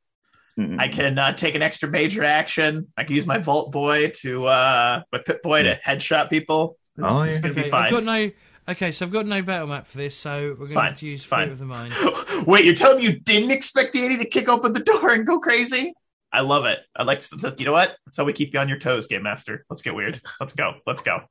Mm. 0.60 0.80
I 0.80 0.88
can 0.88 1.18
uh, 1.18 1.34
take 1.34 1.56
an 1.56 1.62
extra 1.64 1.90
major 1.90 2.24
action. 2.24 2.88
I 2.96 3.04
can 3.06 3.16
use 3.16 3.26
my 3.26 3.40
Vault 3.40 3.72
Boy 3.72 4.10
to 4.22 4.46
uh, 4.48 5.02
my 5.12 5.18
Pip-Boy 5.20 5.64
to 5.64 5.80
headshot 5.86 6.30
people. 6.30 6.78
It's, 6.98 7.08
Oh, 7.08 7.22
it's 7.24 7.36
yeah. 7.36 7.42
gonna 7.42 7.52
Okay, 7.54 7.62
be 7.62 7.66
I've 7.66 7.72
fine. 7.72 7.92
got 7.92 8.04
no. 8.04 8.32
Okay, 8.70 8.92
so 8.92 9.06
I've 9.06 9.12
got 9.12 9.26
no 9.26 9.42
battle 9.42 9.68
map 9.68 9.88
for 9.88 9.98
this, 9.98 10.16
so 10.16 10.50
we're 10.52 10.56
going 10.56 10.68
to 10.70 10.74
Fine, 10.76 10.90
have 10.92 11.00
to 11.00 11.06
use 11.08 11.26
fine. 11.26 11.48
Fate 11.48 11.52
of 11.54 11.60
the 11.60 11.66
Mind. 11.66 11.94
Wait, 12.48 12.64
you're 12.66 12.76
telling 12.76 13.00
me 13.00 13.04
you 13.06 13.20
didn't 13.20 13.52
expect 13.52 13.94
Danny 13.94 14.18
to 14.18 14.26
kick 14.26 14.48
open 14.48 14.72
the 14.72 14.80
door 14.80 15.12
and 15.12 15.28
go 15.28 15.40
crazy? 15.40 15.94
I 16.32 16.40
love 16.42 16.64
it. 16.66 16.80
I 16.96 17.04
like 17.04 17.20
to, 17.20 17.56
you 17.58 17.66
know 17.66 17.74
what? 17.74 17.98
That's 18.06 18.16
how 18.16 18.24
we 18.24 18.32
keep 18.32 18.54
you 18.54 18.60
on 18.62 18.70
your 18.70 18.80
toes, 18.80 19.08
Game 19.08 19.24
Master. 19.24 19.66
Let's 19.70 19.82
get 19.82 19.96
weird. 19.96 20.22
Let's 20.40 20.54
go. 20.54 20.76
Let's 20.88 21.02
go. 21.02 21.24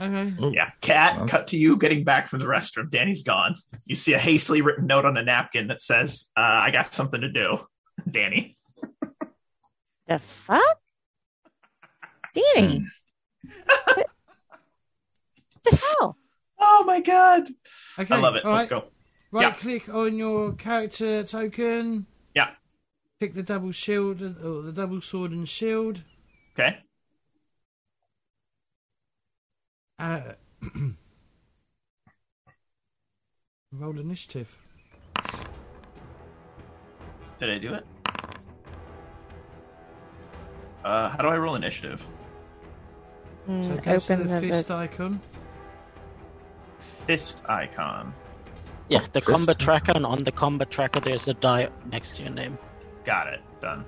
Okay. 0.00 0.34
Oh, 0.40 0.50
Yeah. 0.52 0.70
Kat, 0.80 1.16
Well. 1.18 1.28
cut 1.28 1.46
to 1.48 1.56
you 1.56 1.76
getting 1.76 2.02
back 2.04 2.28
from 2.28 2.40
the 2.40 2.46
restroom. 2.46 2.90
Danny's 2.90 3.22
gone. 3.22 3.56
You 3.86 3.94
see 3.94 4.12
a 4.14 4.18
hastily 4.18 4.60
written 4.60 4.86
note 4.86 5.04
on 5.04 5.16
a 5.16 5.22
napkin 5.22 5.68
that 5.68 5.80
says, 5.80 6.26
uh, 6.36 6.40
I 6.40 6.70
got 6.70 6.92
something 6.92 7.20
to 7.20 7.28
do. 7.30 7.58
Danny. 8.10 8.56
The 10.06 10.18
fuck? 10.18 10.78
Danny. 12.34 12.84
the 15.64 15.70
hell? 15.98 16.16
Oh 16.58 16.84
my 16.86 17.00
god! 17.00 17.48
Okay, 17.98 18.14
I 18.14 18.18
love 18.18 18.34
it. 18.36 18.44
all 18.44 18.52
Let's 18.54 18.70
right. 18.70 18.80
go. 18.82 18.88
Right 19.30 19.42
Yeah. 19.42 19.52
click 19.52 19.88
on 19.88 20.16
your 20.18 20.52
character 20.54 21.22
token. 21.24 22.06
Yeah. 22.34 22.50
Pick 23.20 23.34
the 23.34 23.42
double 23.42 23.72
shield 23.72 24.20
or 24.22 24.62
the 24.62 24.72
double 24.72 25.00
sword 25.00 25.30
and 25.32 25.48
shield. 25.48 26.02
Okay. 26.58 26.78
Uh, 29.98 30.20
roll 33.72 33.98
initiative. 33.98 34.56
Did 37.38 37.50
I 37.50 37.58
do 37.58 37.74
it? 37.74 37.84
Uh, 40.84 41.08
how 41.10 41.18
do 41.18 41.28
I 41.28 41.36
roll 41.36 41.54
initiative? 41.54 42.06
Mm, 43.48 43.64
So 43.64 43.74
go 43.76 43.80
to 43.82 43.94
open 43.94 44.28
the 44.28 44.34
the, 44.34 44.40
fist 44.48 44.68
the 44.68 44.74
icon. 44.74 45.20
Fist 46.80 47.42
icon. 47.48 48.12
Yeah, 48.88 49.00
the 49.12 49.20
fist. 49.20 49.26
combat 49.26 49.58
tracker, 49.58 49.92
and 49.94 50.04
on 50.06 50.24
the 50.24 50.32
combat 50.32 50.70
tracker, 50.70 51.00
there's 51.00 51.26
a 51.28 51.34
die 51.34 51.68
next 51.90 52.16
to 52.16 52.22
your 52.22 52.32
name. 52.32 52.58
Got 53.04 53.28
it. 53.28 53.40
Done. 53.60 53.84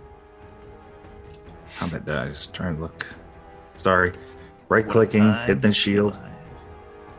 How 1.74 1.86
about 1.86 2.04
that? 2.06 2.18
I 2.18 2.26
was 2.26 2.46
trying 2.46 2.76
to 2.76 2.82
look. 2.82 3.06
Sorry. 3.76 4.12
Right 4.68 4.86
clicking, 4.86 5.32
hit 5.47 5.62
the 5.62 5.72
shield. 5.72 6.14
alive. 6.16 6.32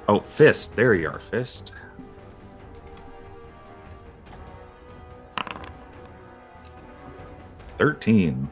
Oh, 0.10 0.20
fist. 0.20 0.76
There 0.76 0.94
you 0.94 1.10
are, 1.10 1.20
fist. 1.20 1.72
Thirteen. 7.78 8.50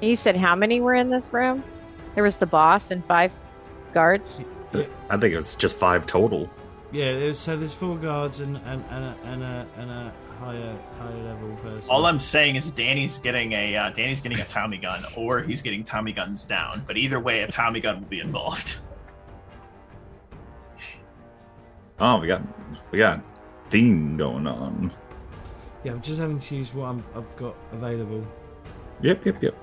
You 0.00 0.16
said 0.16 0.36
how 0.36 0.54
many 0.54 0.80
were 0.80 0.94
in 0.94 1.10
this 1.10 1.32
room? 1.32 1.64
There 2.14 2.22
was 2.22 2.36
the 2.36 2.46
boss 2.46 2.90
and 2.90 3.04
five 3.04 3.32
guards. 3.92 4.40
I 5.10 5.16
think 5.16 5.34
it's 5.34 5.54
just 5.54 5.76
five 5.76 6.06
total. 6.06 6.50
Yeah, 6.92 7.12
there's, 7.12 7.38
so 7.38 7.56
there's 7.56 7.72
four 7.72 7.96
guards 7.96 8.40
and 8.40 8.56
and, 8.58 8.84
and, 8.90 9.04
a, 9.04 9.16
and, 9.24 9.42
a, 9.42 9.66
and 9.76 9.90
a 9.90 10.12
higher 10.38 10.76
higher 10.98 11.22
level 11.24 11.56
person. 11.56 11.88
All 11.88 12.06
I'm 12.06 12.20
saying 12.20 12.56
is 12.56 12.70
Danny's 12.70 13.18
getting 13.18 13.52
a 13.52 13.76
uh, 13.76 13.90
Danny's 13.90 14.20
getting 14.20 14.40
a 14.40 14.44
Tommy 14.44 14.78
gun, 14.78 15.02
or 15.16 15.40
he's 15.40 15.62
getting 15.62 15.84
Tommy 15.84 16.12
guns 16.12 16.44
down. 16.44 16.84
But 16.86 16.96
either 16.96 17.20
way, 17.20 17.42
a 17.42 17.48
Tommy 17.48 17.80
gun 17.80 18.00
will 18.00 18.08
be 18.08 18.20
involved. 18.20 18.76
Oh, 21.98 22.20
we 22.20 22.26
got 22.26 22.42
we 22.90 22.98
got 22.98 23.22
theme 23.70 24.18
going 24.18 24.46
on. 24.46 24.92
Yeah, 25.82 25.92
I'm 25.92 26.02
just 26.02 26.18
having 26.18 26.38
to 26.38 26.54
use 26.54 26.74
what 26.74 26.86
I'm, 26.86 27.04
I've 27.14 27.36
got 27.36 27.56
available. 27.72 28.26
Yep, 29.00 29.24
yep, 29.24 29.42
yep. 29.42 29.54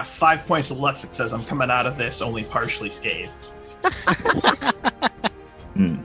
I 0.00 0.02
got 0.02 0.06
five 0.06 0.46
points 0.46 0.70
of 0.70 0.80
luck 0.80 0.98
that 1.02 1.12
says 1.12 1.34
I'm 1.34 1.44
coming 1.44 1.70
out 1.70 1.86
of 1.86 1.98
this 1.98 2.22
only 2.22 2.44
partially 2.44 2.88
scathed. 2.88 3.52
Hmm. 5.74 5.98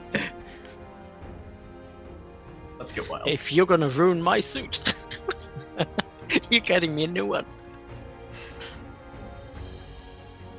Let's 2.78 2.92
get 2.92 3.10
wild. 3.10 3.26
If 3.26 3.52
you're 3.52 3.66
gonna 3.66 3.88
ruin 3.88 4.22
my 4.22 4.40
suit, 4.40 4.94
you're 6.50 6.60
getting 6.60 6.94
me 6.94 7.04
a 7.04 7.08
new 7.08 7.26
one. 7.26 7.44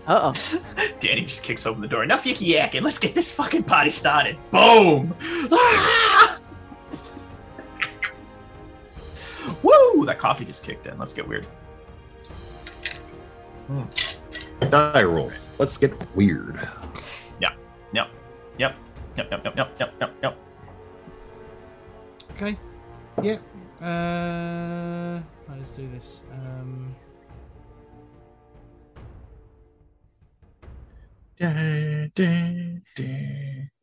Uh 0.06 0.34
oh. 0.34 0.62
Danny 1.00 1.22
just 1.22 1.42
kicks 1.42 1.66
open 1.66 1.82
the 1.82 1.88
door. 1.88 2.04
Enough 2.04 2.26
yicky 2.26 2.54
yakking. 2.54 2.82
Let's 2.82 3.00
get 3.00 3.16
this 3.16 3.32
fucking 3.32 3.64
party 3.64 3.90
started. 3.90 4.38
Boom! 4.52 5.16
Woo! 9.64 10.06
That 10.06 10.18
coffee 10.20 10.46
just 10.46 10.64
kicked 10.64 10.86
in. 10.86 11.00
Let's 11.00 11.14
get 11.14 11.28
weird. 11.28 11.48
Die 14.70 15.04
roll. 15.04 15.32
Let's 15.60 15.78
get 15.78 15.94
weird. 16.16 16.56
Yep. 17.40 17.54
Yep. 17.94 18.08
Yep. 18.58 18.76
Yep. 19.18 19.32
Yep. 19.32 19.44
Yep. 19.46 19.80
Yep. 19.80 19.94
Yep. 20.02 20.14
Yep. 20.24 20.38
Okay. 22.32 22.58
Yeah. 23.22 23.38
Uh, 23.82 25.22
let's 25.50 25.72
do 25.72 25.88
this. 25.90 26.22
Um, 26.32 26.96
Da, 31.40 32.08
da, 32.16 32.82
da. 32.96 33.77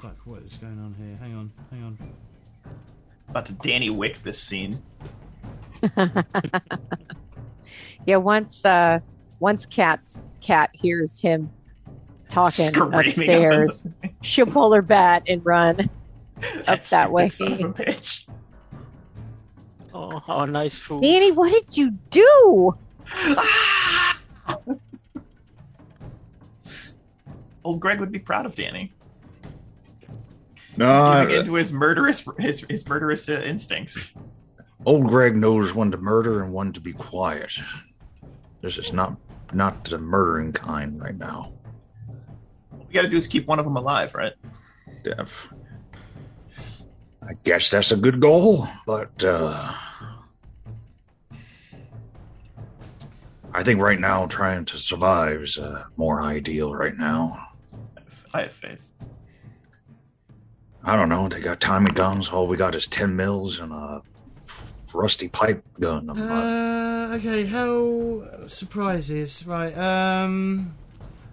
Fuck, 0.00 0.16
what 0.24 0.42
is 0.42 0.56
going 0.56 0.78
on 0.78 0.94
here? 0.98 1.16
Hang 1.16 1.34
on, 1.36 1.52
hang 1.70 1.82
on. 1.82 1.98
About 3.28 3.46
to 3.46 3.52
Danny 3.54 3.90
Wick 3.90 4.18
this 4.22 4.40
scene. 4.40 4.82
Yeah, 8.06 8.16
once 8.16 8.64
uh 8.64 9.00
once 9.40 9.66
Kat's 9.66 10.22
Kat 10.40 10.70
hears 10.72 11.20
him 11.20 11.50
talking 12.28 12.66
Screaming 12.66 12.94
up 12.94 13.04
in 13.04 13.10
upstairs, 13.10 13.86
she'll 14.22 14.46
pull 14.46 14.72
her 14.72 14.82
bat 14.82 15.24
and 15.28 15.44
run. 15.44 15.90
That 16.64 16.84
that 16.84 17.12
way. 17.12 17.28
Son 17.28 17.52
of 17.52 17.60
a 17.60 17.64
bitch. 17.64 18.26
Oh, 19.92 20.18
how 20.20 20.46
nice 20.46 20.78
food. 20.78 21.02
Danny, 21.02 21.32
what 21.32 21.52
did 21.52 21.76
you 21.76 21.90
do? 22.10 22.74
Old 27.64 27.80
Greg 27.80 28.00
would 28.00 28.10
be 28.10 28.18
proud 28.18 28.46
of 28.46 28.54
Danny. 28.54 28.94
No, 30.80 30.86
He's 30.86 31.20
giving 31.20 31.36
uh, 31.36 31.40
into 31.40 31.54
his 31.54 31.72
murderous 31.74 32.24
his, 32.38 32.64
his 32.70 32.88
murderous 32.88 33.28
uh, 33.28 33.42
instincts. 33.44 34.14
old 34.86 35.08
Greg 35.08 35.36
knows 35.36 35.74
when 35.74 35.90
to 35.90 35.98
murder 35.98 36.42
and 36.42 36.54
when 36.54 36.72
to 36.72 36.80
be 36.80 36.94
quiet. 36.94 37.52
This 38.62 38.78
is 38.78 38.90
not 38.90 39.14
not 39.52 39.84
the 39.84 39.98
murdering 39.98 40.52
kind 40.52 40.98
right 40.98 41.18
now. 41.18 41.52
What 42.70 42.88
we 42.88 42.94
got 42.94 43.02
to 43.02 43.10
do 43.10 43.18
is 43.18 43.28
keep 43.28 43.46
one 43.46 43.58
of 43.58 43.66
them 43.66 43.76
alive, 43.76 44.14
right? 44.14 44.32
Def. 45.04 45.52
I 47.22 47.34
guess 47.44 47.68
that's 47.68 47.92
a 47.92 47.96
good 47.96 48.18
goal, 48.18 48.66
but 48.86 49.22
uh, 49.22 49.74
I 53.52 53.62
think 53.62 53.82
right 53.82 54.00
now 54.00 54.26
trying 54.28 54.64
to 54.64 54.78
survive 54.78 55.42
is 55.42 55.58
uh, 55.58 55.84
more 55.98 56.22
ideal 56.22 56.74
right 56.74 56.96
now. 56.96 57.48
I 58.32 58.42
have 58.42 58.52
faith. 58.52 58.92
I 60.84 60.96
don't 60.96 61.08
know. 61.08 61.28
They 61.28 61.40
got 61.40 61.60
Tommy 61.60 61.90
guns. 61.90 62.28
All 62.30 62.46
we 62.46 62.56
got 62.56 62.74
is 62.74 62.86
ten 62.86 63.14
mils 63.14 63.58
and 63.58 63.72
a 63.72 64.02
rusty 64.92 65.28
pipe 65.28 65.62
gun. 65.78 66.10
Uh, 66.10 67.12
okay, 67.16 67.44
how 67.44 68.46
surprises? 68.48 69.46
Right. 69.46 69.76
Um, 69.76 70.74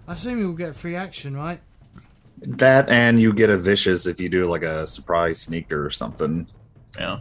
I 0.06 0.12
assume 0.14 0.38
you'll 0.38 0.52
get 0.52 0.76
free 0.76 0.94
action, 0.94 1.36
right? 1.36 1.60
that 2.40 2.88
and 2.88 3.20
you 3.20 3.32
get 3.32 3.50
a 3.50 3.58
vicious 3.58 4.06
if 4.06 4.20
you 4.20 4.28
do 4.28 4.46
like 4.46 4.62
a 4.62 4.86
surprise 4.86 5.40
sneaker 5.40 5.84
or 5.84 5.90
something. 5.90 6.46
Yeah. 6.98 7.20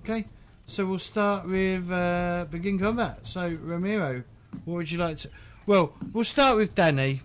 Okay. 0.00 0.26
So 0.66 0.86
we'll 0.86 0.98
start 0.98 1.46
with 1.46 1.90
uh, 1.90 2.46
begin 2.50 2.78
combat. 2.78 3.26
So 3.26 3.56
Ramiro, 3.60 4.22
what 4.64 4.74
would 4.74 4.90
you 4.90 4.98
like 4.98 5.18
to? 5.18 5.30
Well, 5.66 5.94
we'll 6.12 6.24
start 6.24 6.56
with 6.56 6.74
Danny, 6.74 7.20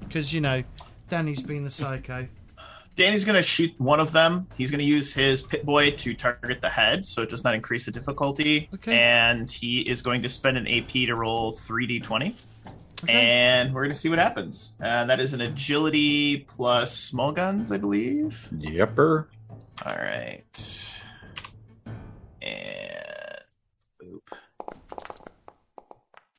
because 0.00 0.32
you 0.32 0.40
know, 0.40 0.62
Danny's 1.08 1.42
been 1.42 1.64
the 1.64 1.70
psycho. 1.70 2.28
Danny's 2.96 3.24
gonna 3.26 3.42
shoot 3.42 3.72
one 3.78 4.00
of 4.00 4.10
them. 4.12 4.46
He's 4.56 4.70
gonna 4.70 4.82
use 4.82 5.12
his 5.12 5.42
Pip-Boy 5.42 5.92
to 5.92 6.14
target 6.14 6.60
the 6.62 6.68
head, 6.70 7.04
so 7.06 7.22
it 7.22 7.28
does 7.28 7.44
not 7.44 7.54
increase 7.54 7.84
the 7.84 7.90
difficulty. 7.92 8.68
Okay. 8.74 8.98
And 8.98 9.50
he 9.50 9.80
is 9.82 10.00
going 10.02 10.22
to 10.22 10.28
spend 10.30 10.56
an 10.56 10.66
AP 10.66 10.90
to 11.06 11.14
roll 11.14 11.52
three 11.52 11.86
d 11.86 12.00
twenty, 12.00 12.34
Okay. 13.04 13.12
and 13.12 13.74
we're 13.74 13.82
gonna 13.84 13.94
see 13.94 14.08
what 14.08 14.18
happens. 14.18 14.76
Uh, 14.82 15.04
that 15.04 15.20
is 15.20 15.34
an 15.34 15.42
agility 15.42 16.38
plus 16.48 16.96
small 16.96 17.32
guns, 17.32 17.70
I 17.70 17.76
believe. 17.76 18.48
Yepper. 18.54 19.26
All 19.84 19.94
right. 19.94 20.82
And 22.40 23.42
boop. 24.02 24.20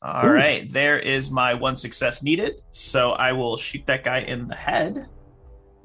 All 0.02 0.30
right, 0.30 0.72
there 0.72 0.98
is 0.98 1.30
my 1.30 1.54
one 1.54 1.76
success 1.76 2.24
needed. 2.24 2.62
So 2.72 3.12
I 3.12 3.32
will 3.34 3.58
shoot 3.58 3.86
that 3.88 4.04
guy 4.04 4.20
in 4.20 4.48
the 4.48 4.56
head, 4.56 5.08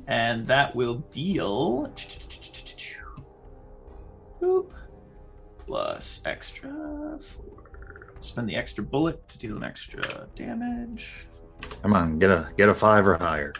and 0.06 0.46
that 0.46 0.74
will 0.74 0.96
deal 1.10 1.92
boop, 4.40 4.72
plus 5.58 6.20
extra 6.24 7.18
for 7.20 7.42
spend 8.20 8.48
the 8.48 8.56
extra 8.56 8.84
bullet 8.84 9.26
to 9.28 9.38
deal 9.38 9.56
an 9.56 9.64
extra 9.64 10.28
damage. 10.36 11.26
Come 11.82 11.94
on, 11.94 12.18
get 12.18 12.30
a 12.30 12.48
get 12.56 12.68
a 12.68 12.74
five 12.74 13.06
or 13.06 13.16
higher. 13.16 13.52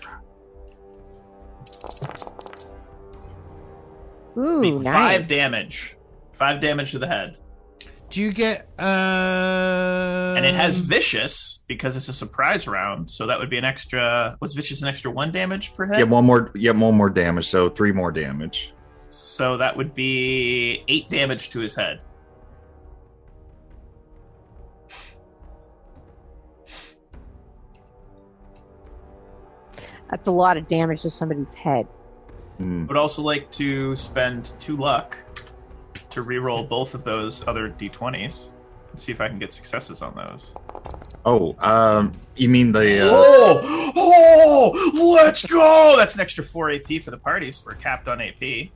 Ooh, 4.37 4.61
Be 4.61 4.71
nice. 4.71 5.21
Five 5.21 5.29
damage. 5.29 5.97
Five 6.33 6.61
damage 6.61 6.93
to 6.93 6.99
the 6.99 7.07
head. 7.07 7.39
Do 8.13 8.21
you 8.21 8.31
get? 8.31 8.69
Uh, 8.79 10.35
And 10.37 10.45
it 10.45 10.55
has 10.55 10.79
vicious 10.79 11.61
because 11.67 11.97
it's 11.97 12.11
a 12.11 12.13
surprise 12.13 12.69
round, 12.69 13.11
so 13.11 13.27
that 13.27 13.39
would 13.39 13.49
be 13.49 13.57
an 13.57 13.65
extra. 13.65 14.37
Was 14.39 14.53
vicious 14.53 14.83
an 14.83 14.89
extra 14.89 15.11
one 15.11 15.33
damage 15.33 15.75
per 15.75 15.87
head? 15.87 15.99
Yeah, 15.99 16.05
one 16.05 16.27
more. 16.27 16.51
Yeah, 16.55 16.73
one 16.73 16.95
more 16.95 17.09
damage. 17.09 17.49
So 17.49 17.71
three 17.71 17.91
more 17.91 18.13
damage. 18.13 18.75
So 19.09 19.57
that 19.57 19.75
would 19.79 19.95
be 19.95 20.85
eight 20.89 21.09
damage 21.09 21.49
to 21.51 21.61
his 21.61 21.75
head. 21.75 22.01
That's 30.11 30.27
a 30.27 30.31
lot 30.31 30.57
of 30.57 30.67
damage 30.67 31.03
to 31.03 31.11
somebody's 31.11 31.55
head. 31.55 31.87
Hmm. 32.59 32.87
Would 32.87 32.97
also 32.97 33.23
like 33.23 33.51
to 33.53 33.97
spend 33.97 34.53
two 34.61 34.77
luck 34.77 35.17
to 36.13 36.23
re-roll 36.23 36.65
both 36.65 36.95
of 36.95 37.05
those 37.05 37.47
other 37.47 37.69
d20s 37.71 38.49
and 38.91 39.01
see 39.01 39.13
if 39.13 39.21
I 39.21 39.29
can 39.29 39.39
get 39.39 39.53
successes 39.53 40.03
on 40.03 40.15
those. 40.15 40.55
Oh, 41.25 41.57
um, 41.61 42.13
you 42.37 42.49
mean 42.49 42.73
the? 42.73 43.01
Uh, 43.09 43.83
Oh, 43.95 44.73
oh, 44.75 45.15
let's 45.23 45.47
go! 45.47 45.95
That's 45.97 46.15
an 46.15 46.21
extra 46.21 46.45
four 46.45 46.71
AP 46.71 47.03
for 47.03 47.11
the 47.11 47.19
parties. 47.19 47.63
We're 47.67 47.75
capped 47.75 48.09
on 48.09 48.21
AP. 48.21 48.69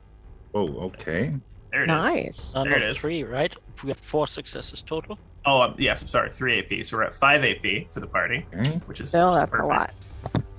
oh, 0.53 0.67
okay. 0.79 1.33
There 1.71 1.83
it 1.83 1.89
is. 1.89 1.95
Nice. 1.95 2.51
There 2.53 2.77
it 2.77 2.85
is. 2.85 2.97
three, 2.97 3.23
right? 3.23 3.53
We 3.83 3.89
have 3.89 3.99
four 3.99 4.27
successes 4.27 4.81
total. 4.81 5.19
Oh, 5.45 5.61
um, 5.61 5.75
yes, 5.77 6.01
I'm 6.01 6.07
sorry, 6.07 6.29
three 6.29 6.59
AP. 6.59 6.85
So 6.85 6.97
we're 6.97 7.03
at 7.03 7.13
five 7.13 7.43
AP 7.43 7.91
for 7.91 7.99
the 7.99 8.07
party, 8.07 8.45
okay. 8.53 8.71
which 8.85 9.01
is, 9.01 9.09
Still, 9.09 9.31
which 9.31 9.43
is 9.43 9.49
that's 9.49 9.61
a 9.61 9.65
lot. 9.65 9.93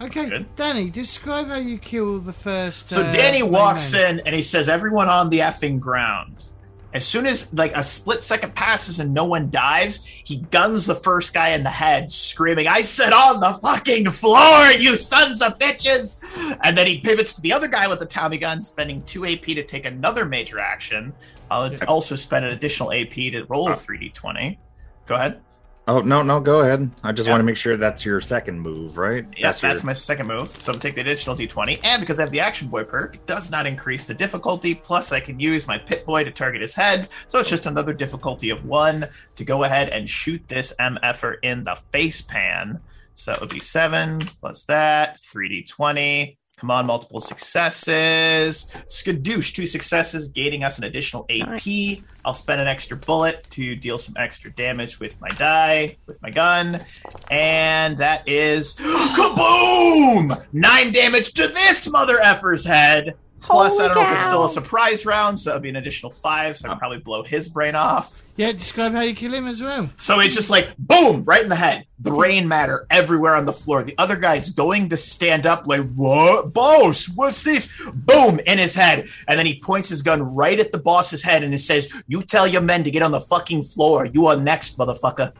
Okay, 0.01 0.29
Good. 0.29 0.57
Danny, 0.57 0.91
describe 0.91 1.49
how 1.49 1.57
you 1.57 1.79
kill 1.79 2.21
the 2.21 2.33
first. 2.33 2.89
So 2.91 3.03
uh, 3.03 3.13
Danny 3.13 3.43
walks 3.43 3.95
in 3.95 4.21
and 4.21 4.35
he 4.35 4.43
says, 4.43 4.69
"Everyone 4.69 5.09
on 5.09 5.31
the 5.31 5.41
effing 5.41 5.81
ground." 5.81 6.45
As 6.94 7.06
soon 7.06 7.27
as 7.27 7.52
like 7.52 7.77
a 7.77 7.82
split 7.82 8.23
second 8.23 8.55
passes 8.55 8.98
and 8.98 9.12
no 9.12 9.27
one 9.27 9.51
dives, 9.51 10.05
he 10.06 10.36
guns 10.36 10.86
the 10.86 10.94
first 10.94 11.35
guy 11.35 11.51
in 11.51 11.62
the 11.62 11.70
head, 11.70 12.10
screaming, 12.10 12.66
"I 12.66 12.81
said 12.81 13.12
on 13.12 13.40
the 13.40 13.55
fucking 13.62 14.10
floor, 14.10 14.69
you 14.73 14.97
sons 14.97 15.43
of 15.43 15.59
bitches!" 15.59 16.19
And 16.62 16.78
then 16.78 16.86
he 16.86 16.98
pivots 16.98 17.35
to 17.35 17.43
the 17.43 17.52
other 17.52 17.69
guy 17.69 17.89
with 17.89 17.98
the 17.98 18.06
Tommy 18.06 18.39
gun, 18.39 18.62
spending 18.62 19.02
two 19.02 19.27
AP 19.27 19.55
to 19.55 19.65
take 19.65 19.85
another 19.85 20.24
major 20.24 20.59
action. 20.59 21.12
I'll 21.51 21.70
Yeah. 21.70 21.78
also 21.86 22.15
spend 22.15 22.47
an 22.47 22.52
additional 22.52 22.90
AP 22.93 23.31
to 23.32 23.44
roll 23.44 23.69
a 23.69 23.74
three 23.74 23.98
d 23.98 24.09
twenty. 24.10 24.59
Go 25.06 25.15
ahead. 25.15 25.40
Oh 25.89 26.01
no, 26.02 26.23
no, 26.23 26.39
go 26.39 26.60
ahead. 26.60 26.90
I 27.02 27.12
just 27.12 27.27
Yeah. 27.27 27.32
want 27.32 27.40
to 27.40 27.44
make 27.47 27.56
sure 27.56 27.78
that's 27.78 28.05
your 28.05 28.20
second 28.20 28.60
move, 28.60 28.98
right? 28.98 29.24
Yes, 29.39 29.59
that's, 29.60 29.82
your- 29.82 29.86
my 29.86 29.94
second 29.94 30.27
move. 30.27 30.51
So 30.60 30.70
I'm 30.73 30.78
take 30.78 30.94
the 30.97 31.01
additional 31.01 31.35
d20, 31.35 31.81
and 31.82 32.01
because 32.01 32.20
I 32.20 32.24
have 32.24 32.31
the 32.31 32.40
Action 32.40 32.69
Boy 32.69 32.85
perk, 32.85 33.15
it 33.15 33.27
does 33.27 33.51
not 33.51 33.66
increase 33.66 34.05
the 34.05 34.12
difficulty. 34.12 34.74
Plus, 34.74 35.12
I 35.12 35.20
can 35.20 35.40
use 35.40 35.66
my 35.66 35.78
Pip-Boy 35.78 36.24
to 36.24 36.31
target 36.31 36.60
his 36.60 36.74
head, 36.74 37.09
so 37.27 37.39
it's 37.39 37.48
just 37.48 37.65
another 37.65 37.94
difficulty 37.94 38.51
of 38.51 38.66
one 38.66 39.09
to 39.36 39.44
go 39.47 39.65
ahead 39.65 39.89
and 39.89 40.06
shoot 40.06 40.47
this 40.47 40.74
MFer 40.78 41.36
in 41.43 41.65
the 41.65 41.77
face 41.90 42.20
pan. 42.20 42.81
So 43.15 43.32
that 43.32 43.40
would 43.40 43.48
be 43.51 43.59
seven 43.60 44.19
plus 44.43 44.65
that, 44.65 45.19
3d20. 45.20 46.36
Come 46.59 46.73
on, 46.73 46.87
multiple 46.87 47.21
successes. 47.21 48.67
Skadoosh, 48.89 49.55
two 49.55 49.65
successes, 49.65 50.29
gaining 50.31 50.65
us 50.65 50.77
an 50.79 50.85
additional 50.85 51.25
AP. 51.31 52.01
I'll 52.25 52.35
spend 52.35 52.61
an 52.61 52.67
extra 52.67 52.97
bullet 52.97 53.47
to 53.51 53.77
deal 53.77 53.97
some 53.97 54.15
extra 54.19 54.53
damage 54.53 54.99
with 54.99 55.21
my 55.21 55.29
die, 55.31 55.97
with 56.07 56.21
my 56.21 56.31
gun. 56.31 56.85
And 57.31 57.97
that 57.99 58.29
is 58.29 58.75
kaboom! 58.77 60.43
Nine 60.53 60.91
damage 60.91 61.33
to 61.35 61.47
this 61.47 61.89
mother 61.89 62.21
effer's 62.21 62.65
head. 62.65 63.15
Plus, 63.40 63.73
Holy 63.73 63.85
I 63.85 63.89
don't 63.89 64.02
know 64.02 64.10
if 64.10 64.15
it's 64.15 64.24
still 64.24 64.44
a 64.44 64.48
surprise 64.48 65.06
round, 65.06 65.39
so 65.39 65.51
that'd 65.51 65.62
be 65.62 65.69
an 65.69 65.77
additional 65.77 66.10
five, 66.10 66.59
so 66.59 66.69
I 66.69 66.73
can 66.73 66.78
probably 66.78 66.98
blow 66.98 67.23
his 67.23 67.48
brain 67.48 67.74
off. 67.74 68.23
Yeah, 68.36 68.52
describe 68.52 68.93
how 68.93 69.01
you 69.01 69.15
kill 69.15 69.35
him 69.35 69.47
as 69.47 69.62
well. 69.62 69.90
So 69.97 70.20
it's 70.20 70.35
just 70.35 70.51
like 70.51 70.77
boom, 70.77 71.24
right 71.24 71.43
in 71.43 71.48
the 71.48 71.56
head, 71.56 71.86
brain 71.98 72.47
matter 72.47 72.86
everywhere 72.90 73.35
on 73.35 73.44
the 73.44 73.52
floor. 73.52 73.82
The 73.82 73.97
other 73.98 74.16
guy's 74.16 74.51
going 74.51 74.90
to 74.90 74.97
stand 74.97 75.47
up, 75.47 75.66
like, 75.66 75.93
what? 75.94 76.52
Boss, 76.52 77.09
what's 77.09 77.43
this? 77.43 77.73
Boom, 77.94 78.39
in 78.40 78.59
his 78.59 78.74
head. 78.74 79.09
And 79.27 79.39
then 79.39 79.47
he 79.47 79.59
points 79.59 79.89
his 79.89 80.02
gun 80.02 80.23
right 80.23 80.59
at 80.60 80.70
the 80.70 80.78
boss's 80.78 81.23
head 81.23 81.43
and 81.43 81.52
he 81.52 81.59
says, 81.59 81.93
You 82.06 82.23
tell 82.23 82.47
your 82.47 82.62
men 82.62 82.85
to 82.85 82.90
get 82.90 83.02
on 83.02 83.10
the 83.10 83.20
fucking 83.20 83.62
floor. 83.65 84.06
You 84.06 84.27
are 84.27 84.36
next, 84.36 84.78
motherfucker. 84.78 85.32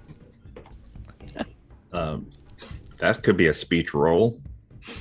Um, 1.92 2.30
that 2.98 3.22
could 3.22 3.36
be 3.36 3.46
a 3.46 3.54
speech 3.54 3.94
roll. 3.94 4.40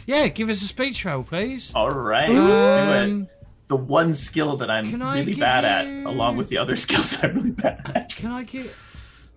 Yeah, 0.05 0.27
give 0.27 0.49
us 0.49 0.61
a 0.61 0.65
speech 0.68 1.03
roll, 1.05 1.23
please. 1.23 1.72
All 1.76 1.89
right, 1.91 2.30
let's 2.30 2.47
do 2.47 2.93
it. 2.93 3.03
Um, 3.14 3.27
The 3.68 3.76
one 3.76 4.14
skill 4.14 4.55
that 4.57 4.69
I'm 4.69 4.89
Can 4.89 5.01
I 5.01 5.19
really 5.19 5.31
give 5.34 5.39
bad 5.41 5.65
at, 5.65 5.85
along 6.05 6.38
with 6.38 6.47
the 6.49 6.57
other 6.57 6.76
skills 6.85 7.11
that 7.11 7.26
I'm 7.26 7.35
really 7.35 7.51
bad 7.51 7.91
at. 7.95 8.15
Can 8.15 8.31
I 8.31 8.43
get? 8.43 8.68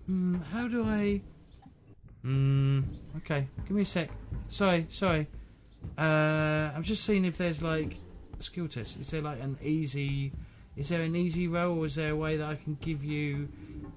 Hmm, 0.05 0.35
how 0.53 0.67
do 0.67 0.83
I? 0.85 1.21
Hmm. 2.21 2.81
Okay, 3.17 3.47
give 3.63 3.71
me 3.71 3.81
a 3.81 3.85
sec. 3.85 4.09
Sorry, 4.49 4.87
sorry. 4.89 5.27
Uh, 5.97 6.71
I'm 6.75 6.83
just 6.83 7.03
seeing 7.03 7.25
if 7.25 7.37
there's 7.37 7.61
like 7.61 7.97
a 8.39 8.43
skill 8.43 8.67
test. 8.67 8.99
Is 8.99 9.09
there 9.09 9.21
like 9.21 9.41
an 9.41 9.57
easy? 9.63 10.31
Is 10.77 10.87
there 10.89 11.01
an 11.01 11.15
easy 11.15 11.47
roll, 11.47 11.79
or 11.79 11.85
is 11.85 11.95
there 11.95 12.11
a 12.11 12.15
way 12.15 12.37
that 12.37 12.47
I 12.47 12.55
can 12.55 12.77
give 12.79 13.03
you 13.03 13.49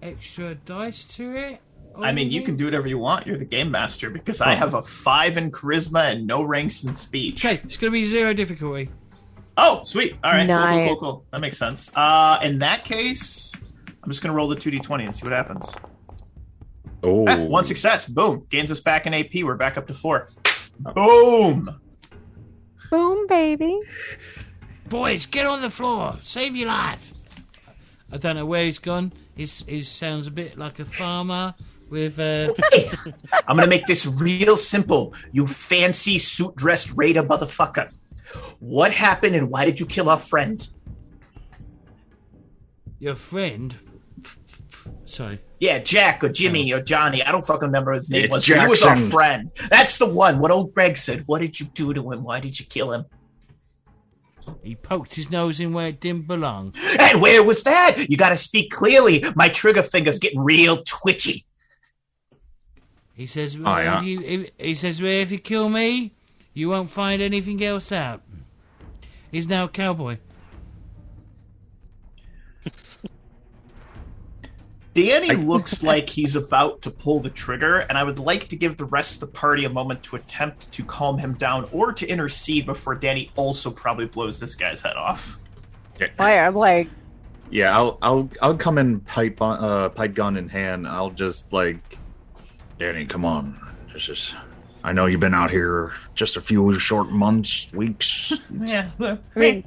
extra 0.03 0.55
dice 0.55 1.05
to 1.17 1.33
it? 1.37 1.61
I 2.03 2.13
mean, 2.13 2.31
you 2.31 2.43
can 2.43 2.57
do 2.57 2.65
whatever 2.65 2.89
you 2.89 2.99
want. 2.99 3.27
You're 3.27 3.37
the 3.37 3.45
game 3.45 3.71
master 3.71 4.11
because 4.11 4.41
I 4.41 4.55
have 4.55 4.75
a 4.75 4.83
five 4.83 5.37
in 5.37 5.53
charisma 5.53 6.13
and 6.13 6.27
no 6.27 6.43
ranks 6.43 6.85
in 6.85 6.95
speech. 6.95 7.45
Okay, 7.45 7.61
it's 7.65 7.77
gonna 7.77 7.91
be 7.93 8.05
zero 8.05 8.33
difficulty. 8.35 8.91
Oh, 9.57 9.85
sweet. 9.85 10.17
All 10.25 10.33
right. 10.33 10.45
Nice. 10.45 10.89
cool, 10.89 10.97
cool, 10.97 11.13
cool. 11.13 11.25
That 11.31 11.41
makes 11.41 11.57
sense. 11.57 11.91
Uh, 11.95 12.41
in 12.43 12.59
that 12.59 12.85
case, 12.85 13.53
I'm 14.03 14.11
just 14.11 14.21
going 14.21 14.33
to 14.33 14.37
roll 14.37 14.49
the 14.49 14.57
2d20 14.57 15.05
and 15.05 15.15
see 15.15 15.23
what 15.23 15.33
happens. 15.33 15.73
Oh, 17.05 17.25
Ah, 17.29 17.37
one 17.45 17.63
success. 17.63 18.09
Boom. 18.09 18.47
Gains 18.51 18.73
us 18.73 18.81
back 18.81 19.07
in 19.07 19.15
AP. 19.15 19.45
We're 19.45 19.55
back 19.55 19.79
up 19.79 19.87
to 19.87 19.95
four. 19.95 20.29
Boom. 20.81 21.79
Boom, 22.91 23.27
baby. 23.29 23.81
Boys, 24.89 25.25
get 25.27 25.47
on 25.47 25.63
the 25.63 25.71
floor. 25.71 26.17
Save 26.25 26.57
your 26.57 26.69
life. 26.69 27.15
I 28.11 28.17
don't 28.17 28.35
know 28.37 28.47
where 28.47 28.65
he's 28.65 28.79
gone. 28.81 29.13
He's, 29.37 29.65
he 29.69 29.83
sounds 29.85 30.27
a 30.27 30.31
bit 30.33 30.59
like 30.59 30.81
a 30.81 30.85
farmer 30.85 31.55
with. 31.95 32.19
Uh, 32.19 32.53
Hey, 32.73 32.91
I'm 33.49 33.57
going 33.57 33.67
to 33.67 33.71
make 33.71 33.87
this 33.87 34.05
real 34.07 34.57
simple, 34.57 35.15
you 35.33 35.47
fancy 35.47 36.19
suit 36.19 36.55
dressed 36.57 36.93
raider 36.97 37.23
motherfucker. 37.23 37.91
What 38.59 38.93
happened 38.93 39.37
and 39.37 39.49
why 39.51 39.65
did 39.65 39.81
you 39.81 39.87
kill 39.87 40.09
our 40.11 40.19
friend? 40.19 40.67
your 42.99 43.15
friend. 43.15 43.77
Sorry. 45.05 45.39
Yeah, 45.61 45.79
Jack 45.79 46.25
or 46.25 46.31
Jimmy 46.31 46.73
or 46.73 46.81
Johnny. 46.81 47.23
I 47.23 47.31
don't 47.33 47.45
fucking 47.47 47.67
remember 47.69 47.93
his 47.93 48.09
name 48.09 48.25
It's 48.25 48.33
was. 48.33 48.49
but 48.49 48.61
He 48.61 48.67
was 48.67 48.83
our 48.83 48.97
friend. 48.97 49.51
That's 49.71 49.99
the 49.99 50.07
one. 50.09 50.39
What 50.39 50.51
old 50.51 50.73
Greg 50.73 50.97
said. 50.97 51.23
What 51.27 51.41
did 51.43 51.61
you 51.61 51.67
do 51.67 51.93
to 51.93 52.13
him? 52.13 52.23
Why 52.25 52.41
did 52.41 52.59
you 52.59 52.65
kill 52.65 52.93
him? 52.93 53.05
He 54.63 54.75
poked 54.75 55.15
his 55.15 55.31
nose 55.31 55.61
in 55.61 55.73
where 55.75 55.89
it 55.89 56.01
didn't 56.01 56.27
belong. 56.27 56.75
And 56.99 57.21
where 57.21 57.43
was 57.43 57.63
that? 57.65 58.09
You 58.09 58.17
got 58.17 58.31
to 58.31 58.37
speak 58.39 58.71
clearly. 58.71 59.23
My 59.35 59.49
trigger 59.51 59.83
finger's 59.83 60.19
getting 60.19 60.41
real 60.41 60.83
twitchy. 60.85 61.45
He 63.15 63.27
says, 63.27 63.57
Oh, 63.57 63.63
well, 63.63 63.83
yeah. 63.83 63.99
if 64.01 64.05
you, 64.05 64.21
if, 64.21 64.51
he 64.59 64.75
says, 64.75 65.01
well, 65.01 65.11
if 65.13 65.31
you 65.31 65.39
kill 65.39 65.69
me, 65.69 66.13
you 66.53 66.69
won't 66.69 66.91
find 66.91 67.23
anything 67.23 67.63
else 67.65 67.93
out. 67.93 68.23
He's 69.31 69.49
now 69.49 69.65
a 69.65 69.69
cowboy. 69.69 70.19
Danny 74.95 75.33
looks 75.37 75.83
like 75.83 76.09
he's 76.09 76.37
about 76.37 76.83
to 76.83 76.91
pull 76.91 77.21
the 77.21 77.31
trigger, 77.31 77.79
and 77.81 77.99
I 77.99 78.05
would 78.05 78.19
like 78.21 78.49
to 78.49 78.57
give 78.57 78.77
the 78.77 78.85
rest 78.85 79.15
of 79.15 79.21
the 79.21 79.27
party 79.39 79.65
a 79.65 79.69
moment 79.71 80.03
to 80.05 80.17
attempt 80.17 80.71
to 80.73 80.85
calm 80.85 81.19
him 81.19 81.35
down 81.35 81.69
or 81.73 81.93
to 81.93 82.07
intercede 82.07 82.67
before 82.67 82.95
Danny 82.95 83.31
also 83.35 83.71
probably 83.71 84.07
blows 84.07 84.39
this 84.39 84.55
guy's 84.55 84.81
head 84.81 84.97
off. 84.97 85.39
Why, 86.17 86.39
I'm 86.39 86.55
like, 86.55 86.89
yeah. 87.51 87.77
I'll 87.77 87.99
I'll 88.03 88.29
I'll 88.43 88.57
come 88.57 88.79
in 88.79 89.01
pipe 89.01 89.41
on- 89.41 89.59
uh 89.63 89.89
pipe 89.91 90.15
gun 90.15 90.37
in 90.37 90.49
hand. 90.49 90.89
I'll 90.89 91.11
just 91.11 91.53
like, 91.53 91.99
Danny, 92.79 93.07
come 93.07 93.25
on. 93.25 93.59
This 93.93 94.09
is. 94.09 94.35
I 94.83 94.93
know 94.93 95.07
you've 95.07 95.21
been 95.21 95.35
out 95.35 95.51
here 95.51 95.93
just 96.15 96.37
a 96.37 96.41
few 96.41 96.79
short 96.79 97.11
months, 97.11 97.69
weeks. 97.73 98.33
Yeah. 98.61 98.89
I 99.01 99.19
mean, 99.35 99.65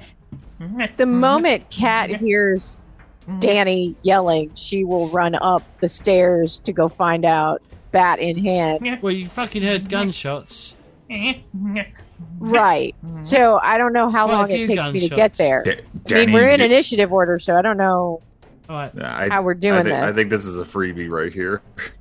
the 0.98 1.06
moment 1.06 1.70
Kat 1.70 2.10
hears 2.12 2.84
Danny 3.40 3.96
yelling, 4.04 4.52
she 4.54 4.84
will 4.84 5.10
run 5.10 5.36
up 5.36 5.64
the 5.80 5.90
stairs 5.90 6.60
to 6.60 6.72
go 6.72 6.88
find 6.88 7.26
out, 7.26 7.62
bat 7.92 8.20
in 8.20 8.38
hand. 8.38 9.00
Well, 9.02 9.14
you 9.14 9.28
fucking 9.28 9.64
heard 9.64 9.90
gunshots. 9.90 10.76
Right. 12.40 12.96
So 13.22 13.60
I 13.62 13.78
don't 13.78 13.94
know 13.94 14.10
how 14.10 14.26
Quite 14.26 14.34
a 14.34 14.38
long 14.38 14.52
it 14.52 14.56
few 14.58 14.68
takes 14.68 14.92
me 14.92 15.00
to 15.02 15.16
get 15.16 15.36
there. 15.36 15.64
Da- 15.64 16.22
I 16.22 16.26
mean, 16.26 16.34
we're 16.34 16.50
in 16.50 16.60
you- 16.60 16.66
initiative 16.66 17.12
order, 17.14 17.38
so 17.40 17.56
I 17.56 17.62
don't 17.62 17.78
know. 17.78 18.22
All 18.70 18.76
right. 18.76 18.92
I, 19.02 19.30
how 19.30 19.42
we're 19.44 19.54
doing 19.54 19.76
I 19.80 19.84
think, 19.84 19.96
this. 19.96 20.04
I 20.04 20.12
think 20.14 20.30
this 20.32 20.46
is 20.46 20.58
a 20.60 20.64
freebie 20.64 21.10
right 21.10 21.32
here. 21.34 21.62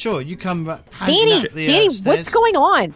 Sure, 0.00 0.22
you 0.22 0.34
come 0.34 0.64
back. 0.64 0.80
Danny, 1.04 1.34
up 1.34 1.52
the, 1.52 1.64
uh, 1.64 1.66
Danny, 1.66 1.90
stairs. 1.90 2.02
what's 2.02 2.28
going 2.30 2.56
on? 2.56 2.94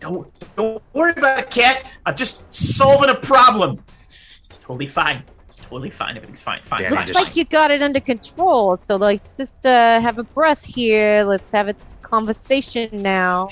Don't 0.00 0.32
don't 0.56 0.82
worry 0.94 1.12
about 1.12 1.40
it, 1.40 1.50
Kat. 1.50 1.84
I'm 2.06 2.16
just 2.16 2.52
solving 2.54 3.10
a 3.10 3.14
problem. 3.16 3.82
It's 4.08 4.56
totally 4.56 4.86
fine. 4.86 5.22
It's 5.44 5.56
totally 5.56 5.90
fine. 5.90 6.16
Everything's 6.16 6.40
fine. 6.40 6.62
Fine. 6.64 6.84
Damn, 6.84 6.90
fine, 6.92 6.98
I 6.98 7.00
Looks 7.02 7.12
just- 7.12 7.28
like 7.28 7.36
you 7.36 7.44
got 7.44 7.70
it 7.70 7.82
under 7.82 8.00
control. 8.00 8.78
So 8.78 8.96
let's 8.96 9.34
just 9.34 9.66
uh, 9.66 10.00
have 10.00 10.18
a 10.18 10.22
breath 10.24 10.64
here. 10.64 11.22
Let's 11.22 11.50
have 11.50 11.68
a 11.68 11.74
conversation 12.00 12.88
now. 13.02 13.50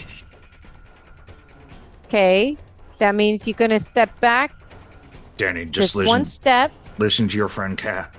Okay, 2.07 2.57
that 2.97 3.15
means 3.15 3.47
you're 3.47 3.53
gonna 3.57 3.79
step 3.81 4.19
back 4.21 4.55
Danny, 5.37 5.67
just, 5.67 5.75
just, 5.75 5.97
listen. 5.97 6.09
one 6.09 6.25
step, 6.25 6.73
Listen 6.97 7.29
to 7.29 7.37
your 7.37 7.49
friend 7.49 7.77
Kat. 7.77 8.15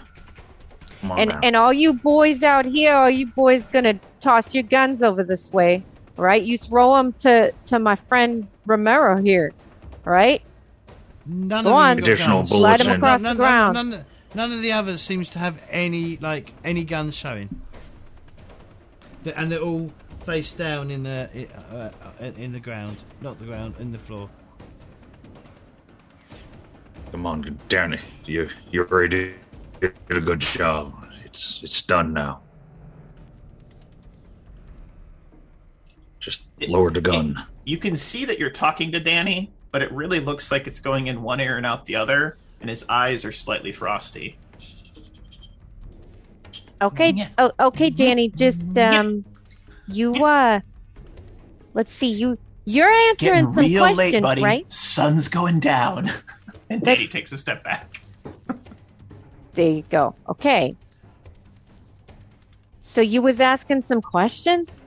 Come 1.03 1.11
on 1.11 1.19
and 1.19 1.29
now. 1.31 1.39
and 1.43 1.55
all 1.57 1.73
you 1.73 1.95
boys 1.95 2.43
out 2.43 2.63
here, 2.65 2.95
all 2.95 3.09
you 3.09 3.27
boys 3.27 3.67
gonna 3.67 3.99
toss 4.21 4.53
your 4.55 4.63
guns 4.63 5.03
over 5.03 5.21
this 5.21 5.51
way, 5.51 5.83
right? 6.15 6.41
You 6.41 6.57
throw 6.57 6.95
them 6.95 7.11
to 7.19 7.51
to 7.65 7.77
my 7.77 7.97
friend 7.97 8.47
Romero 8.65 9.21
here, 9.21 9.51
right? 10.05 10.41
None 11.25 11.65
Go 11.65 11.71
of 11.71 11.75
on. 11.75 11.99
Additional 11.99 12.39
guns. 12.39 12.49
bullets 12.51 12.83
Slide 12.83 12.87
'em 12.89 12.93
in. 12.95 12.99
across 13.03 13.21
none, 13.21 13.35
the 13.35 13.43
ground. 13.43 13.73
None, 13.73 14.05
none 14.33 14.51
of 14.53 14.61
the 14.61 14.71
others 14.71 15.01
seems 15.01 15.27
to 15.31 15.39
have 15.39 15.57
any 15.69 16.15
like 16.21 16.53
any 16.63 16.85
guns 16.85 17.15
showing, 17.15 17.49
and 19.35 19.51
they're 19.51 19.59
all 19.59 19.91
face 20.23 20.53
down 20.53 20.89
in 20.89 21.03
the 21.03 21.49
uh, 21.69 21.75
uh, 21.75 22.31
in 22.37 22.53
the 22.53 22.61
ground, 22.61 22.95
not 23.19 23.39
the 23.39 23.45
ground, 23.45 23.75
in 23.77 23.91
the 23.91 23.99
floor. 23.99 24.29
Come 27.11 27.25
on, 27.25 27.59
Danny. 27.67 27.99
You 28.25 28.47
you 28.71 28.83
already 28.89 29.33
did 29.89 30.17
a 30.17 30.21
good 30.21 30.39
job. 30.39 30.93
It's 31.25 31.61
it's 31.63 31.81
done 31.81 32.13
now. 32.13 32.41
Just 36.19 36.43
lower 36.67 36.89
the 36.91 37.01
gun. 37.01 37.43
You 37.65 37.77
can 37.77 37.95
see 37.95 38.23
that 38.25 38.39
you're 38.39 38.49
talking 38.49 38.91
to 38.93 38.99
Danny, 38.99 39.51
but 39.71 39.81
it 39.81 39.91
really 39.91 40.19
looks 40.19 40.51
like 40.51 40.67
it's 40.67 40.79
going 40.79 41.07
in 41.07 41.21
one 41.21 41.39
ear 41.41 41.57
and 41.57 41.65
out 41.65 41.85
the 41.85 41.95
other, 41.95 42.37
and 42.61 42.69
his 42.69 42.85
eyes 42.87 43.25
are 43.25 43.31
slightly 43.31 43.71
frosty. 43.73 44.37
Okay, 46.81 47.11
Yeah. 47.11 47.29
oh, 47.37 47.51
okay, 47.59 47.89
Danny. 47.89 48.29
Just 48.29 48.77
um, 48.77 49.25
you 49.87 50.13
uh, 50.25 50.59
let's 51.73 51.91
see. 51.91 52.07
You 52.07 52.37
you're 52.65 52.89
answering 52.91 53.33
getting 53.33 53.49
some 53.49 53.63
real 53.65 53.83
questions, 53.83 54.13
late, 54.13 54.21
buddy. 54.21 54.41
right? 54.43 54.73
Sun's 54.73 55.27
going 55.27 55.59
down. 55.59 56.09
and 56.69 56.81
Danny 56.81 57.07
takes 57.07 57.31
a 57.33 57.37
step 57.37 57.63
back. 57.63 58.01
There 59.53 59.69
you 59.69 59.83
go. 59.89 60.15
Okay. 60.27 60.75
So 62.81 63.01
you 63.01 63.21
was 63.21 63.39
asking 63.41 63.83
some 63.83 64.01
questions? 64.01 64.85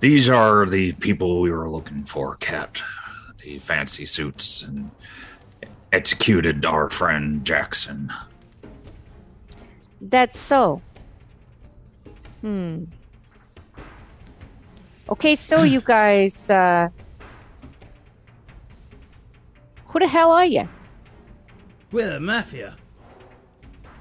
These 0.00 0.28
are 0.28 0.64
the 0.64 0.92
people 0.92 1.40
we 1.40 1.50
were 1.50 1.68
looking 1.68 2.04
for, 2.04 2.36
Kat. 2.36 2.82
The 3.42 3.58
fancy 3.58 4.06
suits 4.06 4.62
and 4.62 4.90
executed 5.92 6.64
our 6.64 6.88
friend 6.88 7.44
Jackson. 7.44 8.12
That's 10.00 10.38
so. 10.38 10.80
Hmm. 12.40 12.84
Okay, 15.10 15.36
so 15.36 15.62
you 15.62 15.80
guys, 15.96 16.48
uh, 16.48 16.88
who 19.86 19.98
the 19.98 20.06
hell 20.06 20.30
are 20.30 20.46
you? 20.46 20.68
We're 21.92 22.14
the 22.14 22.20
mafia. 22.20 22.76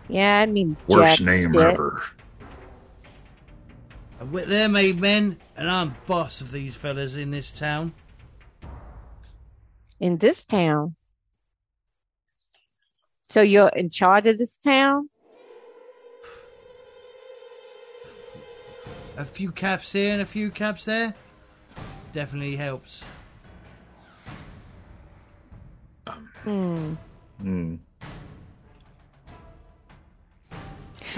Yeah, 0.09 0.39
I 0.39 0.45
mean, 0.47 0.75
Worst 0.87 1.19
Jack 1.19 1.25
name 1.25 1.53
shit. 1.53 1.61
ever. 1.61 2.03
And 4.19 4.31
we're- 4.31 4.45
They're 4.47 4.67
made 4.67 4.99
men, 4.99 5.37
and 5.55 5.69
I'm 5.69 5.95
boss 6.07 6.41
of 6.41 6.51
these 6.51 6.75
fellas 6.75 7.15
in 7.15 7.31
this 7.31 7.51
town. 7.51 7.93
in 10.01 10.17
this 10.17 10.45
town. 10.45 10.95
So 13.29 13.41
you're 13.41 13.67
in 13.75 13.89
charge 13.89 14.27
of 14.27 14.37
this 14.37 14.55
town? 14.57 15.09
A 19.17 19.25
few 19.25 19.51
caps 19.51 19.91
here 19.91 20.13
and 20.13 20.21
a 20.21 20.25
few 20.25 20.49
caps 20.49 20.85
there. 20.85 21.13
Definitely 22.13 22.55
helps. 22.55 23.03
Hmm. 26.43 26.93
Hmm. 27.41 27.75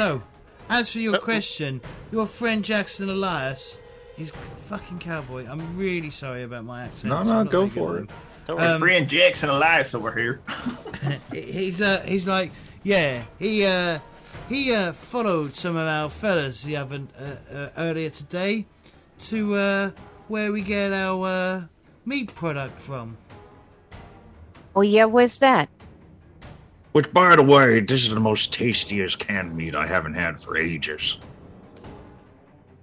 So, 0.01 0.23
as 0.67 0.91
for 0.91 0.97
your 0.97 1.17
Uh, 1.17 1.19
question, 1.19 1.79
your 2.11 2.25
friend 2.25 2.65
Jackson 2.65 3.07
Elias, 3.07 3.77
he's 4.17 4.31
a 4.31 4.59
fucking 4.61 4.97
cowboy. 4.97 5.45
I'm 5.47 5.77
really 5.77 6.09
sorry 6.09 6.41
about 6.41 6.65
my 6.65 6.85
accent. 6.85 7.13
No, 7.13 7.19
It's 7.19 7.29
no, 7.29 7.43
not 7.43 7.51
go 7.51 7.67
for 7.67 7.99
it. 7.99 8.09
Don't 8.47 8.57
My 8.57 8.65
Um, 8.65 8.79
friend 8.79 9.07
Jackson 9.07 9.49
Elias 9.49 9.93
over 9.93 10.11
here. 10.11 10.41
He's 11.31 11.81
uh, 11.83 12.01
he's 12.03 12.25
like, 12.25 12.51
yeah, 12.81 13.25
he 13.37 13.63
uh, 13.63 13.99
he 14.49 14.73
uh, 14.73 14.93
followed 14.93 15.55
some 15.55 15.75
of 15.77 15.87
our 15.87 16.09
fellas 16.09 16.63
the 16.63 16.77
other 16.77 17.01
uh, 17.19 17.55
uh, 17.55 17.69
earlier 17.77 18.09
today 18.09 18.65
to 19.29 19.53
uh, 19.53 19.91
where 20.29 20.51
we 20.51 20.61
get 20.61 20.91
our 20.93 21.27
uh, 21.27 21.61
meat 22.05 22.33
product 22.33 22.81
from. 22.81 23.17
Oh, 24.75 24.81
yeah, 24.81 25.05
where's 25.05 25.37
that? 25.39 25.69
Which, 26.91 27.11
by 27.13 27.35
the 27.35 27.43
way, 27.43 27.79
this 27.79 28.03
is 28.03 28.09
the 28.09 28.19
most 28.19 28.51
tastiest 28.53 29.19
canned 29.19 29.55
meat 29.55 29.75
I 29.75 29.87
haven't 29.87 30.15
had 30.15 30.41
for 30.41 30.57
ages. 30.57 31.17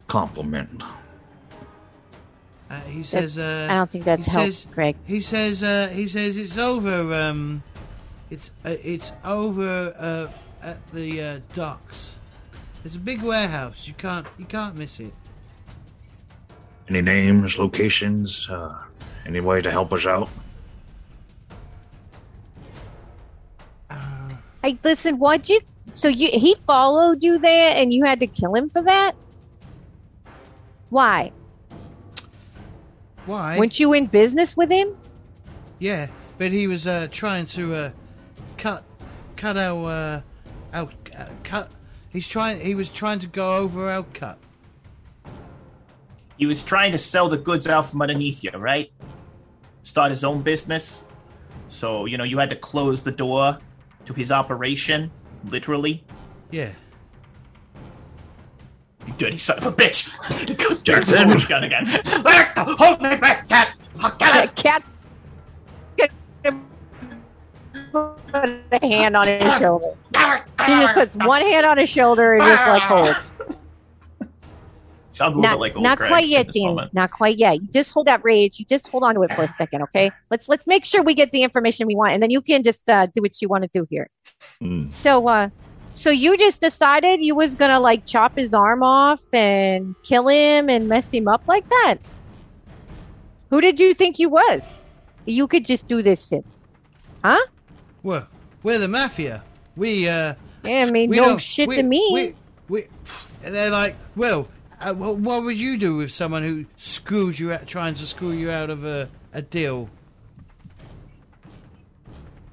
Compliment. 0.06 0.82
Uh, 2.70 2.80
he 2.82 3.02
says, 3.02 3.38
uh, 3.38 3.68
I 3.70 3.74
don't 3.74 3.90
think 3.90 4.04
that's 4.04 4.24
he 4.24 4.30
helps, 4.30 4.56
says- 4.56 4.68
Greg. 4.74 4.96
He 5.06 5.20
says 5.20 5.62
uh, 5.62 5.88
he 5.92 6.06
says 6.06 6.36
it's 6.36 6.56
over. 6.58 7.12
Um, 7.14 7.62
it's 8.30 8.50
uh, 8.64 8.76
it's 8.82 9.12
over 9.24 9.94
uh, 9.98 10.30
at 10.62 10.86
the 10.92 11.22
uh, 11.22 11.40
docks. 11.54 12.16
It's 12.84 12.96
a 12.96 13.00
big 13.00 13.22
warehouse. 13.22 13.88
You 13.88 13.94
can't 13.94 14.26
you 14.38 14.44
can't 14.44 14.76
miss 14.76 15.00
it. 15.00 15.12
Any 16.88 17.02
names, 17.02 17.58
locations, 17.58 18.48
uh, 18.48 18.78
any 19.26 19.40
way 19.40 19.60
to 19.60 19.70
help 19.70 19.92
us 19.92 20.06
out? 20.06 20.30
Hey, 24.68 24.78
listen, 24.84 25.18
what'd 25.18 25.48
you? 25.48 25.60
So 25.86 26.08
you 26.08 26.28
he 26.30 26.54
followed 26.66 27.24
you 27.24 27.38
there, 27.38 27.74
and 27.74 27.90
you 27.90 28.04
had 28.04 28.20
to 28.20 28.26
kill 28.26 28.54
him 28.54 28.68
for 28.68 28.82
that? 28.82 29.16
Why? 30.90 31.32
Why? 33.24 33.58
Weren't 33.58 33.80
you 33.80 33.94
in 33.94 34.04
business 34.04 34.58
with 34.58 34.70
him? 34.70 34.94
yeah, 35.78 36.08
but 36.36 36.52
he 36.52 36.66
was 36.66 36.86
uh, 36.86 37.08
trying 37.10 37.46
to 37.46 37.74
uh, 37.74 37.90
cut 38.58 38.84
cut 39.36 39.56
our 39.56 39.86
uh, 39.86 40.20
our 40.74 40.90
uh, 41.18 41.26
cut. 41.44 41.72
He's 42.10 42.28
trying. 42.28 42.60
He 42.60 42.74
was 42.74 42.90
trying 42.90 43.20
to 43.20 43.26
go 43.26 43.56
over 43.56 43.88
our 43.88 44.02
cut. 44.12 44.38
He 46.36 46.44
was 46.44 46.62
trying 46.62 46.92
to 46.92 46.98
sell 46.98 47.30
the 47.30 47.38
goods 47.38 47.66
out 47.66 47.86
from 47.86 48.02
underneath 48.02 48.44
you, 48.44 48.50
right? 48.50 48.92
Start 49.82 50.10
his 50.10 50.24
own 50.24 50.42
business. 50.42 51.06
So, 51.68 52.04
you 52.04 52.18
know, 52.18 52.24
you 52.24 52.36
had 52.36 52.50
to 52.50 52.56
close 52.56 53.02
the 53.02 53.12
door 53.12 53.58
to 54.08 54.14
his 54.14 54.32
operation, 54.32 55.10
literally. 55.44 56.02
Yeah. 56.50 56.70
You 59.06 59.12
dirty 59.18 59.36
son 59.36 59.58
of 59.58 59.66
a 59.66 59.72
bitch! 59.72 60.08
He 60.48 60.54
goes 60.54 60.82
Jackson. 60.82 61.14
Jackson. 61.14 61.30
his 61.30 61.46
gun 61.46 61.64
again. 61.64 61.86
Hold 62.56 63.02
me 63.02 63.16
back, 63.16 63.48
Kat! 63.48 63.74
I'll 64.00 64.42
it! 64.42 64.56
Kat 64.56 64.82
put 67.92 68.82
a 68.82 68.86
hand 68.86 69.16
on 69.16 69.26
his 69.26 69.58
shoulder. 69.58 69.94
He 70.14 70.66
just 70.66 70.94
puts 70.94 71.16
one 71.16 71.42
hand 71.42 71.66
on 71.66 71.78
his 71.78 71.88
shoulder 71.88 72.34
and 72.34 72.42
just 72.42 72.66
like 72.66 72.82
holds. 72.82 73.18
Sounds 75.18 75.36
a 75.36 75.40
little 75.40 75.42
Not, 75.42 75.56
bit 75.56 75.60
like 75.60 75.76
old 75.76 75.82
not 75.82 75.98
Greg 75.98 76.10
quite 76.10 76.28
yet, 76.28 76.46
this 76.46 76.54
Danny. 76.54 76.66
moment. 76.66 76.94
Not 76.94 77.10
quite 77.10 77.38
yet. 77.38 77.60
You 77.60 77.68
just 77.72 77.90
hold 77.90 78.06
that 78.06 78.24
rage. 78.24 78.58
You 78.58 78.64
just 78.64 78.88
hold 78.88 79.02
on 79.02 79.16
to 79.16 79.22
it 79.22 79.32
for 79.32 79.42
a 79.42 79.48
second, 79.48 79.82
okay? 79.82 80.10
Let's 80.30 80.48
let's 80.48 80.66
make 80.66 80.84
sure 80.84 81.02
we 81.02 81.14
get 81.14 81.32
the 81.32 81.42
information 81.42 81.86
we 81.86 81.96
want, 81.96 82.12
and 82.12 82.22
then 82.22 82.30
you 82.30 82.40
can 82.40 82.62
just 82.62 82.88
uh, 82.88 83.06
do 83.06 83.20
what 83.20 83.42
you 83.42 83.48
want 83.48 83.64
to 83.64 83.70
do 83.72 83.86
here. 83.90 84.08
Mm. 84.62 84.92
So, 84.92 85.28
uh, 85.28 85.48
so 85.94 86.10
you 86.10 86.36
just 86.36 86.60
decided 86.60 87.20
you 87.20 87.34
was 87.34 87.56
gonna 87.56 87.80
like 87.80 88.06
chop 88.06 88.36
his 88.36 88.54
arm 88.54 88.82
off 88.82 89.22
and 89.34 89.94
kill 90.04 90.28
him 90.28 90.68
and 90.70 90.88
mess 90.88 91.12
him 91.12 91.26
up 91.26 91.42
like 91.48 91.68
that? 91.68 91.96
Who 93.50 93.60
did 93.60 93.80
you 93.80 93.94
think 93.94 94.18
you 94.18 94.28
was? 94.28 94.78
You 95.26 95.48
could 95.48 95.64
just 95.64 95.88
do 95.88 96.00
this 96.00 96.28
shit, 96.28 96.44
huh? 97.24 97.44
Well, 98.02 98.28
we're 98.62 98.78
the 98.78 98.88
mafia. 98.88 99.42
We 99.76 100.08
uh. 100.08 100.34
Yeah, 100.64 100.86
I 100.86 100.90
mean, 100.90 101.10
we 101.10 101.16
no 101.16 101.38
shit 101.38 101.68
we, 101.68 101.76
to 101.76 101.82
me. 101.82 102.08
We, 102.12 102.34
we, 102.68 102.86
and 103.44 103.54
they're 103.54 103.70
like, 103.70 103.96
well, 104.16 104.48
uh, 104.80 104.94
wh- 104.94 105.18
what 105.20 105.42
would 105.44 105.58
you 105.58 105.76
do 105.76 105.96
with 105.96 106.10
someone 106.12 106.42
who 106.42 106.66
screwed 106.76 107.38
you 107.38 107.52
out, 107.52 107.66
trying 107.66 107.94
to 107.94 108.06
screw 108.06 108.30
you 108.30 108.50
out 108.50 108.70
of 108.70 108.84
a, 108.84 109.08
a 109.32 109.42
deal? 109.42 109.90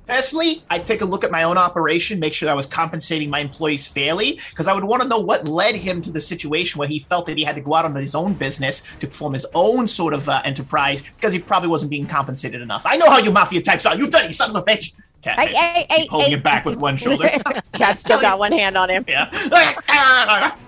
personally, 0.07 0.63
I'd 0.69 0.85
take 0.87 1.01
a 1.01 1.05
look 1.05 1.23
at 1.23 1.31
my 1.31 1.43
own 1.43 1.57
operation, 1.57 2.19
make 2.19 2.33
sure 2.33 2.49
I 2.49 2.53
was 2.53 2.65
compensating 2.65 3.29
my 3.29 3.39
employees 3.39 3.87
fairly, 3.87 4.39
because 4.49 4.67
I 4.67 4.73
would 4.73 4.83
want 4.83 5.01
to 5.03 5.07
know 5.07 5.19
what 5.19 5.47
led 5.47 5.75
him 5.75 6.01
to 6.03 6.11
the 6.11 6.21
situation 6.21 6.79
where 6.79 6.87
he 6.87 6.99
felt 6.99 7.25
that 7.25 7.37
he 7.37 7.43
had 7.43 7.55
to 7.55 7.61
go 7.61 7.73
out 7.73 7.85
on 7.85 7.95
his 7.95 8.15
own 8.15 8.33
business 8.33 8.83
to 8.99 9.07
perform 9.07 9.33
his 9.33 9.45
own 9.53 9.87
sort 9.87 10.13
of 10.13 10.27
uh, 10.29 10.41
enterprise 10.45 11.01
because 11.01 11.33
he 11.33 11.39
probably 11.39 11.69
wasn't 11.69 11.89
being 11.89 12.05
compensated 12.05 12.61
enough. 12.61 12.83
I 12.85 12.97
know 12.97 13.09
how 13.09 13.17
you 13.17 13.31
mafia 13.31 13.61
types 13.61 13.85
are. 13.85 13.95
You 13.95 14.09
dirty 14.09 14.33
son 14.33 14.51
of 14.51 14.55
a 14.55 14.61
bitch. 14.63 14.93
Kat 15.21 15.39
Hey, 15.39 15.53
hey, 15.53 15.85
hey, 15.89 16.07
holding 16.07 16.31
hey. 16.31 16.37
it 16.37 16.43
back 16.43 16.65
with 16.65 16.77
one 16.77 16.97
shoulder. 16.97 17.29
Kat 17.73 17.99
still 17.99 18.21
got 18.21 18.37
one 18.37 18.51
hand 18.51 18.77
on 18.77 18.89
him. 18.89 19.05
yeah. 19.07 20.55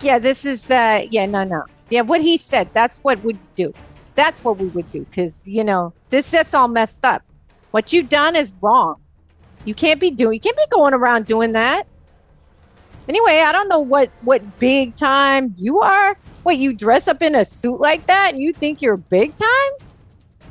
Yeah, 0.00 0.18
this 0.18 0.44
is 0.44 0.70
uh 0.70 1.04
yeah, 1.10 1.26
no, 1.26 1.44
no. 1.44 1.64
Yeah, 1.90 2.02
what 2.02 2.20
he 2.20 2.36
said, 2.38 2.68
that's 2.72 3.00
what 3.00 3.22
we'd 3.24 3.38
do. 3.56 3.72
That's 4.14 4.42
what 4.44 4.58
we 4.58 4.68
would 4.68 4.90
do 4.92 5.06
cuz 5.14 5.46
you 5.46 5.64
know, 5.64 5.92
this 6.10 6.30
that's 6.30 6.54
all 6.54 6.68
messed 6.68 7.04
up. 7.04 7.22
What 7.70 7.92
you've 7.92 8.08
done 8.08 8.36
is 8.36 8.54
wrong. 8.60 8.96
You 9.64 9.74
can't 9.74 10.00
be 10.00 10.10
doing 10.10 10.34
you 10.34 10.40
can't 10.40 10.56
be 10.56 10.66
going 10.70 10.94
around 10.94 11.26
doing 11.26 11.52
that. 11.52 11.86
Anyway, 13.08 13.40
I 13.40 13.52
don't 13.52 13.68
know 13.68 13.80
what 13.80 14.10
what 14.22 14.58
big 14.58 14.96
time 14.96 15.54
you 15.56 15.80
are. 15.80 16.16
What 16.42 16.58
you 16.58 16.72
dress 16.74 17.08
up 17.08 17.22
in 17.22 17.34
a 17.34 17.44
suit 17.44 17.80
like 17.80 18.06
that 18.06 18.34
and 18.34 18.42
you 18.42 18.52
think 18.52 18.80
you're 18.82 18.96
big 18.96 19.34
time? 19.34 19.88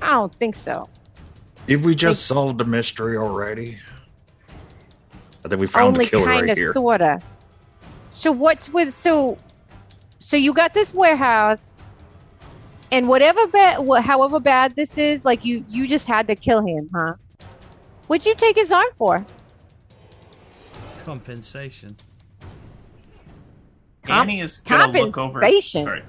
I 0.01 0.11
don't 0.11 0.33
think 0.35 0.55
so. 0.55 0.89
Did 1.67 1.83
we 1.83 1.95
just 1.95 2.25
solve 2.25 2.57
the 2.57 2.65
mystery 2.65 3.17
already? 3.17 3.77
I 5.43 5.49
think 5.49 5.59
we 5.61 5.67
found 5.67 5.87
Only 5.87 6.05
the 6.05 6.11
killer 6.11 6.25
kind 6.25 6.41
right 6.41 6.49
of 6.51 6.57
here. 6.57 6.73
sorta. 6.73 7.21
So 8.17 8.31
what's 8.31 8.67
with 8.67 8.95
so 8.95 9.37
so 10.17 10.37
you 10.37 10.51
got 10.51 10.73
this 10.73 10.91
warehouse 10.95 11.75
and 12.91 13.07
whatever 13.07 13.45
bad 13.45 13.77
wha- 13.81 14.01
however 14.01 14.39
bad 14.39 14.75
this 14.75 14.97
is, 14.97 15.23
like 15.23 15.45
you 15.45 15.63
you 15.69 15.87
just 15.87 16.07
had 16.07 16.25
to 16.25 16.35
kill 16.35 16.65
him, 16.65 16.89
huh? 16.95 17.13
What'd 18.07 18.25
you 18.25 18.33
take 18.33 18.55
his 18.55 18.71
arm 18.71 18.87
for? 18.97 19.23
Compensation. 21.05 21.95
Danny 24.07 24.39
is 24.39 24.57
gonna 24.57 24.87
look 24.87 25.15
over. 25.15 25.39
compensation. 25.39 25.83
Sorry. 25.83 26.03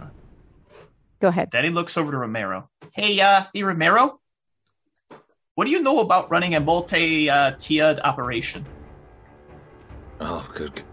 Go 1.21 1.29
ahead. 1.29 1.51
Danny 1.51 1.69
looks 1.69 1.99
over 1.99 2.11
to 2.11 2.17
Romero. 2.17 2.71
Hey, 2.93 3.21
uh, 3.21 3.45
hey, 3.53 3.63
Romero. 3.65 4.19
What 5.57 5.67
do 5.67 5.73
you 5.73 5.83
know 5.83 6.01
about 6.01 6.31
running 6.31 6.55
a 6.55 6.61
multi-tiered 6.61 8.01
operation? 8.01 8.65
Oh, 10.21 10.49
good. 10.55 10.73
good. 10.75 10.85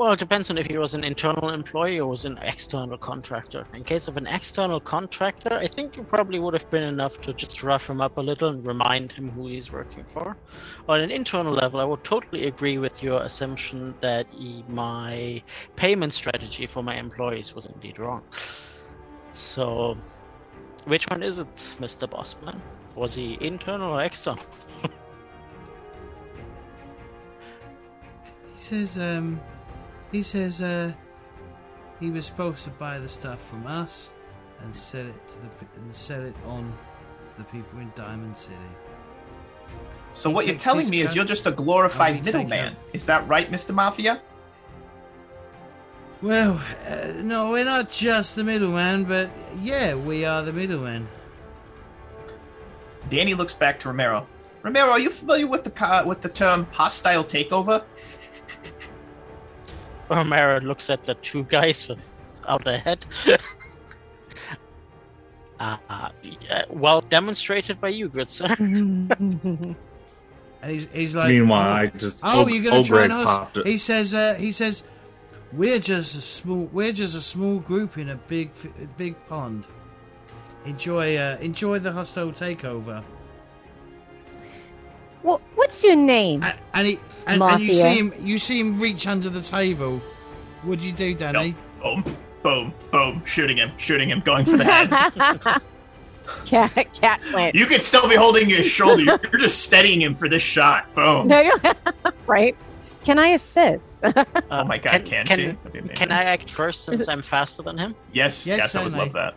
Well, 0.00 0.12
it 0.12 0.18
depends 0.18 0.48
on 0.48 0.56
if 0.56 0.66
he 0.66 0.78
was 0.78 0.94
an 0.94 1.04
internal 1.04 1.50
employee 1.50 2.00
or 2.00 2.06
was 2.06 2.24
an 2.24 2.38
external 2.38 2.96
contractor. 2.96 3.66
In 3.74 3.84
case 3.84 4.08
of 4.08 4.16
an 4.16 4.26
external 4.26 4.80
contractor, 4.80 5.54
I 5.54 5.66
think 5.66 5.98
it 5.98 6.08
probably 6.08 6.38
would 6.38 6.54
have 6.54 6.70
been 6.70 6.84
enough 6.84 7.20
to 7.20 7.34
just 7.34 7.62
rough 7.62 7.90
him 7.90 8.00
up 8.00 8.16
a 8.16 8.22
little 8.22 8.48
and 8.48 8.64
remind 8.64 9.12
him 9.12 9.28
who 9.28 9.48
he's 9.48 9.70
working 9.70 10.06
for. 10.14 10.38
On 10.88 11.00
an 11.00 11.10
internal 11.10 11.52
level, 11.52 11.80
I 11.80 11.84
would 11.84 12.02
totally 12.02 12.46
agree 12.46 12.78
with 12.78 13.02
your 13.02 13.20
assumption 13.20 13.94
that 14.00 14.26
he, 14.30 14.64
my 14.68 15.42
payment 15.76 16.14
strategy 16.14 16.66
for 16.66 16.82
my 16.82 16.96
employees 16.96 17.54
was 17.54 17.66
indeed 17.66 17.98
wrong. 17.98 18.24
So, 19.32 19.98
which 20.86 21.04
one 21.10 21.22
is 21.22 21.40
it, 21.40 21.54
Mr. 21.78 22.08
Bossman? 22.08 22.58
Was 22.94 23.14
he 23.16 23.36
internal 23.42 23.92
or 23.92 24.02
external? 24.02 24.42
He 28.54 28.86
says, 28.86 28.98
um, 28.98 29.40
he 30.12 30.22
says, 30.22 30.60
uh, 30.62 30.92
he 31.98 32.10
was 32.10 32.26
supposed 32.26 32.64
to 32.64 32.70
buy 32.70 32.98
the 32.98 33.08
stuff 33.08 33.42
from 33.48 33.66
us 33.66 34.10
and 34.62 34.74
sell 34.74 35.06
it 35.06 35.28
to 35.28 35.34
the 35.38 35.80
and 35.80 35.94
sell 35.94 36.22
it 36.22 36.34
on 36.46 36.72
to 37.34 37.38
the 37.38 37.44
people 37.44 37.78
in 37.78 37.92
Diamond 37.94 38.36
City. 38.36 38.56
So 40.12 40.28
He 40.28 40.34
what 40.34 40.46
you're 40.46 40.56
telling 40.56 40.88
me 40.90 41.00
is 41.00 41.14
you're 41.14 41.24
just 41.24 41.46
a 41.46 41.52
glorified 41.52 42.24
middleman. 42.24 42.76
Is 42.92 43.06
that 43.06 43.26
right, 43.28 43.50
Mr. 43.50 43.74
Mafia? 43.74 44.20
Well, 46.22 46.60
uh, 46.86 47.12
no, 47.22 47.50
we're 47.50 47.64
not 47.64 47.90
just 47.90 48.36
the 48.36 48.44
middleman, 48.44 49.04
but 49.04 49.30
yeah, 49.60 49.94
we 49.94 50.24
are 50.24 50.42
the 50.42 50.52
middleman. 50.52 51.08
Danny 53.08 53.34
looks 53.34 53.54
back 53.54 53.80
to 53.80 53.88
Romero. 53.88 54.26
Romero, 54.62 54.90
are 54.90 54.98
you 54.98 55.08
familiar 55.08 55.46
with 55.46 55.64
the 55.64 55.70
co- 55.70 56.06
with 56.06 56.20
the 56.20 56.28
term 56.28 56.66
hostile 56.72 57.24
takeover? 57.24 57.82
Romero 60.10 60.60
looks 60.60 60.90
at 60.90 61.06
the 61.06 61.14
two 61.14 61.44
guys 61.44 61.86
without 61.88 62.66
a 62.66 62.78
head. 62.78 63.06
uh, 65.60 65.76
yeah, 66.22 66.64
well 66.68 67.00
demonstrated 67.00 67.80
by 67.80 67.88
you, 67.88 68.08
good 68.08 68.30
sir. 68.30 68.56
And 70.62 70.72
he's, 70.72 70.88
he's 70.92 71.14
like, 71.14 71.30
Meanwhile, 71.30 71.68
oh, 71.68 71.72
I 71.72 71.86
just 71.86 72.20
Oh, 72.22 72.46
you're 72.46 72.62
gonna 72.62 72.76
old 72.76 72.86
try 72.86 73.04
and 73.04 73.12
host. 73.12 73.66
He 73.66 73.78
says. 73.78 74.12
Uh, 74.12 74.34
he 74.34 74.52
says, 74.52 74.82
"We're 75.52 75.78
just 75.78 76.14
a 76.14 76.20
small. 76.20 76.68
We're 76.72 76.92
just 76.92 77.16
a 77.16 77.22
small 77.22 77.60
group 77.60 77.96
in 77.96 78.10
a 78.10 78.16
big, 78.16 78.50
big 78.96 79.16
pond. 79.26 79.66
Enjoy. 80.66 81.16
Uh, 81.16 81.38
enjoy 81.40 81.78
the 81.78 81.92
hostile 81.92 82.32
takeover." 82.32 83.02
Well, 85.22 85.40
what's 85.54 85.82
your 85.84 85.96
name? 85.96 86.42
And, 86.42 86.58
and 86.74 86.86
he 86.86 87.00
and, 87.26 87.42
and 87.42 87.60
you 87.62 87.72
see 87.74 87.98
him. 87.98 88.14
You 88.22 88.38
see 88.38 88.58
him 88.60 88.80
reach 88.80 89.06
under 89.06 89.28
the 89.28 89.42
table. 89.42 90.00
What 90.62 90.80
do 90.80 90.86
you 90.86 90.92
do, 90.92 91.14
Danny? 91.14 91.54
Boom, 91.82 92.04
boom, 92.42 92.74
boom, 92.90 93.22
shooting 93.24 93.56
him, 93.56 93.72
shooting 93.78 94.08
him, 94.10 94.20
going 94.20 94.44
for 94.44 94.56
the 94.56 94.64
head. 94.64 95.62
Kat 96.46 96.92
Kat 97.00 97.20
went. 97.34 97.54
you 97.56 97.66
could 97.66 97.82
still 97.82 98.08
be 98.08 98.14
holding 98.14 98.48
his 98.48 98.66
shoulder. 98.66 99.02
You're 99.02 99.20
you're 99.32 99.40
just 99.40 99.62
steadying 99.64 100.00
him 100.00 100.14
for 100.14 100.28
this 100.28 100.42
shot. 100.42 100.92
Boom. 100.94 101.26
No, 101.28 101.40
you 101.40 101.52
right? 102.26 102.56
Can 103.04 103.18
I 103.18 103.28
assist? 103.28 104.00
Oh 104.04 104.64
my 104.64 104.78
God, 104.78 105.04
can 105.06 105.26
can, 105.26 105.38
she? 105.38 105.46
That'd 105.46 105.72
be 105.72 105.78
amazing. 105.80 105.96
can 105.96 106.12
I 106.12 106.22
act 106.24 106.50
first 106.50 106.84
since 106.84 107.00
it- 107.00 107.08
I'm 107.08 107.22
faster 107.22 107.62
than 107.62 107.78
him? 107.78 107.94
Yes, 108.12 108.46
Yes, 108.46 108.58
yes, 108.58 108.74
I 108.74 108.84
would 108.84 108.92
certainly. 108.92 109.10
love 109.12 109.34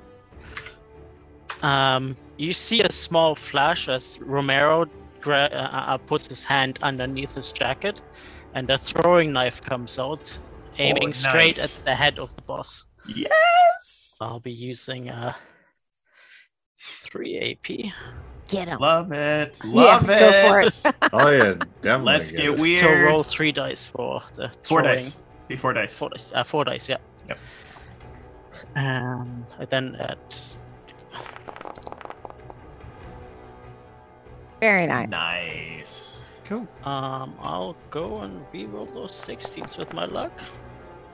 that. 1.61 1.65
Um, 1.67 2.17
you 2.37 2.51
see 2.53 2.81
a 2.81 2.91
small 2.91 3.35
flash 3.35 3.87
as 3.87 4.19
Romero 4.21 4.85
gra- 5.23 5.49
uh, 5.51 5.93
uh, 5.93 5.97
puts 5.97 6.27
his 6.27 6.43
hand 6.43 6.79
underneath 6.83 7.33
his 7.33 7.51
jacket, 7.51 8.01
and 8.53 8.69
a 8.69 8.77
throwing 8.77 9.31
knife 9.33 9.61
comes 9.61 9.97
out, 9.97 10.37
aiming 10.77 11.09
Oh, 11.09 11.11
straight 11.11 11.57
at 11.59 11.71
the 11.85 11.95
head 11.95 12.19
of 12.19 12.35
the 12.35 12.41
boss. 12.43 12.85
Yes, 13.07 14.15
I'll 14.21 14.39
be 14.39 14.51
using 14.51 15.09
uh, 15.09 15.33
3 17.05 17.39
AP. 17.39 17.93
Get 18.49 18.67
him. 18.67 18.77
love 18.79 19.11
it, 19.13 19.59
love 19.65 20.07
Yeah, 20.09 20.19
go 20.19 20.49
for 20.49 20.59
it. 20.59 20.95
Oh 21.13 21.29
yeah, 21.29 21.53
definitely. 21.81 22.13
Let's 22.13 22.31
get 22.31 22.45
it. 22.45 22.57
So 22.57 22.61
weird. 22.61 23.03
roll 23.05 23.23
3 23.23 23.51
dice 23.53 23.87
for 23.87 24.21
the 24.35 24.49
Four 24.63 24.81
throwing. 24.83 24.97
dice. 24.97 25.17
Be 25.47 25.55
four 25.55 25.73
dice. 25.73 25.97
Four 25.97 26.09
dice. 26.09 26.31
Uh, 26.35 26.43
four 26.43 26.63
dice, 26.65 26.89
yeah. 26.89 26.97
Yep. 27.29 27.39
And 28.75 29.45
then 29.69 29.95
at 29.95 30.39
Very 34.63 34.87
nice. 34.87 35.09
Nice. 35.09 36.25
Cool. 36.45 36.65
um, 36.85 37.35
I'll 37.41 37.75
go 37.89 38.19
and 38.19 38.45
reroll 38.53 38.87
those 38.93 39.11
16s 39.11 39.77
with 39.77 39.91
my 39.93 40.05
luck. 40.05 40.31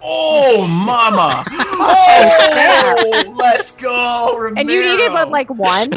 Oh, 0.04 0.68
mama! 0.68 1.44
Oh, 1.82 3.36
let's 3.38 3.72
go, 3.72 4.38
Romero. 4.38 4.60
And 4.62 4.70
you 4.70 4.82
needed 4.84 5.12
but 5.14 5.32
like 5.32 5.50
one. 5.50 5.90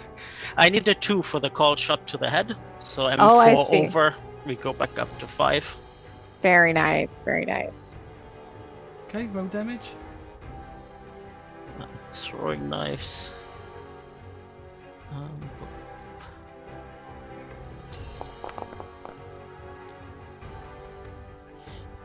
I 0.56 0.70
need 0.70 0.88
a 0.88 0.94
two 0.94 1.22
for 1.22 1.40
the 1.40 1.50
called 1.50 1.78
shot 1.78 2.06
to 2.08 2.16
the 2.16 2.30
head, 2.30 2.56
so 2.78 3.04
I'm 3.04 3.20
Oh, 3.20 3.36
I 3.36 3.54
four 3.54 3.74
over. 3.74 4.14
We 4.46 4.56
go 4.56 4.72
back 4.72 4.98
up 4.98 5.10
to 5.18 5.26
five. 5.26 5.66
Very 6.40 6.72
nice. 6.72 7.20
Very 7.22 7.44
nice. 7.44 7.96
Okay, 9.08 9.26
roll 9.26 9.46
damage. 9.46 9.92
Uh, 11.78 11.84
throwing 12.12 12.70
knives. 12.70 13.30
Um, 15.12 15.50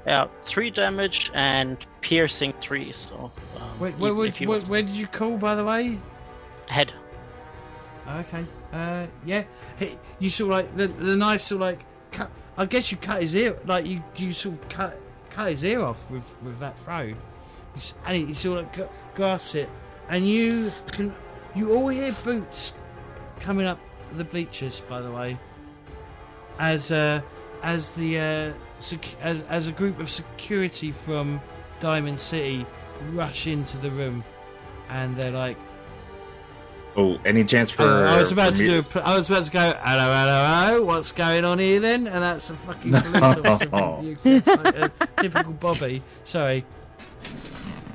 yeah, 0.09 0.27
three 0.41 0.71
damage 0.71 1.29
and 1.35 1.77
piercing 2.01 2.51
three. 2.53 2.91
So 2.91 3.31
um, 3.57 3.79
Wait, 3.79 3.95
where, 3.99 4.25
if 4.25 4.37
he 4.37 4.47
where, 4.47 4.81
did 4.81 4.89
you 4.89 5.05
call, 5.05 5.37
by 5.37 5.53
the 5.53 5.63
way? 5.63 5.99
head. 6.65 6.91
Okay. 8.07 8.43
Uh, 8.73 9.05
yeah. 9.23 9.43
He, 9.77 9.97
you 10.17 10.31
sort 10.31 10.51
of 10.51 10.57
like 10.57 10.77
the 10.77 10.87
the 10.87 11.15
knife 11.15 11.41
sort 11.41 11.57
of 11.57 11.61
like 11.61 11.85
cut. 12.11 12.31
I 12.57 12.65
guess 12.65 12.91
you 12.91 12.97
cut 12.97 13.21
his 13.21 13.35
ear. 13.35 13.59
Like 13.65 13.85
you 13.85 14.01
you 14.15 14.33
sort 14.33 14.55
of 14.55 14.67
cut 14.69 14.99
cut 15.29 15.51
his 15.51 15.63
ear 15.63 15.81
off 15.81 16.09
with 16.09 16.23
with 16.41 16.59
that 16.59 16.77
throw. 16.79 17.13
And 18.05 18.15
he, 18.15 18.25
he 18.25 18.33
sort 18.33 18.59
of 18.59 18.77
like 18.77 18.89
grasps 19.13 19.53
it, 19.55 19.69
and 20.09 20.27
you 20.27 20.71
can 20.91 21.13
you 21.53 21.71
all 21.71 21.87
hear 21.87 22.15
boots 22.23 22.73
coming 23.39 23.67
up 23.67 23.79
the 24.13 24.23
bleachers. 24.23 24.81
By 24.81 25.01
the 25.01 25.11
way, 25.11 25.37
as 26.57 26.91
uh 26.91 27.21
as 27.63 27.91
the 27.93 28.19
uh 28.19 28.53
sec- 28.79 29.15
as 29.21 29.41
as 29.43 29.67
a 29.67 29.71
group 29.71 29.99
of 29.99 30.09
security 30.09 30.91
from 30.91 31.41
Diamond 31.79 32.19
City 32.19 32.65
rush 33.13 33.47
into 33.47 33.77
the 33.77 33.89
room, 33.91 34.23
and 34.89 35.15
they're 35.15 35.31
like, 35.31 35.57
Oh, 36.97 37.19
any 37.23 37.43
chance 37.45 37.69
for? 37.69 37.83
Uh, 37.83 38.15
I 38.15 38.19
was 38.19 38.31
about 38.31 38.53
to 38.53 38.57
do. 38.57 38.85
A, 38.95 39.07
I 39.07 39.15
was 39.15 39.29
about 39.29 39.45
to 39.45 39.51
go. 39.51 39.59
Hello, 39.59 40.03
hello, 40.11 40.45
hello. 40.45 40.83
What's 40.85 41.11
going 41.11 41.45
on 41.45 41.59
here 41.59 41.79
then? 41.79 42.07
And 42.07 42.21
that's 42.23 42.49
a 42.49 42.55
fucking 42.55 42.91
police 42.91 43.15
officer 43.21 43.69
from 43.69 44.05
the 44.23 44.41
UK. 44.41 44.47
Like 44.63 44.75
a 44.75 44.91
typical 45.21 45.53
Bobby. 45.53 46.01
Sorry. 46.23 46.65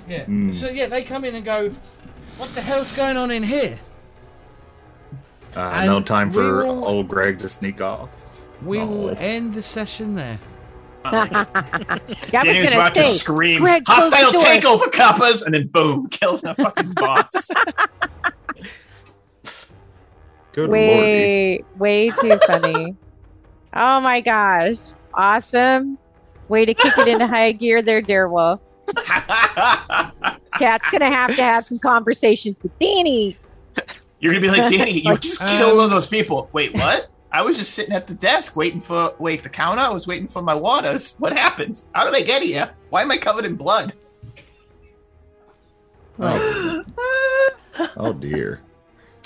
Yeah. 0.08 0.24
Mm. 0.26 0.56
So 0.56 0.70
yeah, 0.70 0.86
they 0.86 1.02
come 1.02 1.24
in 1.24 1.34
and 1.34 1.44
go. 1.44 1.74
What 2.38 2.54
the 2.54 2.62
hell's 2.62 2.92
going 2.92 3.16
on 3.16 3.30
in 3.30 3.42
here? 3.42 3.78
Uh, 5.56 5.84
no 5.86 6.00
time 6.00 6.32
for 6.32 6.64
will- 6.64 6.84
old 6.84 7.08
Greg 7.08 7.38
to 7.40 7.48
sneak 7.48 7.80
off. 7.80 8.08
We 8.64 8.78
will 8.78 9.14
end 9.18 9.54
the 9.54 9.62
session 9.62 10.14
there. 10.14 10.38
Yeah, 11.04 12.40
I 12.40 12.44
Danny 12.44 12.60
was 12.60 12.60
was 12.62 12.72
about 12.72 12.94
say, 12.94 13.02
to 13.02 13.08
scream, 13.10 13.60
Greg, 13.60 13.82
hostile 13.86 14.32
door." 14.32 14.42
takeover 14.42 14.90
kappas, 14.90 15.44
and 15.44 15.52
then 15.54 15.66
boom, 15.66 16.08
kills 16.08 16.40
the 16.40 16.54
fucking 16.54 16.92
boss. 16.94 17.50
Good 20.52 20.68
lordy. 20.70 20.70
way, 20.70 21.64
way 21.76 22.08
too 22.10 22.38
funny. 22.46 22.94
oh 23.74 24.00
my 24.00 24.20
gosh, 24.22 24.76
awesome! 25.12 25.98
Way 26.48 26.64
to 26.64 26.72
kick 26.74 26.96
it 26.96 27.08
into 27.08 27.26
high 27.26 27.52
gear, 27.52 27.82
there, 27.82 28.00
Darewolf. 28.00 28.60
Kat's 30.56 30.88
gonna 30.90 31.10
have 31.10 31.36
to 31.36 31.42
have 31.42 31.66
some 31.66 31.78
conversations 31.78 32.62
with 32.62 32.78
Danny. 32.78 33.36
You're 34.20 34.32
gonna 34.32 34.40
be 34.40 34.48
like, 34.50 34.70
Danny, 34.70 35.00
you 35.00 35.18
just 35.18 35.42
Um, 35.42 35.48
killed 35.48 35.80
all 35.80 35.88
those 35.88 36.06
people. 36.06 36.48
Wait, 36.52 36.72
what? 36.74 37.08
I 37.34 37.42
was 37.42 37.58
just 37.58 37.74
sitting 37.74 37.92
at 37.92 38.06
the 38.06 38.14
desk 38.14 38.54
waiting 38.54 38.80
for 38.80 39.12
wait 39.18 39.42
the 39.42 39.48
counter. 39.48 39.82
I 39.82 39.88
was 39.88 40.06
waiting 40.06 40.28
for 40.28 40.40
my 40.40 40.54
waters. 40.54 41.16
What 41.18 41.32
happened? 41.32 41.82
How 41.92 42.04
did 42.04 42.14
I 42.14 42.22
get 42.22 42.42
here? 42.42 42.70
Why 42.90 43.02
am 43.02 43.10
I 43.10 43.16
covered 43.16 43.44
in 43.44 43.56
blood? 43.56 43.92
Oh, 46.20 46.84
oh 47.96 48.12
dear. 48.12 48.60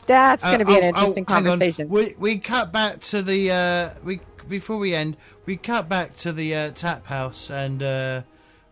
That's 0.06 0.42
gonna 0.42 0.64
be 0.64 0.78
an 0.78 0.84
Uh, 0.84 0.86
oh, 0.86 0.88
interesting 0.88 1.24
oh, 1.28 1.34
conversation. 1.34 1.90
We 1.90 2.14
we 2.18 2.38
cut 2.38 2.72
back 2.72 3.00
to 3.00 3.20
the 3.20 3.52
uh, 3.52 3.90
we 4.02 4.20
before 4.48 4.78
we 4.78 4.94
end. 4.94 5.18
We 5.44 5.58
cut 5.58 5.86
back 5.90 6.16
to 6.18 6.32
the 6.32 6.54
uh, 6.54 6.70
tap 6.70 7.06
house 7.08 7.50
and 7.50 7.82
uh, 7.82 8.22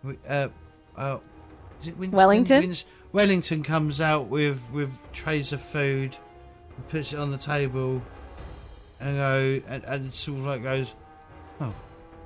we, 0.03 0.17
uh, 0.27 0.49
uh, 0.97 1.19
is 1.83 1.89
it 1.89 1.99
Winston? 1.99 2.17
Wellington? 2.17 2.61
Wins- 2.63 2.87
Wellington 3.13 3.63
comes 3.63 4.01
out 4.01 4.29
with 4.29 4.63
with 4.73 4.93
trays 5.13 5.53
of 5.53 5.61
food, 5.61 6.17
and 6.75 6.89
puts 6.89 7.13
it 7.13 7.19
on 7.19 7.31
the 7.33 7.39
table, 7.39 8.01
and 9.01 9.17
go 9.17 9.61
and, 9.69 9.85
and 9.85 10.15
sort 10.15 10.39
of 10.41 10.47
like 10.47 10.63
goes, 10.63 10.95
oh, 11.61 11.75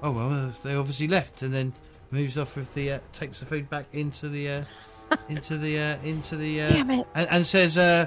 oh 0.02 0.10
well, 0.10 0.32
uh, 0.32 0.50
they 0.62 0.74
obviously 0.74 1.08
left, 1.08 1.42
and 1.42 1.52
then 1.52 1.72
moves 2.10 2.36
off 2.38 2.56
with 2.56 2.72
the 2.74 2.92
uh, 2.92 2.98
takes 3.12 3.40
the 3.40 3.46
food 3.46 3.68
back 3.70 3.86
into 3.92 4.28
the 4.28 4.48
uh, 4.50 4.64
into 5.28 5.56
the 5.58 5.78
uh, 5.78 5.96
into 6.04 6.36
the 6.36 6.62
uh, 6.62 6.68
Damn 6.70 6.90
it! 6.90 7.06
and, 7.14 7.28
and 7.30 7.46
says, 7.46 7.76
uh, 7.78 8.06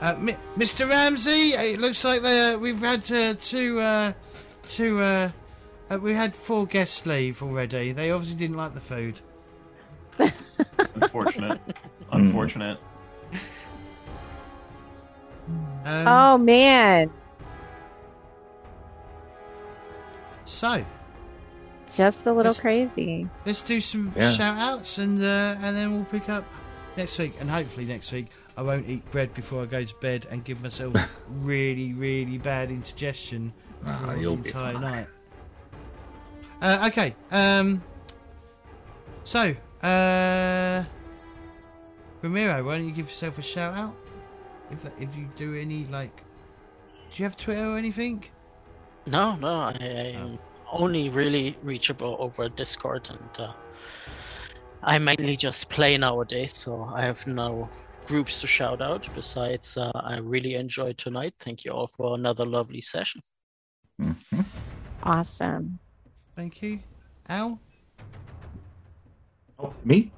uh, 0.00 0.14
Mi- 0.18 0.36
"Mr. 0.56 0.88
Ramsey, 0.88 1.52
it 1.54 1.80
looks 1.80 2.04
like 2.04 2.22
they, 2.22 2.52
uh, 2.52 2.58
we've 2.58 2.78
had 2.80 3.10
uh, 3.10 3.34
two, 3.40 3.80
uh, 3.80 4.12
two, 4.66 5.00
uh, 5.00 5.30
uh, 5.90 5.98
we 5.98 6.14
had 6.14 6.34
four 6.34 6.66
guests 6.66 7.04
leave 7.06 7.42
already. 7.42 7.92
They 7.92 8.10
obviously 8.10 8.38
didn't 8.38 8.56
like 8.56 8.74
the 8.74 8.80
food." 8.80 9.20
Unfortunate. 10.94 11.60
Unfortunate. 12.12 12.78
Um, 15.84 16.06
Oh 16.08 16.38
man, 16.38 17.10
So 20.48 20.84
just 21.94 22.26
a 22.26 22.32
little 22.32 22.50
Let's- 22.50 22.60
crazy. 22.60 23.28
let's 23.46 23.62
do 23.62 23.80
some 23.80 24.12
Yeah. 24.16 24.32
shout 24.32 24.58
outs 24.58 24.98
and 24.98 25.22
uh, 25.22 25.56
and 25.62 25.76
then 25.76 25.92
we'll 25.94 26.04
pick 26.06 26.28
up 26.28 26.44
next 26.96 27.18
week. 27.18 27.34
And 27.40 27.50
hopefully 27.50 27.86
next 27.86 28.10
week 28.12 28.26
I 28.56 28.62
won't 28.62 28.88
eat 28.88 29.08
bread 29.10 29.32
before 29.34 29.62
I 29.62 29.66
go 29.66 29.84
to 29.84 29.94
bed 30.00 30.26
and 30.30 30.42
give 30.44 30.62
myself 30.62 30.94
really, 31.28 31.92
really 31.92 32.38
bad 32.38 32.70
indigestion 32.70 33.52
Ah, 33.86 33.98
for 34.00 34.06
the 34.14 34.20
you'll 34.20 34.36
be 34.36 34.48
entire 34.48 34.78
night. 34.78 35.06
Uh, 36.60 36.88
okay. 36.90 37.14
Um. 37.30 37.82
So, 39.24 39.54
uh, 39.82 40.82
Ramiro, 42.22 42.64
why 42.64 42.78
don't 42.78 42.86
you 42.86 42.92
give 42.92 43.06
yourself 43.08 43.38
a 43.38 43.42
shout 43.42 43.74
out? 43.74 43.94
If 44.70 44.82
that, 44.82 44.92
if 44.98 45.14
you 45.14 45.28
do 45.36 45.54
any 45.54 45.84
like, 45.84 46.16
do 47.12 47.22
you 47.22 47.24
have 47.24 47.36
Twitter 47.36 47.66
or 47.70 47.76
anything? 47.78 48.24
No, 49.10 49.36
no, 49.36 49.48
I, 49.60 49.76
I 49.80 50.12
am 50.20 50.38
only 50.70 51.08
really 51.08 51.56
reachable 51.62 52.16
over 52.20 52.48
Discord, 52.50 53.08
and 53.08 53.30
uh, 53.38 53.52
I 54.82 54.98
mainly 54.98 55.34
just 55.34 55.68
play 55.70 55.96
nowadays, 55.96 56.54
so 56.56 56.84
I 56.94 57.02
have 57.02 57.26
no 57.26 57.70
groups 58.04 58.40
to 58.40 58.46
shout 58.46 58.82
out. 58.82 59.08
Besides, 59.14 59.76
uh, 59.78 59.90
I 59.94 60.18
really 60.18 60.54
enjoyed 60.56 60.98
tonight. 60.98 61.32
Thank 61.40 61.64
you 61.64 61.72
all 61.72 61.86
for 61.86 62.14
another 62.16 62.44
lovely 62.44 62.82
session. 62.82 63.22
Mhm. 64.00 64.44
Awesome. 65.02 65.78
Thank 66.36 66.62
you, 66.62 66.80
Al. 67.28 67.58
Oh, 69.58 69.74
me? 69.84 70.12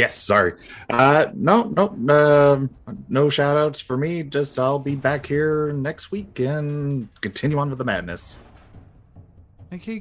Yeah. 0.00 0.06
Yes, 0.06 0.16
sorry. 0.16 0.54
Uh 0.88 1.26
no, 1.34 1.64
no, 1.64 1.88
um 2.14 2.70
no 3.08 3.28
shout 3.28 3.56
outs 3.58 3.80
for 3.80 3.96
me. 3.98 4.22
Just 4.22 4.58
I'll 4.58 4.78
be 4.78 4.94
back 4.94 5.26
here 5.26 5.72
next 5.72 6.10
week 6.10 6.38
and 6.40 7.08
continue 7.20 7.58
on 7.58 7.68
with 7.68 7.78
the 7.78 7.84
madness. 7.84 8.38
Thank 9.68 9.86
you. 9.86 10.00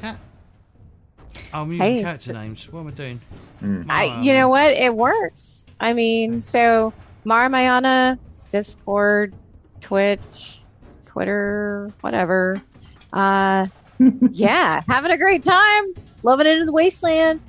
Kat. 0.00 0.18
Oh, 1.52 1.62
I'm 1.62 1.72
using 1.72 1.82
Hey, 1.82 2.02
character 2.02 2.32
so- 2.32 2.32
names. 2.32 2.72
What 2.72 2.80
am 2.80 2.88
I 2.88 2.90
doing? 2.92 3.20
Mm. 3.62 3.86
I, 3.88 4.20
you 4.22 4.32
know 4.32 4.48
what? 4.48 4.72
It 4.72 4.94
works. 4.94 5.66
I 5.80 5.92
mean, 5.92 6.40
so 6.40 6.92
Mara 7.24 7.48
Mayana, 7.48 8.18
Discord, 8.50 9.34
Twitch, 9.80 10.60
Twitter, 11.06 11.92
whatever. 12.00 12.60
Uh, 13.12 13.66
yeah, 14.30 14.82
having 14.88 15.10
a 15.10 15.16
great 15.18 15.42
time, 15.42 15.94
loving 16.22 16.46
it 16.46 16.58
in 16.58 16.66
the 16.66 16.72
wasteland. 16.72 17.40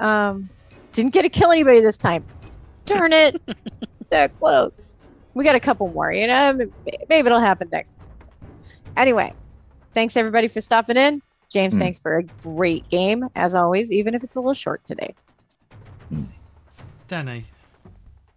Um, 0.00 0.48
didn't 0.92 1.12
get 1.12 1.22
to 1.22 1.28
kill 1.28 1.50
anybody 1.52 1.80
this 1.80 1.98
time. 1.98 2.24
Darn 2.86 3.12
it, 3.12 3.40
that 4.10 4.36
close. 4.38 4.92
We 5.34 5.44
got 5.44 5.54
a 5.54 5.60
couple 5.60 5.88
more, 5.88 6.12
you 6.12 6.26
know. 6.26 6.52
Maybe 7.08 7.26
it'll 7.26 7.40
happen 7.40 7.68
next. 7.72 7.96
Anyway, 8.96 9.32
thanks 9.94 10.16
everybody 10.16 10.48
for 10.48 10.60
stopping 10.60 10.96
in. 10.96 11.22
James, 11.48 11.74
Hmm. 11.74 11.80
thanks 11.80 11.98
for 11.98 12.18
a 12.18 12.22
great 12.42 12.88
game 12.90 13.28
as 13.34 13.54
always, 13.54 13.90
even 13.92 14.14
if 14.14 14.24
it's 14.24 14.36
a 14.36 14.40
little 14.40 14.54
short 14.54 14.84
today. 14.84 15.14
Danny. 17.08 17.44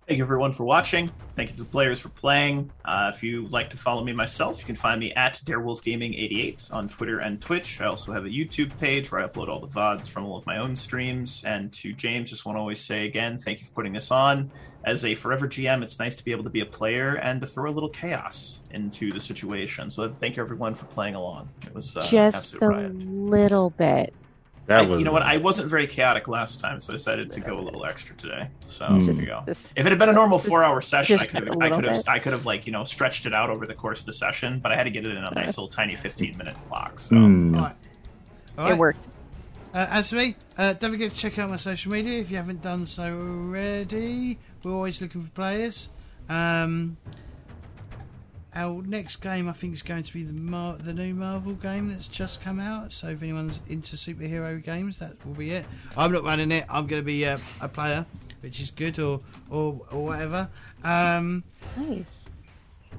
Thank 0.07 0.19
you 0.19 0.23
everyone 0.23 0.51
for 0.51 0.65
watching. 0.65 1.09
Thank 1.35 1.49
you 1.49 1.55
to 1.55 1.63
the 1.63 1.69
players 1.69 1.99
for 1.99 2.09
playing. 2.09 2.69
Uh, 2.85 3.11
if 3.13 3.23
you 3.23 3.47
like 3.47 3.71
to 3.71 3.77
follow 3.77 4.03
me 4.03 4.13
myself, 4.13 4.59
you 4.59 4.65
can 4.65 4.75
find 4.75 4.99
me 4.99 5.11
at 5.13 5.41
DareWolfGaming88 5.43 6.71
on 6.71 6.87
Twitter 6.89 7.19
and 7.19 7.41
Twitch. 7.41 7.81
I 7.81 7.85
also 7.85 8.11
have 8.11 8.23
a 8.23 8.29
YouTube 8.29 8.77
page 8.77 9.11
where 9.11 9.21
I 9.21 9.27
upload 9.27 9.47
all 9.47 9.59
the 9.59 9.67
VODs 9.67 10.07
from 10.07 10.25
all 10.25 10.37
of 10.37 10.45
my 10.45 10.57
own 10.57 10.75
streams. 10.75 11.43
And 11.43 11.73
to 11.73 11.91
James, 11.91 12.29
just 12.29 12.45
want 12.45 12.55
to 12.55 12.59
always 12.59 12.79
say 12.79 13.07
again, 13.07 13.39
thank 13.39 13.61
you 13.61 13.65
for 13.65 13.71
putting 13.71 13.93
this 13.93 14.11
on. 14.11 14.51
As 14.83 15.03
a 15.05 15.15
forever 15.15 15.47
GM, 15.47 15.81
it's 15.81 15.97
nice 15.97 16.15
to 16.17 16.23
be 16.23 16.31
able 16.31 16.43
to 16.43 16.51
be 16.51 16.59
a 16.61 16.67
player 16.67 17.15
and 17.15 17.41
to 17.41 17.47
throw 17.47 17.71
a 17.71 17.73
little 17.73 17.89
chaos 17.89 18.61
into 18.69 19.11
the 19.11 19.19
situation. 19.19 19.89
So 19.89 20.07
thank 20.07 20.37
you 20.37 20.43
everyone 20.43 20.75
for 20.75 20.85
playing 20.85 21.15
along. 21.15 21.49
It 21.65 21.73
was 21.73 21.97
uh, 21.97 22.05
Just 22.05 22.61
a 22.61 22.67
riot. 22.67 22.93
little 23.07 23.71
bit. 23.71 24.13
That 24.67 24.79
I- 24.79 24.81
was 24.87 24.99
you 24.99 25.05
know 25.05 25.11
what? 25.11 25.21
I 25.21 25.37
wasn't 25.37 25.69
very 25.69 25.85
chaotic 25.85 26.27
last 26.27 26.59
time, 26.59 26.79
so 26.79 26.91
I 26.91 26.95
decided 26.95 27.31
to 27.31 27.39
go 27.39 27.59
a 27.59 27.61
little 27.61 27.85
extra 27.85 28.15
today. 28.15 28.47
So 28.65 28.85
Mm. 28.87 29.05
there 29.05 29.15
you 29.15 29.25
go. 29.27 29.43
This- 29.45 29.71
If 29.75 29.85
it 29.85 29.89
had 29.89 29.99
been 29.99 30.09
a 30.09 30.13
normal 30.13 30.39
four-hour 30.39 30.81
session, 30.81 31.19
I 31.19 31.25
could 31.25 31.47
have, 31.47 31.57
I 31.61 31.69
could 31.69 31.85
have. 31.85 32.03
I 32.07 32.19
could 32.19 32.33
have, 32.33 32.45
like 32.45 32.65
you 32.65 32.71
know, 32.71 32.83
stretched 32.83 33.25
it 33.27 33.33
out 33.33 33.49
over 33.51 33.67
the 33.67 33.75
course 33.75 33.99
of 33.99 34.05
the 34.07 34.13
session. 34.13 34.59
But 34.59 34.71
I 34.71 34.75
had 34.75 34.85
to 34.85 34.89
get 34.91 35.05
it 35.05 35.11
in 35.11 35.23
a 35.23 35.31
nice 35.31 35.49
little 35.49 35.67
tiny 35.67 35.95
fifteen-minute 35.95 36.55
block. 36.69 36.99
So 36.99 37.15
Mm. 37.15 37.55
All 37.55 37.61
right. 37.63 37.75
All 38.57 38.71
It 38.71 38.77
worked. 38.77 39.05
Uh, 39.73 39.85
as 39.89 40.09
for 40.09 40.15
me, 40.15 40.35
uh, 40.57 40.73
don't 40.73 40.91
forget 40.91 41.11
to 41.11 41.17
check 41.17 41.37
out 41.37 41.49
my 41.49 41.57
social 41.57 41.91
media 41.91 42.19
if 42.21 42.31
you 42.31 42.37
haven't 42.37 42.61
done 42.61 42.87
so 42.87 43.03
already. 43.03 44.39
We're 44.63 44.71
always 44.73 44.99
looking 45.01 45.21
for 45.21 45.29
players. 45.31 45.89
Um, 46.29 46.97
our 48.55 48.81
next 48.83 49.17
game, 49.17 49.49
I 49.49 49.51
think, 49.53 49.73
is 49.73 49.81
going 49.81 50.03
to 50.03 50.13
be 50.13 50.23
the 50.23 50.33
Mar- 50.33 50.77
the 50.77 50.93
new 50.93 51.13
Marvel 51.13 51.53
game 51.53 51.89
that's 51.89 52.07
just 52.07 52.41
come 52.41 52.59
out. 52.59 52.93
So 52.93 53.09
if 53.09 53.21
anyone's 53.21 53.61
into 53.67 53.95
superhero 53.95 54.63
games, 54.63 54.97
that 54.99 55.13
will 55.25 55.33
be 55.33 55.51
it. 55.51 55.65
I'm 55.97 56.11
not 56.11 56.23
running 56.23 56.51
it. 56.51 56.65
I'm 56.69 56.87
going 56.87 57.01
to 57.01 57.05
be 57.05 57.25
uh, 57.25 57.37
a 57.61 57.67
player, 57.67 58.05
which 58.41 58.59
is 58.61 58.71
good, 58.71 58.97
or 58.99 59.19
or, 59.49 59.81
or 59.91 60.05
whatever. 60.05 60.49
Um, 60.83 61.43
Nice. 61.77 62.29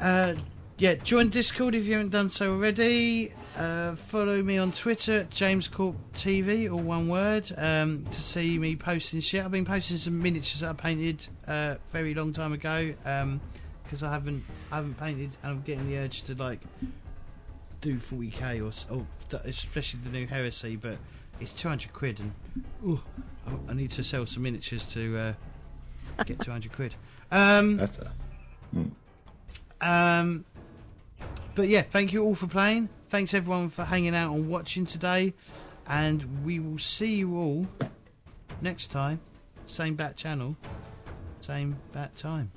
uh, 0.01 0.35
yeah, 0.79 0.95
join 0.95 1.31
Discord 1.31 1.75
if 1.75 1.87
you 1.87 1.93
haven't 1.93 2.11
done 2.11 2.31
so 2.31 2.53
already. 2.53 3.33
Uh, 3.57 3.97
follow 3.97 4.43
me 4.43 4.59
on 4.59 4.71
Twitter 4.71 5.21
at 5.21 5.31
JamesCorp 5.31 5.95
TV, 6.15 6.71
all 6.71 6.79
one 6.81 7.09
word, 7.09 7.51
um, 7.57 8.05
to 8.11 8.21
see 8.21 8.59
me 8.59 8.77
posting 8.77 9.21
shit. 9.21 9.43
I've 9.43 9.51
been 9.51 9.65
posting 9.65 9.97
some 9.97 10.21
miniatures 10.23 10.61
that 10.61 10.69
I 10.69 10.73
painted 10.75 11.27
uh, 11.49 11.77
very 11.91 12.13
long 12.13 12.35
time 12.35 12.53
ago 12.53 12.93
because 13.87 14.03
I 14.03 14.13
haven't 14.13 14.45
I 14.71 14.77
haven't 14.77 14.99
painted, 14.99 15.31
and 15.43 15.53
I'm 15.53 15.63
getting 15.63 15.89
the 15.89 15.99
urge 15.99 16.23
to 16.25 16.35
like 16.35 16.61
do 17.81 17.97
40k 17.97 18.61
or, 18.61 18.97
or 18.97 19.07
especially 19.45 20.01
the 20.05 20.11
new 20.11 20.27
Heresy, 20.27 20.77
but 20.77 20.97
it's 21.41 21.53
200 21.53 21.93
quid, 21.93 22.21
and 22.21 22.33
ooh, 22.85 23.01
I, 23.47 23.71
I 23.71 23.75
need 23.75 23.91
to 23.93 24.05
sell 24.05 24.27
some 24.27 24.43
miniatures 24.43 24.85
to 24.87 25.19
uh, 25.19 25.33
Get 26.25 26.41
200 26.41 26.73
quid. 26.73 26.95
Um, 27.31 27.77
That's 27.77 27.99
a. 27.99 29.87
um, 29.87 30.45
but 31.55 31.69
yeah, 31.69 31.83
thank 31.83 32.13
you 32.13 32.25
all 32.25 32.35
for 32.35 32.47
playing. 32.47 32.89
Thanks 33.11 33.35
everyone 33.35 33.69
for 33.69 33.85
hanging 33.85 34.15
out 34.15 34.35
and 34.35 34.49
watching 34.49 34.87
today. 34.87 35.35
And 35.87 36.45
we 36.45 36.59
will 36.59 36.79
see 36.79 37.17
you 37.17 37.37
all 37.37 37.67
next 38.61 38.89
time. 38.89 39.21
Same 39.67 39.95
bat 39.95 40.17
channel, 40.17 40.57
same 41.41 41.77
bat 41.93 42.17
time. 42.17 42.51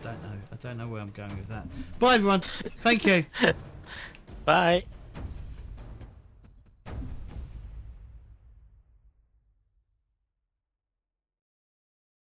I, 0.00 0.04
don't 0.04 0.22
know. 0.22 0.38
I 0.52 0.56
don't 0.56 0.78
know 0.78 0.88
where 0.88 1.00
I'm 1.00 1.10
going 1.10 1.36
with 1.36 1.48
that. 1.48 1.66
Bye 1.98 2.16
everyone. 2.16 2.42
Thank 2.82 3.04
you. 3.06 3.24
Bye. 4.44 4.84